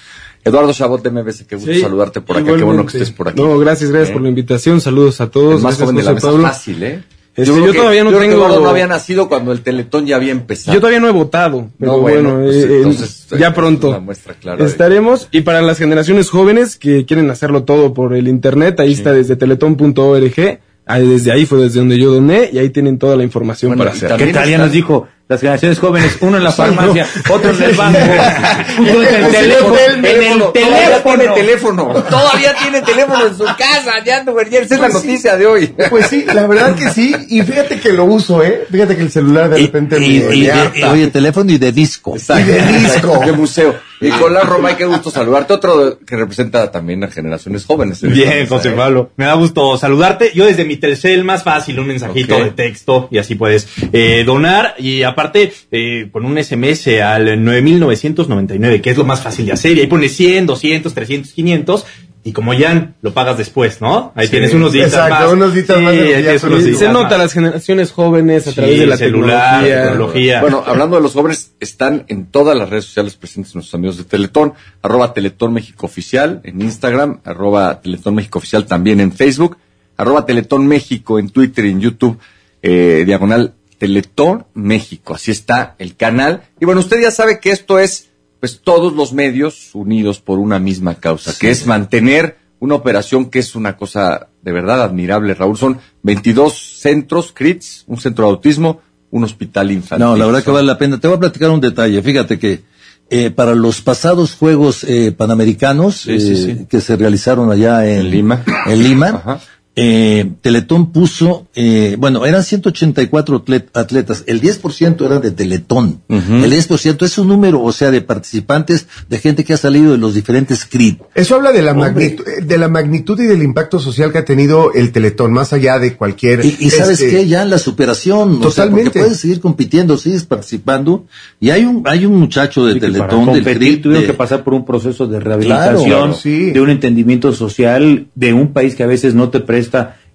Eduardo 0.44 0.72
Chabot 0.72 1.02
de 1.02 1.10
MBS, 1.10 1.44
qué 1.44 1.56
gusto 1.56 1.72
Sí, 1.72 1.80
saludarte 1.80 2.20
por 2.20 2.36
acá. 2.36 2.54
Qué 2.54 2.62
bueno 2.62 2.86
que 2.86 2.98
estés 2.98 3.10
por 3.10 3.28
aquí. 3.28 3.40
No, 3.42 3.58
gracias, 3.58 3.90
gracias 3.90 4.10
¿Eh? 4.10 4.12
por 4.12 4.22
la 4.22 4.28
invitación. 4.28 4.80
Saludos 4.80 5.20
a 5.20 5.28
todos. 5.28 5.56
El 5.56 5.62
más 5.62 5.76
Gracias, 5.76 5.80
joven 5.82 5.96
de 5.96 6.02
la 6.04 6.12
mesa, 6.12 6.26
Pablo. 6.28 6.42
fácil, 6.44 6.82
¿eh? 6.84 7.02
Este, 7.36 7.54
yo 7.54 7.70
que- 7.72 7.78
todavía 7.78 8.02
no 8.02 8.10
creo 8.10 8.20
que 8.22 8.28
tengo- 8.28 8.38
Eduardo 8.44 8.60
no 8.62 8.68
había 8.70 8.86
nacido 8.86 9.28
cuando 9.28 9.52
el 9.52 9.60
Teletón 9.60 10.06
ya 10.06 10.16
había 10.16 10.32
empezado. 10.32 10.74
Yo 10.74 10.80
todavía 10.80 11.00
no 11.00 11.08
he 11.08 11.12
votado, 11.12 11.68
pero 11.78 11.92
No, 11.92 11.98
bueno, 12.00 12.30
bueno, 12.34 12.44
pues, 12.46 12.56
eh, 12.56 12.68
eh, 12.68 12.76
entonces, 12.78 13.26
ya 13.38 13.52
pronto 13.52 14.02
clara 14.40 14.62
de- 14.64 14.70
estaremos. 14.70 15.28
Y 15.32 15.42
para 15.42 15.60
las 15.60 15.78
generaciones 15.78 16.30
jóvenes 16.30 16.76
que 16.76 17.04
quieren 17.04 17.30
hacerlo 17.30 17.64
todo 17.64 17.92
por 17.92 18.14
el 18.14 18.26
internet, 18.28 18.80
ahí 18.80 18.92
está 18.92 19.12
desde 19.12 19.36
teletón.org. 19.36 20.60
Ahí, 20.88 21.06
desde 21.06 21.32
ahí 21.32 21.46
fue 21.46 21.58
desde 21.58 21.80
donde 21.80 21.98
yo 21.98 22.12
doné 22.12 22.48
y 22.52 22.58
ahí 22.58 22.70
tienen 22.70 22.96
toda 22.96 23.16
la 23.16 23.24
información 23.24 23.76
para 23.76 23.90
hacer. 23.90 24.14
¿Qué 24.16 24.32
tal? 24.32 24.48
Ya 24.48 24.58
nos 24.58 24.70
dijo 24.70 25.08
las 25.28 25.40
generaciones 25.40 25.78
jóvenes, 25.80 26.16
uno 26.20 26.36
en 26.36 26.44
la 26.44 26.52
farmacia, 26.52 27.06
otro 27.30 27.50
en 27.50 27.62
el 27.62 27.74
banco, 27.74 27.98
otro 27.98 29.02
en 29.02 29.24
el 29.24 29.30
teléfono, 29.30 29.76
en 29.88 30.04
el 30.04 30.52
Todavía 30.52 31.02
tiene 31.02 31.32
teléfono. 31.32 31.34
teléfono. 31.34 31.94
Todavía 32.08 32.54
tiene 32.54 32.82
teléfono 32.82 33.26
en 33.26 33.36
su 33.36 33.44
casa. 33.44 33.92
Ya 34.04 34.22
Duverger, 34.24 34.62
esa 34.64 34.74
es 34.76 34.80
la 34.80 34.88
Pues 34.88 35.02
sí. 35.02 35.08
noticia 35.08 35.36
de 35.36 35.46
hoy. 35.46 35.66
Pues 35.90 36.06
sí, 36.08 36.24
la 36.32 36.46
verdad 36.46 36.74
que 36.76 36.90
sí. 36.90 37.14
Y 37.28 37.42
fíjate 37.42 37.80
que 37.80 37.92
lo 37.92 38.04
uso, 38.04 38.42
¿eh? 38.42 38.66
Fíjate 38.70 38.96
que 38.96 39.02
el 39.02 39.10
celular 39.10 39.48
de 39.50 39.58
repente 39.58 39.98
me, 39.98 40.06
Y, 40.06 40.16
y 40.16 40.20
me 40.20 40.26
de- 40.46 40.52
harta. 40.52 40.90
oye, 40.92 41.06
teléfono 41.08 41.50
y 41.52 41.58
de 41.58 41.72
disco. 41.72 42.14
Y 42.16 42.42
de 42.42 42.62
disco. 42.78 43.18
De 43.24 43.32
museo. 43.32 43.74
Nicolás 43.98 44.46
Romay, 44.46 44.76
qué 44.76 44.84
gusto 44.84 45.10
saludarte. 45.10 45.54
Otro 45.54 45.98
que 46.06 46.16
representa 46.16 46.70
también 46.70 47.02
a 47.04 47.08
generaciones 47.08 47.64
jóvenes. 47.64 48.02
Bien, 48.02 48.46
José. 48.46 48.70
Pablo. 48.72 49.10
Me 49.16 49.24
da 49.24 49.32
gusto 49.34 49.76
saludarte. 49.78 50.32
Yo 50.34 50.44
desde 50.44 50.64
mi 50.66 50.76
Telcel, 50.76 51.24
más 51.24 51.42
fácil, 51.42 51.78
un 51.80 51.86
mensajito 51.88 52.36
de 52.38 52.50
texto 52.50 53.08
y 53.10 53.18
así 53.18 53.34
puedes 53.36 53.66
eh, 53.92 54.22
donar. 54.26 54.74
Y 54.78 55.02
aparte, 55.16 55.52
eh, 55.72 56.08
con 56.12 56.24
un 56.26 56.36
SMS 56.42 57.00
al 57.00 57.42
9999, 57.42 58.80
que 58.80 58.90
es 58.90 58.96
lo 58.96 59.04
más 59.04 59.20
fácil 59.22 59.46
de 59.46 59.52
hacer. 59.52 59.76
Y 59.76 59.80
ahí 59.80 59.86
pones 59.86 60.12
100, 60.14 60.46
200, 60.46 60.92
300, 60.94 61.32
500. 61.32 61.86
Y 62.24 62.32
como 62.32 62.52
ya 62.54 62.94
lo 63.02 63.14
pagas 63.14 63.38
después, 63.38 63.80
¿no? 63.80 64.12
Ahí 64.16 64.26
Sí, 64.26 64.32
tienes 64.32 64.52
unos 64.52 64.72
días 64.72 64.88
exacto, 64.88 65.14
más. 65.26 65.32
unos 65.32 65.54
días 65.54 65.68
más 65.68 65.76
ahí 65.78 65.96
los 65.98 66.18
días 66.24 66.42
unos 66.42 66.64
días 66.64 66.78
se 66.80 66.84
más. 66.86 66.92
nota 66.94 67.18
las 67.18 67.32
generaciones 67.32 67.92
jóvenes 67.92 68.48
a 68.48 68.52
través 68.52 68.74
Sí, 68.74 68.80
de 68.80 68.86
la 68.88 68.96
celular, 68.96 69.62
tecnología. 69.62 69.82
tecnología. 69.90 70.40
Bueno, 70.40 70.64
hablando 70.66 70.96
de 70.96 71.02
los 71.02 71.12
jóvenes, 71.12 71.52
están 71.60 72.04
en 72.08 72.26
todas 72.26 72.56
las 72.58 72.68
redes 72.68 72.86
sociales 72.86 73.14
presentes 73.14 73.54
nuestros 73.54 73.74
amigos 73.76 73.96
de 73.98 74.02
Teletón, 74.04 74.54
arroba 74.82 75.14
Teletón 75.14 75.52
México 75.52 75.86
Oficial 75.86 76.40
en 76.42 76.60
Instagram, 76.62 77.20
arroba 77.24 77.80
Teletón 77.80 78.16
México 78.16 78.40
Oficial 78.40 78.66
también 78.66 78.98
en 78.98 79.12
Facebook, 79.12 79.56
arroba 79.96 80.26
Teletón 80.26 80.66
México 80.66 81.20
en 81.20 81.28
Twitter 81.30 81.64
y 81.66 81.70
en 81.70 81.80
YouTube, 81.80 82.18
eh, 82.60 83.04
diagonal 83.06 83.54
Teletón 83.78 84.46
México. 84.54 85.14
Así 85.14 85.30
está 85.30 85.74
el 85.78 85.96
canal. 85.96 86.42
Y 86.60 86.64
bueno, 86.64 86.80
usted 86.80 87.00
ya 87.00 87.10
sabe 87.10 87.40
que 87.40 87.50
esto 87.50 87.78
es, 87.78 88.08
pues, 88.40 88.60
todos 88.62 88.92
los 88.94 89.12
medios 89.12 89.74
unidos 89.74 90.20
por 90.20 90.38
una 90.38 90.58
misma 90.58 90.94
causa, 90.94 91.34
que 91.38 91.50
es 91.50 91.66
mantener 91.66 92.38
una 92.58 92.74
operación 92.74 93.26
que 93.30 93.38
es 93.38 93.54
una 93.54 93.76
cosa 93.76 94.28
de 94.42 94.52
verdad 94.52 94.82
admirable, 94.82 95.34
Raúl. 95.34 95.58
Son 95.58 95.78
22 96.02 96.80
centros, 96.80 97.32
CRITS, 97.32 97.84
un 97.86 98.00
centro 98.00 98.24
de 98.24 98.30
autismo, 98.30 98.80
un 99.10 99.24
hospital 99.24 99.70
infantil. 99.70 100.06
No, 100.06 100.16
la 100.16 100.26
verdad 100.26 100.42
que 100.42 100.50
vale 100.50 100.66
la 100.66 100.78
pena. 100.78 100.98
Te 100.98 101.08
voy 101.08 101.16
a 101.16 101.20
platicar 101.20 101.50
un 101.50 101.60
detalle. 101.60 102.00
Fíjate 102.02 102.38
que 102.38 102.62
eh, 103.08 103.30
para 103.30 103.54
los 103.54 103.82
pasados 103.82 104.34
Juegos 104.34 104.82
eh, 104.82 105.12
Panamericanos 105.12 105.94
Sí, 106.00 106.18
sí, 106.18 106.50
eh, 106.50 106.66
que 106.68 106.80
se 106.80 106.96
realizaron 106.96 107.52
allá 107.52 107.86
en, 107.86 108.00
En 108.00 108.10
Lima. 108.10 108.44
en 108.66 108.82
Lima, 108.82 109.08
Ajá. 109.08 109.40
Eh, 109.78 110.32
Teletón 110.40 110.90
puso, 110.90 111.46
eh, 111.54 111.96
bueno, 111.98 112.24
eran 112.24 112.42
184 112.42 113.44
atlet- 113.44 113.66
atletas, 113.74 114.24
el 114.26 114.40
10% 114.40 115.04
era 115.04 115.20
de 115.20 115.30
Teletón, 115.32 116.00
el 116.08 116.50
10% 116.50 117.04
es 117.04 117.18
un 117.18 117.28
número, 117.28 117.62
o 117.62 117.70
sea, 117.72 117.90
de 117.90 118.00
participantes, 118.00 118.86
de 119.10 119.18
gente 119.18 119.44
que 119.44 119.52
ha 119.52 119.58
salido 119.58 119.92
de 119.92 119.98
los 119.98 120.14
diferentes 120.14 120.64
CRIT. 120.64 121.00
Eso 121.14 121.34
habla 121.34 121.52
de 121.52 121.60
la, 121.60 121.74
magnitud, 121.74 122.24
de 122.42 122.58
la 122.58 122.68
magnitud 122.68 123.20
y 123.20 123.26
del 123.26 123.42
impacto 123.42 123.78
social 123.78 124.10
que 124.12 124.18
ha 124.18 124.24
tenido 124.24 124.72
el 124.72 124.92
Teletón, 124.92 125.32
más 125.32 125.52
allá 125.52 125.78
de 125.78 125.94
cualquier... 125.94 126.42
Y, 126.44 126.56
y 126.58 126.70
sabes 126.70 127.00
este, 127.00 127.10
qué, 127.14 127.26
ya 127.28 127.44
la 127.44 127.58
superación, 127.58 128.36
o 128.42 128.50
sea, 128.50 128.64
Totalmente. 128.64 128.84
porque 128.84 129.00
puedes 129.00 129.18
seguir 129.20 129.40
compitiendo, 129.40 129.98
sigues 129.98 130.24
participando, 130.24 131.04
y 131.38 131.50
hay 131.50 131.64
un, 131.64 131.82
hay 131.86 132.06
un 132.06 132.14
muchacho 132.18 132.64
de 132.64 132.72
Sí, 132.74 132.80
que 132.80 132.86
para 132.92 133.08
Teletón 133.10 133.34
del 133.34 133.44
CRIT 133.44 133.82
tuvieron 133.82 134.04
de- 134.04 134.06
que 134.06 134.14
pasar 134.16 134.42
por 134.42 134.54
un 134.54 134.64
proceso 134.64 135.06
de 135.06 135.20
rehabilitación, 135.20 135.84
Claro, 135.84 136.14
sí. 136.14 136.50
de 136.52 136.60
un 136.62 136.70
entendimiento 136.70 137.32
social, 137.34 138.06
de 138.14 138.32
un 138.32 138.54
país 138.54 138.74
que 138.74 138.82
a 138.82 138.86
veces 138.86 139.14
no 139.14 139.28
te 139.28 139.40
presta 139.40 139.65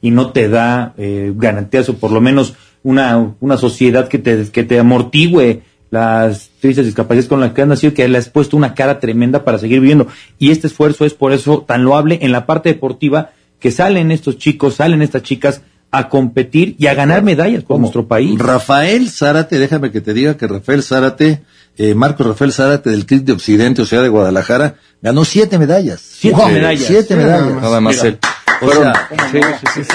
y 0.01 0.11
no 0.11 0.31
te 0.31 0.49
da 0.49 0.93
eh, 0.97 1.33
garantías 1.35 1.89
o 1.89 1.95
por 1.95 2.11
lo 2.11 2.21
menos 2.21 2.55
una, 2.83 3.35
una 3.39 3.57
sociedad 3.57 4.07
que 4.07 4.17
te, 4.17 4.49
que 4.51 4.63
te 4.63 4.79
amortigüe 4.79 5.61
las 5.91 6.49
tristes 6.61 6.85
discapacidades 6.85 7.27
con 7.27 7.41
las 7.41 7.51
que 7.51 7.61
has 7.61 7.67
nacido, 7.67 7.93
que 7.93 8.07
le 8.07 8.17
has 8.17 8.29
puesto 8.29 8.55
una 8.57 8.73
cara 8.73 8.99
tremenda 8.99 9.43
para 9.43 9.59
seguir 9.59 9.81
viviendo. 9.81 10.07
Y 10.39 10.51
este 10.51 10.67
esfuerzo 10.67 11.05
es 11.05 11.13
por 11.13 11.33
eso 11.33 11.63
tan 11.67 11.83
loable 11.83 12.19
en 12.21 12.31
la 12.31 12.45
parte 12.45 12.69
deportiva, 12.69 13.31
que 13.59 13.71
salen 13.71 14.09
estos 14.11 14.37
chicos, 14.37 14.75
salen 14.75 15.01
estas 15.01 15.21
chicas 15.21 15.61
a 15.91 16.07
competir 16.07 16.75
y 16.79 16.87
a 16.87 16.93
ganar 16.93 17.21
medallas 17.21 17.63
por 17.63 17.79
nuestro 17.79 18.07
país. 18.07 18.39
Rafael 18.39 19.09
Zárate, 19.09 19.59
déjame 19.59 19.91
que 19.91 19.99
te 19.99 20.13
diga 20.13 20.37
que 20.37 20.47
Rafael 20.47 20.81
Zárate, 20.81 21.41
eh, 21.77 21.95
Marco 21.95 22.23
Rafael 22.23 22.51
Zárate 22.53 22.89
del 22.89 23.05
CRIT 23.05 23.23
de 23.25 23.31
Occidente, 23.33 23.81
o 23.81 23.85
sea, 23.85 24.01
de 24.01 24.09
Guadalajara, 24.09 24.75
ganó 25.01 25.25
siete 25.25 25.57
medallas. 25.57 26.01
Siete 26.01 26.37
Wow, 26.37 26.49
medallas. 26.49 26.85
Siete 26.85 27.07
Sí, 27.09 27.13
nada 27.15 27.25
medallas. 27.27 27.53
más. 27.53 27.63
Nada 27.63 27.81
más 27.81 28.03
él. 28.03 28.19
O 28.63 28.69
sea, 28.71 28.93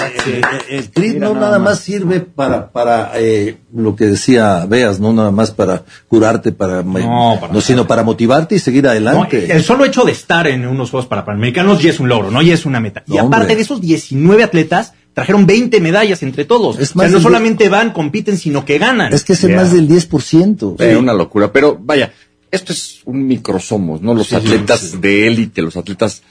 eh, 0.09 0.11
eh, 0.27 0.41
el 0.71 0.91
CRIT 0.91 1.19
no 1.19 1.35
nada 1.35 1.61
más. 1.61 1.79
sirve 1.79 2.19
para, 2.21 2.71
para 2.73 3.13
eh, 3.15 3.59
lo 3.73 3.95
que 3.95 4.07
decía 4.07 4.67
Veas, 4.67 4.99
no 4.99 5.13
nada 5.13 5.31
más 5.31 5.53
para 5.53 5.85
curarte, 6.09 6.51
para, 6.51 6.83
no, 6.83 7.39
para 7.41 7.61
sino 7.61 7.87
para 7.87 8.03
motivarte 8.03 8.57
y 8.57 8.59
seguir 8.59 8.83
No, 8.85 8.91
adelante. 8.91 9.53
el 9.53 9.63
solo 9.63 9.85
hecho 9.85 10.05
de 10.05 10.11
estar 10.13 10.49
en 10.49 10.67
unos 10.67 10.91
Juegos 10.91 11.07
Panamericanos 11.09 11.81
ya 11.81 11.91
es 11.91 12.01
un 12.01 12.09
logro, 12.09 12.31
¿no? 12.33 12.43
Ya 12.43 12.55
es 12.55 12.67
una 12.67 12.81
meta. 12.81 13.05
y 13.07 13.19
aparte 13.19 13.37
hombre. 13.43 13.57
de 13.57 13.63
esos 13.63 13.81
19 13.81 14.43
atletas, 14.43 14.95
trajeron 15.17 15.47
20 15.47 15.81
medallas 15.81 16.23
entre 16.23 16.45
todos. 16.45 16.78
Es 16.78 16.91
o 16.91 16.93
sea, 16.93 17.05
más 17.05 17.11
no 17.11 17.20
solamente 17.20 17.70
van, 17.70 17.95
compiten, 17.95 18.36
sino 18.36 18.67
que 18.67 18.77
ganan. 18.77 19.15
Es 19.15 19.25
que 19.25 19.33
es 19.33 19.43
el 19.45 19.57
más 19.57 19.73
del 19.73 19.89
10%. 19.89 20.77
Sí, 20.78 20.95
una 20.95 21.15
locura. 21.15 21.51
Pero 21.51 21.78
vaya, 21.81 22.12
esto 22.51 22.75
es 22.75 23.01
un 23.07 23.27
microsomos, 23.27 24.03
¿no? 24.03 24.12
Los 24.12 24.27
Sí, 24.27 24.35
atletas 24.35 24.81
sí. 24.81 24.99
de 24.99 25.27
élite, 25.27 25.62
los 25.62 25.75
atletas 25.78 26.23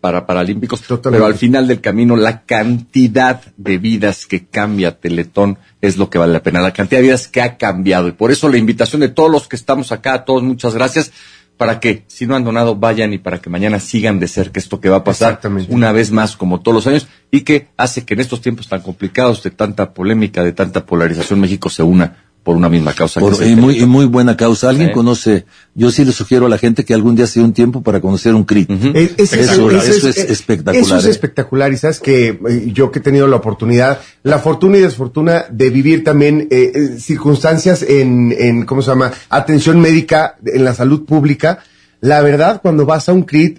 para 0.00 0.24
paralímpicos. 0.24 0.80
Pero 1.02 1.26
al 1.26 1.34
final 1.34 1.68
del 1.68 1.82
camino, 1.82 2.16
la 2.16 2.46
cantidad 2.46 3.42
de 3.58 3.76
vidas 3.76 4.24
que 4.24 4.46
cambia 4.46 4.98
Teletón 4.98 5.58
es 5.82 5.98
lo 5.98 6.08
que 6.08 6.16
vale 6.16 6.32
la 6.32 6.42
pena. 6.42 6.62
La 6.62 6.72
cantidad 6.72 7.00
de 7.00 7.08
vidas 7.08 7.28
que 7.28 7.42
ha 7.42 7.58
cambiado. 7.58 8.08
Y 8.08 8.12
por 8.12 8.30
eso 8.30 8.48
la 8.48 8.56
invitación 8.56 9.02
de 9.02 9.10
todos 9.10 9.30
los 9.30 9.48
que 9.48 9.56
estamos 9.56 9.92
acá, 9.92 10.14
a 10.14 10.24
todos, 10.24 10.42
muchas 10.42 10.72
gracias. 10.74 11.12
Para 11.60 11.78
que, 11.78 12.04
si 12.06 12.26
no 12.26 12.36
han 12.36 12.42
donado, 12.42 12.76
vayan 12.76 13.12
y 13.12 13.18
para 13.18 13.42
que 13.42 13.50
mañana 13.50 13.80
sigan 13.80 14.18
de 14.18 14.28
cerca 14.28 14.58
esto 14.58 14.80
que 14.80 14.88
va 14.88 14.96
a 14.96 15.04
pasar 15.04 15.38
una 15.68 15.92
vez 15.92 16.10
más, 16.10 16.34
como 16.34 16.60
todos 16.60 16.74
los 16.74 16.86
años, 16.86 17.06
y 17.30 17.42
que 17.42 17.68
hace 17.76 18.06
que 18.06 18.14
en 18.14 18.20
estos 18.20 18.40
tiempos 18.40 18.66
tan 18.66 18.80
complicados, 18.80 19.42
de 19.42 19.50
tanta 19.50 19.92
polémica, 19.92 20.42
de 20.42 20.52
tanta 20.52 20.86
polarización, 20.86 21.38
México 21.38 21.68
se 21.68 21.82
una 21.82 22.29
por 22.42 22.56
una 22.56 22.68
misma 22.70 22.94
causa. 22.94 23.20
Por- 23.20 23.38
que 23.38 23.46
y, 23.48 23.54
muy, 23.54 23.78
y 23.80 23.86
muy 23.86 24.06
buena 24.06 24.36
causa. 24.36 24.70
¿Alguien 24.70 24.88
Sí. 24.88 24.94
conoce? 24.94 25.44
Yo 25.74 25.90
sí 25.90 26.04
le 26.06 26.12
sugiero 26.12 26.46
a 26.46 26.48
la 26.48 26.56
gente 26.56 26.84
que 26.86 26.94
algún 26.94 27.14
día 27.14 27.26
se 27.26 27.40
dé 27.40 27.44
un 27.44 27.52
tiempo 27.52 27.82
para 27.82 28.00
conocer 28.00 28.34
un 28.34 28.44
CRIT. 28.44 28.70
Es- 28.94 29.12
es- 29.18 29.32
eso, 29.34 29.70
eso 29.70 29.78
eso 29.92 30.08
es, 30.08 30.16
espectacular. 30.16 30.82
Eso 30.82 30.96
es 30.96 31.04
¿eh? 31.06 31.10
espectacular 31.10 31.72
y 31.72 31.76
sabes 31.76 32.00
que 32.00 32.28
eh, 32.28 32.70
yo 32.72 32.90
que 32.90 33.00
he 33.00 33.02
tenido 33.02 33.26
la 33.26 33.36
oportunidad, 33.36 34.00
la 34.22 34.38
fortuna 34.38 34.78
y 34.78 34.80
desfortuna 34.80 35.44
de 35.50 35.68
vivir 35.70 36.02
también 36.02 36.48
eh, 36.50 36.72
eh, 36.74 36.98
circunstancias 36.98 37.82
en, 37.82 38.34
en, 38.38 38.64
¿cómo 38.64 38.80
se 38.80 38.88
llama? 38.90 39.12
Atención 39.28 39.78
médica 39.80 40.36
en 40.46 40.64
la 40.64 40.74
salud 40.74 41.04
pública. 41.04 41.58
La 42.00 42.22
verdad, 42.22 42.60
cuando 42.62 42.86
vas 42.86 43.08
a 43.10 43.12
un 43.12 43.24
CRIT, 43.24 43.58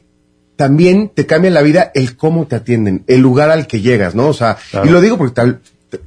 también 0.56 1.12
te 1.14 1.26
cambia 1.26 1.50
la 1.52 1.62
vida 1.62 1.92
el 1.96 2.16
cómo 2.18 2.46
te 2.48 2.56
atienden, 2.56 3.04
el 3.08 3.22
lugar 3.22 3.50
al 3.52 3.68
que 3.68 3.82
llegas, 3.82 4.16
¿no? 4.16 4.28
O 4.28 4.34
sea, 4.34 4.58
Claro. 4.72 4.88
y 4.88 4.92
lo 4.92 5.02
digo 5.02 5.18
porque 5.18 5.34
tal, 5.36 5.60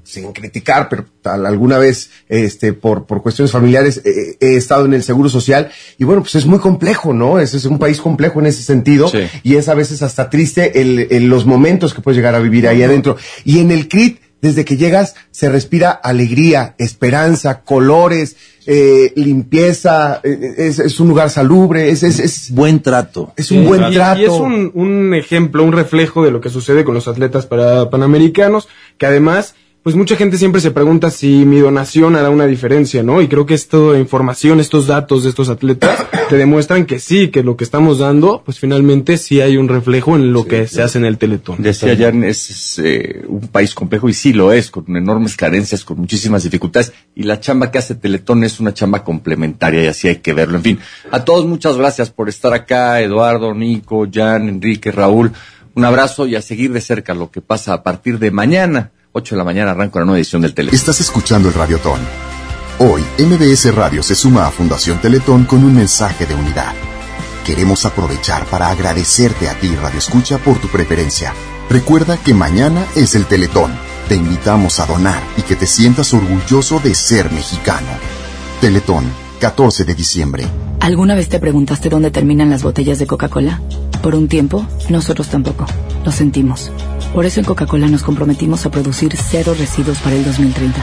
sin 0.02 0.32
criticar, 0.32 0.88
pero 0.88 1.04
tal, 1.22 1.46
alguna 1.46 1.78
vez, 1.78 2.10
este, 2.28 2.72
por, 2.72 3.06
por 3.06 3.22
cuestiones 3.22 3.52
familiares, 3.52 4.00
eh, 4.04 4.36
he 4.40 4.56
estado 4.56 4.84
en 4.86 4.94
el 4.94 5.02
seguro 5.02 5.28
social 5.28 5.70
y 5.98 6.04
bueno, 6.04 6.22
pues 6.22 6.34
es 6.36 6.46
muy 6.46 6.58
complejo, 6.58 7.12
¿no? 7.12 7.38
Es, 7.40 7.54
es 7.54 7.64
un 7.64 7.78
país 7.78 8.00
complejo 8.00 8.40
en 8.40 8.46
ese 8.46 8.62
sentido 8.62 9.08
Sí. 9.08 9.20
y 9.42 9.56
es 9.56 9.68
a 9.68 9.74
veces 9.74 10.02
hasta 10.02 10.30
triste 10.30 10.80
el, 10.80 11.08
el- 11.10 11.28
los 11.28 11.46
momentos 11.46 11.94
que 11.94 12.00
puedes 12.02 12.16
llegar 12.16 12.34
a 12.34 12.38
vivir 12.40 12.68
ahí 12.68 12.82
adentro. 12.82 13.16
Y 13.44 13.60
en 13.60 13.70
el 13.70 13.88
CRIT, 13.88 14.20
desde 14.40 14.64
que 14.66 14.76
llegas, 14.76 15.14
se 15.30 15.48
respira 15.48 15.90
alegría, 15.90 16.74
esperanza, 16.76 17.62
colores, 17.62 18.36
eh, 18.66 19.12
limpieza, 19.16 20.20
eh, 20.22 20.54
es, 20.58 20.78
es 20.78 21.00
un 21.00 21.08
lugar 21.08 21.30
salubre, 21.30 21.90
es, 21.90 22.02
es, 22.02 22.18
es 22.18 22.50
buen 22.50 22.80
trato. 22.80 23.32
Es 23.36 23.50
un 23.50 23.64
buen 23.64 23.90
Y- 23.90 23.94
trato. 23.94 24.20
Y 24.20 24.24
es 24.24 24.30
un, 24.30 24.70
un 24.74 25.14
ejemplo, 25.14 25.64
un 25.64 25.72
reflejo 25.72 26.22
de 26.24 26.30
lo 26.30 26.40
que 26.42 26.50
sucede 26.50 26.84
con 26.84 26.94
los 26.94 27.08
atletas 27.08 27.46
para 27.46 27.88
panamericanos, 27.90 28.68
que 28.98 29.06
además, 29.06 29.54
pues 29.84 29.96
mucha 29.96 30.16
gente 30.16 30.38
siempre 30.38 30.62
se 30.62 30.70
pregunta 30.70 31.10
si 31.10 31.44
mi 31.44 31.60
donación 31.60 32.16
hará 32.16 32.30
una 32.30 32.46
diferencia, 32.46 33.02
¿no? 33.02 33.20
Y 33.20 33.28
creo 33.28 33.44
que 33.44 33.52
esta 33.52 33.98
información, 33.98 34.58
estos 34.58 34.86
datos 34.86 35.24
de 35.24 35.28
estos 35.28 35.50
atletas, 35.50 36.06
te 36.30 36.38
demuestran 36.38 36.86
que 36.86 36.98
sí, 36.98 37.28
que 37.28 37.42
lo 37.42 37.58
que 37.58 37.64
estamos 37.64 37.98
dando, 37.98 38.40
pues 38.42 38.58
finalmente 38.58 39.18
sí 39.18 39.42
hay 39.42 39.58
un 39.58 39.68
reflejo 39.68 40.16
en 40.16 40.32
lo 40.32 40.46
que 40.46 40.66
se 40.68 40.80
hace 40.80 40.96
en 40.96 41.04
el 41.04 41.18
Teletón. 41.18 41.56
Decía 41.60 41.94
Jan, 41.98 42.24
es, 42.24 42.48
es, 42.48 42.78
eh, 42.82 43.24
un 43.28 43.48
país 43.48 43.74
complejo 43.74 44.08
y 44.08 44.14
sí 44.14 44.32
lo 44.32 44.52
es, 44.52 44.70
con 44.70 44.96
enormes 44.96 45.36
carencias, 45.36 45.84
con 45.84 46.00
muchísimas 46.00 46.42
dificultades. 46.44 46.94
Y 47.14 47.24
la 47.24 47.38
chamba 47.38 47.70
que 47.70 47.76
hace 47.76 47.94
Teletón 47.94 48.42
es 48.42 48.60
una 48.60 48.72
chamba 48.72 49.04
complementaria 49.04 49.84
y 49.84 49.86
así 49.88 50.08
hay 50.08 50.16
que 50.16 50.32
verlo. 50.32 50.56
En 50.56 50.62
fin, 50.62 50.78
a 51.10 51.26
todos 51.26 51.44
muchas 51.44 51.76
gracias 51.76 52.08
por 52.08 52.30
estar 52.30 52.54
acá, 52.54 53.02
Eduardo, 53.02 53.52
Nico, 53.52 54.08
Jan, 54.10 54.48
Enrique, 54.48 54.90
Raúl. 54.90 55.30
Un 55.74 55.84
abrazo 55.84 56.26
y 56.26 56.36
a 56.36 56.40
seguir 56.40 56.72
de 56.72 56.80
cerca 56.80 57.12
lo 57.12 57.30
que 57.30 57.42
pasa 57.42 57.74
a 57.74 57.82
partir 57.82 58.18
de 58.18 58.30
mañana, 58.30 58.92
8 59.16 59.36
de 59.36 59.38
la 59.38 59.44
mañana, 59.44 59.70
arranca 59.70 60.00
una 60.00 60.06
nueva 60.06 60.18
edición 60.18 60.42
del 60.42 60.54
Teletón. 60.54 60.74
Estás 60.74 61.00
escuchando 61.00 61.48
el 61.48 61.54
Radiotón. 61.54 62.00
Hoy, 62.80 63.00
MBS 63.16 63.72
Radio 63.72 64.02
se 64.02 64.16
suma 64.16 64.44
a 64.44 64.50
Fundación 64.50 65.00
Teletón 65.00 65.44
con 65.44 65.62
un 65.62 65.72
mensaje 65.72 66.26
de 66.26 66.34
unidad. 66.34 66.74
Queremos 67.46 67.84
aprovechar 67.84 68.44
para 68.46 68.70
agradecerte 68.70 69.48
a 69.48 69.54
ti, 69.54 69.68
Radio 69.76 70.00
Escucha, 70.00 70.38
por 70.38 70.58
tu 70.58 70.66
preferencia. 70.66 71.32
Recuerda 71.70 72.16
que 72.16 72.34
mañana 72.34 72.84
es 72.96 73.14
el 73.14 73.26
Teletón. 73.26 73.70
Te 74.08 74.16
invitamos 74.16 74.80
a 74.80 74.86
donar 74.86 75.22
y 75.36 75.42
que 75.42 75.54
te 75.54 75.68
sientas 75.68 76.12
orgulloso 76.12 76.80
de 76.80 76.96
ser 76.96 77.30
mexicano. 77.30 77.86
Teletón, 78.60 79.04
14 79.38 79.84
de 79.84 79.94
diciembre. 79.94 80.44
¿Alguna 80.80 81.14
vez 81.14 81.28
te 81.28 81.38
preguntaste 81.38 81.88
dónde 81.88 82.10
terminan 82.10 82.50
las 82.50 82.64
botellas 82.64 82.98
de 82.98 83.06
Coca-Cola? 83.06 83.62
Por 84.02 84.16
un 84.16 84.26
tiempo, 84.26 84.66
nosotros 84.88 85.28
tampoco. 85.28 85.66
Lo 86.04 86.10
sentimos. 86.10 86.72
Por 87.14 87.26
eso 87.26 87.38
en 87.38 87.46
Coca-Cola 87.46 87.86
nos 87.86 88.02
comprometimos 88.02 88.66
a 88.66 88.70
producir 88.72 89.16
cero 89.16 89.54
residuos 89.56 89.98
para 89.98 90.16
el 90.16 90.24
2030. 90.24 90.82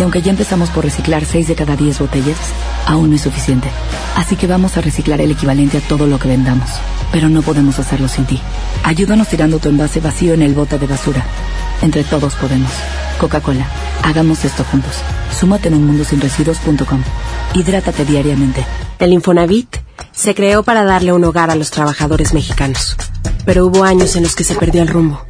Y 0.00 0.02
aunque 0.02 0.20
ya 0.20 0.32
empezamos 0.32 0.68
por 0.70 0.82
reciclar 0.82 1.24
6 1.24 1.46
de 1.46 1.54
cada 1.54 1.76
10 1.76 2.00
botellas, 2.00 2.38
aún 2.86 3.10
no 3.10 3.16
es 3.16 3.22
suficiente. 3.22 3.68
Así 4.16 4.34
que 4.34 4.48
vamos 4.48 4.76
a 4.76 4.80
reciclar 4.80 5.20
el 5.20 5.30
equivalente 5.30 5.78
a 5.78 5.80
todo 5.80 6.08
lo 6.08 6.18
que 6.18 6.26
vendamos. 6.26 6.68
Pero 7.12 7.28
no 7.28 7.42
podemos 7.42 7.78
hacerlo 7.78 8.08
sin 8.08 8.24
ti. 8.24 8.40
Ayúdanos 8.82 9.28
tirando 9.28 9.60
tu 9.60 9.68
envase 9.68 10.00
vacío 10.00 10.34
en 10.34 10.42
el 10.42 10.54
bote 10.54 10.76
de 10.76 10.88
basura. 10.88 11.24
Entre 11.82 12.02
todos 12.02 12.34
podemos. 12.34 12.72
Coca-Cola, 13.20 13.66
hagamos 14.02 14.44
esto 14.44 14.64
juntos. 14.64 14.96
Súmate 15.38 15.68
en 15.68 15.74
unmundosinresiduos.com. 15.74 17.02
Hidrátate 17.54 18.04
diariamente. 18.04 18.66
El 18.98 19.12
Infonavit 19.12 19.76
se 20.10 20.34
creó 20.34 20.64
para 20.64 20.82
darle 20.82 21.12
un 21.12 21.22
hogar 21.22 21.48
a 21.50 21.54
los 21.54 21.70
trabajadores 21.70 22.34
mexicanos, 22.34 22.96
pero 23.44 23.66
hubo 23.66 23.84
años 23.84 24.16
en 24.16 24.24
los 24.24 24.34
que 24.34 24.44
se 24.44 24.56
perdió 24.56 24.82
el 24.82 24.88
rumbo. 24.88 25.29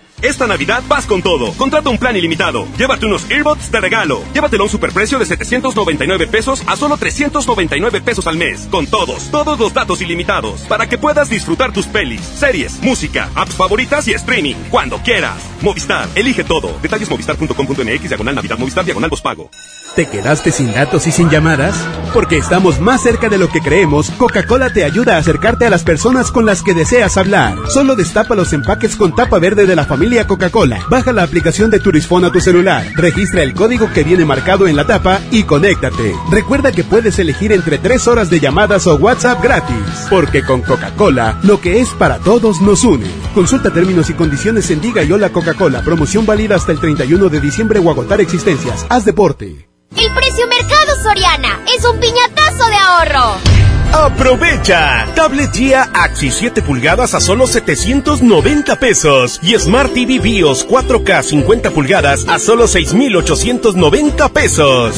Esta 0.21 0.47
Navidad 0.47 0.83
vas 0.87 1.05
con 1.05 1.21
todo. 1.21 1.51
Contrata 1.53 1.89
un 1.89 1.97
plan 1.97 2.15
ilimitado. 2.15 2.67
Llévate 2.77 3.05
unos 3.05 3.29
earbuds 3.29 3.71
de 3.71 3.79
regalo. 3.79 4.21
Llévatelo 4.33 4.63
a 4.63 4.65
un 4.65 4.71
superprecio 4.71 5.19
de 5.19 5.25
799 5.25 6.27
pesos 6.27 6.63
a 6.67 6.75
solo 6.75 6.97
399 6.97 8.01
pesos 8.01 8.27
al 8.27 8.37
mes. 8.37 8.67
Con 8.71 8.87
todos, 8.87 9.31
todos 9.31 9.59
los 9.59 9.73
datos 9.73 10.01
ilimitados. 10.01 10.61
Para 10.61 10.87
que 10.87 10.97
puedas 10.97 11.29
disfrutar 11.29 11.73
tus 11.73 11.87
pelis, 11.87 12.21
series, 12.21 12.81
música, 12.81 13.29
apps 13.35 13.55
favoritas 13.55 14.07
y 14.07 14.13
streaming. 14.13 14.55
Cuando 14.69 14.97
quieras. 14.99 15.37
Movistar, 15.61 16.07
elige 16.15 16.43
todo. 16.43 16.77
Detalles 16.81 17.09
movistar.com.mx, 17.09 18.09
diagonal 18.09 18.35
Navidad, 18.35 18.57
Movistar, 18.57 18.85
diagonal 18.85 19.11
pago. 19.23 19.49
¿Te 19.95 20.07
quedaste 20.07 20.53
sin 20.53 20.71
datos 20.73 21.05
y 21.07 21.11
sin 21.11 21.29
llamadas? 21.29 21.75
Porque 22.13 22.37
estamos 22.37 22.79
más 22.79 23.01
cerca 23.01 23.27
de 23.27 23.37
lo 23.37 23.49
que 23.49 23.59
creemos, 23.59 24.09
Coca-Cola 24.11 24.71
te 24.71 24.85
ayuda 24.85 25.15
a 25.15 25.19
acercarte 25.19 25.65
a 25.65 25.69
las 25.69 25.83
personas 25.83 26.31
con 26.31 26.45
las 26.45 26.61
que 26.61 26.73
deseas 26.73 27.17
hablar. 27.17 27.57
Solo 27.67 27.95
destapa 27.95 28.35
los 28.35 28.53
empaques 28.53 28.95
con 28.95 29.13
tapa 29.13 29.37
verde 29.39 29.65
de 29.65 29.75
la 29.75 29.83
familia 29.83 30.10
Coca-Cola. 30.27 30.85
Baja 30.89 31.13
la 31.13 31.23
aplicación 31.23 31.69
de 31.69 31.79
Turisfón 31.79 32.25
a 32.25 32.31
tu 32.31 32.41
celular, 32.41 32.85
registra 32.95 33.43
el 33.43 33.53
código 33.53 33.91
que 33.93 34.03
viene 34.03 34.25
marcado 34.25 34.67
en 34.67 34.75
la 34.75 34.85
tapa 34.85 35.21
y 35.31 35.43
conéctate. 35.43 36.15
Recuerda 36.29 36.71
que 36.71 36.83
puedes 36.83 37.17
elegir 37.17 37.51
entre 37.53 37.77
tres 37.77 38.07
horas 38.07 38.29
de 38.29 38.39
llamadas 38.39 38.87
o 38.87 38.95
WhatsApp 38.95 39.41
gratis, 39.41 40.07
porque 40.09 40.43
con 40.43 40.61
Coca-Cola, 40.61 41.39
lo 41.43 41.61
que 41.61 41.79
es 41.79 41.89
para 41.91 42.19
todos 42.19 42.61
nos 42.61 42.83
une. 42.83 43.07
Consulta 43.33 43.71
términos 43.71 44.09
y 44.09 44.13
condiciones 44.13 44.69
en 44.69 44.81
Diga 44.81 45.03
y 45.03 45.11
Hola 45.11 45.29
Coca-Cola. 45.29 45.81
Promoción 45.81 46.25
válida 46.25 46.55
hasta 46.55 46.73
el 46.73 46.79
31 46.79 47.29
de 47.29 47.39
diciembre 47.39 47.79
o 47.79 47.89
agotar 47.89 48.19
existencias. 48.19 48.85
Haz 48.89 49.05
deporte. 49.05 49.67
El 49.95 50.13
precio 50.13 50.47
Mercado 50.47 51.03
Soriana 51.03 51.59
es 51.77 51.85
un 51.85 51.99
piñatazo 51.99 52.67
de 52.67 52.75
ahorro. 52.75 53.60
Aprovecha. 53.93 55.05
Tablet 55.15 55.51
Gia 55.53 55.89
Axi 55.93 56.31
7 56.31 56.61
pulgadas 56.61 57.13
a 57.13 57.19
solo 57.19 57.47
790 57.47 58.79
pesos. 58.79 59.39
Y 59.43 59.57
Smart 59.57 59.93
TV 59.93 60.19
BIOS 60.19 60.67
4K 60.67 61.23
50 61.23 61.71
pulgadas 61.71 62.27
a 62.27 62.39
solo 62.39 62.67
6,890 62.67 64.29
pesos. 64.29 64.95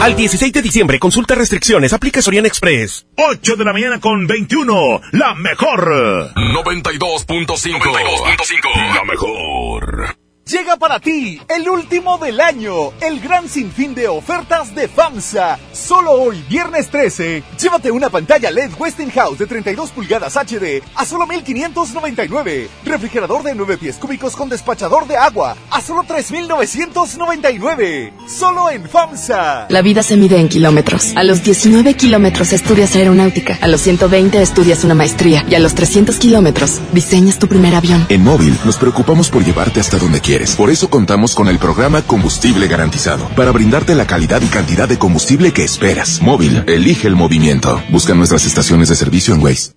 Al 0.00 0.14
16 0.14 0.52
de 0.52 0.62
diciembre, 0.62 0.98
consulta 0.98 1.34
restricciones, 1.34 1.92
aplica 1.92 2.22
Soriana 2.22 2.48
Express. 2.48 3.06
8 3.16 3.56
de 3.56 3.64
la 3.64 3.72
mañana 3.72 4.00
con 4.00 4.26
21. 4.26 5.00
La 5.12 5.34
mejor. 5.34 6.32
92.5. 6.34 7.80
92.5. 7.80 8.94
La 8.94 9.04
mejor. 9.04 10.25
Llega 10.48 10.76
para 10.76 11.00
ti 11.00 11.40
el 11.48 11.68
último 11.68 12.18
del 12.18 12.40
año, 12.40 12.92
el 13.00 13.18
gran 13.18 13.48
sinfín 13.48 13.96
de 13.96 14.06
ofertas 14.06 14.72
de 14.76 14.86
FAMSA. 14.86 15.58
Solo 15.72 16.12
hoy, 16.12 16.40
viernes 16.48 16.88
13, 16.88 17.42
llévate 17.60 17.90
una 17.90 18.10
pantalla 18.10 18.52
LED 18.52 18.70
Westinghouse 18.78 19.38
de 19.38 19.46
32 19.46 19.90
pulgadas 19.90 20.36
HD 20.36 20.84
a 20.94 21.04
solo 21.04 21.26
1599. 21.26 22.68
Refrigerador 22.84 23.42
de 23.42 23.56
9 23.56 23.76
pies 23.76 23.96
cúbicos 23.96 24.36
con 24.36 24.48
despachador 24.48 25.08
de 25.08 25.16
agua 25.16 25.56
a 25.68 25.80
solo 25.80 26.04
3999. 26.04 28.12
Solo 28.28 28.70
en 28.70 28.88
FAMSA. 28.88 29.66
La 29.68 29.82
vida 29.82 30.04
se 30.04 30.16
mide 30.16 30.38
en 30.38 30.48
kilómetros. 30.48 31.12
A 31.16 31.24
los 31.24 31.42
19 31.42 31.94
kilómetros 31.94 32.52
estudias 32.52 32.94
aeronáutica, 32.94 33.58
a 33.60 33.66
los 33.66 33.80
120 33.80 34.40
estudias 34.40 34.84
una 34.84 34.94
maestría 34.94 35.44
y 35.50 35.56
a 35.56 35.58
los 35.58 35.74
300 35.74 36.16
kilómetros 36.18 36.80
diseñas 36.92 37.40
tu 37.40 37.48
primer 37.48 37.74
avión. 37.74 38.06
En 38.10 38.22
móvil 38.22 38.56
nos 38.64 38.76
preocupamos 38.76 39.28
por 39.28 39.44
llevarte 39.44 39.80
hasta 39.80 39.98
donde 39.98 40.20
quieres. 40.36 40.56
Por 40.56 40.70
eso 40.70 40.90
contamos 40.90 41.34
con 41.34 41.48
el 41.48 41.58
programa 41.58 42.02
Combustible 42.02 42.68
Garantizado, 42.68 43.28
para 43.36 43.52
brindarte 43.52 43.94
la 43.94 44.06
calidad 44.06 44.42
y 44.42 44.46
cantidad 44.46 44.88
de 44.88 44.98
combustible 44.98 45.52
que 45.52 45.64
esperas. 45.64 46.20
Móvil, 46.20 46.64
elige 46.66 47.08
el 47.08 47.16
movimiento. 47.16 47.82
Busca 47.90 48.14
nuestras 48.14 48.44
estaciones 48.44 48.88
de 48.88 48.96
servicio 48.96 49.34
en 49.34 49.42
Waze. 49.42 49.72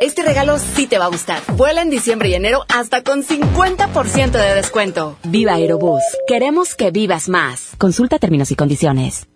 Este 0.00 0.22
regalo 0.22 0.58
sí 0.58 0.86
te 0.86 0.98
va 0.98 1.06
a 1.06 1.08
gustar. 1.08 1.42
Vuela 1.56 1.82
en 1.82 1.90
diciembre 1.90 2.30
y 2.30 2.34
enero 2.34 2.64
hasta 2.68 3.02
con 3.02 3.22
50% 3.22 4.30
de 4.30 4.54
descuento. 4.54 5.18
Viva 5.24 5.54
Aerobús. 5.54 6.02
Queremos 6.26 6.74
que 6.74 6.90
vivas 6.90 7.28
más. 7.28 7.72
Consulta 7.76 8.18
términos 8.18 8.50
y 8.50 8.56
condiciones. 8.56 9.26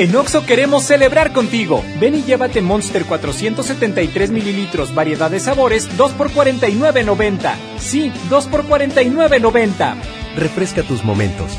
En 0.00 0.16
Oxo 0.16 0.46
queremos 0.46 0.84
celebrar 0.84 1.34
contigo. 1.34 1.84
Ven 2.00 2.14
y 2.14 2.22
llévate 2.22 2.62
Monster 2.62 3.04
473 3.04 4.30
mililitros, 4.30 4.94
variedad 4.94 5.30
de 5.30 5.40
sabores, 5.40 5.94
2 5.98 6.12
por 6.12 6.30
49.90. 6.30 7.54
Sí, 7.78 8.10
2 8.30 8.46
por 8.46 8.64
49.90. 8.64 9.96
Refresca 10.36 10.82
tus 10.84 11.04
momentos. 11.04 11.52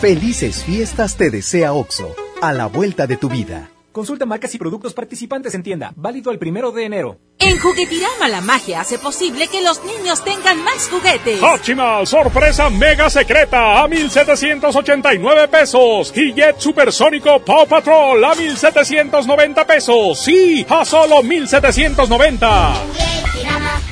Felices 0.00 0.64
fiestas 0.64 1.18
te 1.18 1.28
desea 1.28 1.74
Oxo, 1.74 2.16
a 2.40 2.54
la 2.54 2.64
vuelta 2.64 3.06
de 3.06 3.18
tu 3.18 3.28
vida. 3.28 3.71
Consulta 3.92 4.24
marcas 4.24 4.54
y 4.54 4.58
productos 4.58 4.94
participantes 4.94 5.54
en 5.54 5.62
tienda. 5.62 5.92
Válido 5.96 6.30
el 6.30 6.38
primero 6.38 6.72
de 6.72 6.86
enero. 6.86 7.18
En 7.38 7.58
Juguetirama 7.58 8.28
la 8.28 8.40
magia 8.40 8.80
hace 8.80 8.98
posible 8.98 9.48
que 9.48 9.60
los 9.60 9.84
niños 9.84 10.24
tengan 10.24 10.62
más 10.64 10.88
juguetes. 10.88 11.42
Optimal, 11.42 12.06
sorpresa 12.06 12.70
mega 12.70 13.10
secreta 13.10 13.82
a 13.82 13.88
1789 13.88 15.48
pesos. 15.48 16.12
Y 16.16 16.32
Jet 16.32 16.58
Supersónico 16.58 17.44
Paw 17.44 17.66
Patrol 17.66 18.24
a 18.24 18.34
1790 18.34 19.66
pesos. 19.66 20.18
Sí, 20.18 20.64
a 20.68 20.84
solo 20.84 21.22
1790. 21.22 23.91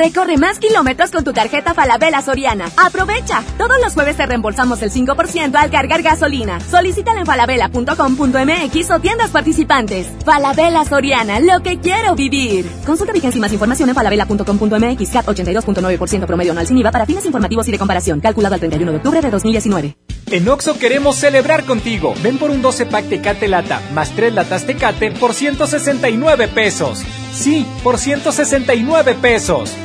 Recorre 0.00 0.38
más 0.38 0.58
kilómetros 0.58 1.10
con 1.10 1.24
tu 1.24 1.34
tarjeta 1.34 1.74
Falabella 1.74 2.22
Soriana. 2.22 2.70
Aprovecha. 2.78 3.42
Todos 3.58 3.78
los 3.84 3.92
jueves 3.92 4.16
te 4.16 4.24
reembolsamos 4.24 4.80
el 4.80 4.90
5% 4.90 5.54
al 5.54 5.70
cargar 5.70 6.00
gasolina. 6.00 6.58
Solicítala 6.58 7.20
en 7.20 7.26
falabella.com.mx 7.26 8.90
o 8.92 9.00
tiendas 9.00 9.28
participantes. 9.30 10.06
Falabella 10.24 10.86
Soriana, 10.86 11.38
lo 11.38 11.62
que 11.62 11.80
quiero 11.80 12.14
vivir. 12.14 12.64
Consulta 12.86 13.12
vigencia 13.12 13.36
y 13.36 13.42
más 13.42 13.52
información 13.52 13.90
en 13.90 13.94
falabella.com.mx. 13.94 15.10
CAT 15.10 15.26
82.9% 15.26 16.24
promedio 16.24 16.52
anual 16.52 16.66
sin 16.66 16.78
IVA 16.78 16.92
para 16.92 17.04
fines 17.04 17.26
informativos 17.26 17.68
y 17.68 17.72
de 17.72 17.78
comparación. 17.78 18.20
Calculado 18.20 18.54
al 18.54 18.60
31 18.60 18.92
de 18.92 18.96
octubre 18.96 19.20
de 19.20 19.30
2019. 19.30 19.96
En 20.30 20.48
Oxo 20.48 20.78
queremos 20.78 21.16
celebrar 21.16 21.64
contigo. 21.64 22.14
Ven 22.22 22.38
por 22.38 22.50
un 22.50 22.62
12 22.62 22.86
pack 22.86 23.10
Tecate 23.10 23.48
Lata 23.48 23.82
más 23.92 24.12
3 24.12 24.32
latas 24.32 24.64
Tecate 24.64 25.10
por 25.10 25.34
169 25.34 26.48
pesos. 26.48 27.02
Sí, 27.34 27.66
por 27.82 27.98
169 27.98 29.14
pesos. 29.20 29.76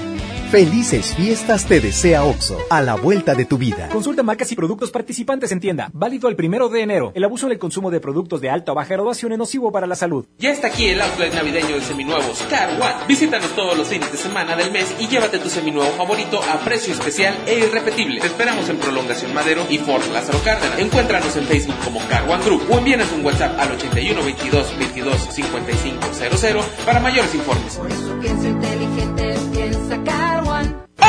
Felices 0.56 1.14
fiestas 1.16 1.66
te 1.66 1.82
desea 1.82 2.24
OXO, 2.24 2.58
a 2.70 2.82
la 2.82 2.96
vuelta 2.96 3.36
de 3.36 3.44
tu 3.44 3.58
vida. 3.58 3.90
Consulta 3.90 4.24
marcas 4.24 4.54
y 4.54 4.56
productos 4.56 4.90
participantes 4.90 5.52
en 5.52 5.60
tienda. 5.60 5.90
Válido 5.92 6.30
el 6.30 6.38
primero 6.38 6.70
de 6.70 6.82
enero. 6.82 7.12
El 7.14 7.26
abuso 7.26 7.48
en 7.48 7.52
el 7.52 7.60
consumo 7.60 7.92
de 7.92 8.00
productos 8.00 8.40
de 8.40 8.50
alta 8.50 8.72
o 8.72 8.76
baja 8.76 8.94
graduación 8.94 9.34
es 9.34 9.38
nocivo 9.38 9.70
para 9.74 9.86
la 9.86 9.96
salud. 9.96 10.26
Ya 10.38 10.54
está 10.54 10.68
aquí 10.68 10.86
el 10.86 11.02
outlet 11.02 11.34
navideño 11.34 11.76
de 11.76 11.82
seminuevos 11.82 12.42
Car 12.50 12.70
One. 12.70 13.06
Visítanos 13.06 13.54
todos 13.54 13.78
los 13.78 13.86
fines 13.90 14.10
de 14.10 14.18
semana 14.18 14.56
del 14.56 14.72
mes 14.72 14.96
y 14.98 15.10
llévate 15.10 15.40
tu 15.40 15.50
seminuevo 15.50 15.92
favorito 15.92 16.40
a 16.42 16.58
precio 16.60 16.94
especial 16.94 17.36
e 17.46 17.60
irrepetible. 17.60 18.22
Te 18.22 18.28
esperamos 18.28 18.70
en 18.70 18.78
Prolongación 18.78 19.34
Madero 19.34 19.64
y 19.70 19.78
Fort 19.80 20.10
Lázaro 20.14 20.40
Cárdenas. 20.42 20.80
Encuéntranos 20.80 21.36
en 21.36 21.44
Facebook 21.48 21.76
como 21.84 22.00
Car 22.08 22.30
One 22.30 22.46
Group 22.46 22.64
o 22.72 22.78
envíanos 22.78 23.12
un 23.12 23.26
WhatsApp 23.26 23.60
al 23.60 23.74
81 23.74 24.24
22 24.24 24.80
22 24.80 25.36
55 25.36 26.00
00 26.14 26.62
para 26.86 27.02
mayores 27.02 27.36
informes. 27.36 27.78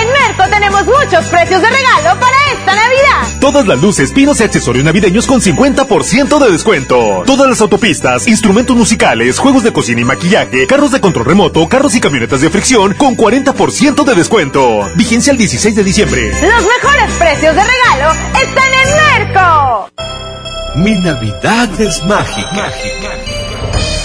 En 0.00 0.12
Merco 0.12 0.44
tenemos 0.50 0.84
muchos 0.84 1.26
precios 1.26 1.62
de 1.62 1.68
regalo 1.68 2.20
para 2.20 2.36
esta 2.52 2.75
Navidad. 2.75 3.41
Todas 3.41 3.66
las 3.66 3.81
luces, 3.81 4.12
pinos 4.12 4.41
y 4.41 4.42
accesorios 4.42 4.84
navideños 4.84 5.26
con 5.26 5.41
50% 5.41 6.39
de 6.39 6.50
descuento. 6.50 7.23
Todas 7.25 7.49
las 7.49 7.60
autopistas, 7.60 8.26
instrumentos 8.26 8.76
musicales, 8.76 9.39
juegos 9.39 9.62
de 9.62 9.73
cocina 9.73 10.02
y 10.02 10.05
maquillaje, 10.05 10.66
carros 10.66 10.92
de 10.92 11.00
control 11.00 11.25
remoto, 11.25 11.66
carros 11.68 11.94
y 11.94 12.00
camionetas 12.00 12.41
de 12.42 12.50
fricción 12.50 12.94
con 12.94 13.16
40% 13.16 14.05
de 14.05 14.15
descuento. 14.15 14.86
Vigencia 14.97 15.31
el 15.31 15.39
16 15.39 15.76
de 15.76 15.84
diciembre. 15.84 16.31
Los 16.31 16.65
mejores 16.65 17.12
precios 17.18 17.55
de 17.55 17.62
regalo 17.62 18.12
están 18.42 18.73
en 18.75 19.28
Merco. 19.34 19.91
Mi 20.76 20.94
Navidad 20.97 21.81
es 21.81 22.05
mágica. 22.05 22.70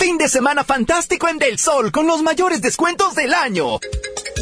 Fin 0.00 0.16
de 0.16 0.28
semana 0.30 0.64
fantástico 0.64 1.28
en 1.28 1.36
Del 1.36 1.58
Sol 1.58 1.92
con 1.92 2.06
los 2.06 2.22
mayores 2.22 2.62
descuentos 2.62 3.14
del 3.14 3.34
año. 3.34 3.78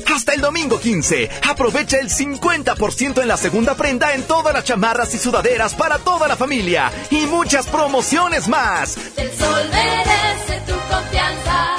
Hasta 0.07 0.33
el 0.33 0.41
domingo 0.41 0.79
15, 0.79 1.29
aprovecha 1.49 1.99
el 1.99 2.09
50% 2.11 3.21
en 3.21 3.27
la 3.27 3.37
segunda 3.37 3.75
prenda 3.75 4.15
en 4.15 4.23
todas 4.23 4.55
las 4.55 4.63
chamarras 4.63 5.13
y 5.15 5.19
sudaderas 5.19 5.75
para 5.75 5.99
toda 5.99 6.29
la 6.29 6.37
familia 6.37 6.93
y 7.11 7.27
muchas 7.27 7.67
promociones 7.67 8.47
más. 8.47 8.95
Del 9.17 9.33
Sol 9.33 9.69
merece 9.73 10.61
tu 10.65 10.75
confianza. 10.89 11.75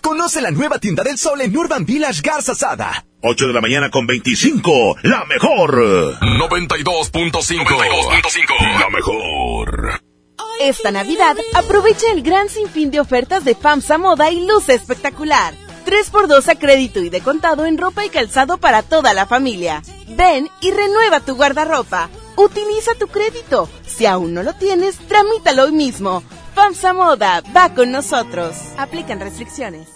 Conoce 0.00 0.40
la 0.40 0.52
nueva 0.52 0.78
tienda 0.78 1.02
del 1.02 1.18
Sol 1.18 1.40
en 1.40 1.56
Urban 1.56 1.84
Village 1.84 2.20
Garza 2.22 2.54
Sada. 2.54 3.04
8 3.22 3.48
de 3.48 3.52
la 3.52 3.60
mañana 3.60 3.90
con 3.90 4.06
25, 4.06 4.98
la 5.02 5.24
mejor. 5.24 6.20
92.5. 6.20 7.64
92.5. 7.64 8.78
La 8.78 8.88
mejor. 8.90 10.05
Esta 10.60 10.90
Navidad 10.90 11.36
aprovecha 11.54 12.10
el 12.12 12.22
gran 12.22 12.48
sinfín 12.48 12.90
de 12.90 12.98
ofertas 12.98 13.44
de 13.44 13.54
FAMSA 13.54 13.98
Moda 13.98 14.30
y 14.30 14.46
luce 14.46 14.74
espectacular. 14.74 15.54
3x2 15.84 16.48
a 16.48 16.54
crédito 16.58 17.00
y 17.00 17.10
de 17.10 17.20
contado 17.20 17.66
en 17.66 17.76
ropa 17.76 18.06
y 18.06 18.08
calzado 18.08 18.56
para 18.56 18.82
toda 18.82 19.12
la 19.12 19.26
familia. 19.26 19.82
Ven 20.08 20.48
y 20.62 20.70
renueva 20.70 21.20
tu 21.20 21.36
guardarropa. 21.36 22.08
Utiliza 22.36 22.94
tu 22.98 23.06
crédito. 23.06 23.68
Si 23.86 24.06
aún 24.06 24.32
no 24.32 24.42
lo 24.42 24.54
tienes, 24.54 24.96
tramítalo 24.96 25.64
hoy 25.64 25.72
mismo. 25.72 26.22
FAMSA 26.54 26.94
Moda 26.94 27.42
va 27.54 27.74
con 27.74 27.92
nosotros. 27.92 28.56
Aplican 28.78 29.20
restricciones. 29.20 29.95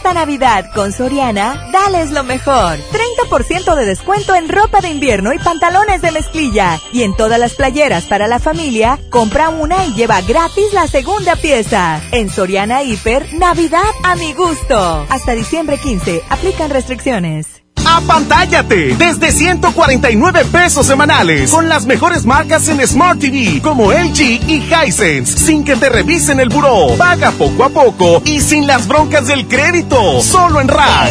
Esta 0.00 0.14
Navidad 0.14 0.64
con 0.74 0.92
Soriana, 0.92 1.68
dales 1.74 2.10
lo 2.10 2.24
mejor. 2.24 2.78
30% 3.28 3.74
de 3.74 3.84
descuento 3.84 4.34
en 4.34 4.48
ropa 4.48 4.80
de 4.80 4.88
invierno 4.88 5.34
y 5.34 5.38
pantalones 5.38 6.00
de 6.00 6.10
mezclilla. 6.10 6.80
Y 6.90 7.02
en 7.02 7.14
todas 7.14 7.38
las 7.38 7.52
playeras 7.52 8.06
para 8.06 8.26
la 8.26 8.38
familia, 8.38 8.98
compra 9.10 9.50
una 9.50 9.84
y 9.84 9.92
lleva 9.92 10.22
gratis 10.22 10.72
la 10.72 10.86
segunda 10.86 11.36
pieza. 11.36 12.00
En 12.12 12.30
Soriana 12.30 12.82
Hiper, 12.82 13.34
Navidad 13.34 13.90
a 14.02 14.16
mi 14.16 14.32
gusto. 14.32 15.06
Hasta 15.10 15.32
diciembre 15.32 15.76
15, 15.76 16.22
aplican 16.30 16.70
restricciones. 16.70 17.59
Apantállate 17.96 18.94
desde 18.96 19.32
149 19.32 20.44
pesos 20.52 20.86
semanales 20.86 21.50
con 21.50 21.68
las 21.68 21.86
mejores 21.86 22.24
marcas 22.24 22.68
en 22.68 22.86
Smart 22.86 23.18
TV 23.18 23.60
como 23.60 23.92
LG 23.92 24.20
y 24.46 24.64
Hisense 24.64 25.36
sin 25.36 25.64
que 25.64 25.74
te 25.76 25.88
revisen 25.88 26.38
el 26.38 26.48
buró. 26.48 26.96
Paga 26.96 27.32
poco 27.32 27.64
a 27.64 27.68
poco 27.68 28.22
y 28.24 28.40
sin 28.40 28.66
las 28.66 28.86
broncas 28.86 29.26
del 29.26 29.48
crédito. 29.48 30.20
Solo 30.22 30.60
en 30.60 30.68
Rack. 30.68 31.10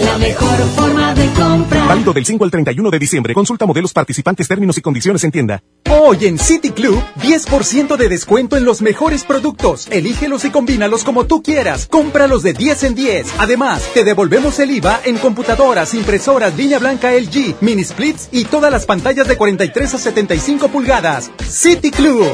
La 0.00 0.18
mejor 0.18 0.56
forma 0.76 1.14
de 1.14 1.26
comprar. 1.32 1.73
Válido 1.86 2.14
del 2.14 2.24
5 2.24 2.44
al 2.44 2.50
31 2.50 2.90
de 2.90 2.98
diciembre. 2.98 3.34
Consulta 3.34 3.66
modelos 3.66 3.92
participantes, 3.92 4.48
términos 4.48 4.78
y 4.78 4.80
condiciones 4.80 5.22
en 5.24 5.30
tienda. 5.30 5.62
Hoy 5.90 6.26
en 6.26 6.38
City 6.38 6.70
Club, 6.70 7.02
10% 7.20 7.96
de 7.96 8.08
descuento 8.08 8.56
en 8.56 8.64
los 8.64 8.80
mejores 8.80 9.24
productos. 9.24 9.86
Elígelos 9.90 10.44
y 10.46 10.50
combínalos 10.50 11.04
como 11.04 11.26
tú 11.26 11.42
quieras. 11.42 11.86
Cómpralos 11.86 12.42
de 12.42 12.54
10 12.54 12.84
en 12.84 12.94
10. 12.94 13.34
Además, 13.38 13.82
te 13.92 14.02
devolvemos 14.02 14.58
el 14.60 14.70
IVA 14.70 15.00
en 15.04 15.18
computadoras, 15.18 15.92
impresoras, 15.92 16.56
línea 16.56 16.78
blanca 16.78 17.12
LG, 17.12 17.56
mini 17.60 17.84
splits 17.84 18.28
y 18.32 18.44
todas 18.44 18.72
las 18.72 18.86
pantallas 18.86 19.28
de 19.28 19.36
43 19.36 19.94
a 19.94 19.98
75 19.98 20.68
pulgadas. 20.68 21.30
City 21.46 21.90
Club. 21.90 22.26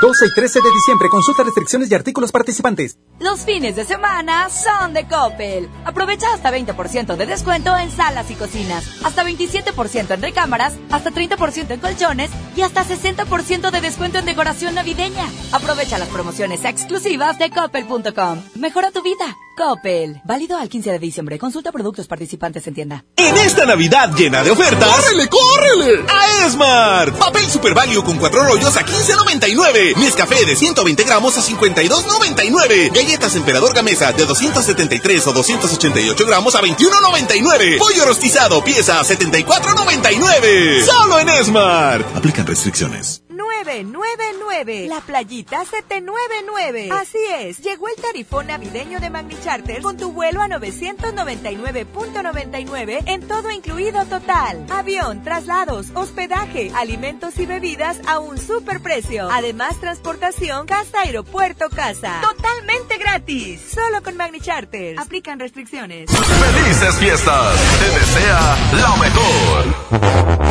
12 0.00 0.26
y 0.26 0.30
13 0.32 0.60
de 0.60 0.70
diciembre. 0.70 1.08
Consulta 1.08 1.42
restricciones 1.42 1.90
y 1.90 1.94
artículos 1.94 2.30
participantes. 2.30 2.98
Los 3.20 3.40
fines 3.40 3.74
de 3.74 3.84
semana 3.84 4.48
son 4.48 4.94
de 4.94 5.06
Coppel. 5.06 5.68
Aprovecha 5.84 6.32
hasta 6.32 6.52
20% 6.52 7.16
de 7.16 7.26
descuento 7.26 7.76
en 7.76 7.90
salas 7.90 8.30
y 8.30 8.34
cocinas, 8.34 8.84
hasta 9.04 9.24
27% 9.24 10.14
en 10.14 10.22
recámaras, 10.22 10.74
hasta 10.90 11.10
30% 11.10 11.70
en 11.70 11.80
colchones 11.80 12.30
y 12.56 12.62
hasta 12.62 12.84
60% 12.84 13.70
de 13.70 13.80
descuento 13.80 14.18
en 14.18 14.26
decoración 14.26 14.74
navideña. 14.74 15.24
Aprovecha 15.52 15.98
las 15.98 16.08
promociones 16.08 16.64
exclusivas 16.64 17.38
de 17.38 17.50
coppel.com. 17.50 18.42
Mejora 18.54 18.90
tu 18.92 19.02
vida. 19.02 19.36
Coppel. 19.58 20.20
Válido 20.24 20.56
al 20.56 20.68
15 20.68 20.92
de 20.92 20.98
diciembre. 21.00 21.38
Consulta 21.38 21.72
productos 21.72 22.06
participantes 22.06 22.66
en 22.68 22.74
tienda. 22.74 23.04
En 23.16 23.36
esta 23.36 23.66
Navidad 23.66 24.14
llena 24.16 24.44
de 24.44 24.52
ofertas. 24.52 24.88
¡Córrele, 24.88 25.28
córrele! 25.28 26.06
A 26.08 26.46
Esmar. 26.46 27.12
Papel 27.14 27.50
Super 27.50 27.74
Value 27.74 28.04
con 28.04 28.16
cuatro 28.18 28.44
rollos 28.44 28.76
a 28.76 28.86
15.99. 28.86 29.96
Nescafé 29.96 30.46
de 30.46 30.54
120 30.54 31.02
gramos 31.02 31.36
a 31.36 31.42
52.99. 31.42 32.94
Galletas 32.94 33.34
Emperador 33.34 33.74
Gamesa 33.74 34.12
de 34.12 34.24
273 34.24 35.26
o 35.26 35.32
288 35.32 36.26
gramos 36.26 36.54
a 36.54 36.62
21.99. 36.62 37.78
Pollo 37.78 38.04
rostizado 38.06 38.62
pieza 38.62 39.00
a 39.00 39.04
74.99. 39.04 40.84
Solo 40.84 41.18
en 41.18 41.28
Esmar. 41.30 42.06
Aplican 42.14 42.46
restricciones. 42.46 43.22
999. 43.38 44.86
La 44.88 45.00
playita 45.00 45.64
799. 45.64 46.88
Así 46.90 47.18
es, 47.38 47.58
llegó 47.58 47.86
el 47.88 47.94
tarifón 47.94 48.48
navideño 48.48 48.98
de 48.98 49.10
Magni 49.10 49.36
Charter 49.42 49.80
con 49.80 49.96
tu 49.96 50.10
vuelo 50.12 50.42
a 50.42 50.48
999.99 50.48 53.04
en 53.06 53.28
todo 53.28 53.52
incluido 53.52 54.04
total. 54.06 54.66
Avión, 54.70 55.22
traslados, 55.22 55.92
hospedaje, 55.94 56.72
alimentos 56.74 57.38
y 57.38 57.46
bebidas 57.46 58.00
a 58.06 58.18
un 58.18 58.38
super 58.38 58.80
precio. 58.80 59.28
Además, 59.30 59.78
transportación 59.80 60.66
casa 60.66 61.02
aeropuerto 61.02 61.70
casa. 61.70 62.20
Totalmente 62.20 62.98
gratis. 62.98 63.60
Solo 63.72 64.02
con 64.02 64.16
Magni 64.16 64.40
Charter. 64.40 64.98
Aplican 64.98 65.38
restricciones. 65.38 66.10
¡Felices 66.10 66.96
fiestas! 66.96 67.54
Te 67.78 67.88
desea 67.98 68.56
lo 68.72 68.96
mejor. 68.96 70.47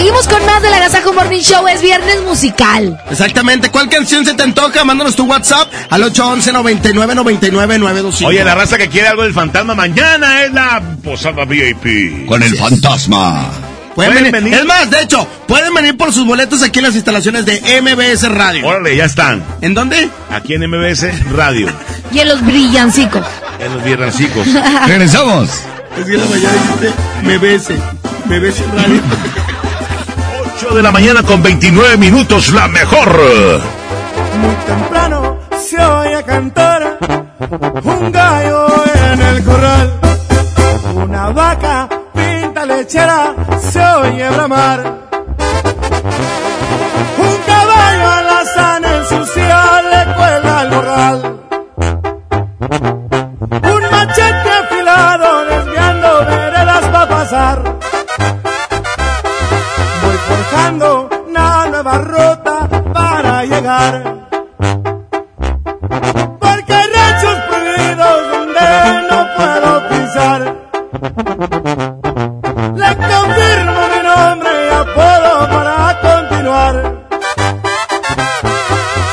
Seguimos 0.00 0.26
con 0.28 0.46
más 0.46 0.62
del 0.62 0.72
Agasajo 0.72 1.12
Morning 1.12 1.40
Show. 1.42 1.68
Es 1.68 1.82
viernes 1.82 2.22
musical. 2.22 2.98
Exactamente. 3.10 3.68
¿Cuál 3.70 3.90
canción 3.90 4.24
se 4.24 4.32
te 4.32 4.42
antoja? 4.42 4.82
Mándanos 4.82 5.14
tu 5.14 5.26
WhatsApp 5.26 5.70
al 5.90 6.02
811 6.04 6.52
99 6.54 7.14
99 7.14 7.78
925. 7.78 8.26
Oye, 8.30 8.42
la 8.42 8.54
raza 8.54 8.78
que 8.78 8.88
quiere 8.88 9.08
algo 9.08 9.24
del 9.24 9.34
fantasma, 9.34 9.74
mañana 9.74 10.42
es 10.44 10.54
la 10.54 10.80
posada 11.04 11.44
VIP. 11.44 12.24
Con 12.26 12.42
el 12.42 12.56
fantasma. 12.56 13.50
Pueden, 13.94 14.12
Pueden 14.14 14.32
venir. 14.32 14.32
venir. 14.32 14.54
Es 14.60 14.64
más, 14.64 14.88
de 14.88 15.02
hecho, 15.02 15.28
pueden 15.46 15.74
venir 15.74 15.94
por 15.98 16.14
sus 16.14 16.24
boletos 16.26 16.62
aquí 16.62 16.78
en 16.78 16.86
las 16.86 16.94
instalaciones 16.94 17.44
de 17.44 17.60
MBS 17.82 18.26
Radio. 18.30 18.66
Órale, 18.66 18.96
ya 18.96 19.04
están. 19.04 19.44
¿En 19.60 19.74
dónde? 19.74 20.08
Aquí 20.30 20.54
en 20.54 20.66
MBS 20.66 21.08
Radio. 21.32 21.68
Y 22.10 22.20
en 22.20 22.28
los 22.30 22.42
brillancicos. 22.42 23.26
En 23.58 23.74
los 23.74 23.84
viernesicos. 23.84 24.46
Regresamos. 24.86 25.50
Es 25.98 26.06
que 26.06 26.14
en 26.14 26.20
la 26.20 26.26
mañana 26.26 26.54
dijiste 26.80 26.94
MBS. 27.22 27.70
MBS 28.24 28.62
Radio. 28.74 29.02
8 30.62 30.74
de 30.74 30.82
la 30.82 30.92
mañana 30.92 31.22
con 31.22 31.42
29 31.42 31.96
minutos, 31.96 32.52
la 32.52 32.68
mejor. 32.68 33.08
Muy 34.40 34.54
temprano 34.66 35.38
se 35.58 35.82
oye 35.82 36.22
cantar 36.24 36.98
un 37.82 38.12
gallo 38.12 38.66
en 38.94 39.22
el 39.22 39.42
corral. 39.44 40.00
Una 40.96 41.30
vaca 41.30 41.88
pinta 42.12 42.66
lechera 42.66 43.34
se 43.58 43.80
oye 43.80 44.28
bramar. 44.28 44.80
Un 47.16 47.36
caballo 47.46 48.10
a 48.10 48.22
la 48.22 48.44
sana 48.54 48.96
ensucia 48.98 49.82
le 49.82 50.14
cuela 50.14 50.60
al 50.60 50.70
morral. 50.70 51.40
Un 53.62 53.90
machete 53.90 54.59
una 60.78 61.66
nueva 61.66 61.98
ruta 61.98 62.68
para 62.92 63.44
llegar. 63.44 64.28
Porque 66.38 66.72
hay 66.72 66.90
ranchos 66.94 67.38
prohibidos 67.48 68.30
donde 68.32 68.68
no 69.10 69.18
puedo 69.36 69.88
pisar. 69.88 70.40
Le 72.76 72.90
confirmo 72.96 73.80
mi 73.94 74.00
nombre 74.10 74.50
y 74.66 74.70
apodo 74.74 75.32
para 75.48 75.76
continuar. 76.00 76.74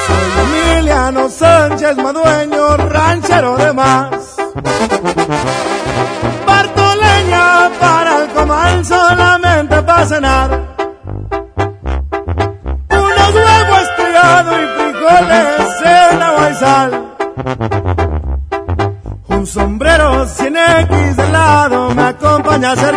Soy 0.06 0.28
Emiliano 0.44 1.30
Sánchez 1.30 1.98
Madueño, 1.98 2.78
ranchero 2.78 3.58
de 3.58 3.74
más. 3.74 4.38
Acompaña 22.72 22.97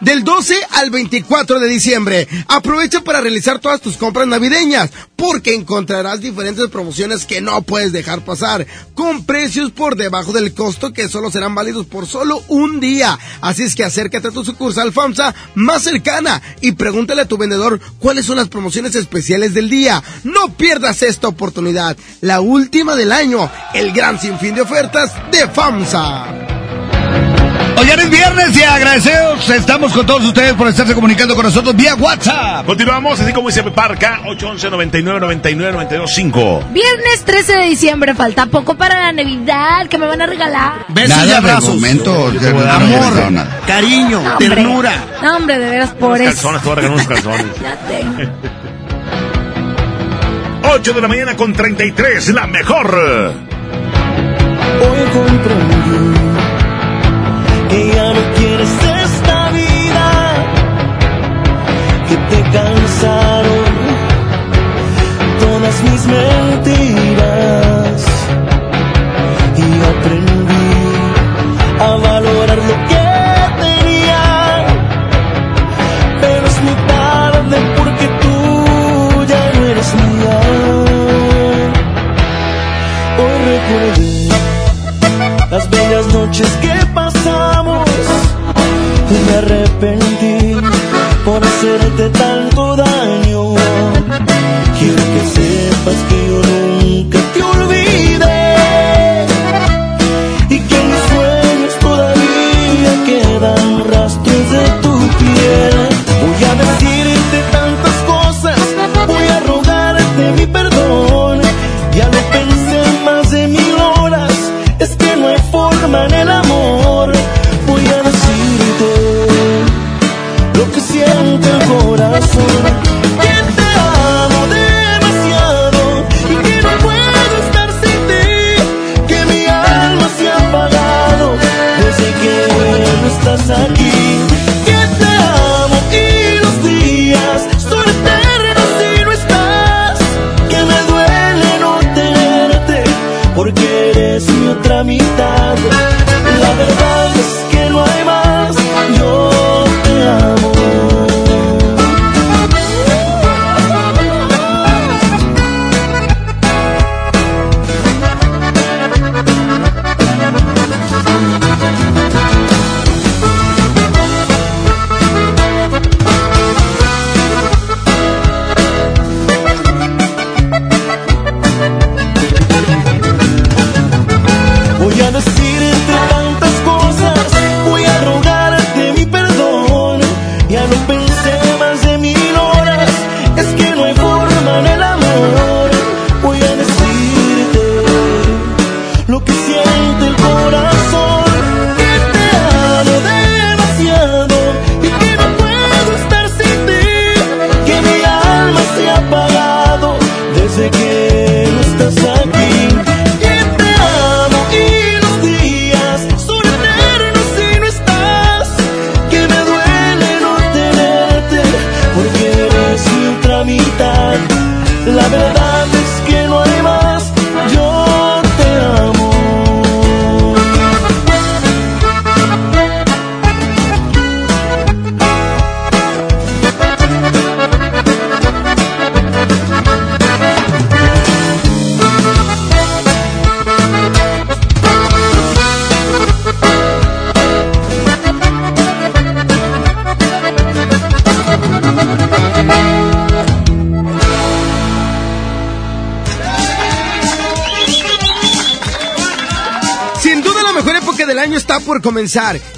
del 0.00 0.24
12 0.24 0.56
al 0.70 0.90
24 0.90 1.60
de 1.60 1.68
diciembre. 1.68 2.28
Aprovecha 2.48 3.00
para 3.00 3.20
realizar 3.20 3.58
todas 3.58 3.80
tus 3.80 3.96
compras 3.96 4.26
navideñas, 4.26 4.90
porque 5.16 5.54
encontrarás 5.54 6.20
diferentes 6.20 6.68
promociones 6.68 7.24
que 7.24 7.40
no 7.40 7.62
puedes 7.62 7.92
dejar 7.92 8.24
pasar, 8.24 8.66
con 8.94 9.24
precios 9.24 9.70
por 9.70 9.96
debajo 9.96 10.32
del 10.32 10.54
costo 10.54 10.92
que 10.92 11.08
solo 11.08 11.30
serán 11.30 11.54
válidos 11.54 11.86
por 11.86 12.06
solo 12.06 12.42
un 12.48 12.80
día. 12.80 13.18
Así 13.40 13.62
es 13.62 13.74
que 13.74 13.84
acércate 13.84 14.28
a 14.28 14.32
tu 14.32 14.44
sucursal 14.44 14.92
FOMSA 14.92 15.34
más 15.54 15.82
cercana 15.82 16.42
y 16.60 16.72
pregúntale 16.72 17.22
a 17.22 17.28
tu 17.28 17.38
vendedor 17.38 17.80
cuáles 17.98 18.26
son 18.26 18.36
las 18.36 18.48
promociones 18.48 18.94
especiales 18.94 19.54
del 19.54 19.70
día. 19.70 20.02
No 20.24 20.54
pierdas 20.56 21.02
esta 21.02 21.28
oportunidad, 21.28 21.96
la 22.20 22.40
última 22.40 22.96
del 22.96 23.12
año, 23.12 23.50
el 23.72 23.92
gran 23.92 24.20
sinfín 24.20 24.54
de 24.54 24.62
ofertas 24.62 25.12
de 25.30 25.48
FOMSA. 25.48 26.33
Oigan, 27.84 28.00
es 28.00 28.08
viernes 28.10 28.56
y 28.56 28.62
agradecemos. 28.62 29.50
Estamos 29.50 29.92
con 29.92 30.06
todos 30.06 30.24
ustedes 30.24 30.54
por 30.54 30.66
estarse 30.68 30.94
comunicando 30.94 31.34
con 31.36 31.44
nosotros 31.44 31.76
vía 31.76 31.94
WhatsApp. 31.94 32.64
Continuamos, 32.64 33.20
así 33.20 33.30
como 33.34 33.48
dice 33.48 33.62
Parca, 33.64 34.20
811 34.24 34.70
99 34.70 35.20
99 35.20 35.72
92 35.72 36.10
5. 36.14 36.64
Viernes 36.70 37.24
13 37.26 37.56
de 37.58 37.64
diciembre, 37.66 38.14
falta 38.14 38.46
poco 38.46 38.74
para 38.74 38.98
la 38.98 39.12
Navidad, 39.12 39.86
que 39.90 39.98
me 39.98 40.06
van 40.06 40.22
a 40.22 40.26
regalar. 40.26 40.86
Besos 40.88 41.08
y 41.10 41.10
Nada 41.10 41.26
de 41.26 41.34
abrazos. 41.36 41.74
momento, 41.74 42.32
Amor, 42.70 43.12
cariño, 43.66 44.22
No, 44.22 44.30
hombre. 44.32 44.48
ternura. 44.48 44.92
No, 45.22 45.36
hombre, 45.36 45.58
de 45.58 45.68
veras, 45.70 45.90
por 45.90 46.18
Unos 46.18 46.34
eso. 46.34 46.48
calzones, 46.52 46.62
te 46.62 46.68
voy 46.68 46.72
a 46.72 46.76
regalar 46.76 46.94
unos 46.94 47.06
calzones. 47.06 47.46
Ya 47.62 47.76
tengo. 47.86 48.32
8 50.74 50.92
de 50.94 51.00
la 51.02 51.08
mañana 51.08 51.36
con 51.36 51.52
33, 51.52 52.28
la 52.30 52.46
mejor. 52.46 52.94
Hoy 54.80 55.10
comprendí 55.12 56.13
quieres 58.56 58.70
esta 59.04 59.50
vida, 59.50 60.10
que 62.08 62.16
te 62.16 62.42
cansaron 62.50 63.70
todas 65.40 65.82
mis 65.82 66.06
mentiras. 66.06 67.24
Y 69.56 69.60
aprendí 69.92 70.33
hacerte 91.64 92.10
tanto 92.10 92.76
daño. 92.76 93.54
Quiero 94.78 95.13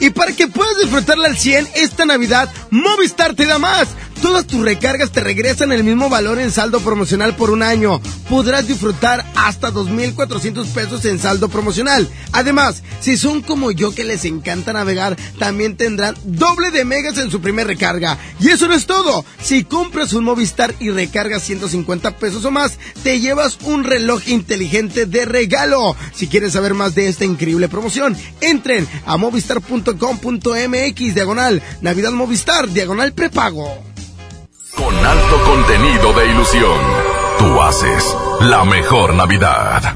y 0.01 0.11
para 0.11 0.33
que 0.33 0.49
puedas 0.49 0.77
disfrutarla 0.77 1.29
al 1.29 1.39
100 1.39 1.69
esta 1.77 2.05
Navidad, 2.05 2.53
Movistar 2.71 3.35
te 3.35 3.47
da 3.47 3.59
más. 3.59 3.89
Todas 4.21 4.47
tus 4.47 4.63
recargas 4.63 5.13
te 5.13 5.21
regresan 5.21 5.73
el 5.73 5.83
mismo 5.83 6.11
valor 6.11 6.39
en 6.39 6.51
saldo 6.51 6.81
promocional 6.81 7.37
por 7.37 7.51
un 7.51 7.63
año. 7.63 8.01
Podrás 8.29 8.67
disfrutar 8.67 9.25
hasta 9.35 9.73
2.400 9.73 10.67
pesos 10.69 11.05
en 11.07 11.19
saldo 11.19 11.49
promocional. 11.49 12.07
Además, 12.33 12.83
si 13.07 13.17
son 13.17 13.41
como 13.41 13.71
yo 13.71 13.95
que 13.95 14.03
les 14.03 14.25
encanta 14.25 14.73
navegar, 14.73 15.17
también 15.39 15.77
tendrán 15.77 16.17
doble 16.25 16.73
de 16.73 16.85
megas 16.85 17.17
en 17.19 17.31
su 17.31 17.41
primer 17.41 17.69
recarga. 17.69 18.19
Y 18.41 18.49
eso 18.49 18.67
no 18.67 18.75
es 18.75 18.87
todo. 18.87 19.25
Si 19.41 19.63
compras 19.63 20.13
un 20.13 20.25
Movistar 20.25 20.75
y 20.81 20.91
recargas 20.91 21.45
150 21.45 22.17
pesos 22.19 22.45
o 22.45 22.51
más, 22.51 22.81
te 23.05 23.21
llevas 23.21 23.59
un 23.63 23.85
reloj 23.85 24.27
inteligente 24.27 25.07
de 25.07 25.25
regalo. 25.25 25.95
Si 26.17 26.27
quieres 26.27 26.55
saber 26.55 26.75
más 26.75 26.97
de 26.97 27.07
esta 27.07 27.25
increíble 27.25 27.69
promoción, 27.69 28.17
entren 28.41 28.89
a 29.07 29.17
movistar.com.mx 29.17 31.15
diagonal 31.15 31.63
Navidad 31.83 32.11
Movistar 32.11 32.69
diagonal 32.69 33.13
prepago. 33.13 33.85
Con 34.75 34.97
alto 34.97 35.45
contenido 35.45 36.13
de 36.13 36.29
ilusión, 36.29 36.81
tú 37.39 37.63
haces 37.63 38.17
la 38.41 38.65
mejor 38.65 39.15
Navidad. 39.15 39.96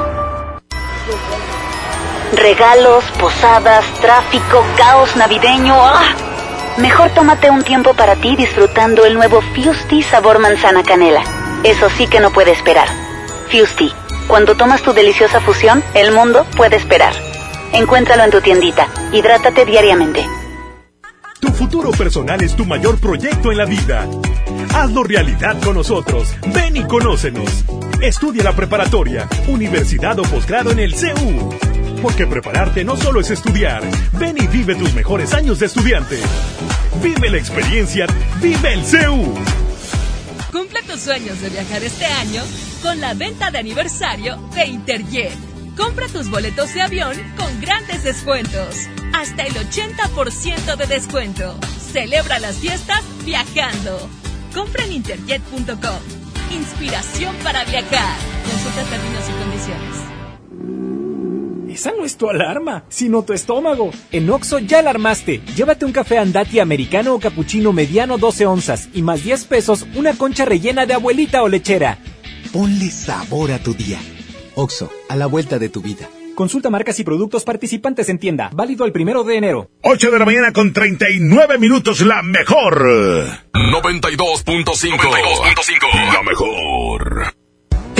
Regalos, 2.33 3.03
posadas, 3.19 3.85
tráfico, 3.99 4.65
caos 4.77 5.15
navideño. 5.15 5.75
¡Ah! 5.75 6.15
Mejor 6.77 7.09
tómate 7.11 7.49
un 7.49 7.63
tiempo 7.63 7.93
para 7.93 8.15
ti 8.15 8.35
disfrutando 8.35 9.05
el 9.05 9.15
nuevo 9.15 9.41
Fusti 9.41 10.01
sabor 10.03 10.39
manzana 10.39 10.83
canela. 10.83 11.21
Eso 11.63 11.89
sí 11.89 12.07
que 12.07 12.19
no 12.19 12.31
puede 12.31 12.51
esperar. 12.51 12.87
Fusti, 13.49 13.91
cuando 14.27 14.55
tomas 14.55 14.81
tu 14.81 14.93
deliciosa 14.93 15.41
fusión, 15.41 15.83
el 15.93 16.13
mundo 16.13 16.45
puede 16.55 16.77
esperar. 16.77 17.13
Encuéntralo 17.73 18.23
en 18.23 18.31
tu 18.31 18.39
tiendita. 18.39 18.87
Hidrátate 19.11 19.65
diariamente. 19.65 20.25
Tu 21.41 21.49
futuro 21.49 21.91
personal 21.91 22.41
es 22.41 22.55
tu 22.55 22.65
mayor 22.65 22.97
proyecto 22.99 23.51
en 23.51 23.57
la 23.57 23.65
vida. 23.65 24.07
Hazlo 24.73 25.03
realidad 25.03 25.57
con 25.61 25.75
nosotros. 25.75 26.33
Ven 26.53 26.77
y 26.77 26.83
conócenos. 26.83 27.65
Estudia 28.01 28.43
la 28.43 28.53
preparatoria, 28.53 29.27
universidad 29.47 30.17
o 30.19 30.23
posgrado 30.23 30.71
en 30.71 30.79
el 30.79 30.95
CEU. 30.95 31.70
Porque 32.01 32.25
prepararte 32.25 32.83
no 32.83 32.97
solo 32.97 33.19
es 33.19 33.29
estudiar. 33.29 33.83
Ven 34.13 34.35
y 34.37 34.47
vive 34.47 34.75
tus 34.75 34.93
mejores 34.93 35.33
años 35.33 35.59
de 35.59 35.67
estudiante. 35.67 36.19
Vive 37.01 37.29
la 37.29 37.37
experiencia. 37.37 38.07
Vive 38.41 38.73
el 38.73 38.83
CEU. 38.83 39.35
Cumple 40.51 40.81
tus 40.83 40.99
sueños 40.99 41.39
de 41.41 41.49
viajar 41.49 41.83
este 41.83 42.05
año 42.05 42.41
con 42.81 42.99
la 42.99 43.13
venta 43.13 43.51
de 43.51 43.59
aniversario 43.59 44.37
de 44.55 44.65
Interjet. 44.65 45.51
Compra 45.77 46.07
tus 46.07 46.29
boletos 46.29 46.73
de 46.73 46.81
avión 46.81 47.15
con 47.37 47.61
grandes 47.61 48.03
descuentos. 48.03 48.75
Hasta 49.13 49.43
el 49.43 49.53
80% 49.53 50.75
de 50.75 50.87
descuento. 50.87 51.57
Celebra 51.91 52.39
las 52.39 52.57
fiestas 52.57 53.01
viajando. 53.23 54.09
Compra 54.53 54.83
en 54.85 54.93
interjet.com. 54.93 55.99
Inspiración 56.51 57.35
para 57.43 57.63
viajar. 57.63 58.17
Consulta 58.45 58.83
términos 58.89 59.23
y 59.29 59.43
condiciones. 59.43 60.10
Esa 61.81 61.93
no 61.97 62.05
es 62.05 62.15
tu 62.15 62.29
alarma, 62.29 62.83
sino 62.89 63.23
tu 63.23 63.33
estómago. 63.33 63.89
En 64.11 64.29
Oxo 64.29 64.59
ya 64.59 64.83
la 64.83 64.91
armaste. 64.91 65.41
Llévate 65.55 65.83
un 65.83 65.91
café 65.91 66.19
andati 66.19 66.59
americano 66.59 67.15
o 67.15 67.19
cappuccino 67.19 67.73
mediano 67.73 68.19
12 68.19 68.45
onzas 68.45 68.89
y 68.93 69.01
más 69.01 69.23
10 69.23 69.45
pesos 69.45 69.87
una 69.95 70.13
concha 70.13 70.45
rellena 70.45 70.85
de 70.85 70.93
abuelita 70.93 71.41
o 71.41 71.47
lechera. 71.47 71.97
Ponle 72.53 72.91
sabor 72.91 73.51
a 73.51 73.57
tu 73.57 73.73
día. 73.73 73.97
Oxo, 74.53 74.91
a 75.09 75.15
la 75.15 75.25
vuelta 75.25 75.57
de 75.57 75.69
tu 75.69 75.81
vida. 75.81 76.07
Consulta 76.35 76.69
marcas 76.69 76.99
y 76.99 77.03
productos 77.03 77.45
participantes 77.45 78.09
en 78.09 78.19
tienda. 78.19 78.51
Válido 78.53 78.85
el 78.85 78.91
primero 78.91 79.23
de 79.23 79.37
enero. 79.37 79.71
8 79.81 80.11
de 80.11 80.19
la 80.19 80.25
mañana 80.25 80.53
con 80.53 80.73
39 80.73 81.57
minutos, 81.57 82.01
la 82.01 82.21
mejor. 82.21 82.85
92.5. 83.55 86.13
La 86.13 86.21
mejor. 86.21 87.40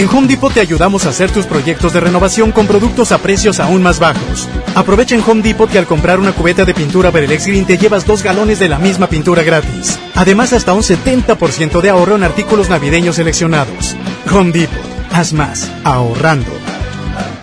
En 0.01 0.09
Home 0.09 0.27
Depot 0.27 0.51
te 0.51 0.59
ayudamos 0.59 1.05
a 1.05 1.09
hacer 1.09 1.29
tus 1.29 1.45
proyectos 1.45 1.93
de 1.93 1.99
renovación 1.99 2.51
con 2.51 2.65
productos 2.65 3.11
a 3.11 3.19
precios 3.19 3.59
aún 3.59 3.83
más 3.83 3.99
bajos. 3.99 4.49
Aprovecha 4.73 5.13
en 5.13 5.21
Home 5.21 5.43
Depot 5.43 5.69
que 5.69 5.77
al 5.77 5.85
comprar 5.85 6.19
una 6.19 6.31
cubeta 6.31 6.65
de 6.65 6.73
pintura 6.73 7.11
Berelex 7.11 7.45
Green 7.45 7.67
te 7.67 7.77
llevas 7.77 8.07
dos 8.07 8.23
galones 8.23 8.57
de 8.57 8.67
la 8.67 8.79
misma 8.79 9.05
pintura 9.05 9.43
gratis. 9.43 9.99
Además, 10.15 10.53
hasta 10.53 10.73
un 10.73 10.81
70% 10.81 11.81
de 11.81 11.89
ahorro 11.91 12.15
en 12.15 12.23
artículos 12.23 12.67
navideños 12.67 13.17
seleccionados. 13.17 13.95
Home 14.33 14.51
Depot. 14.51 14.75
Haz 15.11 15.33
más. 15.33 15.71
Ahorrando. 15.83 16.49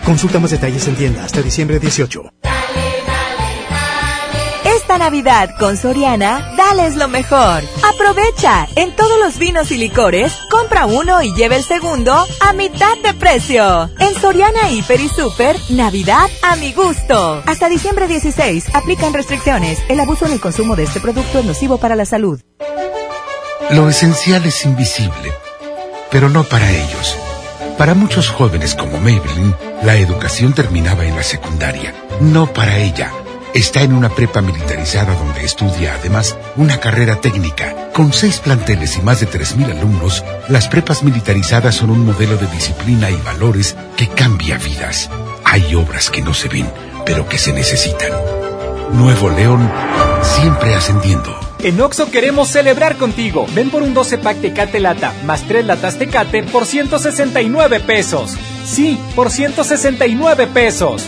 Consulta 0.03 0.39
más 0.39 0.51
detalles 0.51 0.85
en 0.89 0.95
tienda 0.95 1.23
hasta 1.23 1.41
diciembre 1.41 1.79
18. 1.79 2.38
Navidad 4.99 5.55
con 5.57 5.77
Soriana, 5.77 6.53
dales 6.57 6.97
lo 6.97 7.07
mejor. 7.07 7.63
Aprovecha. 7.93 8.67
En 8.75 8.93
todos 8.97 9.17
los 9.17 9.39
vinos 9.39 9.71
y 9.71 9.77
licores, 9.77 10.33
compra 10.51 10.85
uno 10.85 11.21
y 11.23 11.33
lleve 11.33 11.55
el 11.55 11.63
segundo 11.63 12.27
a 12.41 12.51
mitad 12.51 12.97
de 13.01 13.13
precio. 13.13 13.89
En 13.97 14.13
Soriana 14.19 14.69
Hiper 14.69 14.99
y 14.99 15.07
Super, 15.07 15.55
Navidad 15.69 16.29
a 16.43 16.57
mi 16.57 16.73
gusto. 16.73 17.41
Hasta 17.45 17.69
diciembre 17.69 18.07
16, 18.09 18.75
aplican 18.75 19.13
restricciones. 19.13 19.79
El 19.87 20.01
abuso 20.01 20.25
en 20.25 20.33
el 20.33 20.41
consumo 20.41 20.75
de 20.75 20.83
este 20.83 20.99
producto 20.99 21.39
es 21.39 21.45
nocivo 21.45 21.77
para 21.77 21.95
la 21.95 22.05
salud. 22.05 22.41
Lo 23.71 23.87
esencial 23.87 24.45
es 24.45 24.65
invisible, 24.65 25.31
pero 26.11 26.27
no 26.27 26.43
para 26.43 26.69
ellos. 26.69 27.17
Para 27.77 27.93
muchos 27.93 28.27
jóvenes 28.27 28.75
como 28.75 28.99
Maybelline, 28.99 29.55
la 29.81 29.95
educación 29.95 30.53
terminaba 30.53 31.05
en 31.05 31.15
la 31.15 31.23
secundaria. 31.23 31.95
No 32.19 32.51
para 32.51 32.77
ella. 32.77 33.13
Está 33.53 33.81
en 33.81 33.93
una 33.93 34.09
prepa 34.09 34.41
militarizada 34.41 35.15
donde 35.15 35.43
estudia 35.43 35.95
además 35.95 36.37
una 36.55 36.79
carrera 36.79 37.19
técnica. 37.19 37.89
Con 37.93 38.13
seis 38.13 38.39
planteles 38.39 38.95
y 38.97 39.01
más 39.01 39.19
de 39.21 39.27
3.000 39.27 39.71
alumnos, 39.71 40.23
las 40.47 40.67
prepas 40.67 41.01
militarizadas 41.03 41.75
son 41.75 41.89
un 41.89 42.05
modelo 42.05 42.37
de 42.37 42.47
disciplina 42.47 43.09
y 43.09 43.15
valores 43.17 43.75
que 43.97 44.07
cambia 44.07 44.57
vidas. 44.57 45.09
Hay 45.43 45.73
obras 45.73 46.11
que 46.11 46.21
no 46.21 46.33
se 46.33 46.47
ven, 46.47 46.71
pero 47.05 47.27
que 47.27 47.39
se 47.39 47.51
necesitan. 47.51 48.11
Nuevo 48.93 49.29
León, 49.29 49.69
siempre 50.21 50.75
ascendiendo. 50.75 51.35
En 51.59 51.81
Oxo 51.81 52.09
queremos 52.11 52.49
celebrar 52.49 52.97
contigo. 52.97 53.47
Ven 53.53 53.71
por 53.71 53.81
un 53.81 53.93
12 53.93 54.19
pack 54.19 54.41
Tecate 54.41 54.79
Lata 54.79 55.13
más 55.25 55.41
3 55.47 55.65
latas 55.65 55.97
Tecate 55.97 56.43
por 56.43 56.65
169 56.65 57.79
pesos. 57.81 58.37
Sí, 58.65 58.99
por 59.15 59.31
169 59.31 60.47
pesos. 60.47 61.05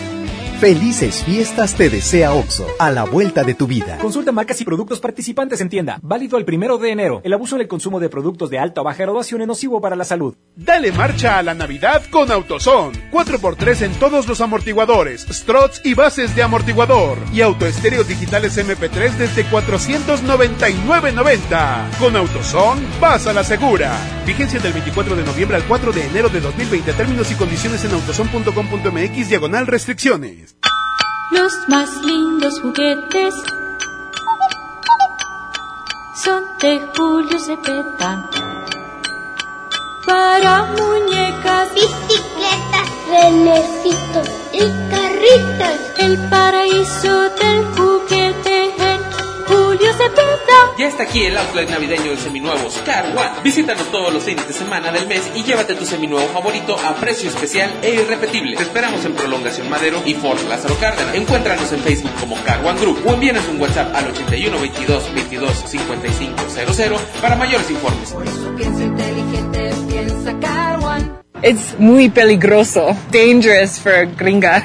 Felices 0.61 1.23
fiestas 1.23 1.73
te 1.73 1.89
desea 1.89 2.33
OXO, 2.33 2.67
a 2.77 2.91
la 2.91 3.03
vuelta 3.03 3.43
de 3.43 3.55
tu 3.55 3.65
vida. 3.65 3.97
Consulta 3.97 4.31
marcas 4.31 4.61
y 4.61 4.63
productos 4.63 4.99
participantes 4.99 5.59
en 5.59 5.69
tienda. 5.69 5.97
Válido 6.03 6.37
el 6.37 6.45
primero 6.45 6.77
de 6.77 6.91
enero. 6.91 7.19
El 7.23 7.33
abuso 7.33 7.55
en 7.55 7.63
el 7.63 7.67
consumo 7.67 7.99
de 7.99 8.09
productos 8.09 8.51
de 8.51 8.59
alta 8.59 8.81
o 8.81 8.83
baja 8.83 9.01
graduación 9.01 9.41
es 9.41 9.47
nocivo 9.47 9.81
para 9.81 9.95
la 9.95 10.03
salud. 10.03 10.35
Dale 10.55 10.91
marcha 10.91 11.39
a 11.39 11.43
la 11.43 11.55
Navidad 11.55 12.03
con 12.11 12.31
AutoZone. 12.31 13.09
4x3 13.11 13.81
en 13.81 13.93
todos 13.93 14.27
los 14.27 14.39
amortiguadores, 14.39 15.25
struts 15.31 15.81
y 15.83 15.95
bases 15.95 16.35
de 16.35 16.43
amortiguador. 16.43 17.17
Y 17.33 17.41
autoestéreos 17.41 18.07
digitales 18.07 18.55
MP3 18.55 19.15
desde 19.15 19.43
499.90. 19.47 21.97
Con 21.97 22.15
AutoZone, 22.15 22.85
vas 22.99 23.25
a 23.25 23.33
la 23.33 23.43
segura. 23.43 23.97
Vigencia 24.27 24.59
del 24.59 24.73
24 24.73 25.15
de 25.15 25.23
noviembre 25.23 25.57
al 25.57 25.63
4 25.63 25.91
de 25.91 26.05
enero 26.05 26.29
de 26.29 26.39
2020. 26.39 26.93
Términos 26.93 27.31
y 27.31 27.33
condiciones 27.33 27.83
en 27.83 27.93
autozone.com.mx 27.93 29.27
diagonal 29.27 29.65
restricciones. 29.65 30.50
Los 31.31 31.53
más 31.69 31.89
lindos 32.01 32.59
juguetes 32.61 33.33
son 36.23 36.43
de 36.59 36.91
Julio 36.93 37.39
Cepeda. 37.39 38.29
Para 40.05 40.63
muñecas, 40.65 41.73
bicicletas, 41.73 42.89
renecitos 43.09 44.29
y 44.51 44.59
carritas. 44.91 45.79
El 45.97 46.29
paraíso 46.29 47.29
del 47.29 47.65
juguete 47.75 48.75
en. 48.77 49.10
Ya 50.81 50.87
está 50.87 51.03
aquí 51.03 51.21
el 51.21 51.37
outlet 51.37 51.69
navideño 51.69 52.09
de 52.09 52.17
seminuevos 52.17 52.81
Car 52.83 53.05
One. 53.15 53.43
Visítanos 53.43 53.91
todos 53.91 54.11
los 54.11 54.23
fines 54.23 54.47
de 54.47 54.51
semana 54.51 54.91
del 54.91 55.05
mes 55.05 55.29
y 55.35 55.43
llévate 55.43 55.75
tu 55.75 55.85
seminuevo 55.85 56.27
favorito 56.29 56.75
a 56.75 56.95
precio 56.95 57.29
especial 57.29 57.71
e 57.83 57.93
irrepetible. 57.93 58.57
Te 58.57 58.63
esperamos 58.63 59.05
en 59.05 59.13
Prolongación 59.13 59.69
Madero 59.69 60.01
y 60.07 60.15
Fort 60.15 60.41
Lázaro 60.49 60.73
Cárdenas. 60.79 61.13
Encuéntranos 61.13 61.71
en 61.71 61.81
Facebook 61.81 62.09
como 62.19 62.35
Car 62.45 62.65
One 62.65 62.79
Group 62.81 62.99
o 63.05 63.13
envíanos 63.13 63.47
un 63.47 63.61
WhatsApp 63.61 63.95
al 63.95 64.07
81 64.07 64.59
22 64.59 65.13
22 65.13 65.63
55 65.67 66.35
00 66.49 66.97
para 67.21 67.35
mayores 67.35 67.69
informes. 67.69 68.15
Piensa 68.57 68.83
inteligente, 68.83 69.71
piensa 69.87 70.39
Car 70.39 70.79
One. 70.83 71.11
It's 71.43 71.75
muy 71.77 72.09
peligroso. 72.09 72.97
Dangerous 73.11 73.79
for 73.79 74.07
gringa. 74.17 74.63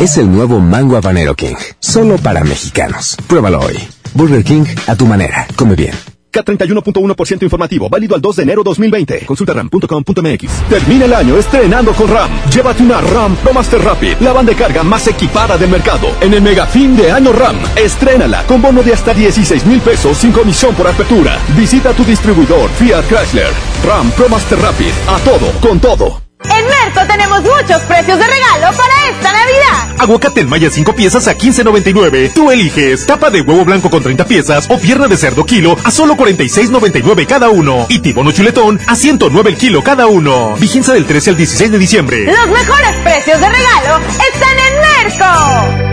Es 0.00 0.16
el 0.16 0.28
nuevo 0.28 0.58
Mango 0.58 0.96
Habanero 0.96 1.36
King. 1.36 1.54
Solo 1.78 2.18
para 2.18 2.42
mexicanos. 2.42 3.16
Pruébalo 3.28 3.60
hoy. 3.60 4.01
Burger 4.14 4.44
King 4.44 4.64
a 4.86 4.96
tu 4.96 5.06
manera. 5.06 5.46
Come 5.56 5.74
bien. 5.74 5.92
K31.1% 6.32 7.42
informativo, 7.42 7.88
válido 7.88 8.14
al 8.14 8.20
2 8.20 8.36
de 8.36 8.42
enero 8.42 8.62
2020. 8.64 9.26
Consulta 9.26 9.52
ram.com.mx. 9.52 10.68
Termina 10.68 11.04
el 11.04 11.14
año 11.14 11.36
estrenando 11.36 11.92
con 11.92 12.08
RAM. 12.08 12.30
Llévate 12.50 12.82
una 12.82 13.00
RAM 13.00 13.36
Pro 13.36 13.52
Master 13.52 13.80
Rapid, 13.82 14.16
la 14.20 14.32
banda 14.32 14.52
de 14.52 14.58
carga 14.58 14.82
más 14.82 15.06
equipada 15.06 15.58
del 15.58 15.70
mercado. 15.70 16.08
En 16.20 16.32
el 16.32 16.42
mega 16.42 16.66
fin 16.66 16.96
de 16.96 17.12
año 17.12 17.32
RAM, 17.32 17.56
estrénala 17.76 18.44
con 18.46 18.62
bono 18.62 18.82
de 18.82 18.94
hasta 18.94 19.12
16 19.12 19.66
mil 19.66 19.80
pesos 19.80 20.16
sin 20.16 20.32
comisión 20.32 20.74
por 20.74 20.88
apertura. 20.88 21.38
Visita 21.56 21.92
tu 21.92 22.04
distribuidor 22.04 22.70
Fiat 22.70 23.04
Chrysler. 23.08 23.52
RAM 23.84 24.10
Pro 24.12 24.28
Master 24.28 24.58
Rapid, 24.58 24.92
a 25.08 25.18
todo, 25.18 25.52
con 25.60 25.78
todo. 25.80 26.31
En 26.44 26.66
Merco 26.66 27.06
tenemos 27.06 27.42
muchos 27.42 27.82
precios 27.82 28.18
de 28.18 28.26
regalo 28.26 28.76
para 28.76 29.10
esta 29.10 29.32
Navidad. 29.32 29.94
Aguacate 29.98 30.40
en 30.40 30.48
malla 30.48 30.70
5 30.70 30.94
piezas 30.94 31.28
a 31.28 31.36
15.99. 31.36 32.32
Tú 32.34 32.50
eliges 32.50 33.06
tapa 33.06 33.30
de 33.30 33.40
huevo 33.40 33.64
blanco 33.64 33.90
con 33.90 34.02
30 34.02 34.24
piezas 34.26 34.66
o 34.68 34.78
pierna 34.78 35.06
de 35.08 35.16
cerdo 35.16 35.44
kilo 35.44 35.76
a 35.84 35.90
solo 35.90 36.14
46.99 36.14 37.26
cada 37.26 37.50
uno. 37.50 37.86
Y 37.88 38.00
tibono 38.00 38.32
chuletón 38.32 38.80
a 38.86 38.96
109 38.96 39.50
el 39.50 39.56
kilo 39.56 39.82
cada 39.82 40.06
uno. 40.06 40.54
Vigencia 40.56 40.94
del 40.94 41.06
13 41.06 41.30
al 41.30 41.36
16 41.36 41.72
de 41.72 41.78
diciembre. 41.78 42.24
Los 42.24 42.48
mejores 42.48 42.96
precios 43.02 43.40
de 43.40 43.48
regalo 43.48 44.00
están 44.32 44.58
en 44.58 44.80
Merco. 44.80 45.92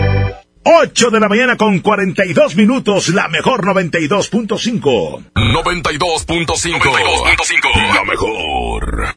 8 0.62 1.10
de 1.10 1.20
la 1.20 1.28
mañana 1.28 1.56
con 1.56 1.78
42 1.80 2.54
minutos, 2.56 3.08
la 3.08 3.28
mejor 3.28 3.64
92.5. 3.64 5.32
92.5. 5.34 7.94
La 7.94 8.04
mejor. 8.04 9.16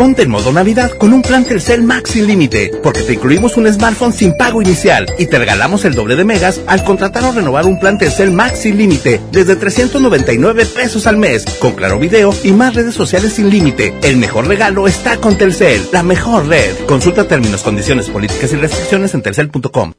Ponte 0.00 0.22
en 0.22 0.30
modo 0.30 0.50
Navidad 0.50 0.92
con 0.92 1.12
un 1.12 1.20
plan 1.20 1.44
Telcel 1.44 1.82
Max 1.82 2.12
sin 2.12 2.26
límite, 2.26 2.72
porque 2.82 3.02
te 3.02 3.12
incluimos 3.12 3.58
un 3.58 3.70
smartphone 3.70 4.14
sin 4.14 4.34
pago 4.34 4.62
inicial 4.62 5.04
y 5.18 5.26
te 5.26 5.38
regalamos 5.38 5.84
el 5.84 5.94
doble 5.94 6.16
de 6.16 6.24
megas 6.24 6.58
al 6.66 6.84
contratar 6.84 7.22
o 7.24 7.32
renovar 7.32 7.66
un 7.66 7.78
plan 7.78 7.98
Telcel 7.98 8.30
Max 8.30 8.60
sin 8.60 8.78
límite 8.78 9.20
desde 9.30 9.56
399 9.56 10.64
pesos 10.64 11.06
al 11.06 11.18
mes, 11.18 11.44
con 11.58 11.72
claro 11.72 11.98
video 11.98 12.32
y 12.42 12.52
más 12.52 12.74
redes 12.74 12.94
sociales 12.94 13.34
sin 13.34 13.50
límite. 13.50 13.92
El 14.02 14.16
mejor 14.16 14.48
regalo 14.48 14.88
está 14.88 15.18
con 15.18 15.36
Telcel, 15.36 15.86
la 15.92 16.02
mejor 16.02 16.46
red. 16.46 16.74
Consulta 16.86 17.28
términos, 17.28 17.62
condiciones, 17.62 18.08
políticas 18.08 18.50
y 18.54 18.56
restricciones 18.56 19.12
en 19.12 19.20
telcel.com. 19.20 19.92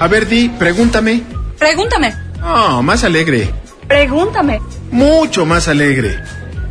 A 0.00 0.08
ver, 0.08 0.26
Di, 0.26 0.48
pregúntame. 0.48 1.22
Pregúntame. 1.60 2.12
Oh, 2.42 2.82
más 2.82 3.04
alegre. 3.04 3.48
Pregúntame. 3.86 4.60
Mucho 4.90 5.46
más 5.46 5.68
alegre. 5.68 6.18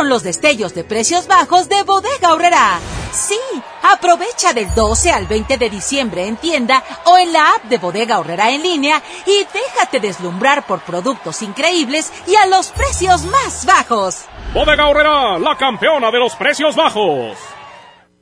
Los 0.00 0.24
destellos 0.24 0.74
de 0.74 0.82
precios 0.82 1.28
bajos 1.28 1.68
de 1.68 1.82
Bodega 1.84 2.28
Aurrera. 2.28 2.80
Sí, 3.12 3.38
aprovecha 3.82 4.52
del 4.52 4.74
12 4.74 5.12
al 5.12 5.26
20 5.26 5.58
de 5.58 5.70
diciembre 5.70 6.26
en 6.26 6.36
tienda 6.36 6.82
o 7.04 7.18
en 7.18 7.32
la 7.32 7.50
app 7.50 7.64
de 7.64 7.78
Bodega 7.78 8.16
Aurrera 8.16 8.50
en 8.50 8.62
línea 8.62 9.00
y 9.26 9.46
déjate 9.52 10.00
deslumbrar 10.00 10.66
por 10.66 10.80
productos 10.80 11.42
increíbles 11.42 12.12
y 12.26 12.34
a 12.34 12.46
los 12.46 12.72
precios 12.72 13.22
más 13.26 13.64
bajos. 13.64 14.24
Bodega 14.52 14.88
Horrera, 14.88 15.38
la 15.38 15.56
campeona 15.56 16.10
de 16.10 16.18
los 16.18 16.34
precios 16.34 16.74
bajos. 16.74 17.38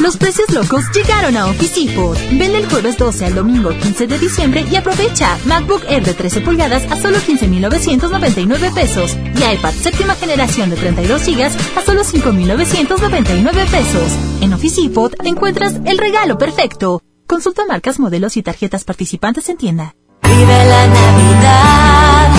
Los 0.00 0.16
precios 0.16 0.50
locos 0.50 0.84
llegaron 0.94 1.36
a 1.36 1.46
Office 1.46 1.80
Depot. 1.80 2.18
Vende 2.32 2.58
el 2.58 2.68
jueves 2.68 2.96
12 2.96 3.26
al 3.26 3.34
domingo 3.34 3.70
15 3.70 4.06
de 4.06 4.18
diciembre 4.18 4.64
y 4.70 4.76
aprovecha 4.76 5.38
MacBook 5.44 5.84
Air 5.88 6.04
de 6.04 6.14
13 6.14 6.40
pulgadas 6.40 6.90
a 6.90 7.00
solo 7.00 7.18
15.999 7.18 8.74
pesos 8.74 9.16
y 9.36 9.54
iPad 9.54 9.72
séptima 9.74 10.14
generación 10.14 10.70
de 10.70 10.76
32 10.76 11.22
gigas 11.22 11.54
a 11.76 11.82
solo 11.82 12.02
5.999 12.02 13.70
pesos. 13.70 14.12
En 14.40 14.52
Office 14.52 14.82
Depot 14.82 15.14
encuentras 15.24 15.74
el 15.84 15.98
regalo 15.98 16.38
perfecto. 16.38 17.02
Consulta 17.26 17.64
marcas, 17.66 17.98
modelos 17.98 18.36
y 18.36 18.42
tarjetas 18.42 18.84
participantes 18.84 19.48
en 19.48 19.56
tienda. 19.56 19.94
Vive 20.22 20.64
la 20.66 20.86
Navidad, 20.86 22.30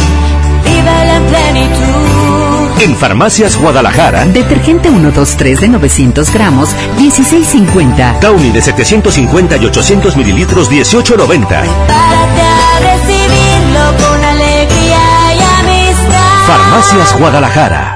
vive 0.64 1.06
la 1.06 1.28
plenitud. 1.28 2.53
En 2.80 2.96
Farmacias 2.98 3.58
Guadalajara, 3.58 4.26
Detergente 4.26 4.90
123 4.90 5.62
de 5.62 5.68
900 5.70 6.34
gramos, 6.34 6.70
16.50. 6.98 8.20
Downy 8.20 8.52
de 8.52 8.62
750 8.62 9.58
y 9.58 9.66
800 9.66 10.18
mililitros, 10.18 10.70
18.90. 10.70 11.48
Párate 11.48 12.42
a 12.42 12.80
recibirlo 12.80 14.08
con 14.08 14.24
alegría 14.24 15.00
y 15.36 15.42
amistad. 15.62 16.48
Farmacias 16.48 17.18
Guadalajara. 17.18 17.93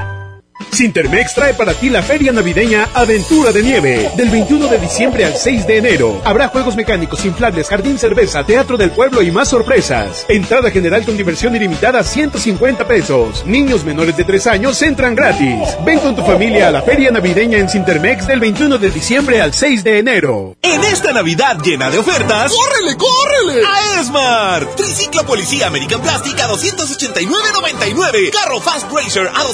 Sintermex 0.70 1.34
trae 1.34 1.54
para 1.54 1.74
ti 1.74 1.90
la 1.90 2.02
feria 2.02 2.32
navideña 2.32 2.88
Aventura 2.94 3.52
de 3.52 3.62
Nieve. 3.62 4.10
Del 4.16 4.30
21 4.30 4.68
de 4.68 4.78
diciembre 4.78 5.24
al 5.24 5.34
6 5.36 5.66
de 5.66 5.76
enero. 5.78 6.20
Habrá 6.24 6.48
juegos 6.48 6.76
mecánicos, 6.76 7.24
inflables, 7.24 7.68
jardín 7.68 7.98
cerveza, 7.98 8.44
teatro 8.44 8.76
del 8.76 8.90
pueblo 8.90 9.22
y 9.22 9.30
más 9.30 9.48
sorpresas. 9.48 10.24
Entrada 10.28 10.70
general 10.70 11.04
con 11.04 11.16
diversión 11.16 11.56
ilimitada 11.56 12.02
150 12.04 12.86
pesos. 12.86 13.44
Niños 13.46 13.84
menores 13.84 14.16
de 14.16 14.24
3 14.24 14.46
años 14.48 14.80
entran 14.82 15.14
gratis. 15.14 15.58
Ven 15.84 15.98
con 16.00 16.14
tu 16.14 16.22
familia 16.22 16.68
a 16.68 16.70
la 16.70 16.82
feria 16.82 17.10
navideña 17.10 17.58
en 17.58 17.68
Sintermex 17.68 18.26
del 18.26 18.40
21 18.40 18.78
de 18.78 18.90
diciembre 18.90 19.40
al 19.40 19.54
6 19.54 19.82
de 19.84 19.98
enero. 19.98 20.56
En 20.62 20.84
esta 20.84 21.12
Navidad 21.12 21.58
llena 21.62 21.90
de 21.90 21.98
ofertas, 21.98 22.52
¡Córrele, 22.52 22.96
córrele! 22.96 23.62
a 23.66 24.00
Esmart. 24.00 24.76
Triciclo 24.76 25.24
Policía 25.24 25.66
American 25.66 26.00
Plastic 26.00 26.38
a 26.40 26.48
289.99. 26.48 28.30
Carro 28.30 28.60
Fast 28.60 28.86
Racer 28.92 29.28
a 29.28 29.44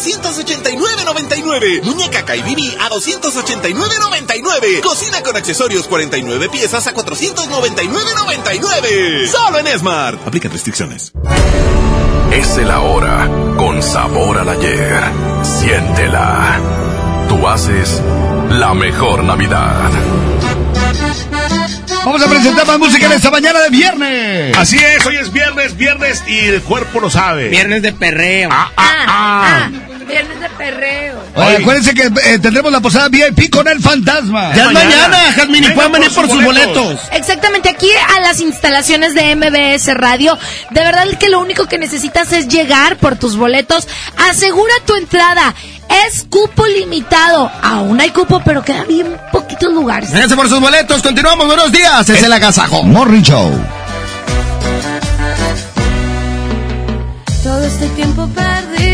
289.99. 1.05 1.83
Muñeca 1.83 2.25
Kaibibi 2.25 2.77
a 2.81 2.89
289.99. 2.91 4.81
Cocina 4.81 5.23
con 5.23 5.37
accesorios 5.37 5.87
49 5.87 6.49
piezas 6.49 6.87
a 6.87 6.95
499.99. 6.95 9.27
Solo 9.27 9.59
en 9.59 9.67
Esmart. 9.67 10.27
Aplican 10.27 10.53
restricciones. 10.53 11.13
Es 12.33 12.57
el 12.57 12.71
ahora, 12.71 13.29
con 13.57 13.83
sabor 13.83 14.39
al 14.39 14.49
ayer. 14.49 15.03
Siéntela. 15.43 16.59
Tú 17.29 17.47
haces 17.47 18.01
la 18.51 18.73
mejor 18.75 19.23
Navidad. 19.25 19.91
Vamos 22.05 22.23
a 22.23 22.29
presentar 22.29 22.67
más 22.67 22.79
música 22.79 23.07
en 23.07 23.13
esta 23.13 23.31
mañana 23.31 23.61
de 23.61 23.71
viernes. 23.71 24.57
Así 24.59 24.77
es, 24.77 25.07
hoy 25.07 25.17
es 25.17 25.33
viernes, 25.33 25.77
viernes 25.77 26.23
y 26.27 26.39
el 26.41 26.61
cuerpo 26.63 27.01
lo 27.01 27.09
sabe. 27.09 27.49
Viernes 27.49 27.81
de 27.83 27.93
perreo. 27.93 28.51
Ah, 28.53 28.71
ah, 28.77 29.05
ah. 29.09 29.71
Viernes 30.07 30.41
de 30.41 30.49
perreo. 30.51 31.23
Oye, 31.35 31.57
acuérdense 31.57 31.95
que 31.95 32.03
eh, 32.05 32.39
tendremos 32.39 32.71
la 32.71 32.81
posada 32.81 33.09
VIP 33.09 33.51
con 33.51 33.67
el 33.69 33.81
fantasma. 33.81 34.55
Ya 34.55 34.67
es 34.67 34.73
mañana, 34.73 35.19
Jasmine, 35.35 35.67
y 35.69 35.71
pueden 35.71 35.93
venir 35.93 36.11
por 36.13 36.29
sus 36.29 36.43
boletos. 36.45 37.01
Exactamente, 37.13 37.69
aquí 37.69 37.89
a 38.17 38.21
las 38.21 38.41
instalaciones 38.41 39.15
de 39.15 39.35
MBS 39.35 39.95
Radio. 39.95 40.39
De 40.71 40.81
verdad 40.81 41.07
que 41.19 41.29
lo 41.29 41.41
único 41.41 41.67
que 41.67 41.79
necesitas 41.79 42.33
es 42.33 42.49
llegar 42.49 42.97
por 42.97 43.17
tus 43.17 43.37
boletos. 43.37 43.89
Asegura 44.29 44.73
tu 44.87 44.95
entrada. 44.97 45.55
Es 46.07 46.27
cupo 46.29 46.67
limitado. 46.67 47.51
Aún 47.63 48.01
hay 48.01 48.11
cupo, 48.11 48.43
pero 48.45 48.63
quedan 48.63 48.89
bien 48.89 49.17
poquitos 49.33 49.73
lugares. 49.73 50.13
Vénganse 50.13 50.37
por 50.37 50.49
sus 50.49 50.61
boletos. 50.61 51.03
Continuamos. 51.03 51.47
Buenos 51.47 51.73
días. 51.73 52.09
Es 52.09 52.23
el 52.23 52.33
agasajo. 52.33 52.83
Morning 52.83 53.23
Show. 53.23 53.51
Todo 57.43 57.63
este 57.67 57.87
tiempo 57.89 58.27
perdido, 58.29 58.94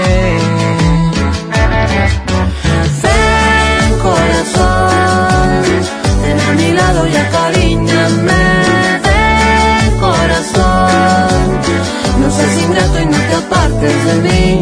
Apartes 13.41 14.05
de 14.05 14.15
mí. 14.27 14.61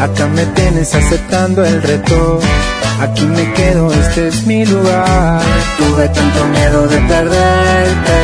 Acá 0.00 0.26
me 0.26 0.44
tienes 0.46 0.94
aceptando 0.94 1.64
el 1.64 1.82
reto. 1.82 2.40
Aquí 3.00 3.24
me 3.26 3.52
quedo, 3.52 3.92
este 3.92 4.28
es 4.28 4.46
mi 4.46 4.64
lugar. 4.64 5.40
Tuve 5.78 6.08
tanto 6.08 6.44
miedo 6.46 6.88
de 6.88 6.98
perderte, 7.12 8.18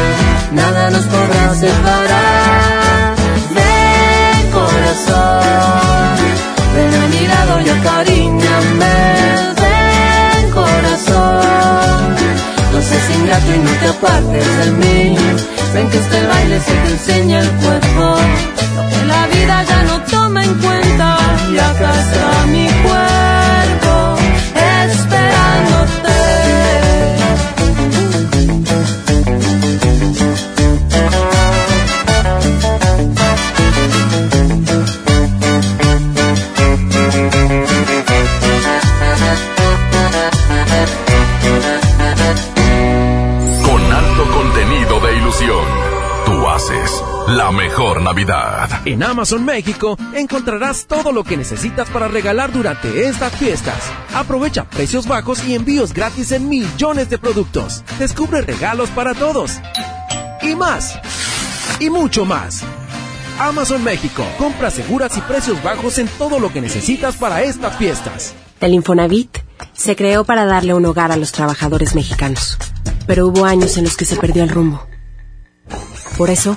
nada 0.52 0.90
nos 0.90 1.04
podrá 1.04 1.54
separar. 1.54 3.14
Ven 3.56 4.50
corazón, 4.58 6.16
ven 6.74 6.94
a 7.02 7.06
mi 7.14 7.26
lado 7.32 7.60
y 7.64 7.68
acaríñame. 7.76 8.96
Ven 9.62 10.50
corazón, 10.50 12.16
no 12.72 12.82
seas 12.82 13.10
ingrato 13.16 13.50
y 13.54 13.58
no 13.58 13.70
te 13.80 13.88
apartes 13.88 14.46
de 14.58 14.70
mí. 14.72 15.16
Ven 15.74 15.90
que 15.90 15.98
este 15.98 16.26
baile 16.28 16.60
se 16.60 16.72
te 16.72 16.88
enseña 16.88 17.40
el 17.40 17.50
cuerpo, 17.50 18.16
lo 18.76 18.88
que 18.90 19.04
la 19.06 19.26
vida 19.26 19.64
ya 19.64 19.82
no 19.82 20.00
toma 20.02 20.44
en 20.44 20.54
cuenta. 20.54 21.33
Mejor 47.54 48.02
Navidad. 48.02 48.68
En 48.84 49.02
Amazon 49.02 49.44
México 49.44 49.96
encontrarás 50.14 50.86
todo 50.86 51.12
lo 51.12 51.24
que 51.24 51.36
necesitas 51.36 51.88
para 51.88 52.08
regalar 52.08 52.52
durante 52.52 53.06
estas 53.06 53.32
fiestas. 53.36 53.90
Aprovecha 54.12 54.64
precios 54.64 55.06
bajos 55.06 55.44
y 55.46 55.54
envíos 55.54 55.94
gratis 55.94 56.32
en 56.32 56.48
millones 56.48 57.08
de 57.08 57.18
productos. 57.18 57.84
Descubre 57.98 58.42
regalos 58.42 58.90
para 58.90 59.14
todos. 59.14 59.52
Y 60.42 60.54
más. 60.54 60.98
Y 61.80 61.90
mucho 61.90 62.24
más. 62.24 62.62
Amazon 63.38 63.82
México. 63.82 64.24
Compras 64.38 64.74
seguras 64.74 65.16
y 65.16 65.20
precios 65.22 65.62
bajos 65.62 65.98
en 65.98 66.08
todo 66.08 66.38
lo 66.38 66.52
que 66.52 66.60
necesitas 66.60 67.16
para 67.16 67.42
estas 67.42 67.76
fiestas. 67.76 68.34
El 68.60 68.74
Infonavit 68.74 69.38
se 69.72 69.96
creó 69.96 70.24
para 70.24 70.44
darle 70.44 70.74
un 70.74 70.86
hogar 70.86 71.12
a 71.12 71.16
los 71.16 71.32
trabajadores 71.32 71.94
mexicanos, 71.94 72.58
pero 73.06 73.26
hubo 73.26 73.44
años 73.44 73.76
en 73.76 73.84
los 73.84 73.96
que 73.96 74.04
se 74.04 74.16
perdió 74.16 74.42
el 74.42 74.50
rumbo. 74.50 74.86
Por 76.16 76.30
eso, 76.30 76.56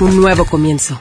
un 0.00 0.20
nuevo 0.20 0.44
comienzo. 0.44 1.00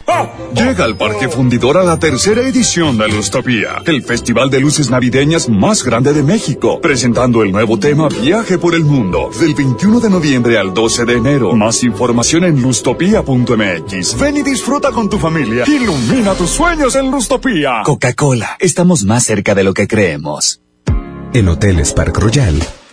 Llega 0.54 0.84
al 0.84 0.98
Parque 0.98 1.30
Fundidor 1.30 1.78
a 1.78 1.84
la 1.84 1.98
tercera 1.98 2.42
edición 2.42 2.98
de 2.98 3.08
Lustopía, 3.08 3.82
el 3.86 4.04
festival 4.04 4.50
de 4.50 4.60
luces 4.60 4.90
navideñas 4.90 5.48
más 5.50 5.84
grande 5.84 6.14
de 6.14 6.24
México, 6.24 6.80
presentando 6.82 7.44
el 7.44 7.52
nuevo 7.52 7.78
tema 7.80 8.10
Viaje 8.10 8.58
por 8.58 8.76
el 8.76 8.84
Mundo, 8.84 9.30
del 9.40 9.54
21 9.54 10.00
de 10.00 10.10
noviembre 10.10 10.58
al 10.58 10.74
12 10.74 11.06
de 11.06 11.14
enero. 11.14 11.54
Más 11.54 11.84
información 11.84 12.44
en 12.44 12.62
lustopía.mx. 12.62 14.20
Ven 14.20 14.38
y 14.38 14.42
disfruta 14.42 14.92
con 14.92 15.10
tu 15.10 15.18
familia. 15.18 15.66
Ilumina 15.68 16.34
tus 16.34 16.50
sueños 16.50 16.96
en 16.96 17.12
Lustopía. 17.12 17.82
Coca-Cola, 17.86 18.58
estamos 18.60 19.04
más 19.04 19.24
cerca 19.24 19.56
de 19.56 19.64
lo 19.64 19.74
que 19.74 19.88
creemos. 19.88 20.62
En 21.34 21.48
Hoteles 21.48 21.94
Park 21.94 22.18
Royal 22.18 22.60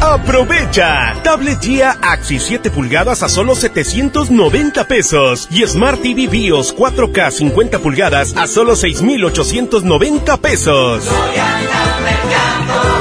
Aprovecha. 0.00 1.20
Tablet 1.22 1.60
Gia 1.60 1.90
Axis 2.02 2.42
7 2.44 2.70
pulgadas 2.70 3.22
a 3.22 3.28
solo 3.28 3.54
790 3.54 4.88
pesos. 4.88 5.46
Y 5.50 5.66
Smart 5.66 6.00
TV 6.00 6.26
BIOS 6.26 6.74
4K 6.74 7.30
50 7.30 7.78
pulgadas 7.80 8.34
a 8.36 8.46
solo 8.46 8.76
6,890 8.76 10.36
pesos. 10.38 11.06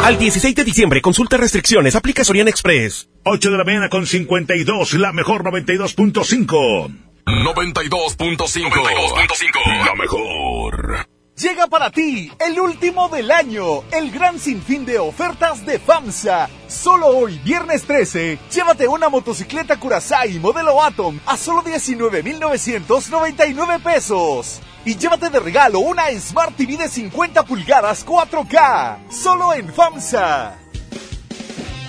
Al 0.04 0.18
16 0.18 0.56
de 0.56 0.64
diciembre, 0.64 1.02
consulta 1.02 1.38
restricciones, 1.38 1.96
aplica 1.96 2.24
Soriana 2.24 2.50
Express. 2.50 3.10
8 3.24 3.52
de 3.52 3.58
la 3.58 3.64
mañana 3.64 3.90
con 3.90 4.06
52, 4.06 4.94
la 4.96 5.14
mejor 5.14 5.44
92.5. 5.44 6.90
92.5. 7.26 9.86
La 9.86 9.96
mejor. 9.96 11.09
Llega 11.40 11.68
para 11.68 11.90
ti 11.90 12.32
el 12.38 12.60
último 12.60 13.08
del 13.08 13.32
año, 13.32 13.84
el 13.92 14.12
gran 14.12 14.38
sinfín 14.40 14.86
de 14.86 15.00
ofertas 15.00 15.66
de 15.66 15.80
FAMSA. 15.80 16.50
Solo 16.68 17.08
hoy, 17.08 17.40
viernes 17.46 17.86
13, 17.86 18.38
llévate 18.52 18.90
una 18.90 19.08
motocicleta 19.08 19.80
Curaçao 19.80 20.38
modelo 20.42 20.84
Atom 20.84 21.18
a 21.26 21.38
solo 21.38 21.62
19,999 21.62 23.80
pesos. 23.80 24.60
Y 24.84 24.98
llévate 24.98 25.30
de 25.30 25.40
regalo 25.40 25.80
una 25.80 26.12
Smart 26.20 26.58
TV 26.58 26.76
de 26.76 26.90
50 26.90 27.44
pulgadas 27.44 28.06
4K. 28.06 29.10
Solo 29.10 29.54
en 29.54 29.74
FAMSA. 29.74 30.69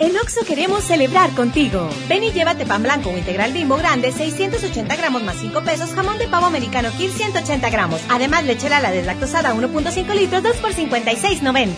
En 0.00 0.16
Oxo 0.16 0.44
queremos 0.44 0.82
celebrar 0.82 1.30
contigo. 1.34 1.88
Ven 2.08 2.24
y 2.24 2.32
llévate 2.32 2.66
pan 2.66 2.82
blanco 2.82 3.10
o 3.10 3.16
integral 3.16 3.52
bimbo 3.52 3.76
grande, 3.76 4.10
680 4.10 4.96
gramos 4.96 5.22
más 5.22 5.36
5 5.40 5.62
pesos, 5.62 5.90
jamón 5.90 6.18
de 6.18 6.26
pavo 6.26 6.46
americano 6.46 6.90
Kir 6.98 7.12
180 7.12 7.70
gramos. 7.70 8.00
Además, 8.08 8.44
lechera 8.44 8.80
la 8.80 8.90
deslactosada 8.90 9.54
1.5 9.54 10.14
litros, 10.14 10.42
2 10.42 10.56
por 10.56 10.72
56.90. 10.72 11.74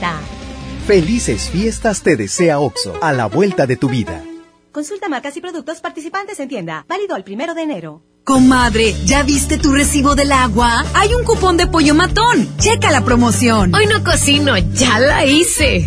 Felices 0.87 1.51
fiestas 1.51 2.03
te 2.03 2.17
desea 2.17 2.59
Oxo, 2.59 2.95
a 3.03 3.13
la 3.13 3.27
vuelta 3.27 3.67
de 3.67 3.77
tu 3.77 3.89
vida. 3.89 4.23
Consulta 4.73 5.09
marcas 5.09 5.37
y 5.37 5.41
productos 5.41 5.81
participantes 5.81 6.41
en 6.41 6.49
tienda. 6.49 6.87
Válido 6.89 7.15
al 7.17 7.25
primero 7.25 7.55
de 7.55 7.63
enero. 7.63 8.03
Comadre, 8.25 8.95
¿ya 9.05 9.23
viste 9.25 9.59
tu 9.59 9.73
recibo 9.73 10.15
del 10.15 10.33
agua? 10.33 10.85
Hay 10.95 11.13
un 11.15 11.25
cupón 11.25 11.57
de 11.57 11.67
pollo 11.67 11.95
matón. 11.95 12.57
Checa 12.59 12.91
la 12.91 13.05
promoción. 13.05 13.75
Hoy 13.75 13.87
no 13.87 14.03
cocino, 14.03 14.57
ya 14.57 14.99
la 14.99 15.25
hice. 15.25 15.87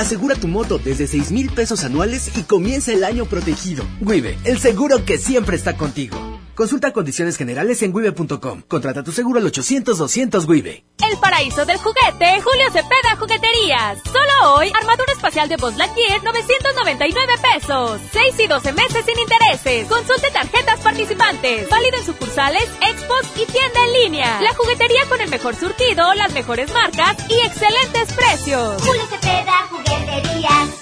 Asegura 0.00 0.34
tu 0.34 0.48
moto 0.48 0.78
desde 0.78 1.06
6 1.06 1.30
mil 1.30 1.50
pesos 1.50 1.84
anuales 1.84 2.30
y 2.38 2.44
comienza 2.44 2.90
el 2.90 3.04
año 3.04 3.26
protegido. 3.26 3.84
Wibe, 4.00 4.38
el 4.44 4.58
seguro 4.58 5.04
que 5.04 5.18
siempre 5.18 5.56
está 5.56 5.76
contigo. 5.76 6.39
Consulta 6.60 6.92
condiciones 6.92 7.38
generales 7.38 7.80
en 7.80 7.94
wibe.com. 7.94 8.60
Contrata 8.68 9.02
tu 9.02 9.12
seguro 9.12 9.40
al 9.40 9.46
800-200 9.46 10.46
Wibe. 10.46 10.84
El 11.10 11.16
paraíso 11.16 11.64
del 11.64 11.78
juguete, 11.78 12.38
Julio 12.42 12.66
Cepeda 12.70 13.16
Jugueterías. 13.18 13.98
Solo 14.04 14.56
hoy, 14.56 14.70
armadura 14.78 15.10
espacial 15.10 15.48
de 15.48 15.56
Buzz 15.56 15.74
Lightyear, 15.78 16.22
999 16.22 17.32
pesos. 17.54 17.98
6 18.12 18.34
y 18.40 18.46
12 18.46 18.72
meses 18.74 19.06
sin 19.06 19.18
intereses. 19.18 19.88
Consulte 19.88 20.30
tarjetas 20.32 20.80
participantes. 20.80 21.66
Válido 21.70 21.96
en 21.96 22.04
sucursales, 22.04 22.68
expos 22.86 23.22
y 23.36 23.50
tienda 23.50 23.80
en 23.86 23.92
línea. 24.02 24.42
La 24.42 24.52
juguetería 24.52 25.06
con 25.08 25.22
el 25.22 25.30
mejor 25.30 25.54
surtido, 25.54 26.12
las 26.12 26.34
mejores 26.34 26.70
marcas 26.74 27.16
y 27.30 27.40
excelentes 27.40 28.12
precios. 28.12 28.82
Julio 28.82 29.06
Cepeda 29.06 29.66
Jugueterías. 29.70 30.79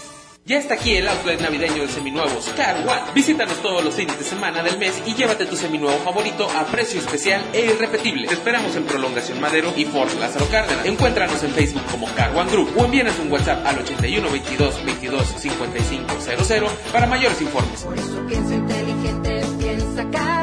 Ya 0.48 0.56
está 0.56 0.76
aquí 0.76 0.96
el 0.96 1.06
outlet 1.06 1.42
navideño 1.42 1.82
de 1.82 1.88
seminuevos 1.88 2.48
Car 2.56 2.76
One. 2.76 3.12
Visítanos 3.14 3.60
todos 3.60 3.84
los 3.84 3.94
fines 3.94 4.18
de 4.18 4.24
semana 4.24 4.62
del 4.62 4.78
mes 4.78 5.02
y 5.04 5.12
llévate 5.12 5.44
tu 5.44 5.56
seminuevo 5.56 5.98
favorito 5.98 6.48
a 6.48 6.64
precio 6.64 7.00
especial 7.00 7.44
e 7.52 7.66
irrepetible. 7.66 8.26
Te 8.26 8.32
esperamos 8.32 8.74
en 8.74 8.84
Prolongación 8.84 9.42
Madero 9.42 9.74
y 9.76 9.84
Fort 9.84 10.18
Lázaro 10.18 10.48
Cárdenas. 10.48 10.86
Encuéntranos 10.86 11.42
en 11.44 11.50
Facebook 11.50 11.82
como 11.90 12.06
Car 12.14 12.34
One 12.34 12.50
Group 12.50 12.72
o 12.78 12.86
envíanos 12.86 13.18
un 13.18 13.30
WhatsApp 13.30 13.66
al 13.66 13.80
81 13.80 14.30
22 14.30 14.86
22 14.86 15.26
55 15.36 16.14
00 16.18 16.66
para 16.92 17.06
mayores 17.06 17.42
informes. 17.42 17.86
Piensa 18.26 18.54
inteligente, 18.54 19.42
piensa 19.58 20.10
Car. 20.10 20.37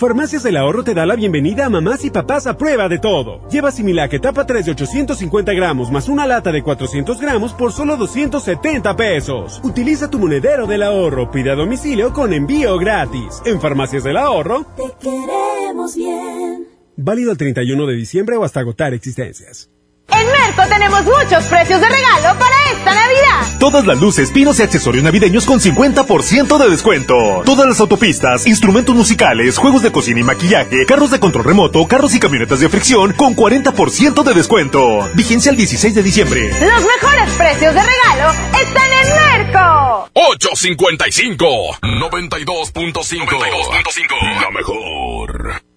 Farmacias 0.00 0.42
del 0.42 0.56
Ahorro 0.56 0.82
te 0.82 0.94
da 0.94 1.04
la 1.04 1.14
bienvenida 1.14 1.66
a 1.66 1.68
mamás 1.68 2.06
y 2.06 2.10
papás 2.10 2.46
a 2.46 2.56
prueba 2.56 2.88
de 2.88 2.98
todo. 2.98 3.46
Lleva 3.50 3.70
Similac 3.70 4.14
etapa 4.14 4.46
3 4.46 4.64
de 4.64 4.70
850 4.70 5.52
gramos 5.52 5.90
más 5.90 6.08
una 6.08 6.26
lata 6.26 6.50
de 6.50 6.62
400 6.62 7.20
gramos 7.20 7.52
por 7.52 7.70
solo 7.70 7.98
270 7.98 8.96
pesos. 8.96 9.60
Utiliza 9.62 10.08
tu 10.08 10.18
monedero 10.18 10.66
del 10.66 10.84
ahorro, 10.84 11.30
pide 11.30 11.50
a 11.50 11.54
domicilio 11.54 12.14
con 12.14 12.32
envío 12.32 12.78
gratis. 12.78 13.42
En 13.44 13.60
Farmacias 13.60 14.02
del 14.02 14.16
Ahorro, 14.16 14.64
Te 14.74 14.84
queremos 14.98 15.94
bien. 15.94 16.66
válido 16.96 17.30
el 17.32 17.36
31 17.36 17.86
de 17.86 17.94
diciembre 17.94 18.38
o 18.38 18.44
hasta 18.44 18.60
agotar 18.60 18.94
existencias. 18.94 19.68
En 20.12 20.26
Merco 20.32 20.62
tenemos 20.68 21.04
muchos 21.04 21.44
precios 21.44 21.80
de 21.80 21.88
regalo 21.88 22.38
para 22.38 22.56
esta 22.72 22.94
Navidad. 22.94 23.58
Todas 23.58 23.86
las 23.86 23.98
luces, 24.00 24.30
pinos 24.30 24.58
y 24.58 24.62
accesorios 24.62 25.04
navideños 25.04 25.44
con 25.46 25.60
50% 25.60 26.58
de 26.58 26.70
descuento. 26.70 27.14
Todas 27.44 27.66
las 27.66 27.80
autopistas, 27.80 28.46
instrumentos 28.46 28.94
musicales, 28.94 29.58
juegos 29.58 29.82
de 29.82 29.92
cocina 29.92 30.20
y 30.20 30.24
maquillaje, 30.24 30.86
carros 30.86 31.10
de 31.10 31.20
control 31.20 31.44
remoto, 31.44 31.86
carros 31.86 32.14
y 32.14 32.20
camionetas 32.20 32.60
de 32.60 32.68
fricción 32.68 33.12
con 33.12 33.36
40% 33.36 34.22
de 34.22 34.34
descuento. 34.34 35.08
Vigencia 35.14 35.50
el 35.50 35.56
16 35.56 35.94
de 35.94 36.02
diciembre. 36.02 36.48
Los 36.48 36.84
mejores 36.84 37.30
precios 37.36 37.74
de 37.74 37.82
regalo 37.82 38.32
están 38.60 38.92
en 38.92 39.44
Merco. 39.44 40.10
855 40.14 41.46
92.5 41.82 44.40
La 44.40 44.50
mejor. 44.50 45.69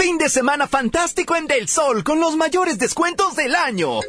Fin 0.00 0.16
de 0.16 0.30
semana 0.30 0.66
fantástico 0.66 1.36
en 1.36 1.46
Del 1.46 1.68
Sol 1.68 2.02
con 2.04 2.20
los 2.20 2.34
mayores 2.34 2.78
descuentos 2.78 3.36
del 3.36 3.54
año. 3.54 4.00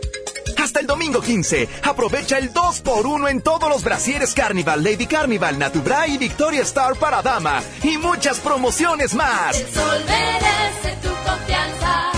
Hasta 0.57 0.79
el 0.79 0.87
domingo 0.87 1.19
15, 1.19 1.67
aprovecha 1.83 2.37
el 2.37 2.53
2x1 2.53 3.29
en 3.29 3.41
todos 3.41 3.67
los 3.67 3.83
brasieres 3.83 4.33
Carnival, 4.33 4.85
Lady 4.85 5.05
Carnival, 5.05 5.59
Natubra 5.59 6.07
y 6.07 6.17
Victoria 6.17 6.61
Star 6.61 6.95
para 6.95 7.21
dama. 7.21 7.61
Y 7.83 7.97
muchas 7.97 8.39
promociones 8.39 9.13
más. 9.13 9.59
El 9.59 9.67
sol 9.67 10.05
merece 10.07 10.97
tu 11.01 11.09
confianza. 11.29 12.11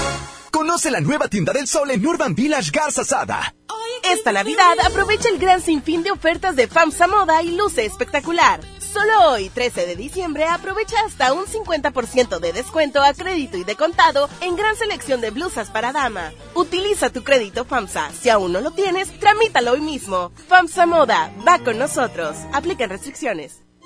Conoce 0.54 0.92
la 0.92 1.02
nueva 1.02 1.28
tienda 1.30 1.52
del 1.52 1.66
sol 1.66 1.90
en 1.90 2.06
Urban 2.06 2.36
Village 2.36 2.70
Garza 2.72 3.04
Sada. 3.04 3.56
Esta 4.04 4.32
Navidad 4.32 4.76
aprovecha 4.86 5.28
el 5.30 5.40
gran 5.40 5.60
sinfín 5.62 6.04
de 6.04 6.12
ofertas 6.12 6.56
de 6.56 6.68
FAMSA 6.68 7.08
Moda 7.08 7.42
y 7.42 7.56
luce 7.56 7.86
espectacular. 7.86 8.60
Solo 8.78 9.32
hoy, 9.32 9.50
13 9.50 9.88
de 9.88 9.96
diciembre, 9.96 10.44
aprovecha 10.44 10.96
hasta 11.08 11.34
un 11.34 11.46
50% 11.46 12.38
de 12.38 12.54
descuento 12.54 13.02
a 13.02 13.16
crédito 13.16 13.58
y 13.58 13.64
de 13.64 13.76
contado 13.76 14.30
en 14.42 14.56
gran 14.56 14.76
selección 14.76 15.22
de 15.22 15.32
blusas 15.32 15.72
para 15.72 15.92
dama. 15.92 16.32
Utiliza 16.54 17.10
tu 17.10 17.24
crédito 17.24 17.66
FAMSA. 17.66 18.12
Si 18.12 18.30
aún 18.30 18.54
no 18.54 18.62
lo 18.62 18.70
tienes, 18.70 19.10
tramítalo 19.20 19.72
hoy 19.72 19.82
mismo. 19.82 20.32
FAMSA 20.50 20.86
Moda, 20.86 21.34
va 21.48 21.58
con 21.64 21.80
nosotros. 21.80 22.38
Aplican 22.54 22.92
restricciones. 22.92 23.63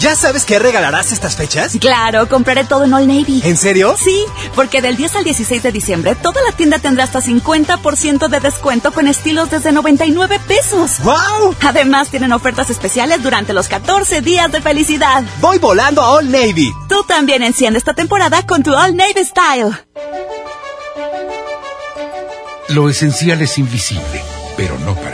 ¿Ya 0.00 0.16
sabes 0.16 0.44
qué 0.44 0.58
regalarás 0.58 1.12
estas 1.12 1.36
fechas? 1.36 1.76
Claro, 1.80 2.28
compraré 2.28 2.64
todo 2.64 2.84
en 2.84 2.94
All 2.94 3.06
Navy. 3.06 3.40
¿En 3.44 3.56
serio? 3.56 3.96
Sí, 3.98 4.24
porque 4.54 4.82
del 4.82 4.96
10 4.96 5.16
al 5.16 5.24
16 5.24 5.62
de 5.62 5.72
diciembre 5.72 6.14
toda 6.16 6.42
la 6.42 6.52
tienda 6.52 6.78
tendrá 6.78 7.04
hasta 7.04 7.20
50% 7.20 8.28
de 8.28 8.40
descuento 8.40 8.92
con 8.92 9.06
estilos 9.06 9.50
desde 9.50 9.72
99 9.72 10.40
pesos. 10.46 10.98
¡Wow! 11.02 11.54
Además 11.62 12.08
tienen 12.08 12.32
ofertas 12.32 12.70
especiales 12.70 13.22
durante 13.22 13.52
los 13.52 13.68
14 13.68 14.20
días 14.20 14.50
de 14.50 14.60
felicidad. 14.60 15.22
Voy 15.40 15.58
volando 15.58 16.02
a 16.02 16.10
All 16.10 16.30
Navy. 16.30 16.72
Tú 16.88 17.04
también 17.04 17.42
enciende 17.42 17.78
esta 17.78 17.94
temporada 17.94 18.44
con 18.46 18.62
tu 18.62 18.74
All 18.74 18.96
Navy 18.96 19.24
Style. 19.24 19.70
Lo 22.68 22.88
esencial 22.88 23.40
es 23.42 23.58
invisible, 23.58 24.22
pero 24.56 24.78
no 24.80 24.94
para. 24.94 25.13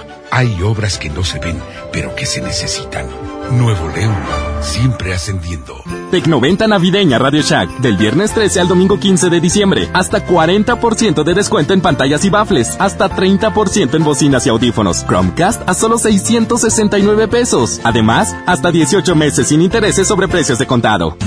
Hay 0.33 0.61
obras 0.63 0.97
que 0.97 1.09
no 1.09 1.25
se 1.25 1.39
ven, 1.39 1.59
pero 1.91 2.15
que 2.15 2.25
se 2.25 2.41
necesitan. 2.41 3.05
Nuevo 3.51 3.89
León, 3.89 4.15
siempre 4.61 5.13
ascendiendo. 5.13 5.75
Tecnoventa 6.09 6.69
navideña 6.69 7.19
Radio 7.19 7.41
Shack, 7.41 7.79
del 7.79 7.97
viernes 7.97 8.33
13 8.33 8.61
al 8.61 8.69
domingo 8.69 8.97
15 8.97 9.29
de 9.29 9.41
diciembre. 9.41 9.89
Hasta 9.93 10.25
40% 10.25 11.25
de 11.25 11.33
descuento 11.33 11.73
en 11.73 11.81
pantallas 11.81 12.23
y 12.23 12.29
bafles. 12.29 12.77
Hasta 12.79 13.09
30% 13.09 13.93
en 13.95 14.03
bocinas 14.05 14.47
y 14.47 14.49
audífonos. 14.49 15.05
Chromecast 15.05 15.67
a 15.67 15.73
solo 15.73 15.97
669 15.97 17.27
pesos. 17.27 17.81
Además, 17.83 18.33
hasta 18.45 18.71
18 18.71 19.13
meses 19.15 19.49
sin 19.49 19.61
intereses 19.61 20.07
sobre 20.07 20.29
precios 20.29 20.57
de 20.59 20.65
contado. 20.65 21.17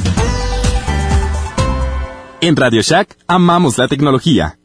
En 2.40 2.56
Radio 2.56 2.80
Shack, 2.80 3.18
amamos 3.26 3.76
la 3.76 3.86
tecnología. 3.86 4.58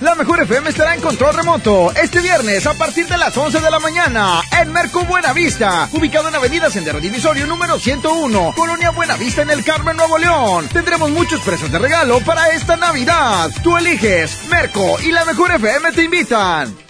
La 0.00 0.14
mejor 0.14 0.40
FM 0.40 0.70
estará 0.70 0.94
en 0.94 1.02
control 1.02 1.34
remoto 1.34 1.92
este 1.92 2.20
viernes 2.20 2.66
a 2.66 2.72
partir 2.72 3.06
de 3.06 3.18
las 3.18 3.36
11 3.36 3.60
de 3.60 3.70
la 3.70 3.78
mañana 3.80 4.40
en 4.58 4.72
Merco 4.72 5.04
Buenavista, 5.04 5.90
ubicado 5.92 6.28
en 6.28 6.34
Avenida 6.34 6.70
Sendero 6.70 7.00
Divisorio 7.00 7.46
número 7.46 7.78
101, 7.78 8.54
Colonia 8.56 8.92
Buenavista 8.92 9.42
en 9.42 9.50
el 9.50 9.62
Carmen, 9.62 9.98
Nuevo 9.98 10.16
León. 10.16 10.66
Tendremos 10.72 11.10
muchos 11.10 11.42
precios 11.42 11.70
de 11.70 11.78
regalo 11.78 12.20
para 12.20 12.48
esta 12.48 12.78
Navidad. 12.78 13.50
Tú 13.62 13.76
eliges, 13.76 14.38
Merco 14.48 14.96
y 15.02 15.12
la 15.12 15.26
mejor 15.26 15.50
FM 15.52 15.92
te 15.92 16.02
invitan. 16.02 16.89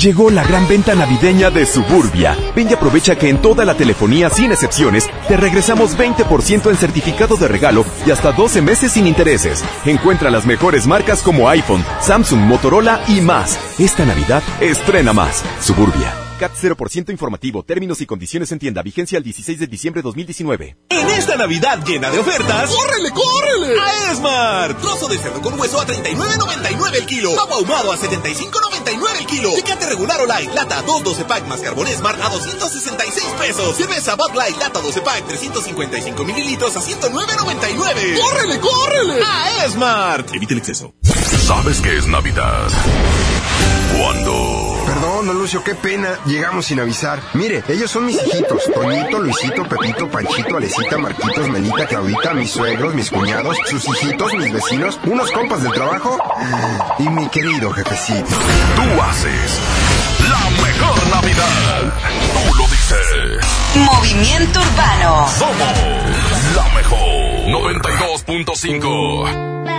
Llegó 0.00 0.30
la 0.30 0.42
gran 0.42 0.66
venta 0.68 0.94
navideña 0.94 1.50
de 1.50 1.66
Suburbia. 1.66 2.36
Ven 2.56 2.68
y 2.70 2.72
aprovecha 2.72 3.16
que 3.16 3.28
en 3.28 3.42
toda 3.42 3.64
la 3.64 3.74
telefonía, 3.74 4.30
sin 4.30 4.50
excepciones, 4.50 5.08
te 5.28 5.36
regresamos 5.36 5.96
20% 5.96 6.70
en 6.70 6.76
certificado 6.76 7.36
de 7.36 7.48
regalo 7.48 7.84
y 8.06 8.10
hasta 8.10 8.32
12 8.32 8.62
meses 8.62 8.92
sin 8.92 9.06
intereses. 9.06 9.62
Encuentra 9.84 10.30
las 10.30 10.46
mejores 10.46 10.86
marcas 10.86 11.22
como 11.22 11.48
iPhone, 11.48 11.84
Samsung, 12.00 12.40
Motorola 12.40 13.02
y 13.08 13.20
más. 13.20 13.58
Esta 13.78 14.04
Navidad, 14.04 14.42
estrena 14.60 15.12
más. 15.12 15.44
Suburbia. 15.60 16.21
CAT 16.42 16.56
0% 16.60 17.10
informativo. 17.12 17.62
Términos 17.62 18.00
y 18.00 18.06
condiciones 18.06 18.50
en 18.50 18.58
tienda. 18.58 18.82
Vigencia 18.82 19.16
el 19.16 19.22
16 19.22 19.60
de 19.60 19.66
diciembre 19.68 20.00
de 20.00 20.06
2019. 20.06 20.76
En 20.88 21.08
esta 21.10 21.36
Navidad 21.36 21.84
llena 21.86 22.10
de 22.10 22.18
ofertas, 22.18 22.68
¡córrele, 22.68 23.10
córrele! 23.12 23.80
A 23.80 24.10
Esmar. 24.10 24.76
Trozo 24.80 25.06
de 25.06 25.18
cerdo 25.18 25.40
con 25.40 25.58
hueso 25.60 25.80
a 25.80 25.86
39.99 25.86 26.96
el 26.96 27.06
kilo. 27.06 27.36
Pavo 27.36 27.54
ahumado 27.54 27.92
a 27.92 27.96
75.99 27.96 29.20
el 29.20 29.26
kilo. 29.26 29.50
Tecate 29.54 29.86
regular 29.86 30.20
o 30.20 30.26
light, 30.26 30.52
lata 30.52 30.82
2 30.82 31.04
12 31.04 31.24
pack 31.26 31.46
más 31.46 31.60
carbón 31.60 31.86
Smart 31.86 32.20
a 32.20 32.28
266 32.28 33.24
pesos. 33.38 33.76
Cerveza 33.76 34.16
Bud 34.16 34.34
Light, 34.34 34.58
lata 34.58 34.80
12 34.80 35.00
pack 35.02 35.24
355 35.28 36.24
mililitros 36.24 36.76
a 36.76 36.80
109.99. 36.80 38.20
¡Córrele, 38.20 38.58
córrele! 38.58 39.22
A 39.24 39.64
Esmart. 39.64 40.34
Evite 40.34 40.54
el 40.54 40.58
exceso. 40.58 40.92
¿Sabes 41.02 41.80
qué 41.80 41.98
es 41.98 42.08
Navidad? 42.08 42.66
Cuando 43.96 44.71
Perdón, 45.12 45.26
don 45.26 45.38
Lucio, 45.40 45.62
qué 45.62 45.74
pena. 45.74 46.18
Llegamos 46.24 46.64
sin 46.64 46.80
avisar. 46.80 47.20
Mire, 47.34 47.62
ellos 47.68 47.90
son 47.90 48.06
mis 48.06 48.16
hijitos. 48.16 48.62
Toñito, 48.72 49.18
Luisito, 49.18 49.68
Pepito, 49.68 50.08
Panchito, 50.08 50.56
Alecita, 50.56 50.96
Marquitos, 50.96 51.50
Melita, 51.50 51.86
Claudita, 51.86 52.32
mis 52.32 52.50
suegros, 52.50 52.94
mis 52.94 53.10
cuñados, 53.10 53.58
sus 53.68 53.86
hijitos, 53.88 54.32
mis 54.32 54.50
vecinos, 54.50 54.98
unos 55.04 55.30
compas 55.32 55.62
del 55.62 55.72
trabajo 55.72 56.16
y 56.98 57.10
mi 57.10 57.28
querido 57.28 57.70
jefecito. 57.72 58.24
Tú 58.24 59.02
haces 59.02 59.60
la 60.30 60.48
mejor 60.64 61.06
Navidad. 61.08 61.92
Tú 62.48 62.54
lo 62.54 62.66
dices. 62.68 63.44
Movimiento 63.74 64.60
Urbano. 64.60 65.28
Somos 65.38 65.76
la 66.56 66.64
mejor 66.74 67.50
92.5. 67.50 69.71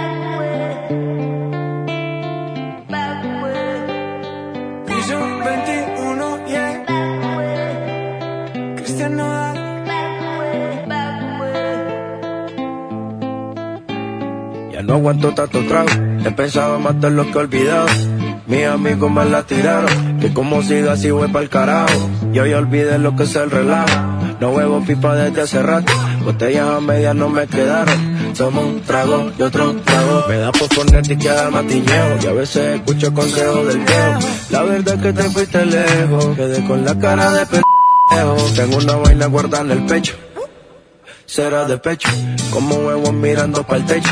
no 14.86 14.94
aguanto 14.96 15.34
tanto 15.34 15.64
trago, 15.66 15.90
he 16.26 16.32
pensado 16.32 16.80
matar 16.80 17.12
lo 17.12 17.26
que 17.26 17.32
he 17.32 17.42
olvidado. 17.42 17.88
Mis 18.46 18.66
amigos 18.66 19.10
me 19.10 19.24
la 19.26 19.44
tiraron, 19.44 20.20
que 20.20 20.34
como 20.34 20.62
siga 20.62 20.94
así 20.94 21.10
voy 21.12 21.30
pa'l 21.30 21.50
carajo. 21.50 22.10
Yo 22.34 22.46
ya 22.46 22.58
olvidé 22.58 23.00
lo 23.00 23.16
que 23.16 23.24
es 23.24 23.36
el 23.36 23.50
relajo, 23.50 23.96
no 24.42 24.52
huevo 24.52 24.84
pipa 24.86 25.16
desde 25.16 25.42
hace 25.42 25.64
rato. 25.64 25.92
Botellas 26.26 26.68
a 26.68 26.82
medias 26.82 27.16
no 27.16 27.30
me 27.30 27.48
quedaron, 27.48 28.36
somos 28.36 28.66
un 28.66 28.82
trago 28.82 29.32
y 29.38 29.42
otro 29.42 29.74
trago. 29.76 30.26
Me 30.28 30.38
da 30.38 30.52
por 30.52 30.68
ponerte 30.70 31.18
que 31.18 31.30
dar 31.30 31.52
matiñeo, 31.52 32.18
y 32.22 32.28
a 32.28 32.34
veces 32.34 32.76
escucho 32.76 33.14
consejos 33.14 33.68
del 33.68 33.80
viejo. 33.80 34.20
La 34.50 34.64
verdad 34.64 34.96
es 34.96 35.02
que 35.02 35.14
te 35.14 35.30
fuiste 35.30 35.66
lejos, 35.66 36.36
quedé 36.36 36.66
con 36.66 36.84
la 36.84 37.00
cara 37.00 37.32
de 37.32 37.46
pendejo. 37.46 38.36
Tengo 38.56 38.78
una 38.78 38.96
vaina 38.98 39.26
guardada 39.28 39.64
en 39.64 39.72
el 39.72 39.86
pecho, 39.86 40.16
será 41.26 41.66
de 41.66 41.78
pecho, 41.78 42.10
como 42.52 42.76
huevos 42.76 43.14
mirando 43.14 43.64
para 43.64 43.80
el 43.80 43.86
techo. 43.86 44.12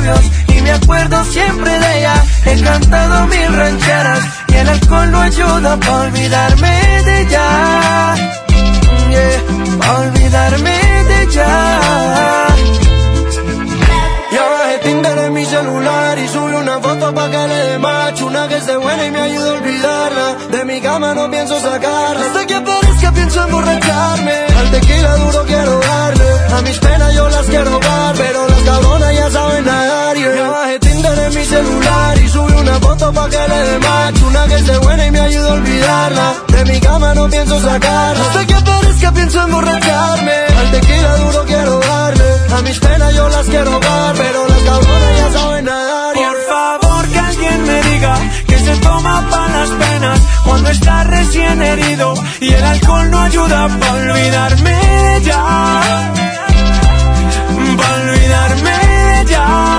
labios 0.00 0.20
y 0.48 0.60
me 0.62 0.70
acuerdo 0.72 1.24
siempre 1.24 1.70
de 1.70 1.98
ella. 1.98 2.24
He 2.46 2.60
cantado 2.62 3.26
mil 3.26 3.56
rancheras 3.56 4.24
y 4.48 4.54
el 4.54 4.68
alcohol 4.68 5.10
no 5.10 5.20
ayuda 5.20 5.76
para 5.76 6.00
olvidarme 6.00 7.02
de 7.04 7.20
ella. 7.22 8.14
Yeah, 9.10 9.78
pa' 9.78 9.98
olvidarme 9.98 10.70
de 11.04 11.22
ella. 11.22 12.50
Tinder 14.82 15.18
en 15.18 15.32
mi 15.34 15.44
celular 15.44 16.18
y 16.18 16.26
subí 16.28 16.54
una 16.54 16.80
foto 16.80 17.12
pa' 17.12 17.30
que 17.30 17.48
le 17.48 17.66
dé 17.66 17.78
macho 17.78 18.26
Una 18.26 18.48
que 18.48 18.56
esté 18.56 18.76
buena 18.76 19.06
y 19.06 19.10
me 19.10 19.20
ayude 19.20 19.50
a 19.50 19.52
olvidarla 19.52 20.36
De 20.50 20.64
mi 20.64 20.80
cama 20.80 21.12
no 21.14 21.30
pienso 21.30 21.60
sacarla 21.60 22.26
Hasta 22.26 22.46
que 22.46 22.54
aparezca 22.54 23.12
pienso 23.12 23.44
emborracharme 23.44 24.32
Al 24.58 24.70
tequila 24.70 25.16
duro 25.16 25.44
quiero 25.46 25.80
darle 25.80 26.30
A 26.56 26.62
mis 26.62 26.78
penas 26.78 27.14
yo 27.14 27.28
las 27.28 27.46
quiero 27.46 27.78
dar 27.78 28.14
Pero 28.16 28.49
foto 32.80 33.12
pa' 33.12 33.28
que 33.28 33.42
le 33.50 33.60
dé 33.68 33.78
macho 33.78 34.26
Una 34.26 34.46
que 34.46 34.56
esté 34.56 34.78
buena 34.78 35.06
y 35.06 35.10
me 35.10 35.20
ayude 35.20 35.48
a 35.48 35.52
olvidarla. 35.52 36.34
De 36.48 36.64
mi 36.64 36.80
cama 36.80 37.14
no 37.14 37.28
pienso 37.28 37.60
sacarla. 37.60 38.24
Hasta 38.24 38.46
que 38.46 38.54
aparezca 38.54 39.12
pienso 39.12 39.42
emborracharme. 39.42 40.36
Al 40.60 40.70
tequila 40.70 41.16
duro 41.16 41.44
quiero 41.46 41.80
darle. 41.80 42.30
A 42.56 42.62
mis 42.62 42.78
penas 42.78 43.14
yo 43.14 43.28
las 43.28 43.46
quiero 43.46 43.70
dar 43.78 44.14
Pero 44.16 44.48
las 44.48 44.58
cabronas 44.58 45.12
ya 45.18 45.38
saben 45.38 45.64
nadar. 45.64 46.14
Por 46.14 46.38
favor 46.52 47.08
que 47.08 47.18
alguien 47.18 47.64
me 47.64 47.82
diga 47.82 48.14
Que 48.46 48.58
se 48.58 48.76
toma 48.76 49.26
pa' 49.30 49.48
las 49.48 49.70
penas 49.70 50.20
Cuando 50.44 50.70
está 50.70 51.04
recién 51.04 51.62
herido 51.62 52.14
Y 52.40 52.52
el 52.52 52.64
alcohol 52.64 53.10
no 53.10 53.20
ayuda 53.20 53.68
pa' 53.80 53.92
olvidarme 53.92 54.78
ya. 55.22 55.42
Pa' 57.78 57.94
olvidarme 57.94 59.24
ya 59.28 59.69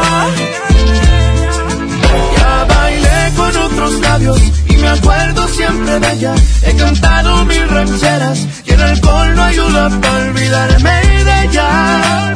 labios 4.00 4.42
y 4.68 4.78
me 4.78 4.88
acuerdo 4.88 5.48
siempre 5.48 6.00
de 6.00 6.14
ella. 6.14 6.36
He 6.64 6.76
cantado 6.76 7.46
mil 7.46 7.68
rancheras 7.70 8.48
y 8.66 8.72
el 8.72 8.82
alcohol 8.82 9.36
no 9.36 9.44
ayuda 9.44 9.90
para 10.02 10.18
olvidarme 10.30 11.02
de 11.26 11.46
ella. 11.46 12.34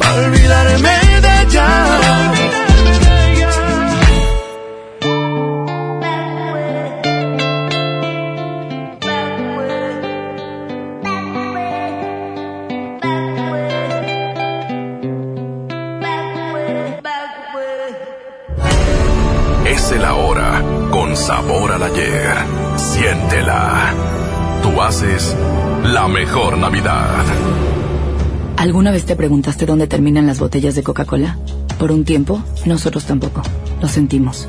Para 0.00 0.22
olvidarme 0.26 0.88
de 0.88 1.00
ella. 1.02 1.09
Es 19.90 19.96
el 19.96 20.04
ahora 20.04 20.62
con 20.92 21.16
sabor 21.16 21.72
al 21.72 21.82
ayer. 21.82 22.32
Siéntela. 22.76 23.92
Tú 24.62 24.80
haces 24.80 25.36
la 25.82 26.06
mejor 26.06 26.58
Navidad. 26.58 27.24
¿Alguna 28.56 28.92
vez 28.92 29.04
te 29.04 29.16
preguntaste 29.16 29.66
dónde 29.66 29.88
terminan 29.88 30.28
las 30.28 30.38
botellas 30.38 30.76
de 30.76 30.84
Coca-Cola? 30.84 31.38
Por 31.76 31.90
un 31.90 32.04
tiempo, 32.04 32.40
nosotros 32.66 33.04
tampoco. 33.04 33.42
Lo 33.82 33.88
sentimos. 33.88 34.48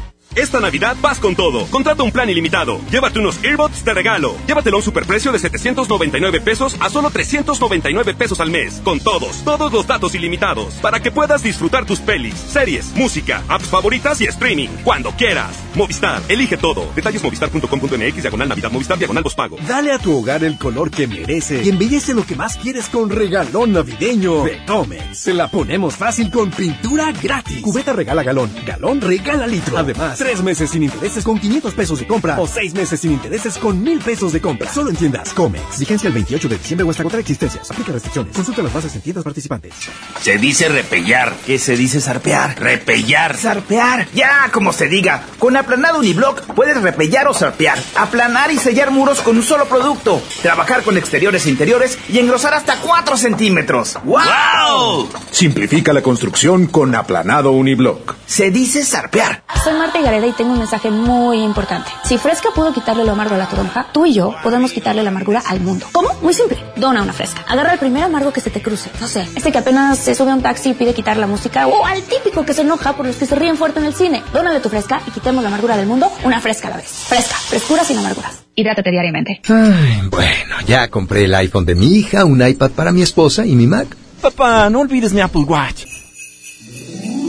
Esta 0.35 0.61
Navidad 0.61 0.95
vas 1.01 1.19
con 1.19 1.35
todo. 1.35 1.65
Contrata 1.67 2.03
un 2.03 2.11
plan 2.11 2.29
ilimitado. 2.29 2.79
Llévate 2.89 3.19
unos 3.19 3.43
earbuds 3.43 3.83
de 3.83 3.93
regalo. 3.93 4.35
Llévatelo 4.47 4.77
a 4.77 4.79
un 4.79 4.83
superprecio 4.83 5.31
de 5.33 5.39
799 5.39 6.39
pesos 6.39 6.77
a 6.79 6.89
solo 6.89 7.09
399 7.09 8.13
pesos 8.13 8.39
al 8.39 8.49
mes. 8.49 8.79
Con 8.83 9.01
todos, 9.01 9.43
todos 9.43 9.73
los 9.73 9.85
datos 9.85 10.15
ilimitados. 10.15 10.75
Para 10.75 11.01
que 11.01 11.11
puedas 11.11 11.43
disfrutar 11.43 11.85
tus 11.85 11.99
pelis, 11.99 12.35
series, 12.35 12.93
música, 12.95 13.43
apps 13.49 13.67
favoritas 13.67 14.21
y 14.21 14.25
streaming. 14.25 14.69
Cuando 14.85 15.11
quieras. 15.11 15.51
Movistar, 15.75 16.21
elige 16.29 16.55
todo. 16.55 16.87
Detalles 16.95 17.21
movistar.com.mx, 17.23 18.21
diagonal 18.21 18.47
Navidad, 18.47 18.71
Movistar, 18.71 18.97
diagonal 18.97 19.25
pago. 19.35 19.57
Dale 19.67 19.91
a 19.91 19.99
tu 19.99 20.17
hogar 20.17 20.45
el 20.45 20.57
color 20.57 20.91
que 20.91 21.07
merece 21.07 21.61
y 21.63 21.69
embellece 21.69 22.13
lo 22.13 22.25
que 22.25 22.35
más 22.35 22.55
quieres 22.57 22.87
con 22.87 23.09
regalón 23.09 23.73
navideño 23.73 24.43
de 24.43 24.63
Comex. 24.65 25.17
Se 25.17 25.33
la 25.33 25.49
ponemos 25.49 25.95
fácil 25.95 26.31
con 26.31 26.51
pintura 26.51 27.11
gratis. 27.11 27.61
Cubeta 27.61 27.91
regala 27.93 28.23
galón, 28.23 28.49
galón 28.65 29.01
regala 29.01 29.45
litro. 29.45 29.77
Además, 29.77 30.20
tres 30.21 30.43
meses 30.43 30.69
sin 30.69 30.83
intereses 30.83 31.23
con 31.23 31.39
500 31.39 31.73
pesos 31.73 31.99
de 31.99 32.05
compra 32.05 32.39
o 32.39 32.45
seis 32.45 32.75
meses 32.75 32.99
sin 32.99 33.13
intereses 33.13 33.57
con 33.57 33.81
1000 33.81 34.01
pesos 34.01 34.31
de 34.31 34.39
compra. 34.39 34.71
Solo 34.71 34.91
en 34.91 34.95
tiendas 34.95 35.33
Comex. 35.33 35.79
Vigencia 35.79 36.09
el 36.09 36.13
28 36.13 36.47
de 36.47 36.57
diciembre 36.59 36.85
o 36.85 36.91
hasta 36.91 37.01
contra 37.01 37.19
existencias. 37.19 37.71
Aplica 37.71 37.91
restricciones. 37.91 38.35
Consulta 38.35 38.61
las 38.61 38.71
bases 38.71 38.93
en 38.93 39.01
tiendas 39.01 39.23
participantes. 39.23 39.73
Se 40.21 40.37
dice 40.37 40.69
repellar. 40.69 41.33
¿Qué 41.43 41.57
se 41.57 41.75
dice 41.75 41.99
zarpear? 41.99 42.59
Repellar. 42.59 43.35
Zarpear. 43.35 44.09
Ya, 44.13 44.51
como 44.53 44.73
se 44.73 44.89
diga. 44.89 45.23
Con 45.39 45.57
aplanado 45.57 45.97
uniblock 45.97 46.53
puedes 46.53 46.79
repellar 46.79 47.27
o 47.27 47.33
zarpear. 47.33 47.79
Aplanar 47.95 48.51
y 48.51 48.59
sellar 48.59 48.91
muros 48.91 49.21
con 49.21 49.37
un 49.37 49.43
solo 49.43 49.65
producto. 49.65 50.21
Trabajar 50.43 50.83
con 50.83 50.97
exteriores 50.97 51.47
e 51.47 51.49
interiores 51.49 51.97
y 52.09 52.19
engrosar 52.19 52.53
hasta 52.53 52.77
4 52.77 53.17
centímetros. 53.17 53.97
¡Wow! 54.03 55.09
Simplifica 55.31 55.93
la 55.93 56.03
construcción 56.03 56.67
con 56.67 56.93
aplanado 56.93 57.53
uniblock. 57.53 58.13
Se 58.27 58.51
dice 58.51 58.85
zarpear. 58.85 59.43
Soy 59.63 59.73
Marta 59.73 59.99
Y 60.11 60.33
tengo 60.33 60.51
un 60.51 60.59
mensaje 60.59 60.91
muy 60.91 61.41
importante. 61.41 61.89
Si 62.03 62.17
Fresca 62.17 62.49
pudo 62.53 62.73
quitarle 62.73 63.05
lo 63.05 63.13
amargo 63.13 63.35
a 63.35 63.37
la 63.37 63.47
toronja, 63.47 63.87
tú 63.93 64.05
y 64.05 64.13
yo 64.13 64.35
podemos 64.43 64.73
quitarle 64.73 65.03
la 65.03 65.09
amargura 65.09 65.41
al 65.47 65.61
mundo. 65.61 65.85
¿Cómo? 65.93 66.09
Muy 66.21 66.33
simple. 66.33 66.57
Dona 66.75 67.01
una 67.01 67.13
Fresca. 67.13 67.45
Agarra 67.47 67.71
el 67.73 67.79
primer 67.79 68.03
amargo 68.03 68.33
que 68.33 68.41
se 68.41 68.49
te 68.49 68.61
cruce. 68.61 68.89
No 68.99 69.07
sé, 69.07 69.21
este 69.35 69.53
que 69.53 69.57
apenas 69.57 69.97
se 69.97 70.13
sube 70.13 70.31
a 70.31 70.35
un 70.35 70.41
taxi 70.41 70.71
y 70.71 70.73
pide 70.73 70.93
quitar 70.93 71.15
la 71.15 71.27
música 71.27 71.65
o 71.67 71.85
al 71.85 72.03
típico 72.03 72.43
que 72.45 72.53
se 72.53 72.61
enoja 72.63 72.93
por 72.93 73.05
los 73.05 73.15
que 73.15 73.25
se 73.25 73.35
ríen 73.35 73.55
fuerte 73.55 73.79
en 73.79 73.85
el 73.85 73.93
cine. 73.93 74.21
Dónale 74.33 74.59
tu 74.59 74.67
Fresca 74.67 75.01
y 75.07 75.11
quitemos 75.11 75.43
la 75.43 75.47
amargura 75.47 75.77
del 75.77 75.87
mundo 75.87 76.11
una 76.25 76.41
Fresca 76.41 76.67
a 76.67 76.71
la 76.71 76.77
vez. 76.77 76.89
Fresca. 77.07 77.35
Frescura 77.35 77.85
sin 77.85 77.97
amarguras. 77.97 78.43
Hidrátate 78.53 78.91
diariamente. 78.91 79.41
Ay, 79.47 80.01
bueno, 80.09 80.55
ya 80.67 80.89
compré 80.89 81.23
el 81.23 81.33
iPhone 81.35 81.65
de 81.65 81.75
mi 81.75 81.87
hija, 81.87 82.25
un 82.25 82.45
iPad 82.45 82.71
para 82.71 82.91
mi 82.91 83.01
esposa 83.01 83.45
y 83.45 83.55
mi 83.55 83.65
Mac. 83.65 83.95
Papá, 84.21 84.69
no 84.69 84.81
olvides 84.81 85.13
mi 85.13 85.21
Apple 85.21 85.43
Watch. 85.43 85.90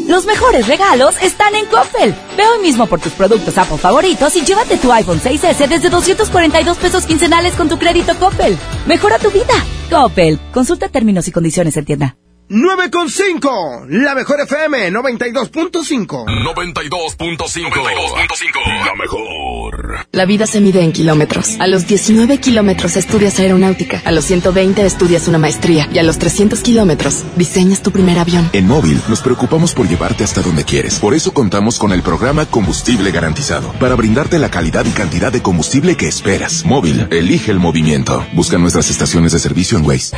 Los 0.06 0.26
mejores 0.26 0.66
regalos 0.66 1.14
están 1.22 1.54
en 1.54 1.66
Coppel. 1.66 2.14
Ve 2.36 2.42
hoy 2.46 2.62
mismo 2.62 2.86
por 2.86 3.00
tus 3.00 3.12
productos 3.12 3.56
Apple 3.56 3.78
favoritos 3.78 4.34
y 4.36 4.44
llévate 4.44 4.76
tu 4.76 4.92
iPhone 4.92 5.20
6S 5.20 5.68
desde 5.68 5.90
242 5.90 6.76
pesos 6.76 7.06
quincenales 7.06 7.54
con 7.54 7.68
tu 7.68 7.78
crédito 7.78 8.14
Coppel. 8.18 8.58
Mejora 8.86 9.18
tu 9.18 9.30
vida. 9.30 9.54
Coppel. 9.90 10.38
Consulta 10.52 10.88
términos 10.88 11.28
y 11.28 11.32
condiciones 11.32 11.76
en 11.76 11.84
tienda. 11.84 12.16
9.5, 12.52 13.86
la 13.88 14.14
mejor 14.14 14.42
FM, 14.42 14.92
92.5. 14.92 16.26
92.5. 16.26 18.84
La 18.84 18.94
mejor. 18.94 20.06
La 20.12 20.26
vida 20.26 20.46
se 20.46 20.60
mide 20.60 20.82
en 20.82 20.92
kilómetros. 20.92 21.56
A 21.60 21.66
los 21.66 21.86
19 21.86 22.40
kilómetros 22.40 22.98
estudias 22.98 23.40
aeronáutica. 23.40 24.02
A 24.04 24.12
los 24.12 24.26
120 24.26 24.84
estudias 24.84 25.28
una 25.28 25.38
maestría. 25.38 25.88
Y 25.94 25.98
a 25.98 26.02
los 26.02 26.18
300 26.18 26.60
kilómetros 26.60 27.24
diseñas 27.36 27.82
tu 27.82 27.90
primer 27.90 28.18
avión. 28.18 28.50
En 28.52 28.68
Móvil 28.68 29.00
nos 29.08 29.22
preocupamos 29.22 29.72
por 29.72 29.88
llevarte 29.88 30.22
hasta 30.22 30.42
donde 30.42 30.66
quieres. 30.66 30.98
Por 30.98 31.14
eso 31.14 31.32
contamos 31.32 31.78
con 31.78 31.92
el 31.92 32.02
programa 32.02 32.44
Combustible 32.44 33.12
Garantizado. 33.12 33.72
Para 33.80 33.94
brindarte 33.94 34.38
la 34.38 34.50
calidad 34.50 34.84
y 34.84 34.90
cantidad 34.90 35.32
de 35.32 35.40
combustible 35.40 35.96
que 35.96 36.06
esperas. 36.06 36.66
Móvil, 36.66 37.08
elige 37.12 37.50
el 37.50 37.60
movimiento. 37.60 38.26
Busca 38.34 38.58
nuestras 38.58 38.90
estaciones 38.90 39.32
de 39.32 39.38
servicio 39.38 39.78
en 39.78 39.86
Waze. 39.86 40.14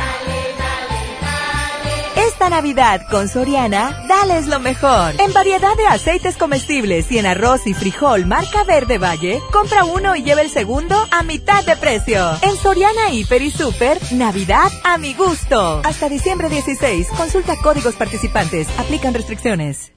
Esta 2.35 2.49
Navidad 2.49 3.07
con 3.09 3.29
Soriana, 3.29 4.03
dales 4.09 4.47
lo 4.47 4.59
mejor. 4.59 5.13
En 5.21 5.31
variedad 5.31 5.73
de 5.77 5.87
aceites 5.87 6.35
comestibles 6.35 7.09
y 7.09 7.17
en 7.17 7.25
arroz 7.25 7.65
y 7.65 7.73
frijol 7.73 8.25
marca 8.25 8.65
Verde 8.65 8.97
Valle, 8.97 9.41
compra 9.53 9.85
uno 9.85 10.17
y 10.17 10.23
lleva 10.23 10.41
el 10.41 10.49
segundo 10.49 10.97
a 11.11 11.23
mitad 11.23 11.63
de 11.63 11.77
precio. 11.77 12.37
En 12.41 12.57
Soriana 12.57 13.09
Hiper 13.09 13.41
y 13.41 13.51
Super, 13.51 13.99
Navidad 14.11 14.69
a 14.83 14.97
mi 14.97 15.13
gusto. 15.13 15.79
Hasta 15.85 16.09
diciembre 16.09 16.49
16, 16.49 17.07
consulta 17.15 17.55
códigos 17.55 17.95
participantes, 17.95 18.67
aplican 18.77 19.13
restricciones. 19.13 19.93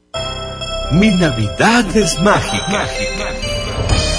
Mi 0.92 1.10
Navidad 1.10 1.84
es 1.97 2.20
mágica. 2.20 2.86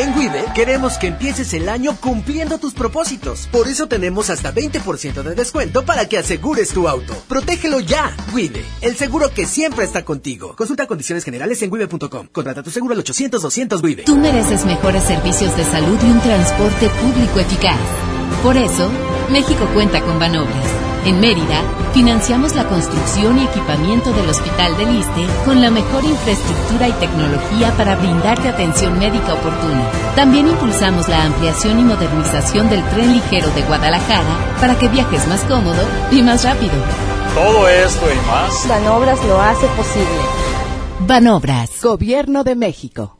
En 0.00 0.16
Wibe 0.16 0.46
queremos 0.54 0.96
que 0.96 1.08
empieces 1.08 1.52
el 1.52 1.68
año 1.68 1.94
cumpliendo 2.00 2.56
tus 2.56 2.72
propósitos. 2.72 3.48
Por 3.52 3.68
eso 3.68 3.86
tenemos 3.86 4.30
hasta 4.30 4.50
20% 4.50 5.22
de 5.22 5.34
descuento 5.34 5.84
para 5.84 6.08
que 6.08 6.16
asegures 6.16 6.70
tu 6.70 6.88
auto. 6.88 7.14
Protégelo 7.28 7.80
ya. 7.80 8.16
Wibe, 8.32 8.64
el 8.80 8.96
seguro 8.96 9.28
que 9.28 9.44
siempre 9.44 9.84
está 9.84 10.02
contigo. 10.02 10.56
Consulta 10.56 10.86
condiciones 10.86 11.22
generales 11.22 11.60
en 11.60 11.70
wibe.com. 11.70 12.28
Contrata 12.32 12.62
tu 12.62 12.70
seguro 12.70 12.94
al 12.94 13.04
800-200 13.04 13.82
Wibe. 13.82 14.04
Tú 14.04 14.16
mereces 14.16 14.64
mejores 14.64 15.04
servicios 15.04 15.54
de 15.54 15.64
salud 15.64 15.98
y 16.02 16.10
un 16.10 16.20
transporte 16.22 16.88
público 16.88 17.38
eficaz. 17.38 17.76
Por 18.42 18.56
eso, 18.56 18.90
México 19.30 19.68
cuenta 19.74 20.00
con 20.00 20.18
Banobras 20.18 20.79
en 21.04 21.20
Mérida, 21.20 21.62
financiamos 21.92 22.54
la 22.54 22.66
construcción 22.68 23.38
y 23.38 23.44
equipamiento 23.44 24.12
del 24.12 24.28
Hospital 24.28 24.76
del 24.76 24.96
Liste 24.96 25.26
con 25.44 25.60
la 25.60 25.70
mejor 25.70 26.04
infraestructura 26.04 26.88
y 26.88 26.92
tecnología 26.92 27.72
para 27.76 27.96
brindarte 27.96 28.48
atención 28.48 28.98
médica 28.98 29.34
oportuna. 29.34 29.88
También 30.14 30.48
impulsamos 30.48 31.08
la 31.08 31.24
ampliación 31.24 31.80
y 31.80 31.84
modernización 31.84 32.68
del 32.68 32.84
tren 32.90 33.12
ligero 33.12 33.48
de 33.50 33.62
Guadalajara 33.62 34.56
para 34.60 34.78
que 34.78 34.88
viajes 34.88 35.26
más 35.28 35.42
cómodo 35.44 35.82
y 36.10 36.22
más 36.22 36.44
rápido. 36.44 36.74
Todo 37.34 37.68
esto 37.68 38.06
y 38.12 38.26
más. 38.26 38.68
Banobras 38.68 39.24
lo 39.24 39.40
hace 39.40 39.66
posible. 39.68 40.20
Banobras. 41.00 41.70
Gobierno 41.82 42.44
de 42.44 42.56
México. 42.56 43.19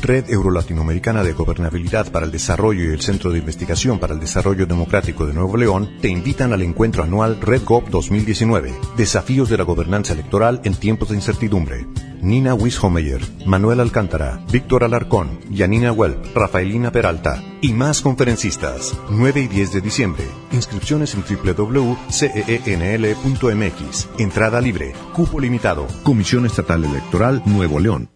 Red 0.00 0.30
Euro-Latinoamericana 0.30 1.22
de 1.22 1.32
Gobernabilidad 1.32 2.10
para 2.10 2.26
el 2.26 2.32
Desarrollo 2.32 2.84
y 2.84 2.92
el 2.92 3.00
Centro 3.00 3.30
de 3.30 3.38
Investigación 3.38 3.98
para 3.98 4.14
el 4.14 4.20
Desarrollo 4.20 4.66
Democrático 4.66 5.26
de 5.26 5.34
Nuevo 5.34 5.56
León 5.56 5.98
te 6.00 6.08
invitan 6.08 6.52
al 6.52 6.62
encuentro 6.62 7.02
anual 7.02 7.40
RedGov 7.40 7.90
2019, 7.90 8.74
Desafíos 8.96 9.48
de 9.48 9.58
la 9.58 9.64
Gobernanza 9.64 10.12
Electoral 10.12 10.60
en 10.64 10.74
tiempos 10.74 11.08
de 11.10 11.16
incertidumbre. 11.16 11.86
Nina 12.20 12.54
Wishomeyer, 12.54 13.20
Manuel 13.46 13.80
Alcántara, 13.80 14.40
Víctor 14.50 14.84
Alarcón, 14.84 15.40
Yanina 15.50 15.92
Welp, 15.92 16.34
Rafaelina 16.34 16.90
Peralta 16.90 17.42
y 17.60 17.72
más 17.72 18.00
conferencistas. 18.00 18.96
9 19.10 19.42
y 19.42 19.48
10 19.48 19.72
de 19.72 19.80
diciembre. 19.80 20.24
Inscripciones 20.52 21.14
en 21.14 21.22
www.ceenl.mx. 21.22 22.28
Entrada 24.18 24.60
libre. 24.60 24.92
Cupo 25.12 25.40
limitado. 25.40 25.86
Comisión 26.02 26.44
Estatal 26.46 26.84
Electoral 26.84 27.42
Nuevo 27.46 27.78
León. 27.78 28.10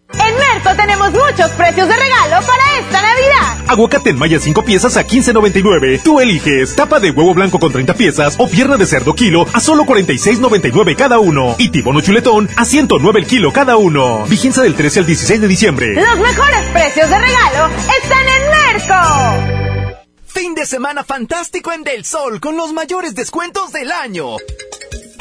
Tenemos 0.75 1.11
muchos 1.11 1.51
precios 1.51 1.87
de 1.87 1.95
regalo 1.95 2.45
para 2.45 2.79
esta 2.79 3.01
Navidad. 3.01 3.57
Aguacate 3.67 4.09
en 4.09 4.17
malla 4.17 4.39
5 4.39 4.63
piezas 4.63 4.97
a 4.97 5.05
15.99. 5.05 6.01
Tú 6.03 6.19
eliges 6.19 6.75
tapa 6.75 6.99
de 6.99 7.11
huevo 7.11 7.33
blanco 7.33 7.59
con 7.59 7.71
30 7.71 7.93
piezas 7.93 8.35
o 8.37 8.47
pierna 8.47 8.77
de 8.77 8.85
cerdo 8.85 9.13
kilo 9.13 9.45
a 9.53 9.59
solo 9.59 9.83
46.99 9.85 10.95
cada 10.95 11.19
uno. 11.19 11.55
Y 11.57 11.69
tibono 11.69 12.01
chuletón 12.01 12.49
a 12.55 12.65
109 12.65 13.19
el 13.19 13.27
kilo 13.27 13.51
cada 13.53 13.77
uno. 13.77 14.25
Vigencia 14.25 14.63
del 14.63 14.75
13 14.75 14.99
al 14.99 15.05
16 15.05 15.41
de 15.41 15.47
diciembre. 15.47 15.93
Los 15.93 16.19
mejores 16.19 16.65
precios 16.71 17.09
de 17.09 17.19
regalo 17.19 17.69
están 18.01 18.25
en 18.27 18.49
Merco. 18.49 20.03
Fin 20.25 20.55
de 20.55 20.65
semana 20.65 21.03
fantástico 21.03 21.71
en 21.71 21.83
Del 21.83 22.05
Sol 22.05 22.39
con 22.39 22.57
los 22.57 22.73
mayores 22.73 23.13
descuentos 23.13 23.71
del 23.71 23.91
año. 23.91 24.37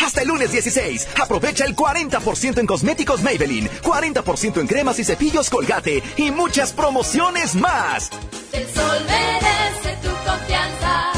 Hasta 0.02 0.22
el 0.22 0.28
lunes 0.28 0.50
16, 0.50 1.08
aprovecha 1.22 1.64
el 1.64 1.76
40% 1.76 2.58
en 2.58 2.66
cosméticos 2.66 3.22
Maybelline, 3.22 3.70
40% 3.82 4.60
en 4.60 4.66
cremas 4.66 4.98
y 4.98 5.04
cepillos 5.04 5.48
Colgate 5.48 6.02
y 6.16 6.30
muchas 6.32 6.72
promociones 6.72 7.54
más. 7.54 8.10
El 8.52 8.66
sol 8.68 8.98
merece 9.06 9.96
tu 10.02 10.08
confianza. 10.28 11.12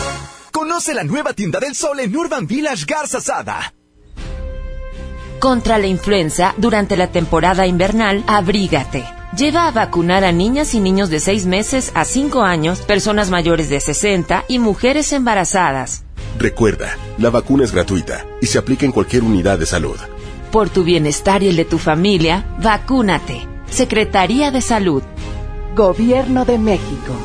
Conoce 0.52 0.92
la 0.92 1.02
nueva 1.02 1.32
tienda 1.32 1.60
del 1.60 1.74
sol 1.74 1.98
en 2.00 2.14
Urban 2.14 2.46
Village 2.46 2.84
Garza 2.86 3.20
Sada. 3.20 3.72
Contra 5.40 5.78
la 5.78 5.86
influenza, 5.86 6.54
durante 6.58 6.96
la 6.96 7.08
temporada 7.08 7.66
invernal, 7.66 8.22
abrígate. 8.26 9.04
Lleva 9.36 9.66
a 9.66 9.72
vacunar 9.72 10.24
a 10.24 10.32
niñas 10.32 10.74
y 10.74 10.80
niños 10.80 11.10
de 11.10 11.20
6 11.20 11.46
meses 11.46 11.90
a 11.94 12.04
5 12.04 12.42
años, 12.42 12.82
personas 12.82 13.30
mayores 13.30 13.68
de 13.68 13.80
60 13.80 14.44
y 14.46 14.58
mujeres 14.58 15.12
embarazadas. 15.12 16.03
Recuerda, 16.38 16.96
la 17.18 17.30
vacuna 17.30 17.64
es 17.64 17.72
gratuita 17.72 18.26
y 18.40 18.46
se 18.46 18.58
aplica 18.58 18.84
en 18.84 18.92
cualquier 18.92 19.22
unidad 19.22 19.58
de 19.58 19.66
salud. 19.66 19.96
Por 20.50 20.70
tu 20.70 20.84
bienestar 20.84 21.42
y 21.42 21.48
el 21.48 21.56
de 21.56 21.64
tu 21.64 21.78
familia, 21.78 22.46
vacúnate. 22.62 23.46
Secretaría 23.70 24.50
de 24.50 24.62
Salud. 24.62 25.02
Gobierno 25.74 26.44
de 26.44 26.58
México. 26.58 27.16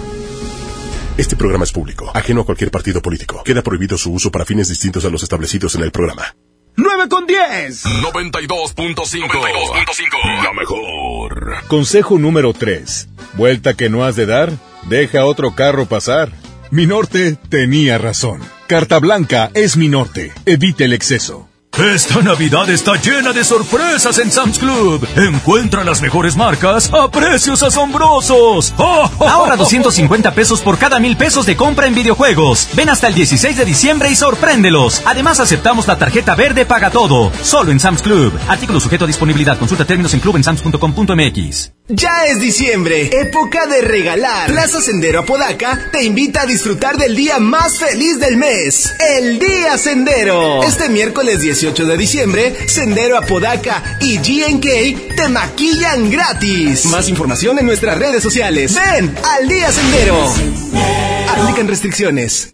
Este 1.17 1.35
programa 1.35 1.65
es 1.65 1.71
público, 1.71 2.09
ajeno 2.13 2.41
a 2.41 2.45
cualquier 2.45 2.71
partido 2.71 3.01
político. 3.01 3.43
Queda 3.43 3.61
prohibido 3.61 3.97
su 3.97 4.13
uso 4.13 4.31
para 4.31 4.45
fines 4.45 4.69
distintos 4.69 5.05
a 5.05 5.09
los 5.09 5.21
establecidos 5.21 5.75
en 5.75 5.83
el 5.83 5.91
programa. 5.91 6.33
9 6.75 7.09
con 7.09 7.27
10. 7.27 7.85
92.5. 7.85 10.43
La 10.43 10.53
mejor. 10.53 11.55
Consejo 11.67 12.17
número 12.17 12.53
3. 12.53 13.09
Vuelta 13.33 13.73
que 13.73 13.89
no 13.89 14.05
has 14.05 14.15
de 14.15 14.25
dar, 14.25 14.51
deja 14.87 15.25
otro 15.25 15.55
carro 15.55 15.87
pasar. 15.87 16.31
Mi 16.71 16.85
norte 16.85 17.35
tenía 17.49 17.97
razón. 17.97 18.41
Carta 18.67 18.99
Blanca 18.99 19.49
es 19.55 19.75
mi 19.75 19.87
norte. 19.87 20.31
Evite 20.45 20.85
el 20.85 20.93
exceso. 20.93 21.49
Esta 21.77 22.21
Navidad 22.21 22.69
está 22.69 22.95
llena 22.95 23.31
de 23.31 23.43
sorpresas 23.43 24.19
en 24.19 24.31
Sam's 24.31 24.59
Club. 24.59 25.07
Encuentra 25.15 25.83
las 25.83 26.01
mejores 26.01 26.35
marcas 26.35 26.91
a 26.93 27.09
precios 27.09 27.63
asombrosos. 27.63 28.73
Ahorra 28.77 29.55
250 29.55 30.33
pesos 30.35 30.61
por 30.61 30.77
cada 30.77 30.99
mil 30.99 31.17
pesos 31.17 31.45
de 31.47 31.55
compra 31.55 31.87
en 31.87 31.95
videojuegos. 31.95 32.67
Ven 32.75 32.89
hasta 32.89 33.07
el 33.07 33.15
16 33.15 33.57
de 33.57 33.65
diciembre 33.65 34.11
y 34.11 34.15
sorpréndelos. 34.15 35.01
Además 35.05 35.39
aceptamos 35.39 35.87
la 35.87 35.97
tarjeta 35.97 36.35
verde 36.35 36.65
Paga 36.65 36.91
Todo. 36.91 37.31
Solo 37.41 37.71
en 37.71 37.79
Sam's 37.79 38.01
Club. 38.01 38.37
Artículo 38.47 38.79
sujeto 38.79 39.05
a 39.05 39.07
disponibilidad. 39.07 39.57
Consulta 39.57 39.85
términos 39.85 40.13
en 40.13 40.19
clubensams.com.mx. 40.19 41.78
Ya 41.91 42.27
es 42.27 42.39
diciembre, 42.39 43.09
época 43.11 43.65
de 43.65 43.81
regalar. 43.81 44.51
Plaza 44.51 44.79
Sendero 44.79 45.21
Apodaca 45.21 45.89
te 45.91 46.03
invita 46.03 46.43
a 46.43 46.45
disfrutar 46.45 46.97
del 46.97 47.15
día 47.15 47.39
más 47.39 47.79
feliz 47.79 48.19
del 48.19 48.37
mes, 48.37 48.93
el 49.17 49.39
Día 49.39 49.75
Sendero. 49.75 50.61
Este 50.61 50.87
miércoles 50.87 51.41
18 51.41 51.85
de 51.87 51.97
diciembre, 51.97 52.55
Sendero 52.67 53.17
Apodaca 53.17 53.97
y 54.01 54.17
GNK 54.17 55.15
te 55.15 55.29
maquillan 55.29 56.11
gratis. 56.11 56.85
Más 56.85 57.09
información 57.09 57.57
en 57.57 57.65
nuestras 57.65 57.97
redes 57.97 58.21
sociales. 58.21 58.75
Ven 58.75 59.15
al 59.23 59.47
Día 59.49 59.71
Sendero. 59.71 60.31
Aplican 61.27 61.67
restricciones. 61.67 62.53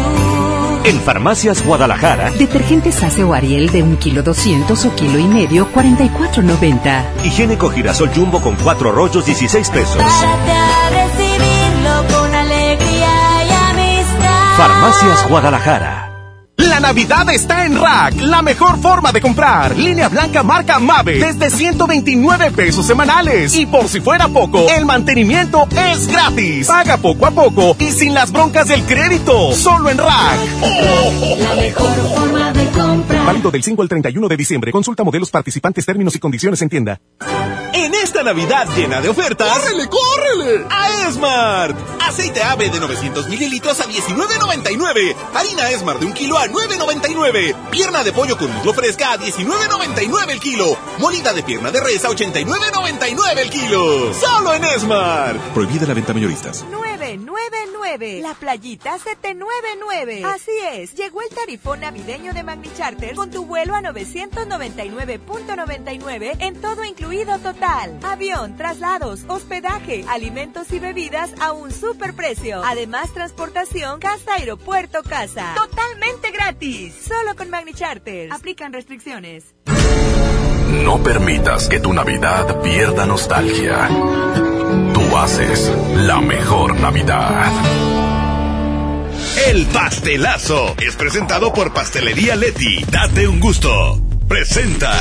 En 0.83 0.99
Farmacias 0.99 1.63
Guadalajara. 1.63 2.31
Detergentes 2.31 3.03
Ace 3.03 3.23
o 3.23 3.33
Ariel 3.33 3.69
de 3.71 3.83
un 3.83 3.97
kilo 3.97 4.23
200 4.23 4.85
o 4.85 4.95
kilo 4.95 5.19
y 5.19 5.25
medio, 5.25 5.67
44.90. 5.71 7.03
Higiénico 7.23 7.69
Girasol 7.69 8.09
Jumbo 8.13 8.41
con 8.41 8.55
cuatro 8.55 8.91
rollos, 8.91 9.25
16 9.25 9.69
pesos. 9.69 9.97
Párate 9.97 10.51
a 10.51 10.89
recibirlo 10.89 12.17
con 12.17 12.33
alegría 12.33 13.43
y 13.47 13.51
amistad. 13.71 14.57
Farmacias 14.57 15.29
Guadalajara. 15.29 16.00
La 16.71 16.79
Navidad 16.79 17.29
está 17.29 17.65
en 17.65 17.77
Rack, 17.77 18.21
la 18.21 18.41
mejor 18.41 18.79
forma 18.79 19.11
de 19.11 19.19
comprar. 19.19 19.77
Línea 19.77 20.07
blanca 20.07 20.41
marca 20.41 20.79
Mave 20.79 21.19
desde 21.19 21.49
129 21.49 22.51
pesos 22.51 22.85
semanales. 22.85 23.53
Y 23.57 23.65
por 23.65 23.89
si 23.89 23.99
fuera 23.99 24.29
poco, 24.29 24.69
el 24.69 24.85
mantenimiento 24.85 25.67
es 25.75 26.07
gratis. 26.07 26.67
Paga 26.67 26.95
poco 26.95 27.25
a 27.25 27.31
poco 27.31 27.75
y 27.77 27.91
sin 27.91 28.13
las 28.13 28.31
broncas 28.31 28.69
del 28.69 28.83
crédito. 28.83 29.51
Solo 29.51 29.89
en 29.89 29.97
Rack. 29.97 30.39
La 31.39 31.55
mejor 31.55 31.93
forma 32.15 32.53
de 32.53 32.65
comprar. 32.69 33.25
Válido 33.25 33.51
del 33.51 33.63
5 33.63 33.81
al 33.81 33.89
31 33.89 34.27
de 34.29 34.37
diciembre. 34.37 34.71
Consulta 34.71 35.03
modelos 35.03 35.29
participantes, 35.29 35.85
términos 35.85 36.15
y 36.15 36.19
condiciones 36.19 36.61
en 36.61 36.69
tienda. 36.69 37.01
En 37.73 37.93
esta 37.95 38.23
Navidad 38.23 38.67
llena 38.75 39.01
de 39.01 39.09
ofertas. 39.09 39.47
¡Córrele, 39.47 39.87
córrele! 39.87 40.65
A 40.69 41.07
Esmart. 41.07 41.77
Aceite 42.01 42.43
ave 42.43 42.69
de 42.69 42.79
900 42.79 43.27
mililitros 43.29 43.79
a 43.79 43.85
19.99. 43.85 45.15
Harina 45.33 45.69
Esmart 45.69 45.99
de 45.99 46.05
un 46.05 46.13
kilo 46.13 46.37
a 46.37 46.47
9.99. 46.71 47.69
Pierna 47.69 48.03
de 48.03 48.11
pollo 48.13 48.37
con 48.37 48.51
muslo 48.53 48.73
fresca 48.73 49.13
a 49.13 49.17
19.99 49.17 50.31
el 50.31 50.39
kilo. 50.39 50.77
Molida 50.99 51.33
de 51.33 51.41
pierna 51.43 51.71
de 51.71 51.81
res 51.81 52.05
a 52.05 52.09
89.99 52.09 53.37
el 53.37 53.49
kilo. 53.49 54.13
Solo 54.13 54.53
en 54.53 54.63
Esmart. 54.63 55.41
Prohibida 55.53 55.85
la 55.87 55.93
venta 55.93 56.13
mayoristas. 56.13 56.63
999. 56.69 58.21
La 58.21 58.33
playita 58.35 58.97
799. 58.97 60.23
Así 60.25 60.51
es, 60.71 60.93
llegó 60.93 61.21
el 61.21 61.27
tarifón 61.29 61.81
navideño 61.81 62.33
de 62.33 62.43
Magni 62.43 62.69
Charter 62.75 63.15
con 63.15 63.31
tu 63.31 63.45
vuelo 63.45 63.75
a 63.75 63.81
999.99 63.81 66.37
en 66.39 66.61
todo 66.61 66.85
incluido 66.85 67.37
total. 67.39 67.99
Avión, 68.03 68.55
traslados, 68.55 69.21
hospedaje, 69.27 70.05
alimentos 70.07 70.71
y 70.71 70.79
bebidas 70.79 71.31
a 71.39 71.51
un 71.51 71.71
superprecio. 71.71 72.63
Además, 72.63 73.11
transportación 73.13 73.99
casa 73.99 74.35
aeropuerto 74.35 75.01
casa. 75.03 75.53
Totalmente 75.55 76.31
gratis. 76.31 76.50
Solo 76.59 77.35
con 77.37 77.49
Magni 77.49 77.73
Charter. 77.73 78.31
Aplican 78.31 78.73
restricciones. 78.73 79.55
No 80.83 81.01
permitas 81.01 81.69
que 81.69 81.79
tu 81.79 81.93
Navidad 81.93 82.61
pierda 82.61 83.05
nostalgia. 83.05 83.87
Tú 84.93 85.17
haces 85.17 85.71
la 85.95 86.19
mejor 86.19 86.79
Navidad. 86.79 87.51
El 89.47 89.65
pastelazo 89.67 90.75
es 90.77 90.95
presentado 90.97 91.53
por 91.53 91.73
Pastelería 91.73 92.35
Leti. 92.35 92.83
Date 92.83 93.27
un 93.27 93.39
gusto. 93.39 94.01
Presenta. 94.31 94.93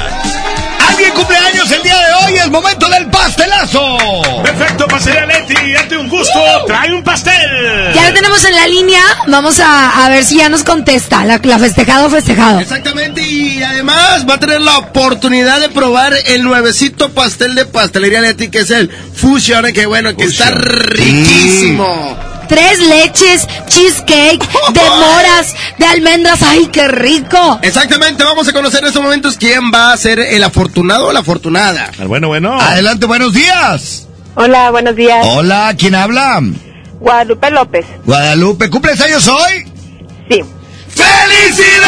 Alguien 0.89 1.12
cumpleaños 1.12 1.70
el 1.70 1.83
día 1.84 1.94
de 1.94 2.15
hoy, 2.15 2.34
es 2.34 2.50
momento 2.50 2.89
del 2.89 3.07
pastelazo. 3.10 3.97
Perfecto, 4.42 4.89
Pastelería 4.89 5.26
Leti, 5.26 5.73
date 5.73 5.97
un 5.97 6.09
gusto. 6.09 6.41
Trae 6.67 6.92
un 6.92 7.05
pastel. 7.05 7.92
Ya 7.94 8.09
lo 8.09 8.12
tenemos 8.12 8.44
en 8.44 8.57
la 8.57 8.67
línea. 8.67 9.00
Vamos 9.28 9.60
a, 9.60 10.05
a 10.05 10.09
ver 10.09 10.25
si 10.25 10.39
ya 10.39 10.49
nos 10.49 10.65
contesta. 10.65 11.25
La, 11.25 11.41
la 11.44 11.60
festejado, 11.60 12.10
festejado. 12.10 12.59
Exactamente, 12.59 13.23
y 13.23 13.62
además 13.62 14.28
va 14.28 14.34
a 14.34 14.41
tener 14.41 14.60
la 14.62 14.78
oportunidad 14.78 15.60
de 15.60 15.68
probar 15.68 16.12
el 16.26 16.42
nuevecito 16.42 17.10
pastel 17.10 17.55
de 17.55 17.67
pastelería 17.67 18.23
Leti, 18.23 18.49
que 18.49 18.59
es 18.59 18.70
el 18.73 18.91
Fusion, 18.91 19.73
que 19.73 19.86
bueno, 19.86 20.17
que 20.17 20.25
está 20.25 20.50
riquísimo. 20.50 22.18
Tres 22.50 22.80
leches, 22.80 23.46
cheesecake, 23.68 24.42
de 24.72 24.80
moras, 24.98 25.54
de 25.78 25.86
almendras. 25.86 26.42
¡Ay, 26.42 26.66
qué 26.72 26.88
rico! 26.88 27.60
Exactamente, 27.62 28.24
vamos 28.24 28.48
a 28.48 28.52
conocer 28.52 28.80
en 28.80 28.88
estos 28.88 29.00
momentos 29.02 29.36
quién 29.38 29.70
va 29.72 29.92
a 29.92 29.96
ser 29.96 30.18
el 30.18 30.42
afortunado 30.42 31.06
o 31.06 31.12
la 31.12 31.20
afortunada. 31.20 31.92
Bueno, 32.08 32.26
bueno. 32.26 32.60
Adelante, 32.60 33.06
buenos 33.06 33.32
días. 33.34 34.08
Hola, 34.34 34.72
buenos 34.72 34.96
días. 34.96 35.24
Hola, 35.28 35.72
¿quién 35.78 35.94
habla? 35.94 36.42
Guadalupe 36.98 37.50
López. 37.52 37.86
Guadalupe, 38.04 38.68
¿cumples 38.68 39.00
años 39.00 39.28
hoy? 39.28 39.72
Sí. 40.28 40.42
¡Felicidades! 40.88 41.80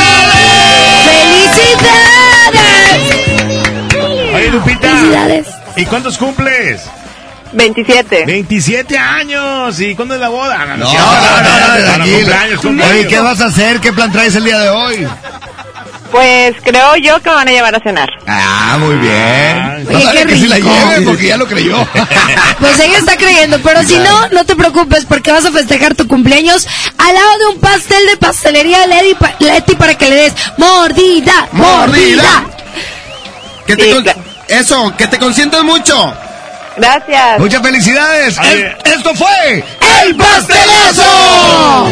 Oye, 4.32 4.48
Lupita. 4.50 4.88
Felicidades. 4.88 5.46
¿Y 5.76 5.84
cuántos 5.86 6.16
cumples? 6.16 6.82
27. 7.52 8.24
27 8.26 8.96
años. 8.98 9.78
¿Y 9.80 9.94
cuándo 9.94 10.14
es 10.14 10.20
la 10.20 10.28
boda? 10.28 10.58
No, 10.64 10.76
no, 10.76 10.84
no, 10.84 10.86
no, 10.86 11.84
tranquilo. 11.84 12.16
cumpleaños, 12.18 12.60
cumpleaños. 12.60 12.96
Oye, 12.98 13.06
¿qué 13.08 13.20
vas 13.20 13.40
a 13.40 13.46
hacer? 13.46 13.80
¿Qué 13.80 13.92
plan 13.92 14.10
traes 14.12 14.34
el 14.34 14.44
día 14.44 14.58
de 14.58 14.68
hoy? 14.70 15.06
Pues 16.10 16.54
creo 16.62 16.94
yo 16.96 17.20
que 17.22 17.30
me 17.30 17.36
van 17.36 17.48
a 17.48 17.52
llevar 17.52 17.74
a 17.74 17.80
cenar. 17.80 18.08
Ah, 18.26 18.76
muy 18.78 18.96
bien. 18.96 19.86
Oye, 19.88 19.96
Ojalá 19.96 20.20
qué 20.20 20.26
que 20.26 20.36
sí 20.36 20.46
la 20.46 20.56
rico. 20.56 20.68
lleve, 20.68 21.02
porque 21.06 21.26
ya 21.28 21.36
lo 21.38 21.46
creyó. 21.46 21.76
Pues 22.60 22.78
ella 22.78 22.98
está 22.98 23.16
creyendo, 23.16 23.58
pero 23.60 23.82
si 23.82 23.96
no, 23.98 24.28
no 24.28 24.44
te 24.44 24.54
preocupes 24.54 25.04
porque 25.06 25.32
vas 25.32 25.44
a 25.46 25.50
festejar 25.50 25.94
tu 25.94 26.06
cumpleaños 26.06 26.66
al 26.98 27.12
lado 27.14 27.38
de 27.38 27.46
un 27.54 27.58
pastel 27.60 28.06
de 28.06 28.16
pastelería 28.18 28.86
Leti, 28.86 29.14
pa- 29.14 29.34
Leti 29.40 29.74
para 29.74 29.94
que 29.96 30.08
le 30.08 30.14
des 30.14 30.34
mordida, 30.58 31.48
mordida. 31.52 32.44
Que 33.66 33.74
te 33.76 33.90
con- 33.90 34.04
Eso, 34.48 34.94
que 34.96 35.06
te 35.08 35.18
consientas 35.18 35.64
mucho. 35.64 36.14
Gracias. 36.76 37.38
Muchas 37.38 37.62
felicidades. 37.62 38.36
El- 38.38 38.76
esto 38.92 39.14
fue 39.14 39.64
El 40.04 40.16
Pastelazo. 40.16 41.86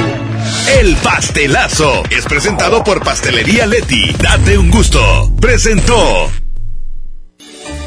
El 0.79 0.95
pastelazo 0.97 2.03
es 2.11 2.25
presentado 2.27 2.83
por 2.85 3.03
Pastelería 3.03 3.67
Leti. 3.67 4.13
Date 4.23 4.57
un 4.57 4.71
gusto. 4.71 5.31
Presentó. 5.41 6.31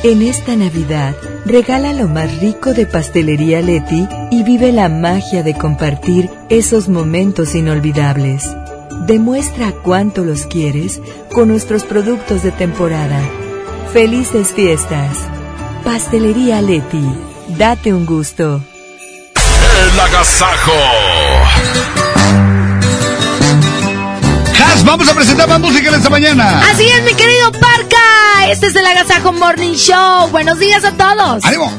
En 0.03 0.21
esta 0.21 0.55
Navidad, 0.57 1.15
regala 1.45 1.93
lo 1.93 2.09
más 2.09 2.39
rico 2.39 2.73
de 2.73 2.85
Pastelería 2.85 3.61
Leti 3.61 4.05
y 4.31 4.43
vive 4.43 4.73
la 4.73 4.89
magia 4.89 5.43
de 5.43 5.53
compartir 5.53 6.29
esos 6.49 6.89
momentos 6.89 7.55
inolvidables. 7.55 8.49
Demuestra 9.07 9.71
cuánto 9.71 10.23
los 10.25 10.45
quieres 10.45 10.99
con 11.31 11.47
nuestros 11.47 11.85
productos 11.85 12.43
de 12.43 12.51
temporada. 12.51 13.21
Felices 13.93 14.49
fiestas. 14.49 15.17
Pastelería 15.83 16.61
Leti. 16.61 17.03
Date 17.57 17.93
un 17.93 18.05
gusto. 18.05 18.63
El 19.81 19.99
agasajo. 19.99 20.71
Has, 24.63 24.85
vamos 24.85 25.09
a 25.09 25.13
presentar 25.13 25.47
más 25.49 25.59
música 25.59 25.89
en 25.89 25.95
esta 25.95 26.09
mañana. 26.09 26.61
Así 26.71 26.85
es, 26.85 27.03
mi 27.03 27.13
querido 27.13 27.51
Parca. 27.51 28.49
Este 28.49 28.67
es 28.67 28.75
el 28.75 28.85
Agasajo 28.85 29.33
Morning 29.33 29.73
Show. 29.73 30.29
Buenos 30.29 30.59
días 30.59 30.83
a 30.85 30.91
todos. 30.91 31.43
¡Ánimo! 31.43 31.71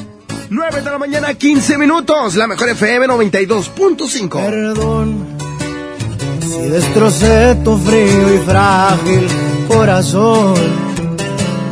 9 0.51 0.83
de 0.83 0.91
la 0.91 0.99
mañana, 0.99 1.35
15 1.35 1.79
minutos. 1.79 2.35
La 2.37 2.47
mejor 2.47 2.69
FM 2.69 3.07
92.5. 3.07 4.29
Perdón 4.45 5.35
si 6.55 6.69
destrocé 6.69 7.57
tu 7.65 7.77
frío 7.79 8.35
y 8.35 8.39
frágil 8.39 9.27
corazón. 9.69 10.94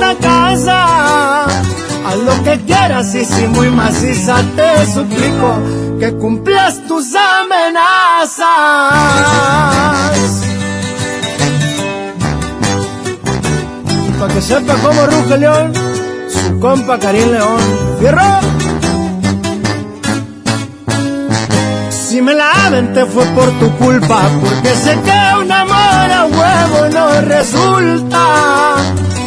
esta 0.00 0.14
casa. 0.18 1.44
Haz 2.06 2.16
lo 2.24 2.42
que 2.42 2.58
quieras 2.60 3.14
y 3.14 3.24
si 3.24 3.46
muy 3.48 3.70
maciza 3.70 4.36
te 4.56 4.86
suplico 4.86 5.62
que 5.98 6.12
cumplas 6.14 6.80
tus 6.86 7.14
amenazas. 7.14 8.40
Para 14.18 14.34
que 14.34 14.42
sepa 14.42 14.74
cómo 14.82 15.06
ruge 15.06 15.38
León, 15.38 15.72
su 16.28 16.58
compa 16.60 16.98
Karim 16.98 17.30
León. 17.30 17.60
¡Fierro! 18.00 18.40
Si 21.90 22.20
me 22.20 22.34
la 22.34 22.50
te 22.92 23.06
fue 23.06 23.24
por 23.26 23.50
tu 23.60 23.70
culpa, 23.76 24.22
porque 24.42 24.74
sé 24.74 24.98
que 25.04 25.40
un 25.40 25.52
amor 25.52 26.10
a 26.10 26.26
huevo 26.26 26.88
no 26.92 27.20
resulta. 27.22 28.20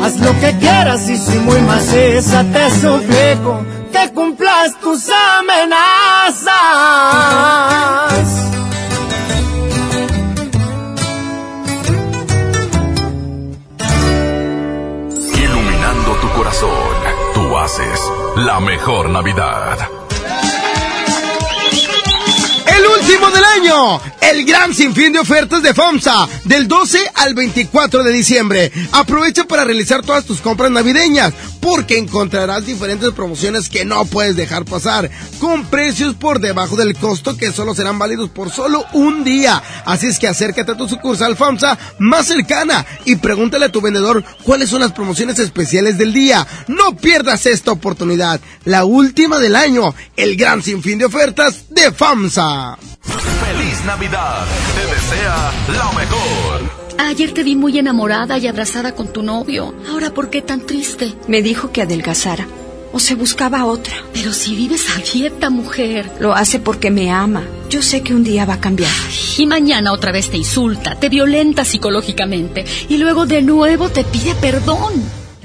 Haz 0.10 0.18
lo 0.22 0.32
que 0.40 0.58
quieras 0.58 1.08
y 1.08 1.18
si 1.18 1.38
muy 1.38 1.62
maciza 1.62 2.44
te 2.52 2.72
suplico 2.82 3.64
que 3.94 4.12
cumplas 4.12 4.76
tus 4.80 5.08
amenazas. 5.38 6.50
Iluminando 15.44 16.12
tu 16.22 16.28
corazón, 16.30 16.70
tú 17.36 17.56
haces 17.60 18.02
la 18.38 18.60
mejor 18.62 19.12
Navidad 19.12 19.99
del 23.32 23.44
año, 23.44 24.02
el 24.22 24.46
gran 24.46 24.74
sinfín 24.74 25.14
de 25.14 25.20
ofertas 25.20 25.62
de 25.62 25.74
FOMSA, 25.74 26.28
del 26.46 26.68
12 26.68 27.00
al 27.16 27.34
24 27.34 28.04
de 28.04 28.12
diciembre. 28.12 28.72
Aprovecha 28.92 29.44
para 29.44 29.66
realizar 29.66 30.04
todas 30.04 30.26
tus 30.26 30.42
compras 30.42 30.72
navideñas, 30.72 31.34
porque 31.60 31.98
encontrarás 31.98 32.66
diferentes 32.66 33.12
promociones 33.12 33.70
que 33.70 33.86
no 33.86 34.06
puedes 34.06 34.36
dejar 34.36 34.66
pasar, 34.66 35.10
con 35.40 35.66
precios 35.66 36.16
por 36.16 36.40
debajo 36.40 36.76
del 36.76 36.98
costo 36.98 37.38
que 37.38 37.52
solo 37.52 37.76
serán 37.76 38.00
válidos 38.00 38.30
por 38.30 38.52
solo 38.52 38.86
un 38.94 39.24
día. 39.24 39.62
Así 39.86 40.08
es 40.08 40.20
que 40.20 40.28
acércate 40.28 40.72
a 40.72 40.78
tu 40.78 40.88
sucursal 40.88 41.36
FOMSA 41.36 41.78
más 42.00 42.28
cercana 42.28 42.86
y 43.06 43.18
pregúntale 43.18 43.66
a 43.66 43.72
tu 43.72 43.82
vendedor 43.82 44.24
cuáles 44.44 44.70
son 44.70 44.82
las 44.82 44.94
promociones 44.94 45.40
especiales 45.40 45.98
del 45.98 46.14
día. 46.14 46.46
No 46.68 46.96
pierdas 46.96 47.46
esta 47.46 47.72
oportunidad, 47.72 48.40
la 48.66 48.86
última 48.86 49.40
del 49.40 49.56
año, 49.56 49.94
el 50.16 50.36
gran 50.36 50.64
sinfín 50.64 51.00
de 51.00 51.06
ofertas 51.06 51.66
de 51.70 51.92
FOMSA. 51.92 52.78
Feliz 53.18 53.84
Navidad. 53.86 54.46
Te 54.76 54.86
desea 54.86 55.52
lo 55.68 55.94
mejor. 55.94 56.80
Ayer 57.00 57.34
te 57.34 57.44
vi 57.44 57.56
muy 57.56 57.78
enamorada 57.80 58.38
y 58.38 58.48
abrazada 58.48 58.94
con 58.94 59.12
tu 59.12 59.24
novio. 59.24 59.74
Ahora, 59.90 60.12
¿por 60.14 60.30
qué 60.30 60.42
tan 60.42 60.62
triste? 60.66 61.16
Me 61.28 61.42
dijo 61.42 61.72
que 61.72 61.82
adelgazara. 61.82 62.46
O 62.92 63.00
se 63.00 63.16
buscaba 63.16 63.66
otra. 63.66 63.94
Pero 64.14 64.34
si 64.34 64.56
vives 64.56 64.88
a 64.90 65.00
dieta, 65.02 65.50
mujer. 65.50 66.12
Lo 66.20 66.34
hace 66.34 66.60
porque 66.60 66.92
me 66.92 67.12
ama. 67.12 67.44
Yo 67.70 67.82
sé 67.82 68.02
que 68.02 68.14
un 68.14 68.24
día 68.24 68.46
va 68.46 68.56
a 68.56 68.60
cambiar. 68.62 68.92
y 69.38 69.46
mañana 69.46 69.94
otra 69.94 70.12
vez 70.12 70.30
te 70.30 70.38
insulta, 70.38 71.00
te 71.00 71.08
violenta 71.08 71.64
psicológicamente 71.64 72.66
y 72.90 72.98
luego 72.98 73.26
de 73.26 73.42
nuevo 73.42 73.90
te 73.90 74.04
pide 74.04 74.36
perdón. 74.36 75.19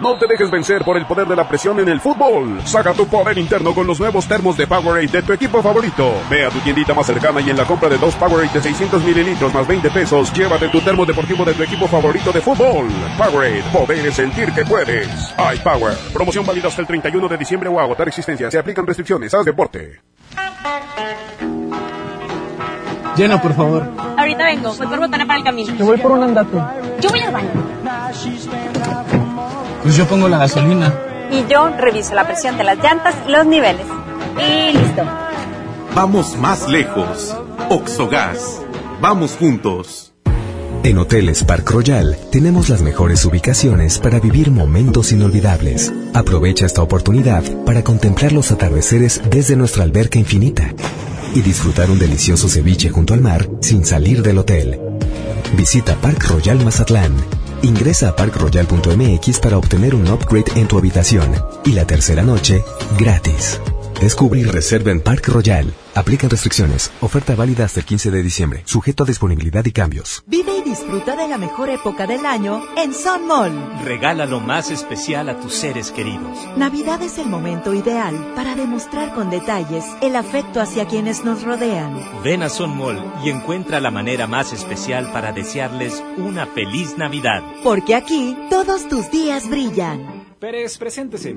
No 0.00 0.16
te 0.16 0.26
dejes 0.26 0.50
vencer 0.50 0.82
por 0.82 0.96
el 0.96 1.04
poder 1.04 1.28
de 1.28 1.36
la 1.36 1.46
presión 1.46 1.78
en 1.78 1.88
el 1.88 2.00
fútbol. 2.00 2.58
Saca 2.64 2.94
tu 2.94 3.06
poder 3.06 3.36
interno 3.36 3.74
con 3.74 3.86
los 3.86 4.00
nuevos 4.00 4.26
termos 4.26 4.56
de 4.56 4.66
Powerade 4.66 5.08
de 5.08 5.22
tu 5.22 5.34
equipo 5.34 5.62
favorito. 5.62 6.14
Ve 6.30 6.46
a 6.46 6.48
tu 6.48 6.58
tiendita 6.60 6.94
más 6.94 7.06
cercana 7.06 7.42
y 7.42 7.50
en 7.50 7.56
la 7.58 7.66
compra 7.66 7.90
de 7.90 7.98
dos 7.98 8.14
Powerade 8.14 8.48
de 8.48 8.62
600 8.62 9.04
mililitros 9.04 9.52
más 9.52 9.66
20 9.66 9.90
pesos, 9.90 10.32
llévate 10.32 10.68
tu 10.68 10.80
termo 10.80 11.04
deportivo 11.04 11.44
de 11.44 11.52
tu 11.52 11.62
equipo 11.62 11.86
favorito 11.86 12.32
de 12.32 12.40
fútbol. 12.40 12.88
Powerade, 13.18 13.62
poder 13.72 14.10
sentir 14.12 14.50
que 14.52 14.64
puedes. 14.64 15.34
iPower, 15.54 15.94
promoción 16.14 16.46
válida 16.46 16.68
hasta 16.68 16.80
el 16.80 16.86
31 16.86 17.28
de 17.28 17.36
diciembre 17.36 17.68
o 17.68 17.78
agotar 17.78 18.08
existencia. 18.08 18.50
Se 18.50 18.58
aplican 18.58 18.86
restricciones. 18.86 19.34
Haz 19.34 19.44
deporte. 19.44 20.00
Llena, 23.16 23.42
por 23.42 23.52
favor. 23.54 23.86
Ahorita 24.16 24.44
vengo, 24.44 24.72
voy 24.74 24.86
por 24.86 24.98
botana 24.98 25.26
para 25.26 25.38
el 25.40 25.44
camino. 25.44 25.74
Te 25.76 25.82
voy 25.82 25.98
por 25.98 26.12
un 26.12 26.22
andate. 26.22 26.56
Yo 27.00 27.10
voy 27.10 27.20
al 27.20 27.32
baño. 27.32 27.50
Pues 29.82 29.96
yo 29.96 30.06
pongo 30.06 30.28
la 30.28 30.38
gasolina. 30.38 30.94
Y 31.30 31.46
yo 31.50 31.70
reviso 31.70 32.14
la 32.14 32.26
presión 32.26 32.58
de 32.58 32.64
las 32.64 32.78
llantas 32.78 33.14
y 33.26 33.30
los 33.30 33.46
niveles. 33.46 33.86
Y 34.36 34.76
listo. 34.76 35.02
Vamos 35.94 36.36
más 36.36 36.68
lejos. 36.68 37.34
Oxogas. 37.70 38.60
Vamos 39.00 39.36
juntos. 39.38 40.12
En 40.82 40.98
Hoteles 40.98 41.44
Park 41.44 41.70
Royal 41.70 42.16
tenemos 42.30 42.68
las 42.68 42.82
mejores 42.82 43.24
ubicaciones 43.24 43.98
para 43.98 44.20
vivir 44.20 44.50
momentos 44.50 45.12
inolvidables. 45.12 45.92
Aprovecha 46.14 46.66
esta 46.66 46.82
oportunidad 46.82 47.42
para 47.64 47.82
contemplar 47.82 48.32
los 48.32 48.50
atardeceres 48.50 49.20
desde 49.30 49.56
nuestra 49.56 49.84
alberca 49.84 50.18
infinita 50.18 50.74
y 51.34 51.40
disfrutar 51.42 51.90
un 51.90 51.98
delicioso 51.98 52.48
ceviche 52.48 52.90
junto 52.90 53.14
al 53.14 53.20
mar 53.20 53.48
sin 53.60 53.84
salir 53.84 54.22
del 54.22 54.38
hotel. 54.38 54.80
Visita 55.54 55.96
Park 55.96 56.24
Royal 56.28 56.64
Mazatlán 56.64 57.14
Ingresa 57.62 58.08
a 58.08 58.16
parkroyal.mx 58.16 59.38
para 59.40 59.58
obtener 59.58 59.94
un 59.94 60.08
upgrade 60.08 60.52
en 60.56 60.66
tu 60.66 60.78
habitación 60.78 61.34
y 61.64 61.72
la 61.72 61.84
tercera 61.84 62.22
noche 62.22 62.64
gratis. 62.98 63.60
Descubre 64.00 64.40
y 64.40 64.44
reserva 64.44 64.92
en 64.92 65.02
Park 65.02 65.28
Royal. 65.28 65.74
Aplican 65.94 66.30
restricciones. 66.30 66.90
Oferta 67.02 67.34
válida 67.34 67.66
hasta 67.66 67.80
el 67.80 67.86
15 67.86 68.10
de 68.10 68.22
diciembre. 68.22 68.62
Sujeto 68.64 69.04
a 69.04 69.06
disponibilidad 69.06 69.62
y 69.66 69.72
cambios. 69.72 70.24
Vive 70.26 70.56
y 70.56 70.62
disfruta 70.62 71.16
de 71.16 71.28
la 71.28 71.36
mejor 71.36 71.68
época 71.68 72.06
del 72.06 72.24
año 72.24 72.62
en 72.78 72.94
Sun 72.94 73.26
Mall. 73.26 73.52
Regala 73.84 74.24
lo 74.24 74.40
más 74.40 74.70
especial 74.70 75.28
a 75.28 75.38
tus 75.38 75.52
seres 75.52 75.90
queridos. 75.90 76.38
Navidad 76.56 77.02
es 77.02 77.18
el 77.18 77.26
momento 77.26 77.74
ideal 77.74 78.32
para 78.34 78.54
demostrar 78.54 79.14
con 79.14 79.28
detalles 79.28 79.84
el 80.00 80.16
afecto 80.16 80.62
hacia 80.62 80.86
quienes 80.86 81.22
nos 81.22 81.42
rodean. 81.42 82.00
Ven 82.24 82.42
a 82.42 82.48
Sun 82.48 82.74
Mall 82.78 83.04
y 83.22 83.28
encuentra 83.28 83.80
la 83.80 83.90
manera 83.90 84.26
más 84.26 84.54
especial 84.54 85.12
para 85.12 85.32
desearles 85.32 86.02
una 86.16 86.46
feliz 86.46 86.96
Navidad. 86.96 87.42
Porque 87.62 87.94
aquí 87.94 88.34
todos 88.48 88.88
tus 88.88 89.10
días 89.10 89.46
brillan. 89.50 90.24
Pérez, 90.38 90.78
preséntese. 90.78 91.36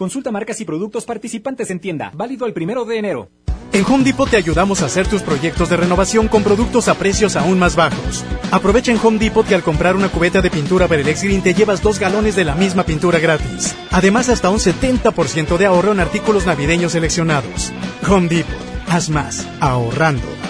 Consulta 0.00 0.30
marcas 0.30 0.58
y 0.62 0.64
productos 0.64 1.04
participantes 1.04 1.70
en 1.70 1.78
tienda. 1.78 2.10
Válido 2.14 2.46
el 2.46 2.54
primero 2.54 2.86
de 2.86 2.96
enero. 2.96 3.28
En 3.70 3.84
Home 3.84 4.02
Depot 4.02 4.30
te 4.30 4.38
ayudamos 4.38 4.80
a 4.80 4.86
hacer 4.86 5.06
tus 5.06 5.20
proyectos 5.20 5.68
de 5.68 5.76
renovación 5.76 6.26
con 6.26 6.42
productos 6.42 6.88
a 6.88 6.94
precios 6.94 7.36
aún 7.36 7.58
más 7.58 7.76
bajos. 7.76 8.24
Aprovecha 8.50 8.92
en 8.92 8.98
Home 9.02 9.18
Depot 9.18 9.46
que 9.46 9.54
al 9.54 9.62
comprar 9.62 9.96
una 9.96 10.08
cubeta 10.08 10.40
de 10.40 10.50
pintura 10.50 10.86
Verelex 10.86 11.22
Green 11.22 11.42
te 11.42 11.52
llevas 11.52 11.82
dos 11.82 11.98
galones 11.98 12.34
de 12.34 12.44
la 12.44 12.54
misma 12.54 12.84
pintura 12.84 13.18
gratis. 13.18 13.76
Además, 13.90 14.30
hasta 14.30 14.48
un 14.48 14.58
70% 14.58 15.58
de 15.58 15.66
ahorro 15.66 15.92
en 15.92 16.00
artículos 16.00 16.46
navideños 16.46 16.92
seleccionados. 16.92 17.70
Home 18.08 18.28
Depot. 18.28 18.56
Haz 18.88 19.10
más. 19.10 19.46
Ahorrando. 19.60 20.49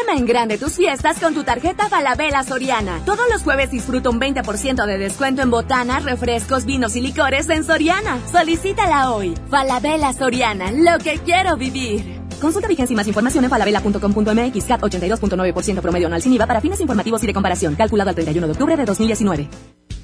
Arma 0.00 0.18
en 0.18 0.26
grande 0.26 0.58
tus 0.58 0.74
fiestas 0.74 1.18
con 1.18 1.34
tu 1.34 1.44
tarjeta 1.44 1.88
Falabella 1.88 2.42
Soriana. 2.42 3.00
Todos 3.04 3.26
los 3.30 3.42
jueves 3.42 3.70
disfruta 3.70 4.10
un 4.10 4.20
20% 4.20 4.86
de 4.86 4.98
descuento 4.98 5.42
en 5.42 5.50
botanas, 5.50 6.04
refrescos, 6.04 6.64
vinos 6.64 6.96
y 6.96 7.00
licores 7.00 7.48
en 7.48 7.64
Soriana. 7.64 8.18
Solicítala 8.30 9.12
hoy. 9.12 9.34
Falabella 9.50 10.12
Soriana, 10.12 10.70
lo 10.72 10.98
que 10.98 11.18
quiero 11.18 11.56
vivir. 11.56 12.20
Consulta 12.40 12.68
vigencia 12.68 12.92
y 12.92 12.96
más 12.96 13.06
información 13.06 13.44
en 13.44 13.50
falabella.com.mx 13.50 14.64
CAT 14.64 14.80
82.9% 14.80 15.80
promedio 15.80 16.06
anual 16.06 16.22
sin 16.22 16.32
IVA 16.34 16.46
para 16.46 16.60
fines 16.60 16.80
informativos 16.80 17.22
y 17.24 17.26
de 17.26 17.34
comparación. 17.34 17.74
Calculado 17.74 18.10
al 18.10 18.14
31 18.14 18.46
de 18.46 18.52
octubre 18.52 18.76
de 18.76 18.84
2019. 18.84 19.48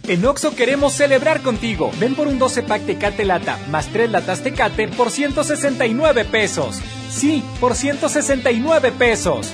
En 0.07 0.25
Oxo 0.27 0.55
queremos 0.55 0.93
celebrar 0.93 1.41
contigo. 1.41 1.91
Ven 1.99 2.15
por 2.15 2.29
un 2.29 2.39
12 2.39 2.65
pack 2.65 2.85
Tecate 2.85 3.25
Lata 3.25 3.59
más 3.71 3.87
3 3.89 4.11
latas 4.11 4.43
Tecate 4.43 4.89
por 4.89 5.11
169 5.11 6.27
pesos. 6.27 6.81
Sí, 7.11 7.43
por 7.61 7.75
169 7.75 8.93
pesos. 8.93 9.51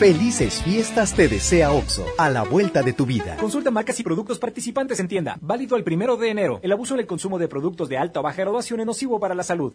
Felices 0.00 0.62
fiestas 0.62 1.12
te 1.12 1.28
desea 1.28 1.72
OXO, 1.72 2.06
a 2.16 2.30
la 2.30 2.42
vuelta 2.42 2.82
de 2.82 2.94
tu 2.94 3.04
vida. 3.04 3.36
Consulta 3.36 3.70
marcas 3.70 4.00
y 4.00 4.02
productos 4.02 4.38
participantes 4.38 4.98
en 4.98 5.08
tienda. 5.08 5.36
Válido 5.42 5.76
el 5.76 5.84
primero 5.84 6.16
de 6.16 6.30
enero. 6.30 6.58
El 6.62 6.72
abuso 6.72 6.94
en 6.94 7.00
el 7.00 7.06
consumo 7.06 7.38
de 7.38 7.48
productos 7.48 7.90
de 7.90 7.98
alta 7.98 8.20
o 8.20 8.22
baja 8.22 8.40
graduación 8.40 8.80
es 8.80 8.86
nocivo 8.86 9.20
para 9.20 9.34
la 9.34 9.42
salud. 9.42 9.74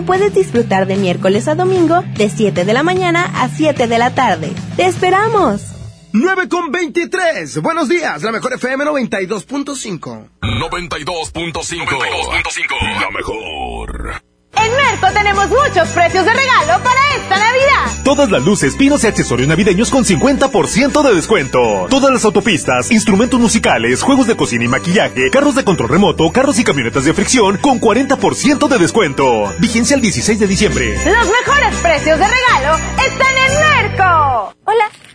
puedes 0.03 0.33
disfrutar 0.33 0.87
de 0.87 0.95
miércoles 0.95 1.47
a 1.47 1.55
domingo 1.55 2.03
de 2.17 2.29
7 2.29 2.65
de 2.65 2.73
la 2.73 2.83
mañana 2.83 3.25
a 3.35 3.49
7 3.49 3.87
de 3.87 3.97
la 3.97 4.13
tarde. 4.13 4.51
¡Te 4.75 4.85
esperamos! 4.85 5.61
9 6.13 6.49
con 6.49 6.71
23. 6.71 7.61
Buenos 7.61 7.87
días, 7.87 8.23
la 8.23 8.31
mejor 8.31 8.53
FM 8.53 8.85
92.5. 8.85 10.29
92.5. 10.41 12.99
La 12.99 13.11
mejor. 13.11 14.30
En 14.55 14.75
Merco 14.75 15.07
tenemos 15.13 15.47
muchos 15.49 15.87
precios 15.89 16.25
de 16.25 16.33
regalo 16.33 16.83
para 16.83 16.99
esta 17.15 17.37
Navidad. 17.37 18.03
Todas 18.03 18.29
las 18.29 18.43
luces, 18.43 18.75
pinos 18.75 19.03
y 19.03 19.07
accesorios 19.07 19.47
navideños 19.47 19.89
con 19.89 20.03
50% 20.03 21.01
de 21.03 21.15
descuento. 21.15 21.87
Todas 21.89 22.11
las 22.11 22.25
autopistas, 22.25 22.91
instrumentos 22.91 23.39
musicales, 23.39 24.03
juegos 24.03 24.27
de 24.27 24.35
cocina 24.35 24.65
y 24.65 24.67
maquillaje, 24.67 25.29
carros 25.31 25.55
de 25.55 25.63
control 25.63 25.89
remoto, 25.89 26.31
carros 26.31 26.59
y 26.59 26.63
camionetas 26.63 27.05
de 27.05 27.13
fricción 27.13 27.57
con 27.57 27.79
40% 27.79 28.67
de 28.67 28.77
descuento. 28.77 29.53
Vigencia 29.59 29.95
el 29.95 30.01
16 30.01 30.39
de 30.39 30.47
diciembre. 30.47 30.95
Los 30.95 31.27
mejores 31.29 31.75
precios 31.81 32.19
de 32.19 32.27
regalo 32.27 32.77
están 33.05 33.37
en 33.37 33.89
Merco. 33.89 34.53
Hola. 34.65 34.89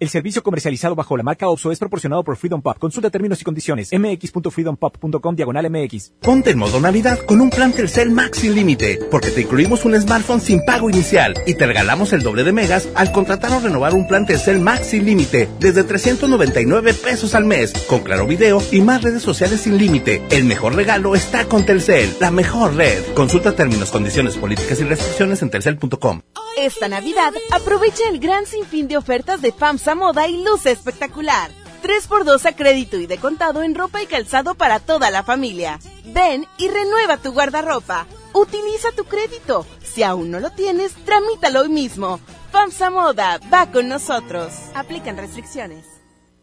El 0.00 0.10
servicio 0.10 0.44
comercializado 0.44 0.94
bajo 0.94 1.16
la 1.16 1.24
marca 1.24 1.48
OPSO 1.48 1.72
es 1.72 1.78
proporcionado 1.80 2.22
por 2.22 2.36
Freedom 2.36 2.62
Pop. 2.62 2.78
Consulta 2.78 3.10
términos 3.10 3.40
y 3.40 3.44
condiciones. 3.44 3.90
mx.freedompop.com 3.92 5.34
diagonal 5.34 5.68
mx. 5.68 6.12
Ponte 6.20 6.50
en 6.50 6.58
modo 6.58 6.80
Navidad 6.80 7.18
con 7.26 7.40
un 7.40 7.50
plan 7.50 7.72
Telcel 7.72 8.12
Max 8.12 8.38
sin 8.38 8.54
límite, 8.54 9.00
porque 9.10 9.30
te 9.30 9.40
incluimos 9.40 9.84
un 9.84 10.00
smartphone 10.00 10.40
sin 10.40 10.64
pago 10.64 10.88
inicial 10.88 11.34
y 11.46 11.54
te 11.54 11.66
regalamos 11.66 12.12
el 12.12 12.22
doble 12.22 12.44
de 12.44 12.52
megas 12.52 12.88
al 12.94 13.10
contratar 13.10 13.50
o 13.50 13.58
renovar 13.58 13.94
un 13.94 14.06
plan 14.06 14.24
Telcel 14.24 14.60
Max 14.60 14.86
sin 14.86 15.04
límite 15.04 15.48
desde 15.58 15.82
399 15.82 16.94
pesos 16.94 17.34
al 17.34 17.44
mes, 17.44 17.72
con 17.88 18.00
claro 18.00 18.24
video 18.24 18.62
y 18.70 18.80
más 18.82 19.02
redes 19.02 19.22
sociales 19.22 19.62
sin 19.62 19.78
límite. 19.78 20.22
El 20.30 20.44
mejor 20.44 20.76
regalo 20.76 21.16
está 21.16 21.46
con 21.46 21.66
Telcel, 21.66 22.14
la 22.20 22.30
mejor 22.30 22.76
red. 22.76 23.02
Consulta 23.14 23.56
términos, 23.56 23.90
condiciones, 23.90 24.36
políticas 24.36 24.78
y 24.78 24.84
restricciones 24.84 25.42
en 25.42 25.50
telcel.com. 25.50 26.20
Esta 26.56 26.88
Navidad 26.88 27.32
aprovecha 27.52 28.02
el 28.10 28.18
gran 28.18 28.44
sinfín 28.44 28.88
de 28.88 28.96
ofertas 28.96 29.40
de 29.40 29.52
FAMSA 29.52 29.87
Moda 29.94 30.28
y 30.28 30.42
luce 30.42 30.70
espectacular. 30.70 31.50
3x2 31.82 32.44
a 32.46 32.56
crédito 32.56 32.96
y 32.96 33.06
de 33.06 33.18
contado 33.18 33.62
en 33.62 33.74
ropa 33.74 34.02
y 34.02 34.06
calzado 34.06 34.54
para 34.54 34.80
toda 34.80 35.10
la 35.10 35.22
familia. 35.22 35.78
Ven 36.04 36.46
y 36.56 36.68
renueva 36.68 37.16
tu 37.16 37.32
guardarropa. 37.32 38.06
Utiliza 38.32 38.92
tu 38.92 39.04
crédito. 39.04 39.66
Si 39.82 40.02
aún 40.02 40.30
no 40.30 40.40
lo 40.40 40.50
tienes, 40.50 40.92
tramítalo 41.04 41.60
hoy 41.60 41.68
mismo. 41.68 42.20
FAMSA 42.52 42.90
Moda 42.90 43.40
va 43.52 43.70
con 43.70 43.88
nosotros. 43.88 44.52
Aplican 44.74 45.16
restricciones. 45.16 45.97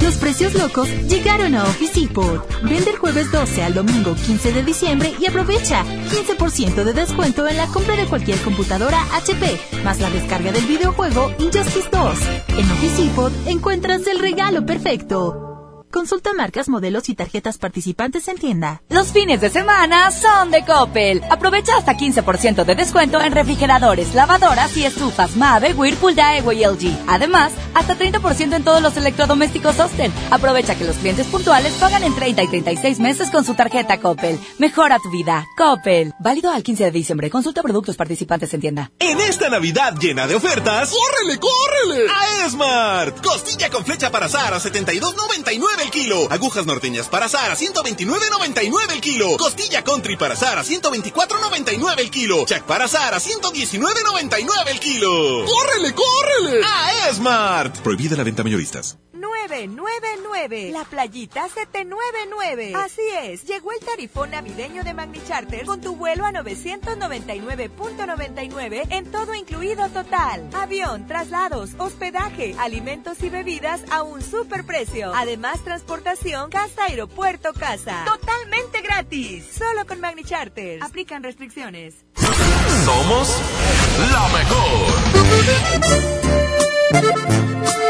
Los 0.00 0.16
precios 0.16 0.54
locos 0.54 0.88
llegaron 1.08 1.54
a 1.54 1.64
Office 1.64 1.98
Depot. 1.98 2.46
Vende 2.62 2.90
el 2.90 2.98
jueves 2.98 3.32
12 3.32 3.62
al 3.62 3.72
domingo 3.72 4.14
15 4.14 4.52
de 4.52 4.62
diciembre 4.62 5.14
y 5.18 5.26
aprovecha 5.26 5.82
15% 5.84 6.84
de 6.84 6.92
descuento 6.92 7.48
en 7.48 7.56
la 7.56 7.66
compra 7.68 7.96
de 7.96 8.06
cualquier 8.06 8.38
computadora 8.42 9.02
HP, 9.14 9.58
más 9.82 10.00
la 10.00 10.10
descarga 10.10 10.52
del 10.52 10.66
videojuego 10.66 11.32
Injustice 11.38 11.88
2. 11.90 12.18
En 12.58 12.70
Office 12.70 13.02
Depot 13.02 13.32
encuentras 13.46 14.06
el 14.06 14.18
regalo 14.18 14.66
perfecto. 14.66 15.43
Consulta 15.94 16.32
marcas, 16.32 16.68
modelos 16.68 17.08
y 17.08 17.14
tarjetas 17.14 17.56
participantes 17.56 18.26
en 18.26 18.36
tienda. 18.36 18.82
Los 18.88 19.12
fines 19.12 19.40
de 19.40 19.48
semana 19.48 20.10
son 20.10 20.50
de 20.50 20.64
Coppel. 20.64 21.22
Aprovecha 21.30 21.76
hasta 21.76 21.96
15% 21.96 22.64
de 22.64 22.74
descuento 22.74 23.20
en 23.20 23.30
refrigeradores, 23.30 24.12
lavadoras 24.12 24.76
y 24.76 24.84
estufas 24.84 25.36
Mave, 25.36 25.72
Whirlpool, 25.72 26.16
Daewoo 26.16 26.50
y 26.50 26.64
LG. 26.64 27.04
Además, 27.06 27.52
hasta 27.74 27.96
30% 27.96 28.56
en 28.56 28.64
todos 28.64 28.82
los 28.82 28.96
electrodomésticos 28.96 29.78
Osten. 29.78 30.12
Aprovecha 30.32 30.74
que 30.74 30.82
los 30.82 30.96
clientes 30.96 31.28
puntuales 31.28 31.72
pagan 31.74 32.02
en 32.02 32.16
30 32.16 32.42
y 32.42 32.48
36 32.48 32.98
meses 32.98 33.30
con 33.30 33.44
su 33.44 33.54
tarjeta 33.54 34.00
Coppel. 34.00 34.40
Mejora 34.58 34.98
tu 34.98 35.12
vida. 35.12 35.46
Coppel. 35.56 36.12
Válido 36.18 36.50
al 36.50 36.64
15 36.64 36.86
de 36.86 36.90
diciembre. 36.90 37.30
Consulta 37.30 37.62
productos 37.62 37.94
participantes 37.94 38.52
en 38.52 38.60
tienda. 38.60 38.90
En 38.98 39.20
esta 39.20 39.48
Navidad 39.48 39.94
llena 40.00 40.26
de 40.26 40.34
ofertas, 40.34 40.90
¡córrele, 40.90 41.38
córrele! 41.38 42.10
A 42.10 42.46
Esmart. 42.46 43.24
Costilla 43.24 43.70
con 43.70 43.84
flecha 43.84 44.10
para 44.10 44.26
azar 44.26 44.52
a 44.54 44.58
72.99 44.58 45.83
el 45.84 45.90
kilo. 45.90 46.26
Agujas 46.30 46.66
norteñas 46.66 47.08
para 47.08 47.26
azar 47.26 47.50
a 47.50 47.56
129.99 47.56 48.92
el 48.92 49.00
kilo. 49.00 49.36
Costilla 49.36 49.84
country 49.84 50.16
para 50.16 50.34
azar 50.34 50.58
a 50.58 50.64
124.99 50.64 51.98
el 51.98 52.10
kilo. 52.10 52.44
Chac 52.46 52.64
para 52.64 52.86
azar 52.86 53.14
a 53.14 53.20
119.99 53.20 54.68
el 54.68 54.80
kilo. 54.80 55.44
¡Córrele, 55.44 55.94
córrele! 55.94 56.64
A 56.64 57.08
Esmart. 57.08 57.76
Prohibida 57.78 58.16
la 58.16 58.24
venta 58.24 58.42
mayoristas. 58.42 58.98
999. 59.24 60.70
La 60.70 60.84
playita 60.84 61.48
799. 61.48 62.74
Así 62.76 63.00
es, 63.22 63.44
llegó 63.44 63.72
el 63.72 63.80
tarifón 63.80 64.32
navideño 64.32 64.84
de 64.84 64.92
Magni 64.92 65.18
Charter 65.26 65.64
con 65.64 65.80
tu 65.80 65.96
vuelo 65.96 66.26
a 66.26 66.32
999.99 66.32 68.86
en 68.90 69.10
todo 69.10 69.32
incluido 69.34 69.88
total. 69.88 70.46
Avión, 70.54 71.06
traslados, 71.06 71.70
hospedaje, 71.78 72.54
alimentos 72.58 73.22
y 73.22 73.30
bebidas 73.30 73.80
a 73.90 74.02
un 74.02 74.20
super 74.20 74.66
precio. 74.66 75.14
Además, 75.14 75.64
transportación 75.64 76.50
casa 76.50 76.84
aeropuerto 76.84 77.54
casa. 77.54 78.04
Totalmente 78.04 78.82
gratis. 78.82 79.46
Solo 79.56 79.86
con 79.86 80.00
Magni 80.00 80.24
Charter. 80.24 80.82
Aplican 80.82 81.22
restricciones. 81.22 82.04
Somos 82.84 83.40
la 84.10 84.28
mejor. 84.28 84.84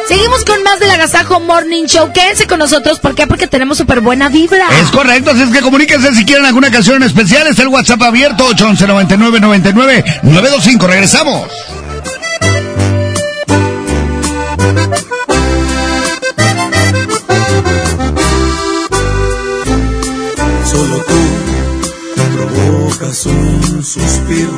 Seguimos 0.07 0.45
con 0.45 0.63
más 0.63 0.79
del 0.81 0.91
Agasajo 0.91 1.41
Morning 1.41 1.85
Show. 1.87 2.13
Quédense 2.13 2.47
con 2.47 2.59
nosotros. 2.59 3.01
¿Por 3.01 3.15
qué? 3.15 3.27
Porque 3.27 3.47
tenemos 3.47 3.79
súper 3.79 4.01
buena 4.01 4.29
vibra. 4.29 4.69
Es 4.81 4.91
correcto. 4.91 5.31
Así 5.31 5.43
es 5.43 5.51
que 5.51 5.61
comuníquense 5.61 6.15
si 6.15 6.25
quieren 6.25 6.45
alguna 6.45 6.71
canción 6.71 7.03
especial. 7.03 7.47
Es 7.47 7.59
el 7.59 7.69
WhatsApp 7.69 8.03
abierto 8.03 8.45
811 8.45 8.87
99 8.87 9.41
99 9.41 10.05
925. 10.23 10.87
Regresamos. 10.87 11.49
Solo 20.71 21.05
tú 21.05 21.15
provocas 22.37 23.27
un 23.27 23.85
suspiro. 23.85 24.53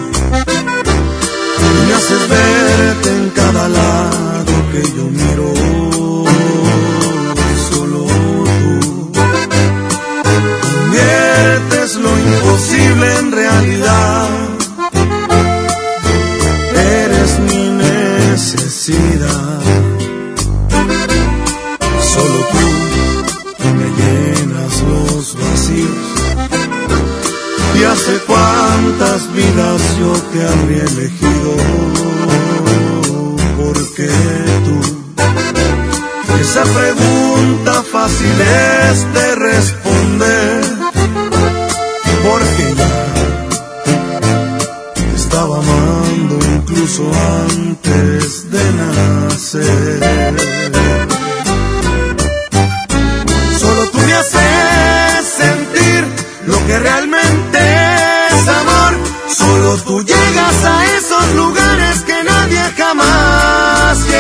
Me 1.87 1.95
haces 1.95 2.29
verte 2.29 3.09
en 3.11 3.31
cada 3.31 3.69
lado 3.69 4.46
que 4.73 4.83
yo 4.97 5.05
miro. 5.21 5.49
Solo 7.71 8.01
tú 8.59 8.73
conviertes 10.63 11.91
lo 11.97 12.13
imposible 12.19 13.07
en 13.19 13.33
realidad. 13.33 14.29
Eres 16.75 17.39
mi 17.41 17.65
necesidad. 17.71 19.61
Solo 22.13 22.41
tú 23.59 23.67
me 23.79 23.89
llenas 24.01 24.75
los 24.83 25.25
vacíos. 25.35 26.07
Y 27.79 27.85
hace 27.85 28.15
cuántas 28.27 29.21
vidas 29.35 29.81
yo 30.01 30.13
te 30.33 30.39
habría 30.49 30.85
elegido, 30.85 31.51
porque 33.97 34.13
tú, 34.65 34.79
esa 36.39 36.63
pregunta 36.65 37.83
fácil 37.83 38.41
es 38.41 39.15
de 39.15 39.35
responder, 39.37 40.65
porque 42.23 42.75
ya 42.77 43.05
te 44.95 45.17
estaba 45.17 45.59
amando 45.59 46.39
incluso 46.57 47.11
antes 47.49 48.51
de 48.51 48.73
nacer. 48.73 50.01
Solo 53.59 53.91
tú 53.93 53.99
me 53.99 54.13
haces 54.13 55.27
sentir 55.39 56.05
lo 56.47 56.67
que 56.67 56.79
realmente 56.79 57.59
es 58.31 58.49
amor. 58.49 58.95
Solo 59.29 59.77
tú 59.79 60.03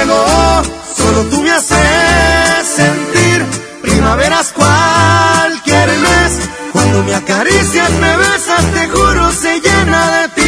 Solo 0.04 1.24
tú 1.30 1.40
me 1.40 1.50
haces 1.50 2.66
sentir 2.66 3.44
primaveras 3.80 4.52
cualquier 4.52 5.88
mes. 5.88 6.32
Cuando 6.72 7.02
me 7.02 7.14
acaricias, 7.14 7.90
me 7.92 8.16
besas, 8.16 8.64
te 8.74 8.88
juro, 8.88 9.30
se 9.32 9.60
llena 9.60 10.20
de 10.20 10.28
ti 10.28 10.45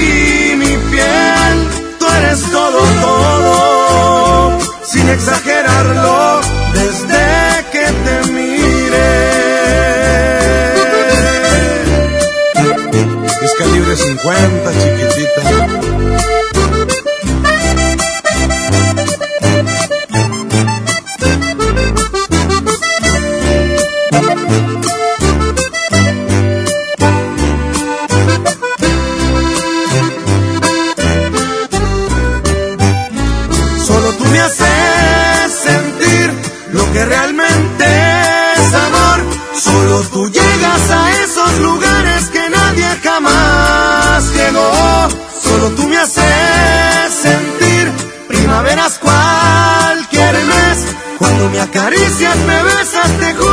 me 51.59 51.65
acaricias, 51.65 52.37
me 52.47 52.63
besas, 52.63 53.11
te 53.19 53.35
juro, 53.35 53.48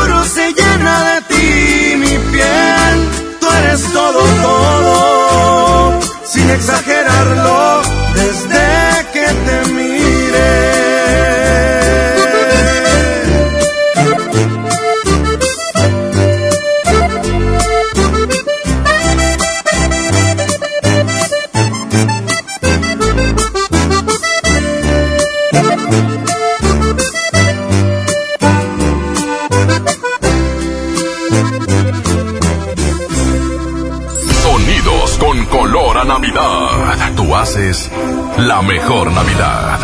la 38.38 38.62
mejor 38.62 39.12
Navidad. 39.12 39.80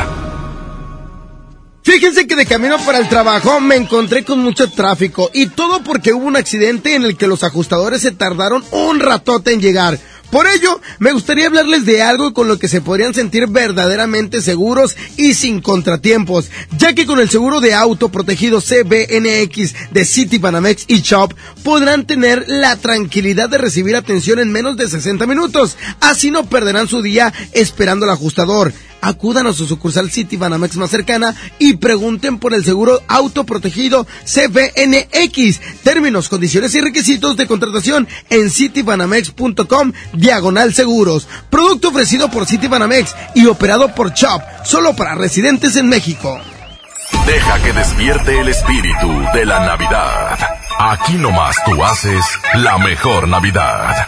Fíjense 1.84 2.28
que 2.28 2.36
de 2.36 2.46
camino 2.46 2.78
para 2.86 2.98
el 2.98 3.08
trabajo 3.08 3.60
me 3.60 3.76
encontré 3.76 4.24
con 4.24 4.40
mucho 4.40 4.70
tráfico 4.70 5.30
y 5.34 5.48
todo 5.48 5.82
porque 5.84 6.14
hubo 6.14 6.26
un 6.26 6.36
accidente 6.36 6.96
en 6.96 7.04
el 7.04 7.18
que 7.18 7.28
los 7.28 7.44
ajustadores 7.44 8.02
se 8.02 8.12
tardaron 8.12 8.64
un 8.72 9.00
ratote 9.00 9.54
en 9.54 9.62
llegar. 9.62 9.98
Por 10.30 10.48
ello, 10.48 10.81
me 11.02 11.14
gustaría 11.14 11.48
hablarles 11.48 11.84
de 11.84 12.04
algo 12.04 12.32
con 12.32 12.48
lo 12.48 12.60
que 12.60 12.68
se 12.68 12.80
podrían 12.80 13.16
sentir 13.16 13.48
verdaderamente 13.48 14.40
seguros 14.40 14.96
y 15.18 15.34
sin 15.34 15.60
contratiempos, 15.60 16.52
ya 16.78 16.94
que 16.94 17.08
con 17.08 17.20
el 17.20 17.28
seguro 17.28 17.60
de 17.60 17.74
auto 17.74 18.10
protegido 18.10 18.62
CBNX 18.62 19.74
de 19.90 20.06
City 20.06 20.38
Banamex 20.38 20.86
y 20.88 21.02
Shop 21.02 21.34
podrán 21.64 22.06
tener 22.06 22.46
la 22.48 22.76
tranquilidad 22.76 23.50
de 23.50 23.58
recibir 23.58 23.96
atención 23.96 24.38
en 24.38 24.52
menos 24.52 24.78
de 24.78 24.88
60 24.88 25.26
minutos. 25.26 25.76
Así 26.02 26.30
no 26.30 26.46
perderán 26.46 26.88
su 26.88 27.02
día 27.02 27.34
esperando 27.52 28.06
al 28.06 28.12
ajustador. 28.12 28.72
Acudan 29.02 29.48
a 29.48 29.54
su 29.54 29.68
sucursal 29.68 30.10
City 30.12 30.38
Banamex 30.38 30.78
más 30.78 30.90
cercana 30.90 31.36
y 31.60 31.78
pregunten 31.78 32.40
por 32.40 32.54
el 32.54 32.64
seguro 32.64 33.02
autoprotegido 33.08 34.08
CBNX. 34.26 35.60
Términos, 35.84 36.30
condiciones 36.30 36.74
y 36.76 36.82
requisitos 36.82 37.38
de 37.38 37.48
contratación 37.48 38.08
en 38.30 38.50
citibanamex.com 38.50 39.94
diagonal 40.14 40.74
seguros. 40.74 41.28
Producto 41.50 41.90
ofrecido 41.90 42.30
por 42.30 42.46
City 42.46 42.68
Banamex 42.68 43.16
y 43.36 43.46
operado 43.48 43.94
por 43.94 44.14
Chop, 44.14 44.42
solo 44.64 44.96
para 44.96 45.16
residentes 45.16 45.76
en 45.76 45.90
México. 45.90 46.40
Deja 47.26 47.62
que 47.62 47.74
despierte 47.74 48.40
el 48.40 48.50
espíritu 48.50 49.08
de 49.34 49.46
la 49.46 49.66
Navidad. 49.66 50.40
Aquí 50.80 51.14
nomás 51.14 51.56
tú 51.66 51.84
haces 51.84 52.26
la 52.56 52.78
mejor 52.78 53.28
Navidad. 53.28 54.08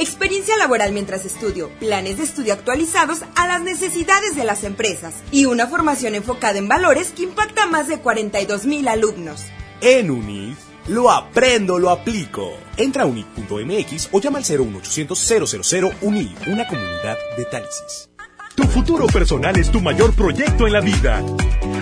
Experiencia 0.00 0.56
laboral 0.56 0.92
mientras 0.92 1.26
estudio, 1.26 1.68
planes 1.78 2.16
de 2.16 2.24
estudio 2.24 2.54
actualizados 2.54 3.18
a 3.36 3.46
las 3.46 3.60
necesidades 3.60 4.34
de 4.34 4.44
las 4.44 4.64
empresas 4.64 5.12
y 5.30 5.44
una 5.44 5.66
formación 5.66 6.14
enfocada 6.14 6.58
en 6.58 6.68
valores 6.68 7.10
que 7.10 7.24
impacta 7.24 7.64
a 7.64 7.66
más 7.66 7.86
de 7.86 7.98
42 7.98 8.64
mil 8.64 8.88
alumnos. 8.88 9.44
En 9.82 10.10
UNIT, 10.10 10.56
lo 10.88 11.10
aprendo, 11.10 11.78
lo 11.78 11.90
aplico. 11.90 12.50
Entra 12.78 13.02
a 13.02 13.06
unit.mx 13.06 14.08
o 14.12 14.20
llama 14.22 14.38
al 14.38 14.44
01800 14.44 15.68
000 15.68 15.92
UNIT, 16.00 16.46
una 16.46 16.66
comunidad 16.66 17.18
de 17.36 17.44
Tálisis. 17.44 18.08
Tu 18.54 18.62
futuro 18.64 19.06
personal 19.06 19.58
es 19.58 19.70
tu 19.70 19.82
mayor 19.82 20.14
proyecto 20.14 20.66
en 20.66 20.72
la 20.72 20.80
vida. 20.80 21.22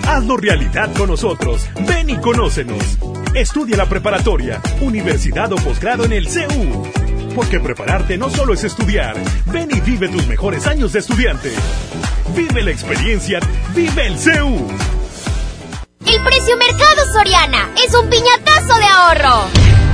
Hazlo 0.08 0.36
realidad 0.36 0.92
con 0.96 1.08
nosotros. 1.10 1.68
Ven 1.86 2.10
y 2.10 2.20
conócenos. 2.20 2.82
Estudia 3.32 3.76
la 3.76 3.88
preparatoria, 3.88 4.60
universidad 4.80 5.52
o 5.52 5.56
posgrado 5.56 6.04
en 6.04 6.14
el 6.14 6.28
CEU. 6.28 7.07
Porque 7.38 7.60
prepararte 7.60 8.18
no 8.18 8.30
solo 8.30 8.52
es 8.52 8.64
estudiar. 8.64 9.14
Ven 9.46 9.68
y 9.70 9.80
vive 9.80 10.08
tus 10.08 10.26
mejores 10.26 10.66
años 10.66 10.92
de 10.92 10.98
estudiante. 10.98 11.52
Vive 12.34 12.62
la 12.62 12.72
experiencia. 12.72 13.38
Vive 13.76 14.08
el 14.08 14.18
CEU. 14.18 14.66
El 16.04 16.24
precio 16.24 16.56
Mercado 16.56 17.12
Soriana 17.12 17.70
es 17.76 17.94
un 17.94 18.10
piñatazo 18.10 18.74
de 18.74 18.84
ahorro. 18.86 19.44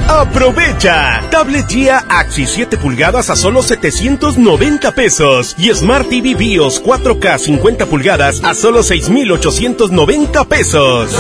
Aprovecha. 0.09 1.21
Tablet 1.31 1.69
Gia 1.69 1.99
Axi 2.09 2.47
7 2.47 2.79
pulgadas 2.79 3.29
a 3.29 3.37
solo 3.37 3.63
790 3.63 4.93
pesos. 4.93 5.55
Y 5.59 5.69
Smart 5.75 6.09
TV 6.09 6.35
BIOS 6.35 6.83
4K 6.83 7.37
50 7.37 7.85
pulgadas 7.85 8.43
a 8.43 8.55
solo 8.55 8.83
6,890 8.83 10.45
pesos. 10.47 11.15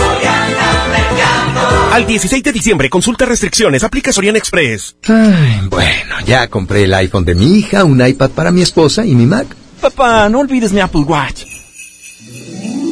Al 1.94 2.06
16 2.08 2.42
de 2.42 2.50
diciembre, 2.50 2.90
consulta 2.90 3.24
restricciones, 3.24 3.84
aplica 3.84 4.12
Soriana 4.12 4.36
Express. 4.36 4.96
Ay, 5.06 5.60
bueno, 5.70 6.16
ya 6.26 6.48
compré 6.48 6.82
el 6.82 6.94
iPhone 6.94 7.24
de 7.24 7.36
mi 7.36 7.56
hija, 7.56 7.84
un 7.84 8.04
iPad 8.04 8.30
para 8.30 8.50
mi 8.50 8.62
esposa 8.62 9.06
y 9.06 9.14
mi 9.14 9.26
Mac. 9.26 9.46
Papá, 9.80 10.28
no 10.28 10.40
olvides 10.40 10.72
mi 10.72 10.80
Apple 10.80 11.02
Watch. 11.02 11.44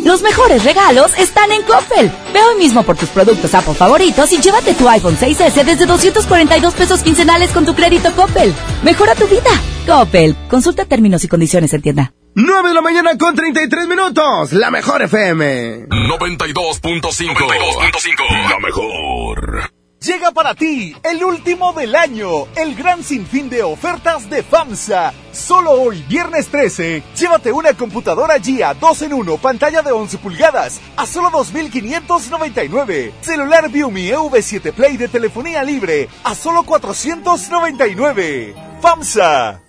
Los 0.04 0.22
mejores 0.22 0.62
regalos 0.62 1.18
están 1.18 1.50
en 1.50 1.62
Coppel. 1.62 2.12
Ve 2.32 2.40
hoy 2.48 2.58
mismo 2.62 2.84
por 2.84 2.96
tus 2.96 3.08
productos 3.08 3.52
Apple 3.52 3.74
favoritos 3.74 4.32
y 4.32 4.38
llévate 4.38 4.72
tu 4.74 4.88
iPhone 4.88 5.16
6S 5.16 5.64
desde 5.64 5.84
242 5.84 6.72
pesos 6.74 7.02
quincenales 7.02 7.50
con 7.50 7.66
tu 7.66 7.74
crédito 7.74 8.12
Coppel. 8.12 8.54
Mejora 8.84 9.16
tu 9.16 9.26
vida. 9.26 9.50
Coppel. 9.84 10.36
Consulta 10.48 10.84
términos 10.84 11.24
y 11.24 11.28
condiciones 11.28 11.72
en 11.72 11.82
tienda. 11.82 12.12
9 12.34 12.68
de 12.68 12.74
la 12.74 12.80
mañana 12.80 13.18
con 13.18 13.34
33 13.34 13.88
minutos. 13.88 14.52
La 14.52 14.70
mejor 14.70 15.02
FM. 15.02 15.88
92.5. 15.88 18.48
La 18.48 18.58
mejor. 18.58 19.70
Llega 20.00 20.30
para 20.32 20.54
ti 20.54 20.96
el 21.04 21.22
último 21.22 21.74
del 21.74 21.94
año, 21.94 22.46
el 22.56 22.74
gran 22.74 23.04
sinfín 23.04 23.50
de 23.50 23.62
ofertas 23.62 24.30
de 24.30 24.42
FAMSA. 24.42 25.12
Solo 25.30 25.72
hoy, 25.72 26.02
viernes 26.08 26.48
13, 26.48 27.02
llévate 27.14 27.52
una 27.52 27.74
computadora 27.74 28.40
GIA 28.40 28.72
2 28.74 29.02
en 29.02 29.12
1, 29.12 29.36
pantalla 29.36 29.82
de 29.82 29.92
11 29.92 30.18
pulgadas, 30.18 30.80
a 30.96 31.06
solo 31.06 31.30
2.599. 31.30 33.12
Celular 33.20 33.70
Viumi 33.70 34.08
EV7 34.08 34.72
Play 34.72 34.96
de 34.96 35.06
telefonía 35.08 35.62
libre, 35.62 36.08
a 36.24 36.34
solo 36.34 36.64
499. 36.64 38.54
FAMSA. 38.80 39.60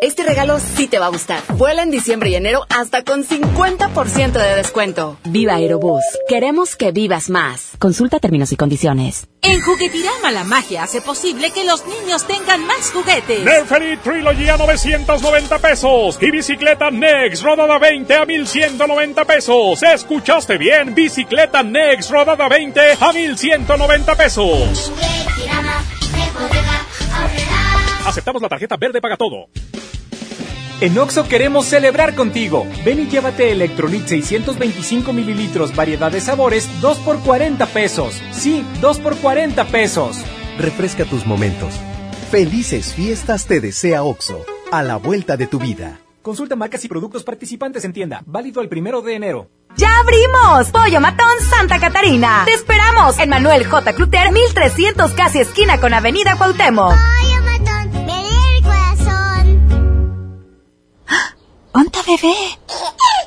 Este 0.00 0.22
regalo 0.22 0.58
sí 0.58 0.86
te 0.86 0.98
va 0.98 1.06
a 1.06 1.10
gustar. 1.10 1.42
Vuela 1.56 1.82
en 1.82 1.90
diciembre 1.90 2.30
y 2.30 2.34
enero 2.34 2.66
hasta 2.68 3.04
con 3.04 3.24
50% 3.24 4.32
de 4.32 4.56
descuento. 4.56 5.16
Viva 5.24 5.54
Aerobús. 5.54 6.02
Queremos 6.28 6.76
que 6.76 6.92
vivas 6.92 7.30
más. 7.30 7.70
Consulta 7.78 8.18
términos 8.18 8.52
y 8.52 8.56
condiciones. 8.56 9.26
En 9.42 9.60
Juguetirama 9.60 10.30
la 10.30 10.44
magia 10.44 10.82
hace 10.82 11.00
posible 11.00 11.50
que 11.50 11.64
los 11.64 11.86
niños 11.86 12.26
tengan 12.26 12.66
más 12.66 12.90
juguetes. 12.92 13.44
Neferit 13.44 14.00
Trilogy 14.02 14.48
a 14.48 14.56
990 14.56 15.58
pesos 15.58 16.18
y 16.20 16.30
bicicleta 16.30 16.90
Next 16.90 17.42
rodada 17.42 17.78
20 17.78 18.14
a 18.14 18.24
1190 18.24 19.24
pesos. 19.24 19.82
¿Escuchaste 19.82 20.58
bien? 20.58 20.94
Bicicleta 20.94 21.62
Next 21.62 22.10
rodada 22.10 22.48
20 22.48 22.80
a 23.00 23.12
1190 23.12 24.14
pesos. 24.16 24.92
Aceptamos 28.06 28.42
la 28.42 28.48
tarjeta 28.48 28.76
verde 28.76 29.00
paga 29.00 29.16
todo. 29.16 29.48
En 30.80 30.98
Oxo 30.98 31.26
queremos 31.28 31.66
celebrar 31.66 32.14
contigo. 32.14 32.66
Ven 32.84 33.00
y 33.00 33.06
llévate 33.06 33.52
Electrolit 33.52 34.06
625 34.06 35.12
mililitros, 35.12 35.74
variedad 35.74 36.10
de 36.12 36.20
sabores, 36.20 36.68
2 36.80 36.98
por 36.98 37.20
40 37.20 37.64
pesos. 37.66 38.20
Sí, 38.32 38.66
2 38.80 38.98
por 38.98 39.16
40 39.16 39.64
pesos. 39.66 40.18
Refresca 40.58 41.04
tus 41.04 41.24
momentos. 41.26 41.74
Felices 42.30 42.92
fiestas 42.92 43.46
te 43.46 43.60
desea 43.60 44.02
Oxo, 44.02 44.44
a 44.72 44.82
la 44.82 44.96
vuelta 44.96 45.36
de 45.36 45.46
tu 45.46 45.58
vida. 45.58 46.00
Consulta 46.22 46.56
marcas 46.56 46.84
y 46.84 46.88
productos 46.88 47.22
participantes 47.22 47.84
en 47.84 47.92
tienda. 47.92 48.22
Válido 48.26 48.60
el 48.60 48.68
primero 48.68 49.00
de 49.02 49.14
enero. 49.14 49.48
¡Ya 49.76 49.98
abrimos! 49.98 50.70
Pollo 50.70 51.00
Matón 51.00 51.40
Santa 51.50 51.78
Catarina. 51.78 52.42
Te 52.46 52.52
esperamos 52.52 53.18
en 53.18 53.28
Manuel 53.28 53.66
J. 53.66 53.92
Cluter, 53.92 54.32
1300 54.32 55.12
casi 55.12 55.40
esquina 55.40 55.80
con 55.80 55.94
Avenida 55.94 56.36
Cuauhtémoc. 56.36 56.94
¡Onta 61.76 61.98
bebé! 62.06 62.36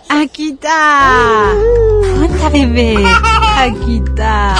Aquí 0.08 0.52
está. 0.52 1.52
¡Onta 2.24 2.48
bebé! 2.48 2.96
Aquí 3.58 4.02
está. 4.06 4.56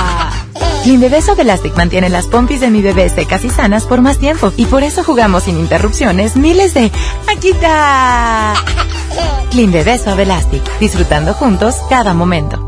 Clean 0.84 1.00
Bebé 1.00 1.20
Elastic 1.38 1.74
mantiene 1.78 2.10
las 2.10 2.28
pompis 2.28 2.60
de 2.60 2.70
mi 2.70 2.82
bebé 2.82 3.08
secas 3.08 3.46
y 3.46 3.50
sanas 3.50 3.86
por 3.86 4.02
más 4.02 4.18
tiempo 4.18 4.52
y 4.58 4.66
por 4.66 4.84
eso 4.84 5.06
jugamos 5.06 5.44
sin 5.44 5.58
interrupciones 5.58 6.36
miles 6.36 6.74
de 6.74 6.92
aquí 7.34 7.52
está. 7.52 8.56
Clean 9.52 9.72
Bebé 9.72 9.98
Elastic, 10.06 10.80
disfrutando 10.80 11.34
juntos 11.34 11.76
cada 11.90 12.14
momento. 12.14 12.67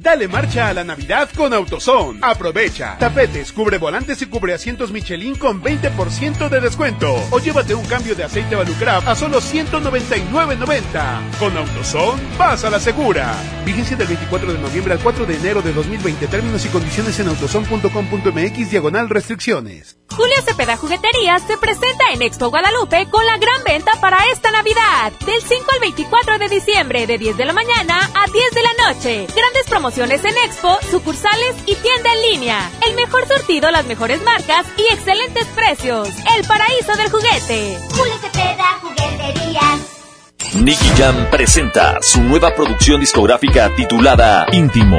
Dale 0.00 0.28
marcha 0.28 0.68
a 0.68 0.74
la 0.74 0.84
Navidad 0.84 1.28
con 1.36 1.52
AutoZone. 1.52 2.20
Aprovecha. 2.22 2.96
Tapetes, 3.00 3.52
cubre 3.52 3.78
volantes 3.78 4.22
y 4.22 4.26
cubre 4.26 4.54
asientos 4.54 4.92
Michelin 4.92 5.34
con 5.34 5.60
20% 5.60 6.48
de 6.48 6.60
descuento. 6.60 7.16
O 7.32 7.40
llévate 7.40 7.74
un 7.74 7.84
cambio 7.84 8.14
de 8.14 8.22
aceite 8.22 8.54
Valucraft 8.54 9.08
a 9.08 9.16
solo 9.16 9.40
199.90. 9.40 11.38
Con 11.40 11.56
AutoZone, 11.56 12.22
vas 12.38 12.62
a 12.64 12.70
la 12.70 12.78
segura. 12.78 13.34
Vigencia 13.64 13.96
del 13.96 14.06
24 14.06 14.52
de 14.52 14.58
noviembre 14.60 14.92
al 14.92 15.00
4 15.00 15.26
de 15.26 15.34
enero 15.34 15.62
de 15.62 15.72
2020. 15.72 16.28
Términos 16.28 16.64
y 16.64 16.68
condiciones 16.68 17.18
en 17.18 17.28
autozone.com.mx 17.30 18.70
diagonal 18.70 19.08
restricciones. 19.08 19.98
Julio 20.10 20.36
Cepeda 20.44 20.76
Jugueterías 20.76 21.42
se 21.42 21.58
presenta 21.58 22.12
en 22.12 22.22
Expo 22.22 22.50
Guadalupe 22.50 23.08
con 23.10 23.26
la 23.26 23.36
gran 23.36 23.64
venta 23.64 23.92
para 24.00 24.18
esta 24.32 24.52
Navidad. 24.52 25.12
Del 25.26 25.42
5 25.42 25.64
al 25.74 25.80
24 25.80 26.38
de 26.38 26.48
diciembre, 26.48 27.06
de 27.08 27.18
10 27.18 27.36
de 27.36 27.44
la 27.44 27.52
mañana 27.52 27.98
a 28.14 28.30
10 28.30 28.50
de 28.54 28.62
la 28.62 28.92
noche. 28.92 29.26
Grandes 29.34 29.66
promociones 29.68 29.87
en 29.96 30.12
Expo, 30.44 30.76
sucursales 30.90 31.54
y 31.64 31.74
tienda 31.74 32.12
en 32.12 32.32
línea. 32.32 32.70
El 32.86 32.94
mejor 32.94 33.26
surtido, 33.26 33.70
las 33.70 33.86
mejores 33.86 34.22
marcas 34.22 34.66
y 34.76 34.92
excelentes 34.92 35.46
precios. 35.54 36.08
El 36.36 36.46
paraíso 36.46 36.94
del 36.96 37.10
juguete. 37.10 37.78
Julio 37.96 38.14
Cepeda 38.20 38.78
Jugueterías. 38.82 40.60
Nicky 40.62 40.88
Jam 40.98 41.30
presenta 41.30 41.98
su 42.02 42.22
nueva 42.22 42.54
producción 42.54 43.00
discográfica 43.00 43.74
titulada 43.74 44.46
Íntimo. 44.52 44.98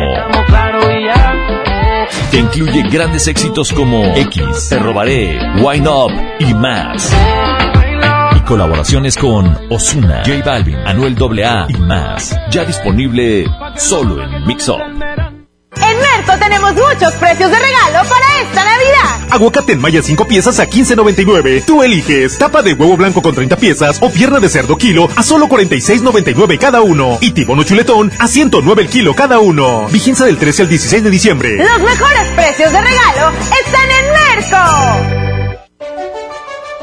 Que 2.31 2.37
incluye 2.37 2.81
grandes 2.89 3.27
éxitos 3.27 3.71
como 3.71 4.03
X, 4.15 4.69
Te 4.69 4.79
Robaré, 4.79 5.39
Wine 5.61 5.87
Up 5.87 6.11
y 6.39 6.53
más. 6.55 7.11
Colaboraciones 8.49 9.15
con 9.15 9.55
Osuna, 9.69 10.23
J 10.25 10.41
Balvin, 10.43 10.75
Anuel 10.77 11.15
AA 11.15 11.67
y 11.69 11.73
más. 11.73 12.35
Ya 12.49 12.65
disponible 12.65 13.45
solo 13.77 14.23
en 14.23 14.47
Mix 14.47 14.67
Up. 14.69 14.79
En 14.79 15.97
Merco 15.99 16.35
tenemos 16.39 16.73
muchos 16.73 17.13
precios 17.19 17.51
de 17.51 17.59
regalo 17.59 18.09
para 18.09 18.41
esta 18.41 18.65
Navidad. 18.65 19.27
Aguacate 19.29 19.73
en 19.73 19.79
malla 19.79 20.01
5 20.01 20.25
piezas 20.27 20.59
a 20.59 20.65
15.99. 20.65 21.63
Tú 21.63 21.83
eliges 21.83 22.39
tapa 22.39 22.63
de 22.63 22.73
huevo 22.73 22.97
blanco 22.97 23.21
con 23.21 23.35
30 23.35 23.55
piezas 23.55 23.99
o 24.01 24.09
pierna 24.09 24.39
de 24.39 24.49
cerdo 24.49 24.77
kilo 24.77 25.07
a 25.15 25.21
solo 25.21 25.47
46.99 25.47 26.57
cada 26.57 26.81
uno. 26.81 27.19
Y 27.21 27.29
tibono 27.33 27.61
chuletón 27.61 28.11
a 28.17 28.27
109 28.27 28.81
el 28.81 28.89
kilo 28.89 29.13
cada 29.13 29.37
uno. 29.37 29.87
Vigencia 29.89 30.25
del 30.25 30.39
13 30.39 30.63
al 30.63 30.69
16 30.69 31.03
de 31.03 31.09
diciembre. 31.11 31.55
Los 31.55 31.81
mejores 31.81 32.27
precios 32.35 32.71
de 32.71 32.81
regalo 32.81 33.31
están 33.63 33.91
en 33.91 34.05
Merco. 34.11 35.29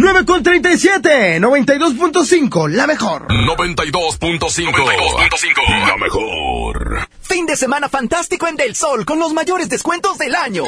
9 0.00 0.24
con 0.24 0.42
37, 0.42 1.38
92.5, 1.40 2.70
la 2.70 2.86
mejor. 2.86 3.26
92.5, 3.28 5.86
la 5.86 5.96
mejor. 5.98 7.06
Fin 7.20 7.44
de 7.44 7.54
semana 7.54 7.90
fantástico 7.90 8.48
en 8.48 8.56
Del 8.56 8.74
Sol 8.74 9.04
con 9.04 9.18
los 9.18 9.34
mayores 9.34 9.68
descuentos 9.68 10.16
del 10.16 10.36
año. 10.36 10.64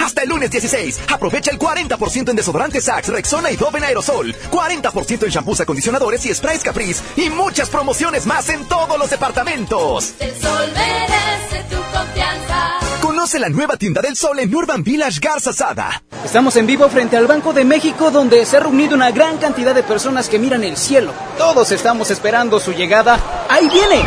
Hasta 0.00 0.22
el 0.22 0.30
lunes 0.30 0.50
16, 0.50 1.00
aprovecha 1.12 1.50
el 1.50 1.58
40% 1.58 2.30
en 2.30 2.36
desodorantes 2.36 2.84
Sax, 2.84 3.08
Rexona 3.08 3.50
y 3.50 3.56
Dove 3.56 3.78
en 3.78 3.84
aerosol, 3.84 4.34
40% 4.50 5.24
en 5.24 5.30
shampoos, 5.30 5.60
acondicionadores 5.60 6.24
y 6.24 6.34
sprays 6.34 6.62
Caprice 6.62 7.02
y 7.16 7.28
muchas 7.28 7.68
promociones 7.68 8.24
más 8.24 8.48
en 8.48 8.64
todos 8.66 8.98
los 8.98 9.10
departamentos. 9.10 10.18
Del 10.18 10.34
Sol 10.40 10.72
merece 10.74 11.64
tu 11.68 11.76
confianza. 11.76 12.78
Conoce 13.02 13.38
la 13.38 13.50
nueva 13.50 13.76
tienda 13.76 14.00
del 14.00 14.16
Sol 14.16 14.38
en 14.38 14.54
Urban 14.54 14.82
Village 14.82 15.20
Garza 15.20 15.52
Sada. 15.52 16.02
Estamos 16.24 16.56
en 16.56 16.66
vivo 16.66 16.88
frente 16.88 17.18
al 17.18 17.26
Banco 17.26 17.52
de 17.52 17.64
México 17.64 18.10
donde 18.10 18.46
se 18.46 18.56
ha 18.56 18.60
reunido 18.60 18.94
una 18.94 19.10
gran 19.10 19.36
cantidad 19.36 19.74
de 19.74 19.82
personas 19.82 20.28
que 20.30 20.38
miran 20.38 20.64
el 20.64 20.78
cielo. 20.78 21.12
Todos 21.36 21.72
estamos 21.72 22.10
esperando 22.10 22.58
su 22.58 22.72
llegada. 22.72 23.18
¡Ahí 23.50 23.68
viene! 23.68 24.02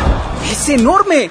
¡Es 0.50 0.68
enorme! 0.68 1.30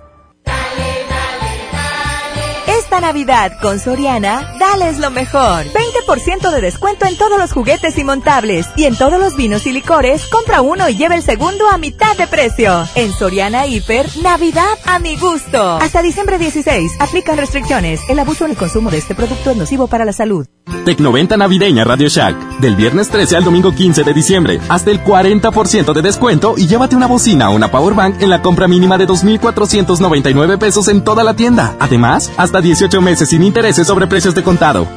Esta 2.91 3.07
Navidad 3.07 3.53
con 3.61 3.79
Soriana, 3.79 4.53
dales 4.59 4.99
lo 4.99 5.11
mejor. 5.11 5.63
20% 5.63 6.51
de 6.51 6.59
descuento 6.59 7.05
en 7.05 7.17
todos 7.17 7.39
los 7.39 7.53
juguetes 7.53 7.97
y 7.97 8.03
montables. 8.03 8.67
Y 8.75 8.83
en 8.83 8.97
todos 8.97 9.17
los 9.17 9.37
vinos 9.37 9.65
y 9.65 9.71
licores, 9.71 10.25
compra 10.25 10.61
uno 10.61 10.89
y 10.89 10.97
lleva 10.97 11.15
el 11.15 11.23
segundo 11.23 11.69
a 11.69 11.77
mitad 11.77 12.17
de 12.17 12.27
precio. 12.27 12.85
En 12.95 13.13
Soriana 13.13 13.65
Hiper, 13.65 14.07
Navidad 14.21 14.77
a 14.85 14.99
mi 14.99 15.15
gusto. 15.15 15.77
Hasta 15.77 16.01
diciembre 16.01 16.37
16, 16.37 16.97
aplican 16.99 17.37
restricciones. 17.37 18.01
El 18.09 18.19
abuso 18.19 18.43
en 18.43 18.51
el 18.51 18.57
consumo 18.57 18.91
de 18.91 18.97
este 18.97 19.15
producto 19.15 19.51
es 19.51 19.55
nocivo 19.55 19.87
para 19.87 20.03
la 20.03 20.11
salud. 20.11 20.45
Tecnoventa 20.83 21.37
navideña 21.37 21.85
Radio 21.85 22.09
Shack. 22.09 22.59
Del 22.59 22.75
viernes 22.75 23.07
13 23.07 23.37
al 23.37 23.43
domingo 23.45 23.73
15 23.73 24.03
de 24.03 24.13
diciembre. 24.13 24.59
Hasta 24.67 24.91
el 24.91 25.01
40% 25.01 25.93
de 25.93 26.01
descuento 26.01 26.55
y 26.57 26.67
llévate 26.67 26.97
una 26.97 27.07
bocina 27.07 27.51
o 27.51 27.55
una 27.55 27.71
powerbank 27.71 28.21
en 28.21 28.29
la 28.29 28.41
compra 28.41 28.67
mínima 28.67 28.97
de 28.97 29.05
2,499 29.05 30.57
pesos 30.57 30.89
en 30.89 31.05
toda 31.05 31.23
la 31.23 31.35
tienda. 31.35 31.75
Además, 31.79 32.31
hasta 32.35 32.59
18 32.59 32.81
meses 32.99 33.29
sin 33.29 33.43
intereses 33.43 33.87
sobre 33.87 34.07
precios 34.07 34.35
de 34.35 34.43
contado. 34.43 34.87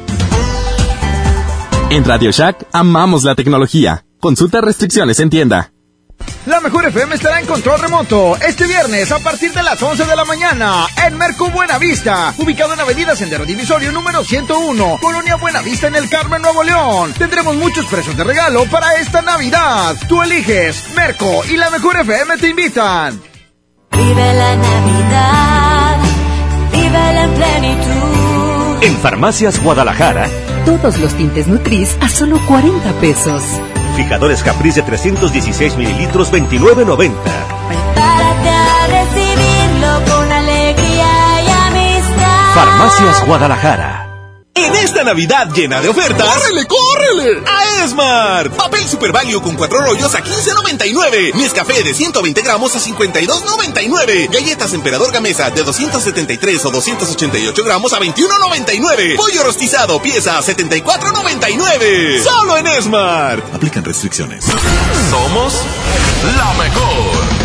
En 1.91 2.05
Radio 2.05 2.33
Shack 2.33 2.67
amamos 2.73 3.23
la 3.23 3.37
tecnología. 3.37 4.05
Consulta 4.19 4.61
restricciones 4.63 5.21
en 5.21 5.31
tienda. 5.31 5.75
La 6.47 6.61
mejor 6.61 6.85
FM 6.87 7.15
estará 7.15 7.41
en 7.41 7.47
control 7.47 7.81
remoto 7.81 8.37
este 8.37 8.67
viernes 8.67 9.11
a 9.13 9.19
partir 9.19 9.53
de 9.53 9.63
las 9.63 9.83
11 9.83 10.05
de 10.05 10.17
la 10.17 10.25
mañana 10.25 10.87
en 11.07 11.17
Merco 11.17 11.49
Buenavista, 11.51 12.35
ubicado 12.39 12.75
en 12.75 12.81
Avenida 12.81 13.17
Sendero 13.17 13.47
Divisorio 13.47 13.93
número 13.93 14.23
101, 14.23 14.99
Colonia 15.01 15.37
Buenavista 15.37 15.87
en 15.87 15.95
el 15.95 16.09
Carmen, 16.11 16.43
Nuevo 16.43 16.63
León. 16.63 17.15
Tendremos 17.17 17.57
muchos 17.57 17.87
precios 17.87 18.17
de 18.17 18.25
regalo 18.25 18.65
para 18.67 18.95
esta 18.97 19.23
Navidad. 19.23 19.97
Tú 20.07 20.23
eliges, 20.23 20.85
Merco 20.95 21.45
y 21.49 21.57
la 21.57 21.71
mejor 21.71 21.97
FM 21.97 22.37
te 22.37 22.49
invitan. 22.49 23.21
Vive 23.91 24.35
la 24.35 24.57
Navidad, 24.57 25.94
en 28.85 28.97
Farmacias 28.99 29.63
Guadalajara. 29.63 30.29
Todos 30.67 30.99
los 30.99 31.15
tintes 31.15 31.47
Nutris 31.47 31.97
a 32.01 32.09
solo 32.09 32.39
40 32.47 32.93
pesos. 33.01 33.43
Fijadores 33.97 34.43
Capriz 34.43 34.75
de 34.75 34.83
316 34.83 35.77
mililitros, 35.77 36.31
29.90. 36.33 37.13
Prepárate 37.69 38.49
a 38.51 38.87
recibirlo 38.89 40.15
con 40.15 40.33
alegría 40.33 41.43
y 41.43 41.51
amistad. 41.51 42.55
Farmacias 42.55 43.27
Guadalajara. 43.27 44.04
En 44.65 44.75
esta 44.77 45.05
Navidad 45.05 45.51
llena 45.53 45.83
de 45.83 45.91
ofertas. 45.91 46.27
¡Córrele, 46.27 46.67
córrele! 46.67 47.43
A 47.47 47.85
Esmar. 47.85 48.51
Papel 48.51 48.89
Super 48.89 49.13
Value 49.13 49.43
con 49.43 49.57
cuatro 49.57 49.79
rollos 49.81 50.15
a 50.15 50.25
15.99. 50.25 51.35
Nescafé 51.35 51.83
de 51.83 51.93
120 51.93 52.41
gramos 52.41 52.75
a 52.75 52.81
52.99. 52.81 54.31
Galletas 54.33 54.73
Emperador 54.73 55.13
Gamesa 55.13 55.51
de 55.51 55.63
273 55.63 56.65
o 56.65 56.71
288 56.71 57.65
gramos 57.65 57.93
a 57.93 58.01
21.99. 58.01 59.17
Pollo 59.17 59.43
rostizado 59.45 60.01
pieza 60.01 60.39
a 60.39 60.43
74.99. 60.43 62.23
Solo 62.23 62.57
en 62.57 62.67
Esmar. 62.67 63.43
Aplican 63.53 63.85
restricciones. 63.85 64.47
Somos 65.11 65.61
la 66.37 66.55
mejor. 66.55 67.45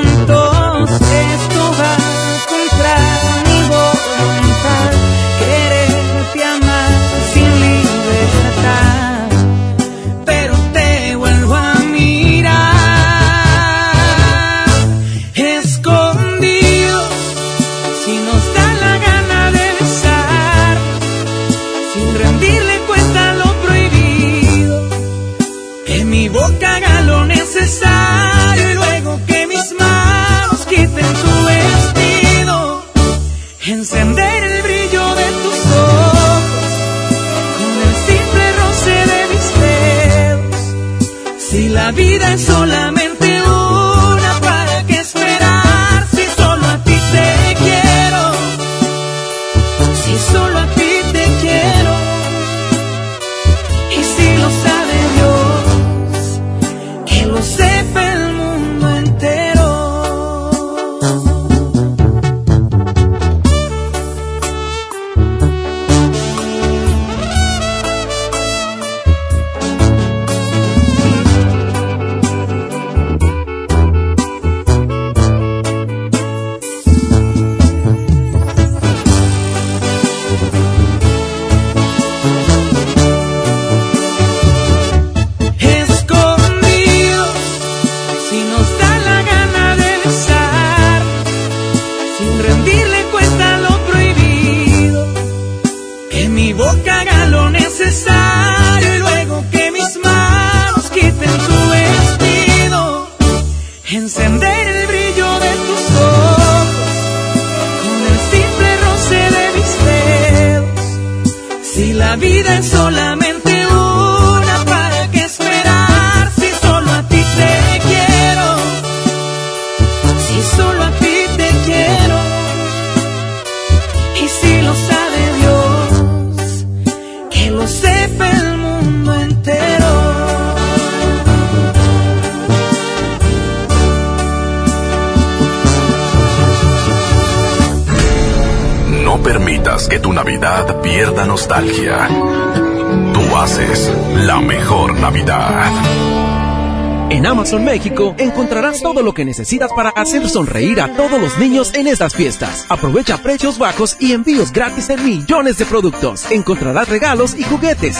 Todo 149.01 149.07
lo 149.07 149.13
que 149.15 149.25
necesitas 149.25 149.71
para 149.75 149.89
hacer 149.89 150.29
sonreír 150.29 150.79
a 150.79 150.95
todos 150.95 151.19
los 151.19 151.39
niños 151.39 151.73
en 151.73 151.87
estas 151.87 152.13
fiestas. 152.13 152.67
Aprovecha 152.69 153.17
precios 153.17 153.57
bajos 153.57 153.97
y 153.99 154.11
envíos 154.11 154.51
gratis 154.51 154.91
en 154.91 155.03
millones 155.03 155.57
de 155.57 155.65
productos. 155.65 156.29
Encontrarás 156.29 156.87
regalos 156.87 157.33
y 157.35 157.41
juguetes. 157.41 157.97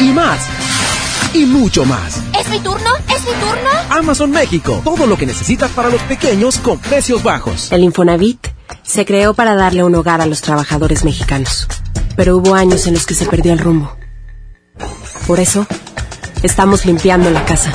Y 0.00 0.08
más. 0.08 0.40
Y 1.32 1.46
mucho 1.46 1.84
más. 1.84 2.20
¿Es 2.40 2.48
mi 2.48 2.58
turno? 2.58 2.90
¿Es 3.08 3.22
mi 3.24 3.30
turno? 3.34 3.70
Amazon 3.90 4.32
México. 4.32 4.80
Todo 4.82 5.06
lo 5.06 5.16
que 5.16 5.26
necesitas 5.26 5.70
para 5.70 5.90
los 5.90 6.02
pequeños 6.02 6.58
con 6.58 6.80
precios 6.80 7.22
bajos. 7.22 7.70
El 7.70 7.84
Infonavit 7.84 8.48
se 8.82 9.04
creó 9.04 9.32
para 9.32 9.54
darle 9.54 9.84
un 9.84 9.94
hogar 9.94 10.20
a 10.20 10.26
los 10.26 10.40
trabajadores 10.40 11.04
mexicanos. 11.04 11.68
Pero 12.16 12.36
hubo 12.38 12.56
años 12.56 12.88
en 12.88 12.94
los 12.94 13.06
que 13.06 13.14
se 13.14 13.26
perdió 13.26 13.52
el 13.52 13.60
rumbo. 13.60 13.96
Por 15.28 15.38
eso, 15.38 15.68
estamos 16.42 16.84
limpiando 16.84 17.30
la 17.30 17.44
casa, 17.44 17.72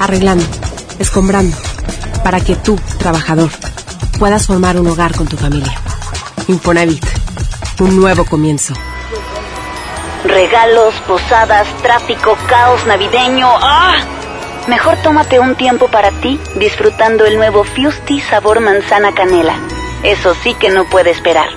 arreglando, 0.00 0.46
escombrando, 0.98 1.54
para 2.22 2.40
que 2.40 2.56
tú, 2.56 2.78
trabajador, 2.98 3.50
puedas 4.18 4.46
formar 4.46 4.78
un 4.78 4.86
hogar 4.86 5.14
con 5.14 5.26
tu 5.26 5.36
familia. 5.36 5.74
Infonavit, 6.48 7.04
un 7.80 8.00
nuevo 8.00 8.24
comienzo. 8.24 8.74
Regalos, 10.24 10.94
posadas, 11.06 11.66
tráfico, 11.82 12.36
caos 12.48 12.86
navideño. 12.86 13.48
¡Ah! 13.60 13.96
Mejor 14.68 14.96
tómate 15.02 15.40
un 15.40 15.56
tiempo 15.56 15.88
para 15.88 16.12
ti 16.12 16.38
disfrutando 16.56 17.26
el 17.26 17.36
nuevo 17.36 17.64
Fusti 17.64 18.20
sabor 18.20 18.60
manzana 18.60 19.12
canela. 19.12 19.56
Eso 20.04 20.34
sí 20.42 20.54
que 20.54 20.70
no 20.70 20.84
puede 20.84 21.10
esperar. 21.10 21.48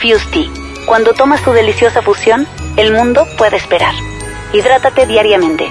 Fusti, 0.00 0.50
cuando 0.86 1.12
tomas 1.12 1.42
tu 1.42 1.52
deliciosa 1.52 2.00
fusión, 2.00 2.46
el 2.76 2.92
mundo 2.92 3.26
puede 3.36 3.56
esperar. 3.56 3.94
Hidrátate 4.52 5.06
diariamente. 5.06 5.70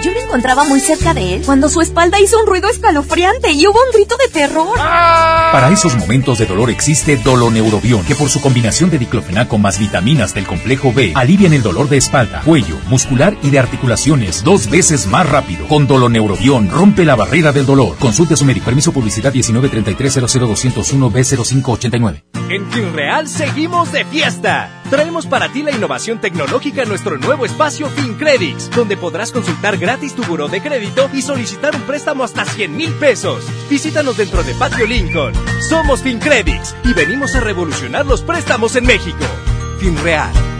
Yo 0.00 0.12
lo 0.12 0.20
encontraba 0.20 0.64
muy 0.64 0.78
cerca 0.78 1.12
de 1.12 1.34
él 1.34 1.42
cuando 1.44 1.68
su 1.68 1.80
espalda 1.80 2.20
hizo 2.20 2.38
un 2.38 2.46
ruido 2.46 2.68
escalofriante 2.68 3.50
y 3.50 3.66
hubo 3.66 3.78
un 3.86 3.92
grito 3.92 4.16
de 4.16 4.28
terror. 4.28 4.76
Para 4.76 5.70
esos 5.70 5.96
momentos 5.96 6.38
de 6.38 6.46
dolor 6.46 6.70
existe 6.70 7.16
Doloneurobion, 7.16 8.04
que 8.04 8.14
por 8.14 8.28
su 8.28 8.40
combinación 8.40 8.90
de 8.90 8.98
diclofenaco 8.98 9.58
más 9.58 9.78
vitaminas 9.78 10.34
del 10.34 10.46
complejo 10.46 10.92
B 10.92 11.12
alivian 11.16 11.52
el 11.52 11.62
dolor 11.62 11.88
de 11.88 11.96
espalda, 11.96 12.42
cuello, 12.44 12.76
muscular 12.88 13.36
y 13.42 13.50
de 13.50 13.58
articulaciones 13.58 14.44
dos 14.44 14.70
veces 14.70 15.06
más 15.06 15.28
rápido. 15.28 15.66
Con 15.66 15.88
Doloneurobion 15.88 16.70
rompe 16.70 17.04
la 17.04 17.16
barrera 17.16 17.52
del 17.52 17.66
dolor. 17.66 17.96
Consulte 17.98 18.34
a 18.34 18.36
su 18.36 18.44
médico. 18.44 18.66
Permiso 18.66 18.92
publicidad 18.92 19.32
193300201 19.32 21.10
B0589. 21.10 22.22
En 22.50 22.70
FinReal 22.70 23.26
seguimos 23.28 23.92
de 23.92 24.04
fiesta. 24.04 24.70
Traemos 24.90 25.26
para 25.26 25.52
ti 25.52 25.62
la 25.62 25.70
innovación 25.70 26.18
tecnológica 26.18 26.82
en 26.82 26.88
nuestro 26.88 27.18
nuevo 27.18 27.44
espacio 27.44 27.90
FinCredits, 27.90 28.70
donde 28.70 28.96
podrás 28.96 29.32
consultar 29.32 29.76
gratis 29.76 29.87
tu 29.96 30.22
buró 30.24 30.48
de 30.48 30.60
crédito 30.60 31.08
y 31.14 31.22
solicitar 31.22 31.74
un 31.74 31.82
préstamo 31.82 32.22
hasta 32.22 32.44
100 32.44 32.76
mil 32.76 32.92
pesos. 32.94 33.44
Visítanos 33.70 34.18
dentro 34.18 34.42
de 34.42 34.54
Patio 34.54 34.86
Lincoln. 34.86 35.32
Somos 35.66 36.02
FinCredits 36.02 36.74
y 36.84 36.92
venimos 36.92 37.34
a 37.34 37.40
revolucionar 37.40 38.04
los 38.04 38.20
préstamos 38.20 38.76
en 38.76 38.84
México. 38.84 39.24
FinReal. 39.80 40.57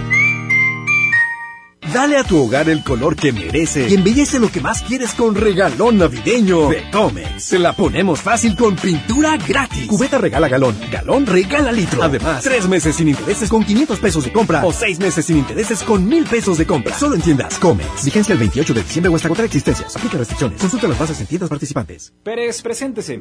Dale 1.92 2.18
a 2.18 2.24
tu 2.24 2.36
hogar 2.38 2.68
el 2.68 2.84
color 2.84 3.16
que 3.16 3.32
merece 3.32 3.88
y 3.88 3.94
embellece 3.94 4.38
lo 4.38 4.50
que 4.50 4.60
más 4.60 4.82
quieres 4.82 5.14
con 5.14 5.34
regalón 5.34 5.96
navideño 5.96 6.68
de 6.68 6.90
Comex. 6.90 7.42
Se 7.42 7.58
la 7.58 7.72
ponemos 7.72 8.20
fácil 8.20 8.56
con 8.56 8.76
pintura 8.76 9.38
gratis. 9.38 9.86
Cubeta 9.86 10.18
regala 10.18 10.48
galón, 10.48 10.76
galón 10.90 11.24
regala 11.24 11.72
litro. 11.72 12.02
Además, 12.02 12.44
tres 12.44 12.68
meses 12.68 12.96
sin 12.96 13.08
intereses 13.08 13.48
con 13.48 13.64
500 13.64 13.98
pesos 14.00 14.24
de 14.24 14.32
compra 14.32 14.66
o 14.66 14.72
seis 14.72 14.98
meses 14.98 15.24
sin 15.24 15.38
intereses 15.38 15.82
con 15.82 16.06
mil 16.06 16.24
pesos 16.24 16.58
de 16.58 16.66
compra. 16.66 16.94
Solo 16.94 17.14
en 17.14 17.22
tiendas 17.22 17.58
Comex. 17.58 18.04
Vigencia 18.04 18.34
el 18.34 18.38
28 18.38 18.74
de 18.74 18.82
diciembre 18.82 19.10
o 19.10 19.16
hasta 19.16 19.28
agotar 19.28 19.46
existencias. 19.46 19.96
Aplica 19.96 20.18
restricciones. 20.18 20.60
Consulta 20.60 20.88
las 20.88 20.98
bases 20.98 21.20
en 21.20 21.26
tiendas 21.26 21.48
participantes. 21.48 22.12
Pérez, 22.22 22.60
preséntese. 22.60 23.20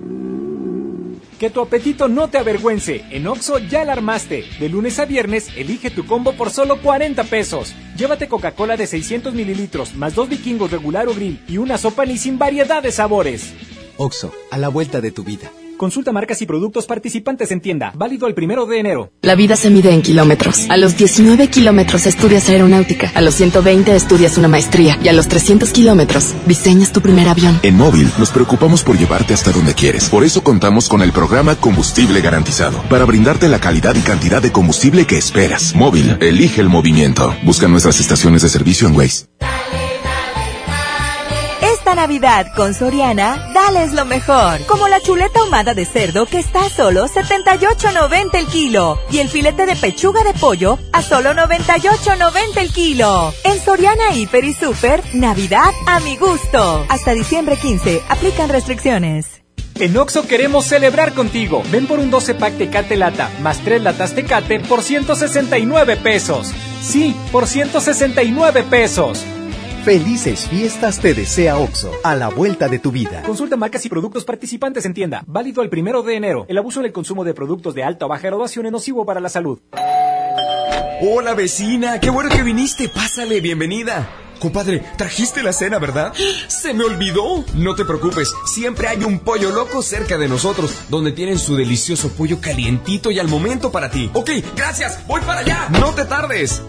Que 1.40 1.52
tu 1.52 1.62
apetito 1.62 2.08
no 2.08 2.30
te 2.30 2.40
avergüence. 2.40 3.06
En 3.12 3.28
Oxo 3.28 3.60
ya 3.60 3.86
la 3.86 3.94
armaste. 3.94 4.44
De 4.60 4.70
lunes 4.70 4.98
a 4.98 5.06
viernes, 5.06 5.50
elige 5.56 5.92
tu 5.92 6.08
combo 6.08 6.34
por 6.34 6.50
solo 6.50 6.82
40 6.82 7.24
pesos. 7.26 7.76
Llévate 7.96 8.28
Coca-Cola 8.58 8.76
de 8.76 8.88
600 8.88 9.36
mililitros, 9.36 9.94
más 9.94 10.16
dos 10.16 10.30
vikingos 10.30 10.72
regular 10.72 11.08
o 11.08 11.14
grill 11.14 11.40
y 11.48 11.60
una 11.60 11.78
sopa 11.78 12.06
ni 12.06 12.18
sin 12.18 12.40
variedad 12.40 12.82
de 12.82 12.92
sabores. 12.92 13.54
Oxo, 13.98 14.34
a 14.50 14.58
la 14.58 14.68
vuelta 14.70 15.00
de 15.00 15.12
tu 15.12 15.24
vida. 15.24 15.52
Consulta 15.78 16.12
marcas 16.12 16.42
y 16.42 16.48
productos 16.48 16.88
participantes 16.88 17.52
en 17.52 17.62
tienda. 17.62 17.94
Válido 17.96 18.28
el 18.28 18.34
primero 18.34 18.66
de 18.66 18.80
enero. 18.80 19.12
La 19.22 19.36
vida 19.36 19.56
se 19.56 19.70
mide 19.70 19.92
en 19.94 20.02
kilómetros. 20.02 20.66
A 20.70 20.78
los 20.78 20.98
19 20.98 21.50
kilómetros 21.50 22.08
estudias 22.08 22.50
aeronáutica. 22.50 23.12
A 23.14 23.22
los 23.22 23.36
120 23.36 23.96
estudias 23.96 24.38
una 24.40 24.48
maestría. 24.48 24.98
Y 25.04 25.08
a 25.08 25.14
los 25.14 25.28
300 25.28 25.72
kilómetros 25.72 26.34
diseñas 26.48 26.92
tu 26.92 27.02
primer 27.02 27.28
avión. 27.30 27.60
En 27.62 27.78
Móvil 27.78 28.10
nos 28.18 28.32
preocupamos 28.32 28.84
por 28.84 28.98
llevarte 28.98 29.36
hasta 29.36 29.52
donde 29.52 29.76
quieres. 29.76 30.10
Por 30.10 30.24
eso 30.24 30.44
contamos 30.44 30.90
con 30.90 31.04
el 31.04 31.12
programa 31.12 31.56
Combustible 31.56 32.22
Garantizado. 32.22 32.82
Para 32.90 33.06
brindarte 33.06 33.48
la 33.48 33.60
calidad 33.60 33.96
y 33.96 34.02
cantidad 34.02 34.42
de 34.42 34.52
combustible 34.52 35.06
que 35.06 35.18
esperas. 35.18 35.76
Móvil, 35.76 36.18
elige 36.22 36.60
el 36.60 36.70
movimiento. 36.70 37.36
Busca 37.44 37.68
nuestras 37.68 38.00
estaciones 38.00 38.42
de 38.42 38.50
servicio 38.50 38.88
en 38.88 38.96
Waze. 38.96 39.28
Navidad 41.98 42.54
con 42.56 42.76
Soriana, 42.76 43.52
dales 43.56 43.92
lo 43.92 44.06
mejor. 44.06 44.64
Como 44.68 44.88
la 44.88 45.02
chuleta 45.02 45.40
ahumada 45.40 45.74
de 45.74 45.84
cerdo 45.84 46.28
que 46.28 46.38
está 46.38 46.66
a 46.66 46.70
solo 46.70 47.08
78.90 47.08 48.36
el 48.36 48.46
kilo. 48.46 49.00
Y 49.10 49.18
el 49.18 49.30
filete 49.30 49.66
de 49.66 49.76
pechuga 49.76 50.24
de 50.24 50.36
pollo 50.36 50.78
a 50.94 51.02
solo 51.02 51.32
98.90 51.34 52.58
el 52.58 52.72
kilo. 52.72 53.34
En 53.44 53.60
Soriana 53.60 54.14
Hiper 54.14 54.46
y 54.46 54.54
Super, 54.54 55.04
Navidad 55.16 55.72
a 55.88 56.00
mi 56.02 56.18
gusto. 56.18 56.86
Hasta 56.88 57.14
diciembre 57.14 57.58
15, 57.58 58.04
aplican 58.10 58.50
restricciones. 58.50 59.42
En 59.80 59.98
Oxo 59.98 60.28
queremos 60.28 60.66
celebrar 60.66 61.14
contigo. 61.14 61.64
Ven 61.72 61.88
por 61.88 61.98
un 61.98 62.12
12 62.12 62.36
pack 62.36 62.60
Tecate 62.60 62.96
Lata 62.96 63.32
más 63.42 63.58
3 63.64 63.82
latas 63.82 64.14
Tecate 64.14 64.60
por 64.60 64.84
169 64.84 65.98
pesos. 65.98 66.54
Sí, 66.84 67.16
por 67.32 67.48
169 67.48 68.64
pesos. 68.70 69.26
Felices 69.88 70.50
fiestas 70.50 71.00
te 71.00 71.14
desea 71.14 71.58
OXO, 71.60 71.94
a 72.04 72.14
la 72.14 72.28
vuelta 72.28 72.68
de 72.68 72.78
tu 72.78 72.92
vida. 72.92 73.24
Consulta 73.24 73.56
marcas 73.56 73.86
y 73.86 73.90
productos 73.90 74.26
participantes 74.26 74.86
en 74.86 74.94
tienda. 74.94 75.24
Válido 75.28 75.62
el 75.62 75.70
primero 75.70 76.04
de 76.04 76.18
enero. 76.18 76.46
El 76.50 76.58
abuso 76.58 76.82
en 76.82 76.88
el 76.88 76.92
consumo 76.92 77.24
de 77.24 77.34
productos 77.34 77.74
de 77.74 77.86
alta 77.86 78.06
o 78.06 78.10
baja 78.10 78.28
graduación 78.28 78.66
es 78.66 78.74
nocivo 78.74 79.06
para 79.06 79.22
la 79.22 79.30
salud. 79.30 79.62
Hola 81.02 81.34
vecina, 81.36 82.02
qué 82.02 82.10
bueno 82.10 82.30
que 82.30 82.44
viniste. 82.44 82.90
Pásale, 82.90 83.40
bienvenida. 83.40 84.10
Compadre, 84.42 84.84
trajiste 84.98 85.42
la 85.42 85.54
cena, 85.54 85.80
¿verdad? 85.80 86.14
¡Se 86.50 86.74
me 86.74 86.84
olvidó! 86.84 87.46
No 87.56 87.76
te 87.76 87.86
preocupes, 87.86 88.30
siempre 88.46 88.90
hay 88.90 89.06
un 89.06 89.20
pollo 89.20 89.52
loco 89.52 89.82
cerca 89.82 90.18
de 90.18 90.28
nosotros, 90.28 90.70
donde 90.90 91.14
tienen 91.14 91.40
su 91.40 91.56
delicioso 91.56 92.10
pollo 92.10 92.42
calientito 92.42 93.10
y 93.10 93.20
al 93.20 93.30
momento 93.30 93.72
para 93.72 93.90
ti. 93.90 94.12
Ok, 94.14 94.32
gracias, 94.54 95.08
voy 95.08 95.22
para 95.22 95.40
allá. 95.40 95.70
No 95.70 95.94
te 95.94 96.04
tardes. 96.04 96.62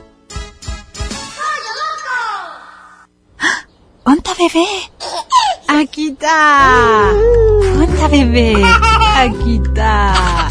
¡Onta 4.08 4.32
bebé! 4.38 4.66
¡Aquí 5.68 6.08
está! 6.08 7.10
¡Onta 7.78 8.08
bebé! 8.08 8.54
¡Aquí 9.14 9.60
está! 9.62 10.48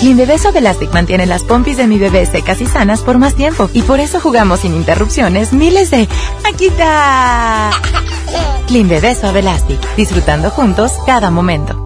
Clean 0.00 0.38
Suave 0.40 0.58
Elastic 0.58 0.92
mantiene 0.92 1.24
las 1.24 1.44
pompis 1.44 1.76
de 1.76 1.86
mi 1.86 1.98
bebé 1.98 2.26
secas 2.26 2.60
y 2.60 2.66
sanas 2.66 3.02
por 3.02 3.18
más 3.18 3.36
tiempo 3.36 3.70
y 3.72 3.82
por 3.82 4.00
eso 4.00 4.18
jugamos 4.18 4.60
sin 4.60 4.74
interrupciones 4.74 5.52
miles 5.52 5.92
de 5.92 6.08
¡Aquí 6.52 6.66
está! 6.66 7.70
Clean 8.66 8.88
Bebé 8.88 9.14
Suave 9.14 9.38
Elastic, 9.38 9.78
disfrutando 9.94 10.50
juntos 10.50 10.90
cada 11.06 11.30
momento. 11.30 11.85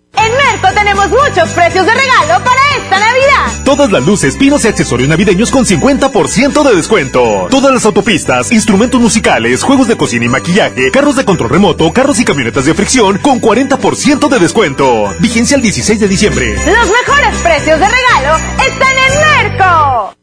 En 0.17 0.31
Merco 0.37 0.67
tenemos 0.73 1.09
muchos 1.09 1.49
precios 1.51 1.85
de 1.85 1.93
regalo 1.93 2.43
para 2.43 2.61
esta 2.77 2.99
Navidad. 2.99 3.63
Todas 3.63 3.91
las 3.91 4.05
luces, 4.05 4.35
pinos 4.35 4.65
y 4.65 4.67
accesorios 4.67 5.09
navideños 5.09 5.51
con 5.51 5.65
50% 5.65 6.63
de 6.63 6.75
descuento. 6.75 7.47
Todas 7.49 7.73
las 7.73 7.85
autopistas, 7.85 8.51
instrumentos 8.51 8.99
musicales, 8.99 9.63
juegos 9.63 9.87
de 9.87 9.97
cocina 9.97 10.25
y 10.25 10.29
maquillaje, 10.29 10.91
carros 10.91 11.15
de 11.15 11.25
control 11.25 11.49
remoto, 11.49 11.91
carros 11.93 12.19
y 12.19 12.25
camionetas 12.25 12.65
de 12.65 12.73
fricción 12.73 13.17
con 13.19 13.39
40% 13.39 14.27
de 14.27 14.39
descuento. 14.39 15.13
Vigencia 15.19 15.55
el 15.55 15.61
16 15.61 15.99
de 15.99 16.07
diciembre. 16.07 16.55
Los 16.55 16.89
mejores 16.91 17.35
precios 17.41 17.79
de 17.79 17.87
regalo 17.87 18.37
están 18.67 18.93
en 18.97 19.51
Merco. 19.57 20.15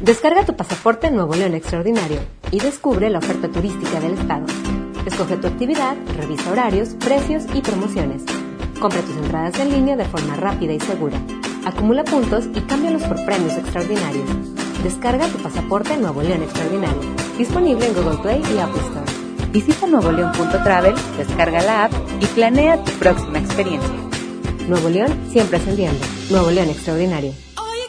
Descarga 0.00 0.46
tu 0.46 0.56
pasaporte 0.56 1.10
Nuevo 1.10 1.34
León 1.34 1.54
Extraordinario 1.54 2.20
y 2.50 2.60
descubre 2.60 3.10
la 3.10 3.18
oferta 3.18 3.48
turística 3.48 4.00
del 4.00 4.14
estado. 4.14 4.46
Escoge 5.06 5.36
tu 5.36 5.46
actividad, 5.46 5.96
revisa 6.16 6.50
horarios, 6.50 6.90
precios 6.90 7.44
y 7.54 7.60
promociones. 7.60 8.22
Compra 8.80 9.00
tus 9.00 9.16
entradas 9.16 9.58
en 9.58 9.70
línea 9.70 9.96
de 9.96 10.04
forma 10.04 10.36
rápida 10.36 10.72
y 10.72 10.80
segura. 10.80 11.20
Acumula 11.64 12.04
puntos 12.04 12.46
y 12.54 12.60
cámbialos 12.62 13.02
por 13.02 13.24
premios 13.24 13.54
extraordinarios. 13.56 14.28
Descarga 14.82 15.26
tu 15.28 15.38
pasaporte 15.38 15.96
Nuevo 15.96 16.22
León 16.22 16.42
Extraordinario. 16.42 17.00
Disponible 17.36 17.86
en 17.86 17.94
Google 17.94 18.18
Play 18.18 18.42
y 18.54 18.58
Apple 18.58 18.82
Store. 18.82 19.50
Visita 19.50 19.86
nuevoleón.travel, 19.86 20.94
descarga 21.16 21.62
la 21.62 21.84
app 21.84 21.92
y 22.20 22.26
planea 22.26 22.82
tu 22.84 22.92
próxima 22.92 23.38
experiencia. 23.38 23.90
Nuevo 24.68 24.88
León 24.88 25.18
siempre 25.32 25.56
ascendiendo. 25.56 26.04
Nuevo 26.30 26.50
León 26.50 26.68
Extraordinario. 26.68 27.32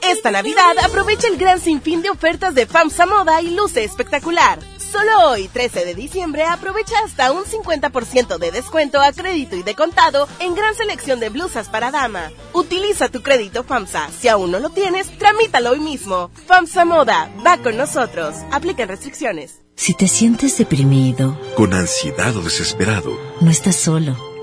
Esta 0.09 0.31
Navidad 0.31 0.75
aprovecha 0.83 1.27
el 1.27 1.38
gran 1.38 1.59
sinfín 1.59 2.01
de 2.01 2.09
ofertas 2.09 2.55
de 2.55 2.65
FAMSA 2.65 3.05
Moda 3.05 3.41
y 3.41 3.51
luce 3.51 3.83
espectacular. 3.83 4.57
Solo 4.92 5.30
hoy, 5.30 5.48
13 5.48 5.85
de 5.85 5.93
diciembre, 5.93 6.43
aprovecha 6.43 6.95
hasta 7.06 7.32
un 7.32 7.43
50% 7.43 8.40
de 8.40 8.51
descuento 8.51 9.00
a 9.00 9.11
crédito 9.11 9.56
y 9.56 9.61
de 9.61 9.76
contado 9.76 10.27
en 10.40 10.56
gran 10.56 10.74
selección 10.74 11.19
de 11.19 11.30
blusas 11.30 11.69
para 11.69 11.92
dama. 11.92 12.32
Utiliza 12.53 13.09
tu 13.09 13.22
crédito 13.22 13.64
FAMSA. 13.64 14.09
Si 14.09 14.27
aún 14.27 14.50
no 14.50 14.59
lo 14.59 14.72
tienes, 14.72 15.16
tramítalo 15.19 15.72
hoy 15.72 15.80
mismo. 15.80 16.32
FAMSA 16.48 16.85
Moda, 16.85 17.32
va 17.45 17.58
con 17.58 17.77
nosotros. 17.77 18.35
Aplican 18.51 18.88
restricciones. 18.88 19.61
Si 19.76 19.93
te 19.93 20.08
sientes 20.08 20.58
deprimido, 20.58 21.40
con 21.56 21.74
ansiedad 21.74 22.35
o 22.35 22.42
desesperado, 22.42 23.18
no 23.42 23.51
estás 23.51 23.76
solo. 23.76 24.28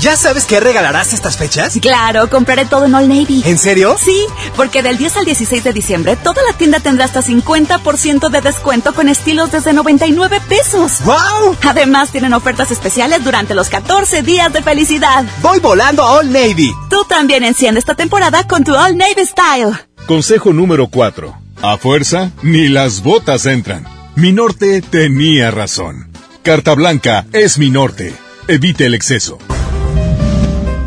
¿Ya 0.00 0.16
sabes 0.16 0.46
qué 0.46 0.60
regalarás 0.60 1.12
estas 1.12 1.36
fechas? 1.36 1.78
Claro, 1.82 2.30
compraré 2.30 2.64
todo 2.64 2.86
en 2.86 2.94
All 2.94 3.06
Navy. 3.06 3.42
¿En 3.44 3.58
serio? 3.58 3.98
Sí, 4.02 4.24
porque 4.56 4.82
del 4.82 4.96
10 4.96 5.18
al 5.18 5.24
16 5.26 5.62
de 5.62 5.74
diciembre 5.74 6.16
toda 6.16 6.42
la 6.42 6.56
tienda 6.56 6.80
tendrá 6.80 7.04
hasta 7.04 7.22
50% 7.22 8.30
de 8.30 8.40
descuento 8.40 8.94
con 8.94 9.10
estilos 9.10 9.52
desde 9.52 9.74
99 9.74 10.40
pesos. 10.48 11.04
¡Wow! 11.04 11.54
Además 11.68 12.10
tienen 12.12 12.32
ofertas 12.32 12.70
especiales 12.70 13.22
durante 13.22 13.54
los 13.54 13.68
14 13.68 14.22
días 14.22 14.50
de 14.54 14.62
felicidad. 14.62 15.26
Voy 15.42 15.60
volando 15.60 16.02
a 16.02 16.12
All 16.12 16.32
Navy. 16.32 16.72
Tú 16.88 17.04
también 17.06 17.44
enciende 17.44 17.78
esta 17.78 17.94
temporada 17.94 18.46
con 18.48 18.64
tu 18.64 18.74
All 18.74 18.96
Navy 18.96 19.26
Style. 19.26 19.78
Consejo 20.06 20.54
número 20.54 20.88
4. 20.88 21.36
A 21.60 21.76
fuerza, 21.76 22.30
ni 22.40 22.68
las 22.68 23.02
botas 23.02 23.44
entran. 23.44 23.86
Mi 24.16 24.32
norte 24.32 24.80
tenía 24.80 25.50
razón. 25.50 26.10
Carta 26.42 26.74
Blanca 26.74 27.26
es 27.34 27.58
mi 27.58 27.68
norte. 27.68 28.14
Evite 28.48 28.86
el 28.86 28.94
exceso. 28.94 29.36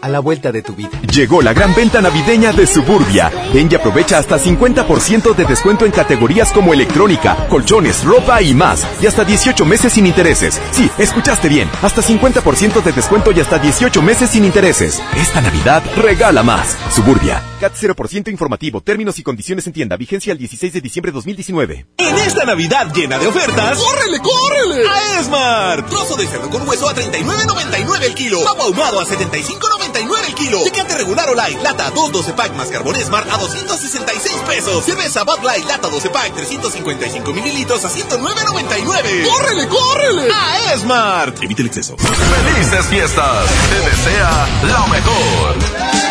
a 0.00 0.08
la 0.08 0.20
vuelta 0.20 0.52
de 0.52 0.62
tu 0.62 0.74
vida. 0.74 0.90
Llegó 1.12 1.42
la 1.42 1.52
gran 1.52 1.74
venta 1.74 2.00
navideña 2.00 2.52
de 2.52 2.66
Suburbia. 2.66 3.30
Ven 3.52 3.68
y 3.70 3.74
aprovecha 3.74 4.18
hasta 4.18 4.38
50% 4.38 5.34
de 5.34 5.44
descuento 5.44 5.84
en 5.84 5.92
categorías 5.92 6.52
como 6.52 6.72
electrónica, 6.72 7.36
colchones, 7.48 8.04
ropa 8.04 8.42
y 8.42 8.54
más. 8.54 8.86
Y 9.02 9.06
hasta 9.06 9.24
18 9.24 9.64
meses 9.64 9.92
sin 9.92 10.06
intereses. 10.06 10.60
Sí, 10.72 10.90
escuchaste 10.98 11.48
bien. 11.48 11.68
Hasta 11.82 12.02
50% 12.02 12.82
de 12.82 12.92
descuento 12.92 13.32
y 13.32 13.40
hasta 13.40 13.58
18 13.58 14.02
meses 14.02 14.30
sin 14.30 14.44
intereses. 14.44 15.02
Esta 15.16 15.40
Navidad 15.40 15.82
regala 15.96 16.42
más. 16.42 16.76
Suburbia. 16.94 17.42
CAT 17.60 17.74
0% 17.74 18.30
informativo. 18.30 18.80
Términos 18.80 19.18
y 19.18 19.22
condiciones 19.22 19.66
en 19.66 19.72
tienda. 19.72 19.96
Vigencia 19.96 20.32
el 20.32 20.38
16 20.38 20.72
de 20.72 20.80
diciembre 20.80 21.12
de 21.12 21.16
2019. 21.16 21.86
En 21.98 22.18
esta 22.18 22.44
Navidad 22.44 22.92
llena 22.94 23.18
de 23.18 23.26
ofertas. 23.26 23.78
¡Córrele, 23.78 24.18
córrele! 24.20 24.88
A 24.88 25.20
Esmar. 25.20 25.86
Trozo 25.90 26.16
de 26.16 26.26
cerdo 26.26 26.48
con 26.48 26.66
hueso 26.66 26.88
a 26.88 26.94
39.99 26.94 28.02
el 28.04 28.14
kilo. 28.14 28.42
Pavo 28.44 28.62
ahumado 28.62 29.00
a 29.00 29.04
75.99 29.04 29.89
el 29.98 30.34
kilo. 30.34 30.62
Tecate 30.64 30.96
regular 30.98 31.28
o 31.28 31.34
light. 31.34 31.60
Lata 31.62 31.90
212 31.90 32.32
pack 32.34 32.54
más 32.54 32.68
carbón 32.68 32.96
Smart 32.96 33.28
a 33.30 33.36
266 33.36 34.36
pesos. 34.46 34.84
Cerveza 34.84 35.24
Bud 35.24 35.42
Light 35.42 35.66
lata 35.66 35.88
12 35.88 36.10
pack 36.10 36.34
355 36.34 37.32
mililitros 37.32 37.84
a 37.84 37.88
109.99. 37.88 39.24
¡Córrele, 39.24 39.68
córrele! 39.68 40.32
A 40.32 40.74
Esmart. 40.74 41.42
Evite 41.42 41.62
el 41.62 41.68
exceso. 41.68 41.96
Felices 41.96 42.86
fiestas. 42.86 43.46
Te 43.70 43.90
desea 43.90 44.48
lo 44.62 44.86
mejor. 44.88 45.56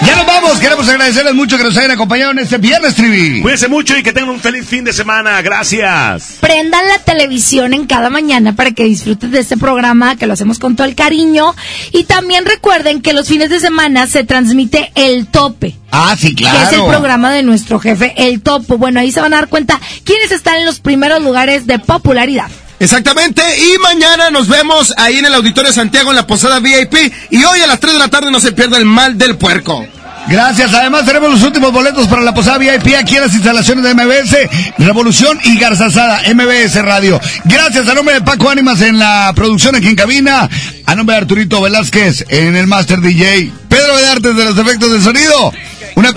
Ya 0.05 0.15
nos 0.15 0.25
vamos. 0.25 0.59
Queremos 0.59 0.87
agradecerles 0.89 1.33
mucho 1.35 1.57
que 1.57 1.63
nos 1.63 1.77
hayan 1.77 1.91
acompañado 1.91 2.31
en 2.31 2.39
este 2.39 2.57
viernes, 2.57 2.95
Trivi. 2.95 3.41
Cuídense 3.41 3.67
mucho 3.67 3.97
y 3.97 4.03
que 4.03 4.13
tengan 4.13 4.29
un 4.31 4.39
feliz 4.39 4.65
fin 4.67 4.83
de 4.83 4.93
semana. 4.93 5.41
Gracias. 5.41 6.37
Prendan 6.39 6.87
la 6.87 6.99
televisión 6.99 7.73
en 7.73 7.85
cada 7.85 8.09
mañana 8.09 8.55
para 8.55 8.71
que 8.71 8.83
disfruten 8.83 9.31
de 9.31 9.39
este 9.39 9.57
programa, 9.57 10.15
que 10.15 10.25
lo 10.25 10.33
hacemos 10.33 10.59
con 10.59 10.75
todo 10.75 10.87
el 10.87 10.95
cariño. 10.95 11.55
Y 11.91 12.05
también 12.05 12.45
recuerden 12.45 13.01
que 13.01 13.13
los 13.13 13.27
fines 13.27 13.49
de 13.49 13.59
semana 13.59 13.68
se 14.07 14.23
transmite 14.23 14.91
El 14.95 15.27
Tope. 15.27 15.75
Ah, 15.91 16.15
sí, 16.17 16.35
claro. 16.35 16.57
Que 16.57 16.63
es 16.65 16.81
el 16.81 16.87
programa 16.87 17.31
de 17.31 17.43
nuestro 17.43 17.79
jefe, 17.79 18.13
El 18.17 18.41
Topo. 18.41 18.77
Bueno, 18.77 18.99
ahí 18.99 19.11
se 19.11 19.21
van 19.21 19.33
a 19.33 19.37
dar 19.37 19.47
cuenta 19.47 19.79
quiénes 20.03 20.31
están 20.31 20.57
en 20.57 20.65
los 20.65 20.79
primeros 20.79 21.21
lugares 21.21 21.67
de 21.67 21.79
popularidad. 21.79 22.49
Exactamente, 22.79 23.41
y 23.57 23.77
mañana 23.79 24.29
nos 24.29 24.47
vemos 24.47 24.93
ahí 24.95 25.17
en 25.17 25.25
el 25.25 25.33
Auditorio 25.33 25.73
Santiago 25.73 26.11
en 26.11 26.15
la 26.15 26.25
Posada 26.25 26.59
VIP. 26.59 27.13
Y 27.29 27.43
hoy 27.43 27.59
a 27.61 27.67
las 27.67 27.79
3 27.79 27.93
de 27.93 27.99
la 27.99 28.07
tarde 28.07 28.31
no 28.31 28.39
se 28.39 28.53
pierda 28.53 28.77
el 28.77 28.85
mal 28.85 29.17
del 29.17 29.35
puerco. 29.35 29.85
Gracias. 30.27 30.73
Además, 30.73 31.05
tenemos 31.05 31.29
los 31.31 31.43
últimos 31.43 31.71
boletos 31.71 32.07
para 32.07 32.21
la 32.21 32.33
posada 32.33 32.57
VIP 32.57 32.95
aquí 32.97 33.15
en 33.15 33.21
las 33.21 33.33
instalaciones 33.33 33.83
de 33.83 33.93
MBS, 33.93 34.37
Revolución 34.77 35.39
y 35.43 35.57
Garzazada, 35.57 36.21
MBS 36.33 36.81
Radio. 36.83 37.19
Gracias 37.45 37.87
a 37.87 37.93
nombre 37.93 38.15
de 38.15 38.21
Paco 38.21 38.49
Ánimas 38.49 38.81
en 38.81 38.99
la 38.99 39.31
producción 39.35 39.75
aquí 39.75 39.87
en 39.87 39.95
cabina, 39.95 40.49
a 40.85 40.95
nombre 40.95 41.15
de 41.15 41.21
Arturito 41.21 41.61
Velázquez 41.61 42.25
en 42.29 42.55
el 42.55 42.67
Master 42.67 43.01
DJ, 43.01 43.51
Pedro 43.67 43.97
de 43.97 44.07
Artes 44.07 44.35
de 44.35 44.45
los 44.45 44.57
efectos 44.57 44.91
de 44.91 45.01
sonido, 45.01 45.53
una, 45.95 46.13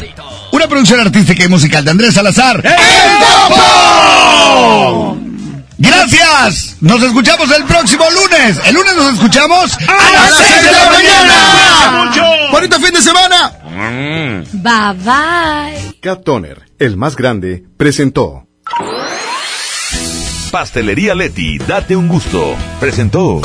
una 0.53 0.69
producción 0.69 1.01
artística 1.01 1.45
y 1.45 1.49
musical 1.49 1.85
de 1.85 1.91
Andrés 1.91 2.15
Salazar. 2.15 2.63
¡El 2.65 2.73
Topo! 3.49 5.22
Gracias. 5.83 6.77
Nos 6.81 7.03
escuchamos 7.03 7.51
el 7.51 7.65
próximo 7.65 8.05
lunes. 8.11 8.61
El 8.65 8.75
lunes 8.75 8.95
nos 8.95 9.15
escuchamos 9.15 9.77
a, 9.89 10.13
las 10.13 10.37
6 10.37 10.65
de 10.65 10.73
la 10.73 10.91
mañana. 10.91 12.05
mucho. 12.05 12.23
Bonito 12.53 12.79
fin 12.79 12.95
de 12.95 13.03
semana. 13.03 13.53
Bye 14.53 14.93
bye. 15.03 15.99
Cat 16.01 16.23
Toner, 16.23 16.63
el 16.79 16.97
más 16.97 17.17
grande, 17.17 17.65
presentó. 17.77 18.47
Pastelería 20.53 21.17
Leti, 21.17 21.59
date 21.59 21.97
un 21.97 22.07
gusto. 22.07 22.55
Presentó. 22.79 23.41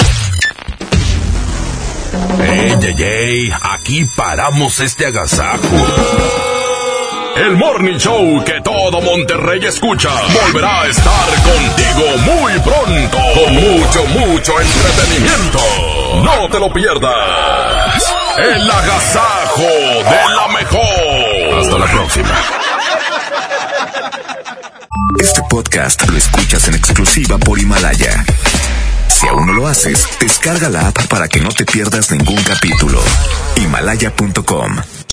¡Ey, 2.40 2.76
ey, 2.84 3.04
ey! 3.04 3.52
Aquí 3.64 4.06
paramos 4.16 4.80
este 4.80 5.08
agasajo. 5.08 6.47
El 7.38 7.56
Morning 7.56 7.98
Show 7.98 8.44
que 8.44 8.62
todo 8.62 9.00
Monterrey 9.00 9.64
escucha 9.64 10.10
volverá 10.34 10.82
a 10.82 10.88
estar 10.88 11.30
contigo 11.44 12.18
muy 12.34 12.52
pronto 12.60 13.18
con 13.36 13.54
mucho, 13.54 14.06
mucho 14.08 14.54
entretenimiento. 14.60 15.60
No 16.24 16.50
te 16.50 16.60
lo 16.60 16.74
pierdas. 16.74 18.04
El 18.40 18.70
agasajo 18.72 19.62
de 19.62 20.36
la 20.36 20.48
mejor. 20.48 21.60
Hasta 21.60 21.78
la 21.78 21.86
próxima. 21.86 22.36
Este 25.20 25.42
podcast 25.48 26.10
lo 26.10 26.18
escuchas 26.18 26.68
en 26.68 26.74
exclusiva 26.74 27.38
por 27.38 27.60
Himalaya. 27.60 28.26
Si 29.08 29.28
aún 29.28 29.46
no 29.46 29.54
lo 29.54 29.68
haces, 29.68 30.08
descarga 30.20 30.70
la 30.70 30.88
app 30.88 31.06
para 31.08 31.28
que 31.28 31.40
no 31.40 31.50
te 31.50 31.66
pierdas 31.66 32.10
ningún 32.12 32.42
capítulo. 32.44 33.00
Himalaya.com 33.58 34.97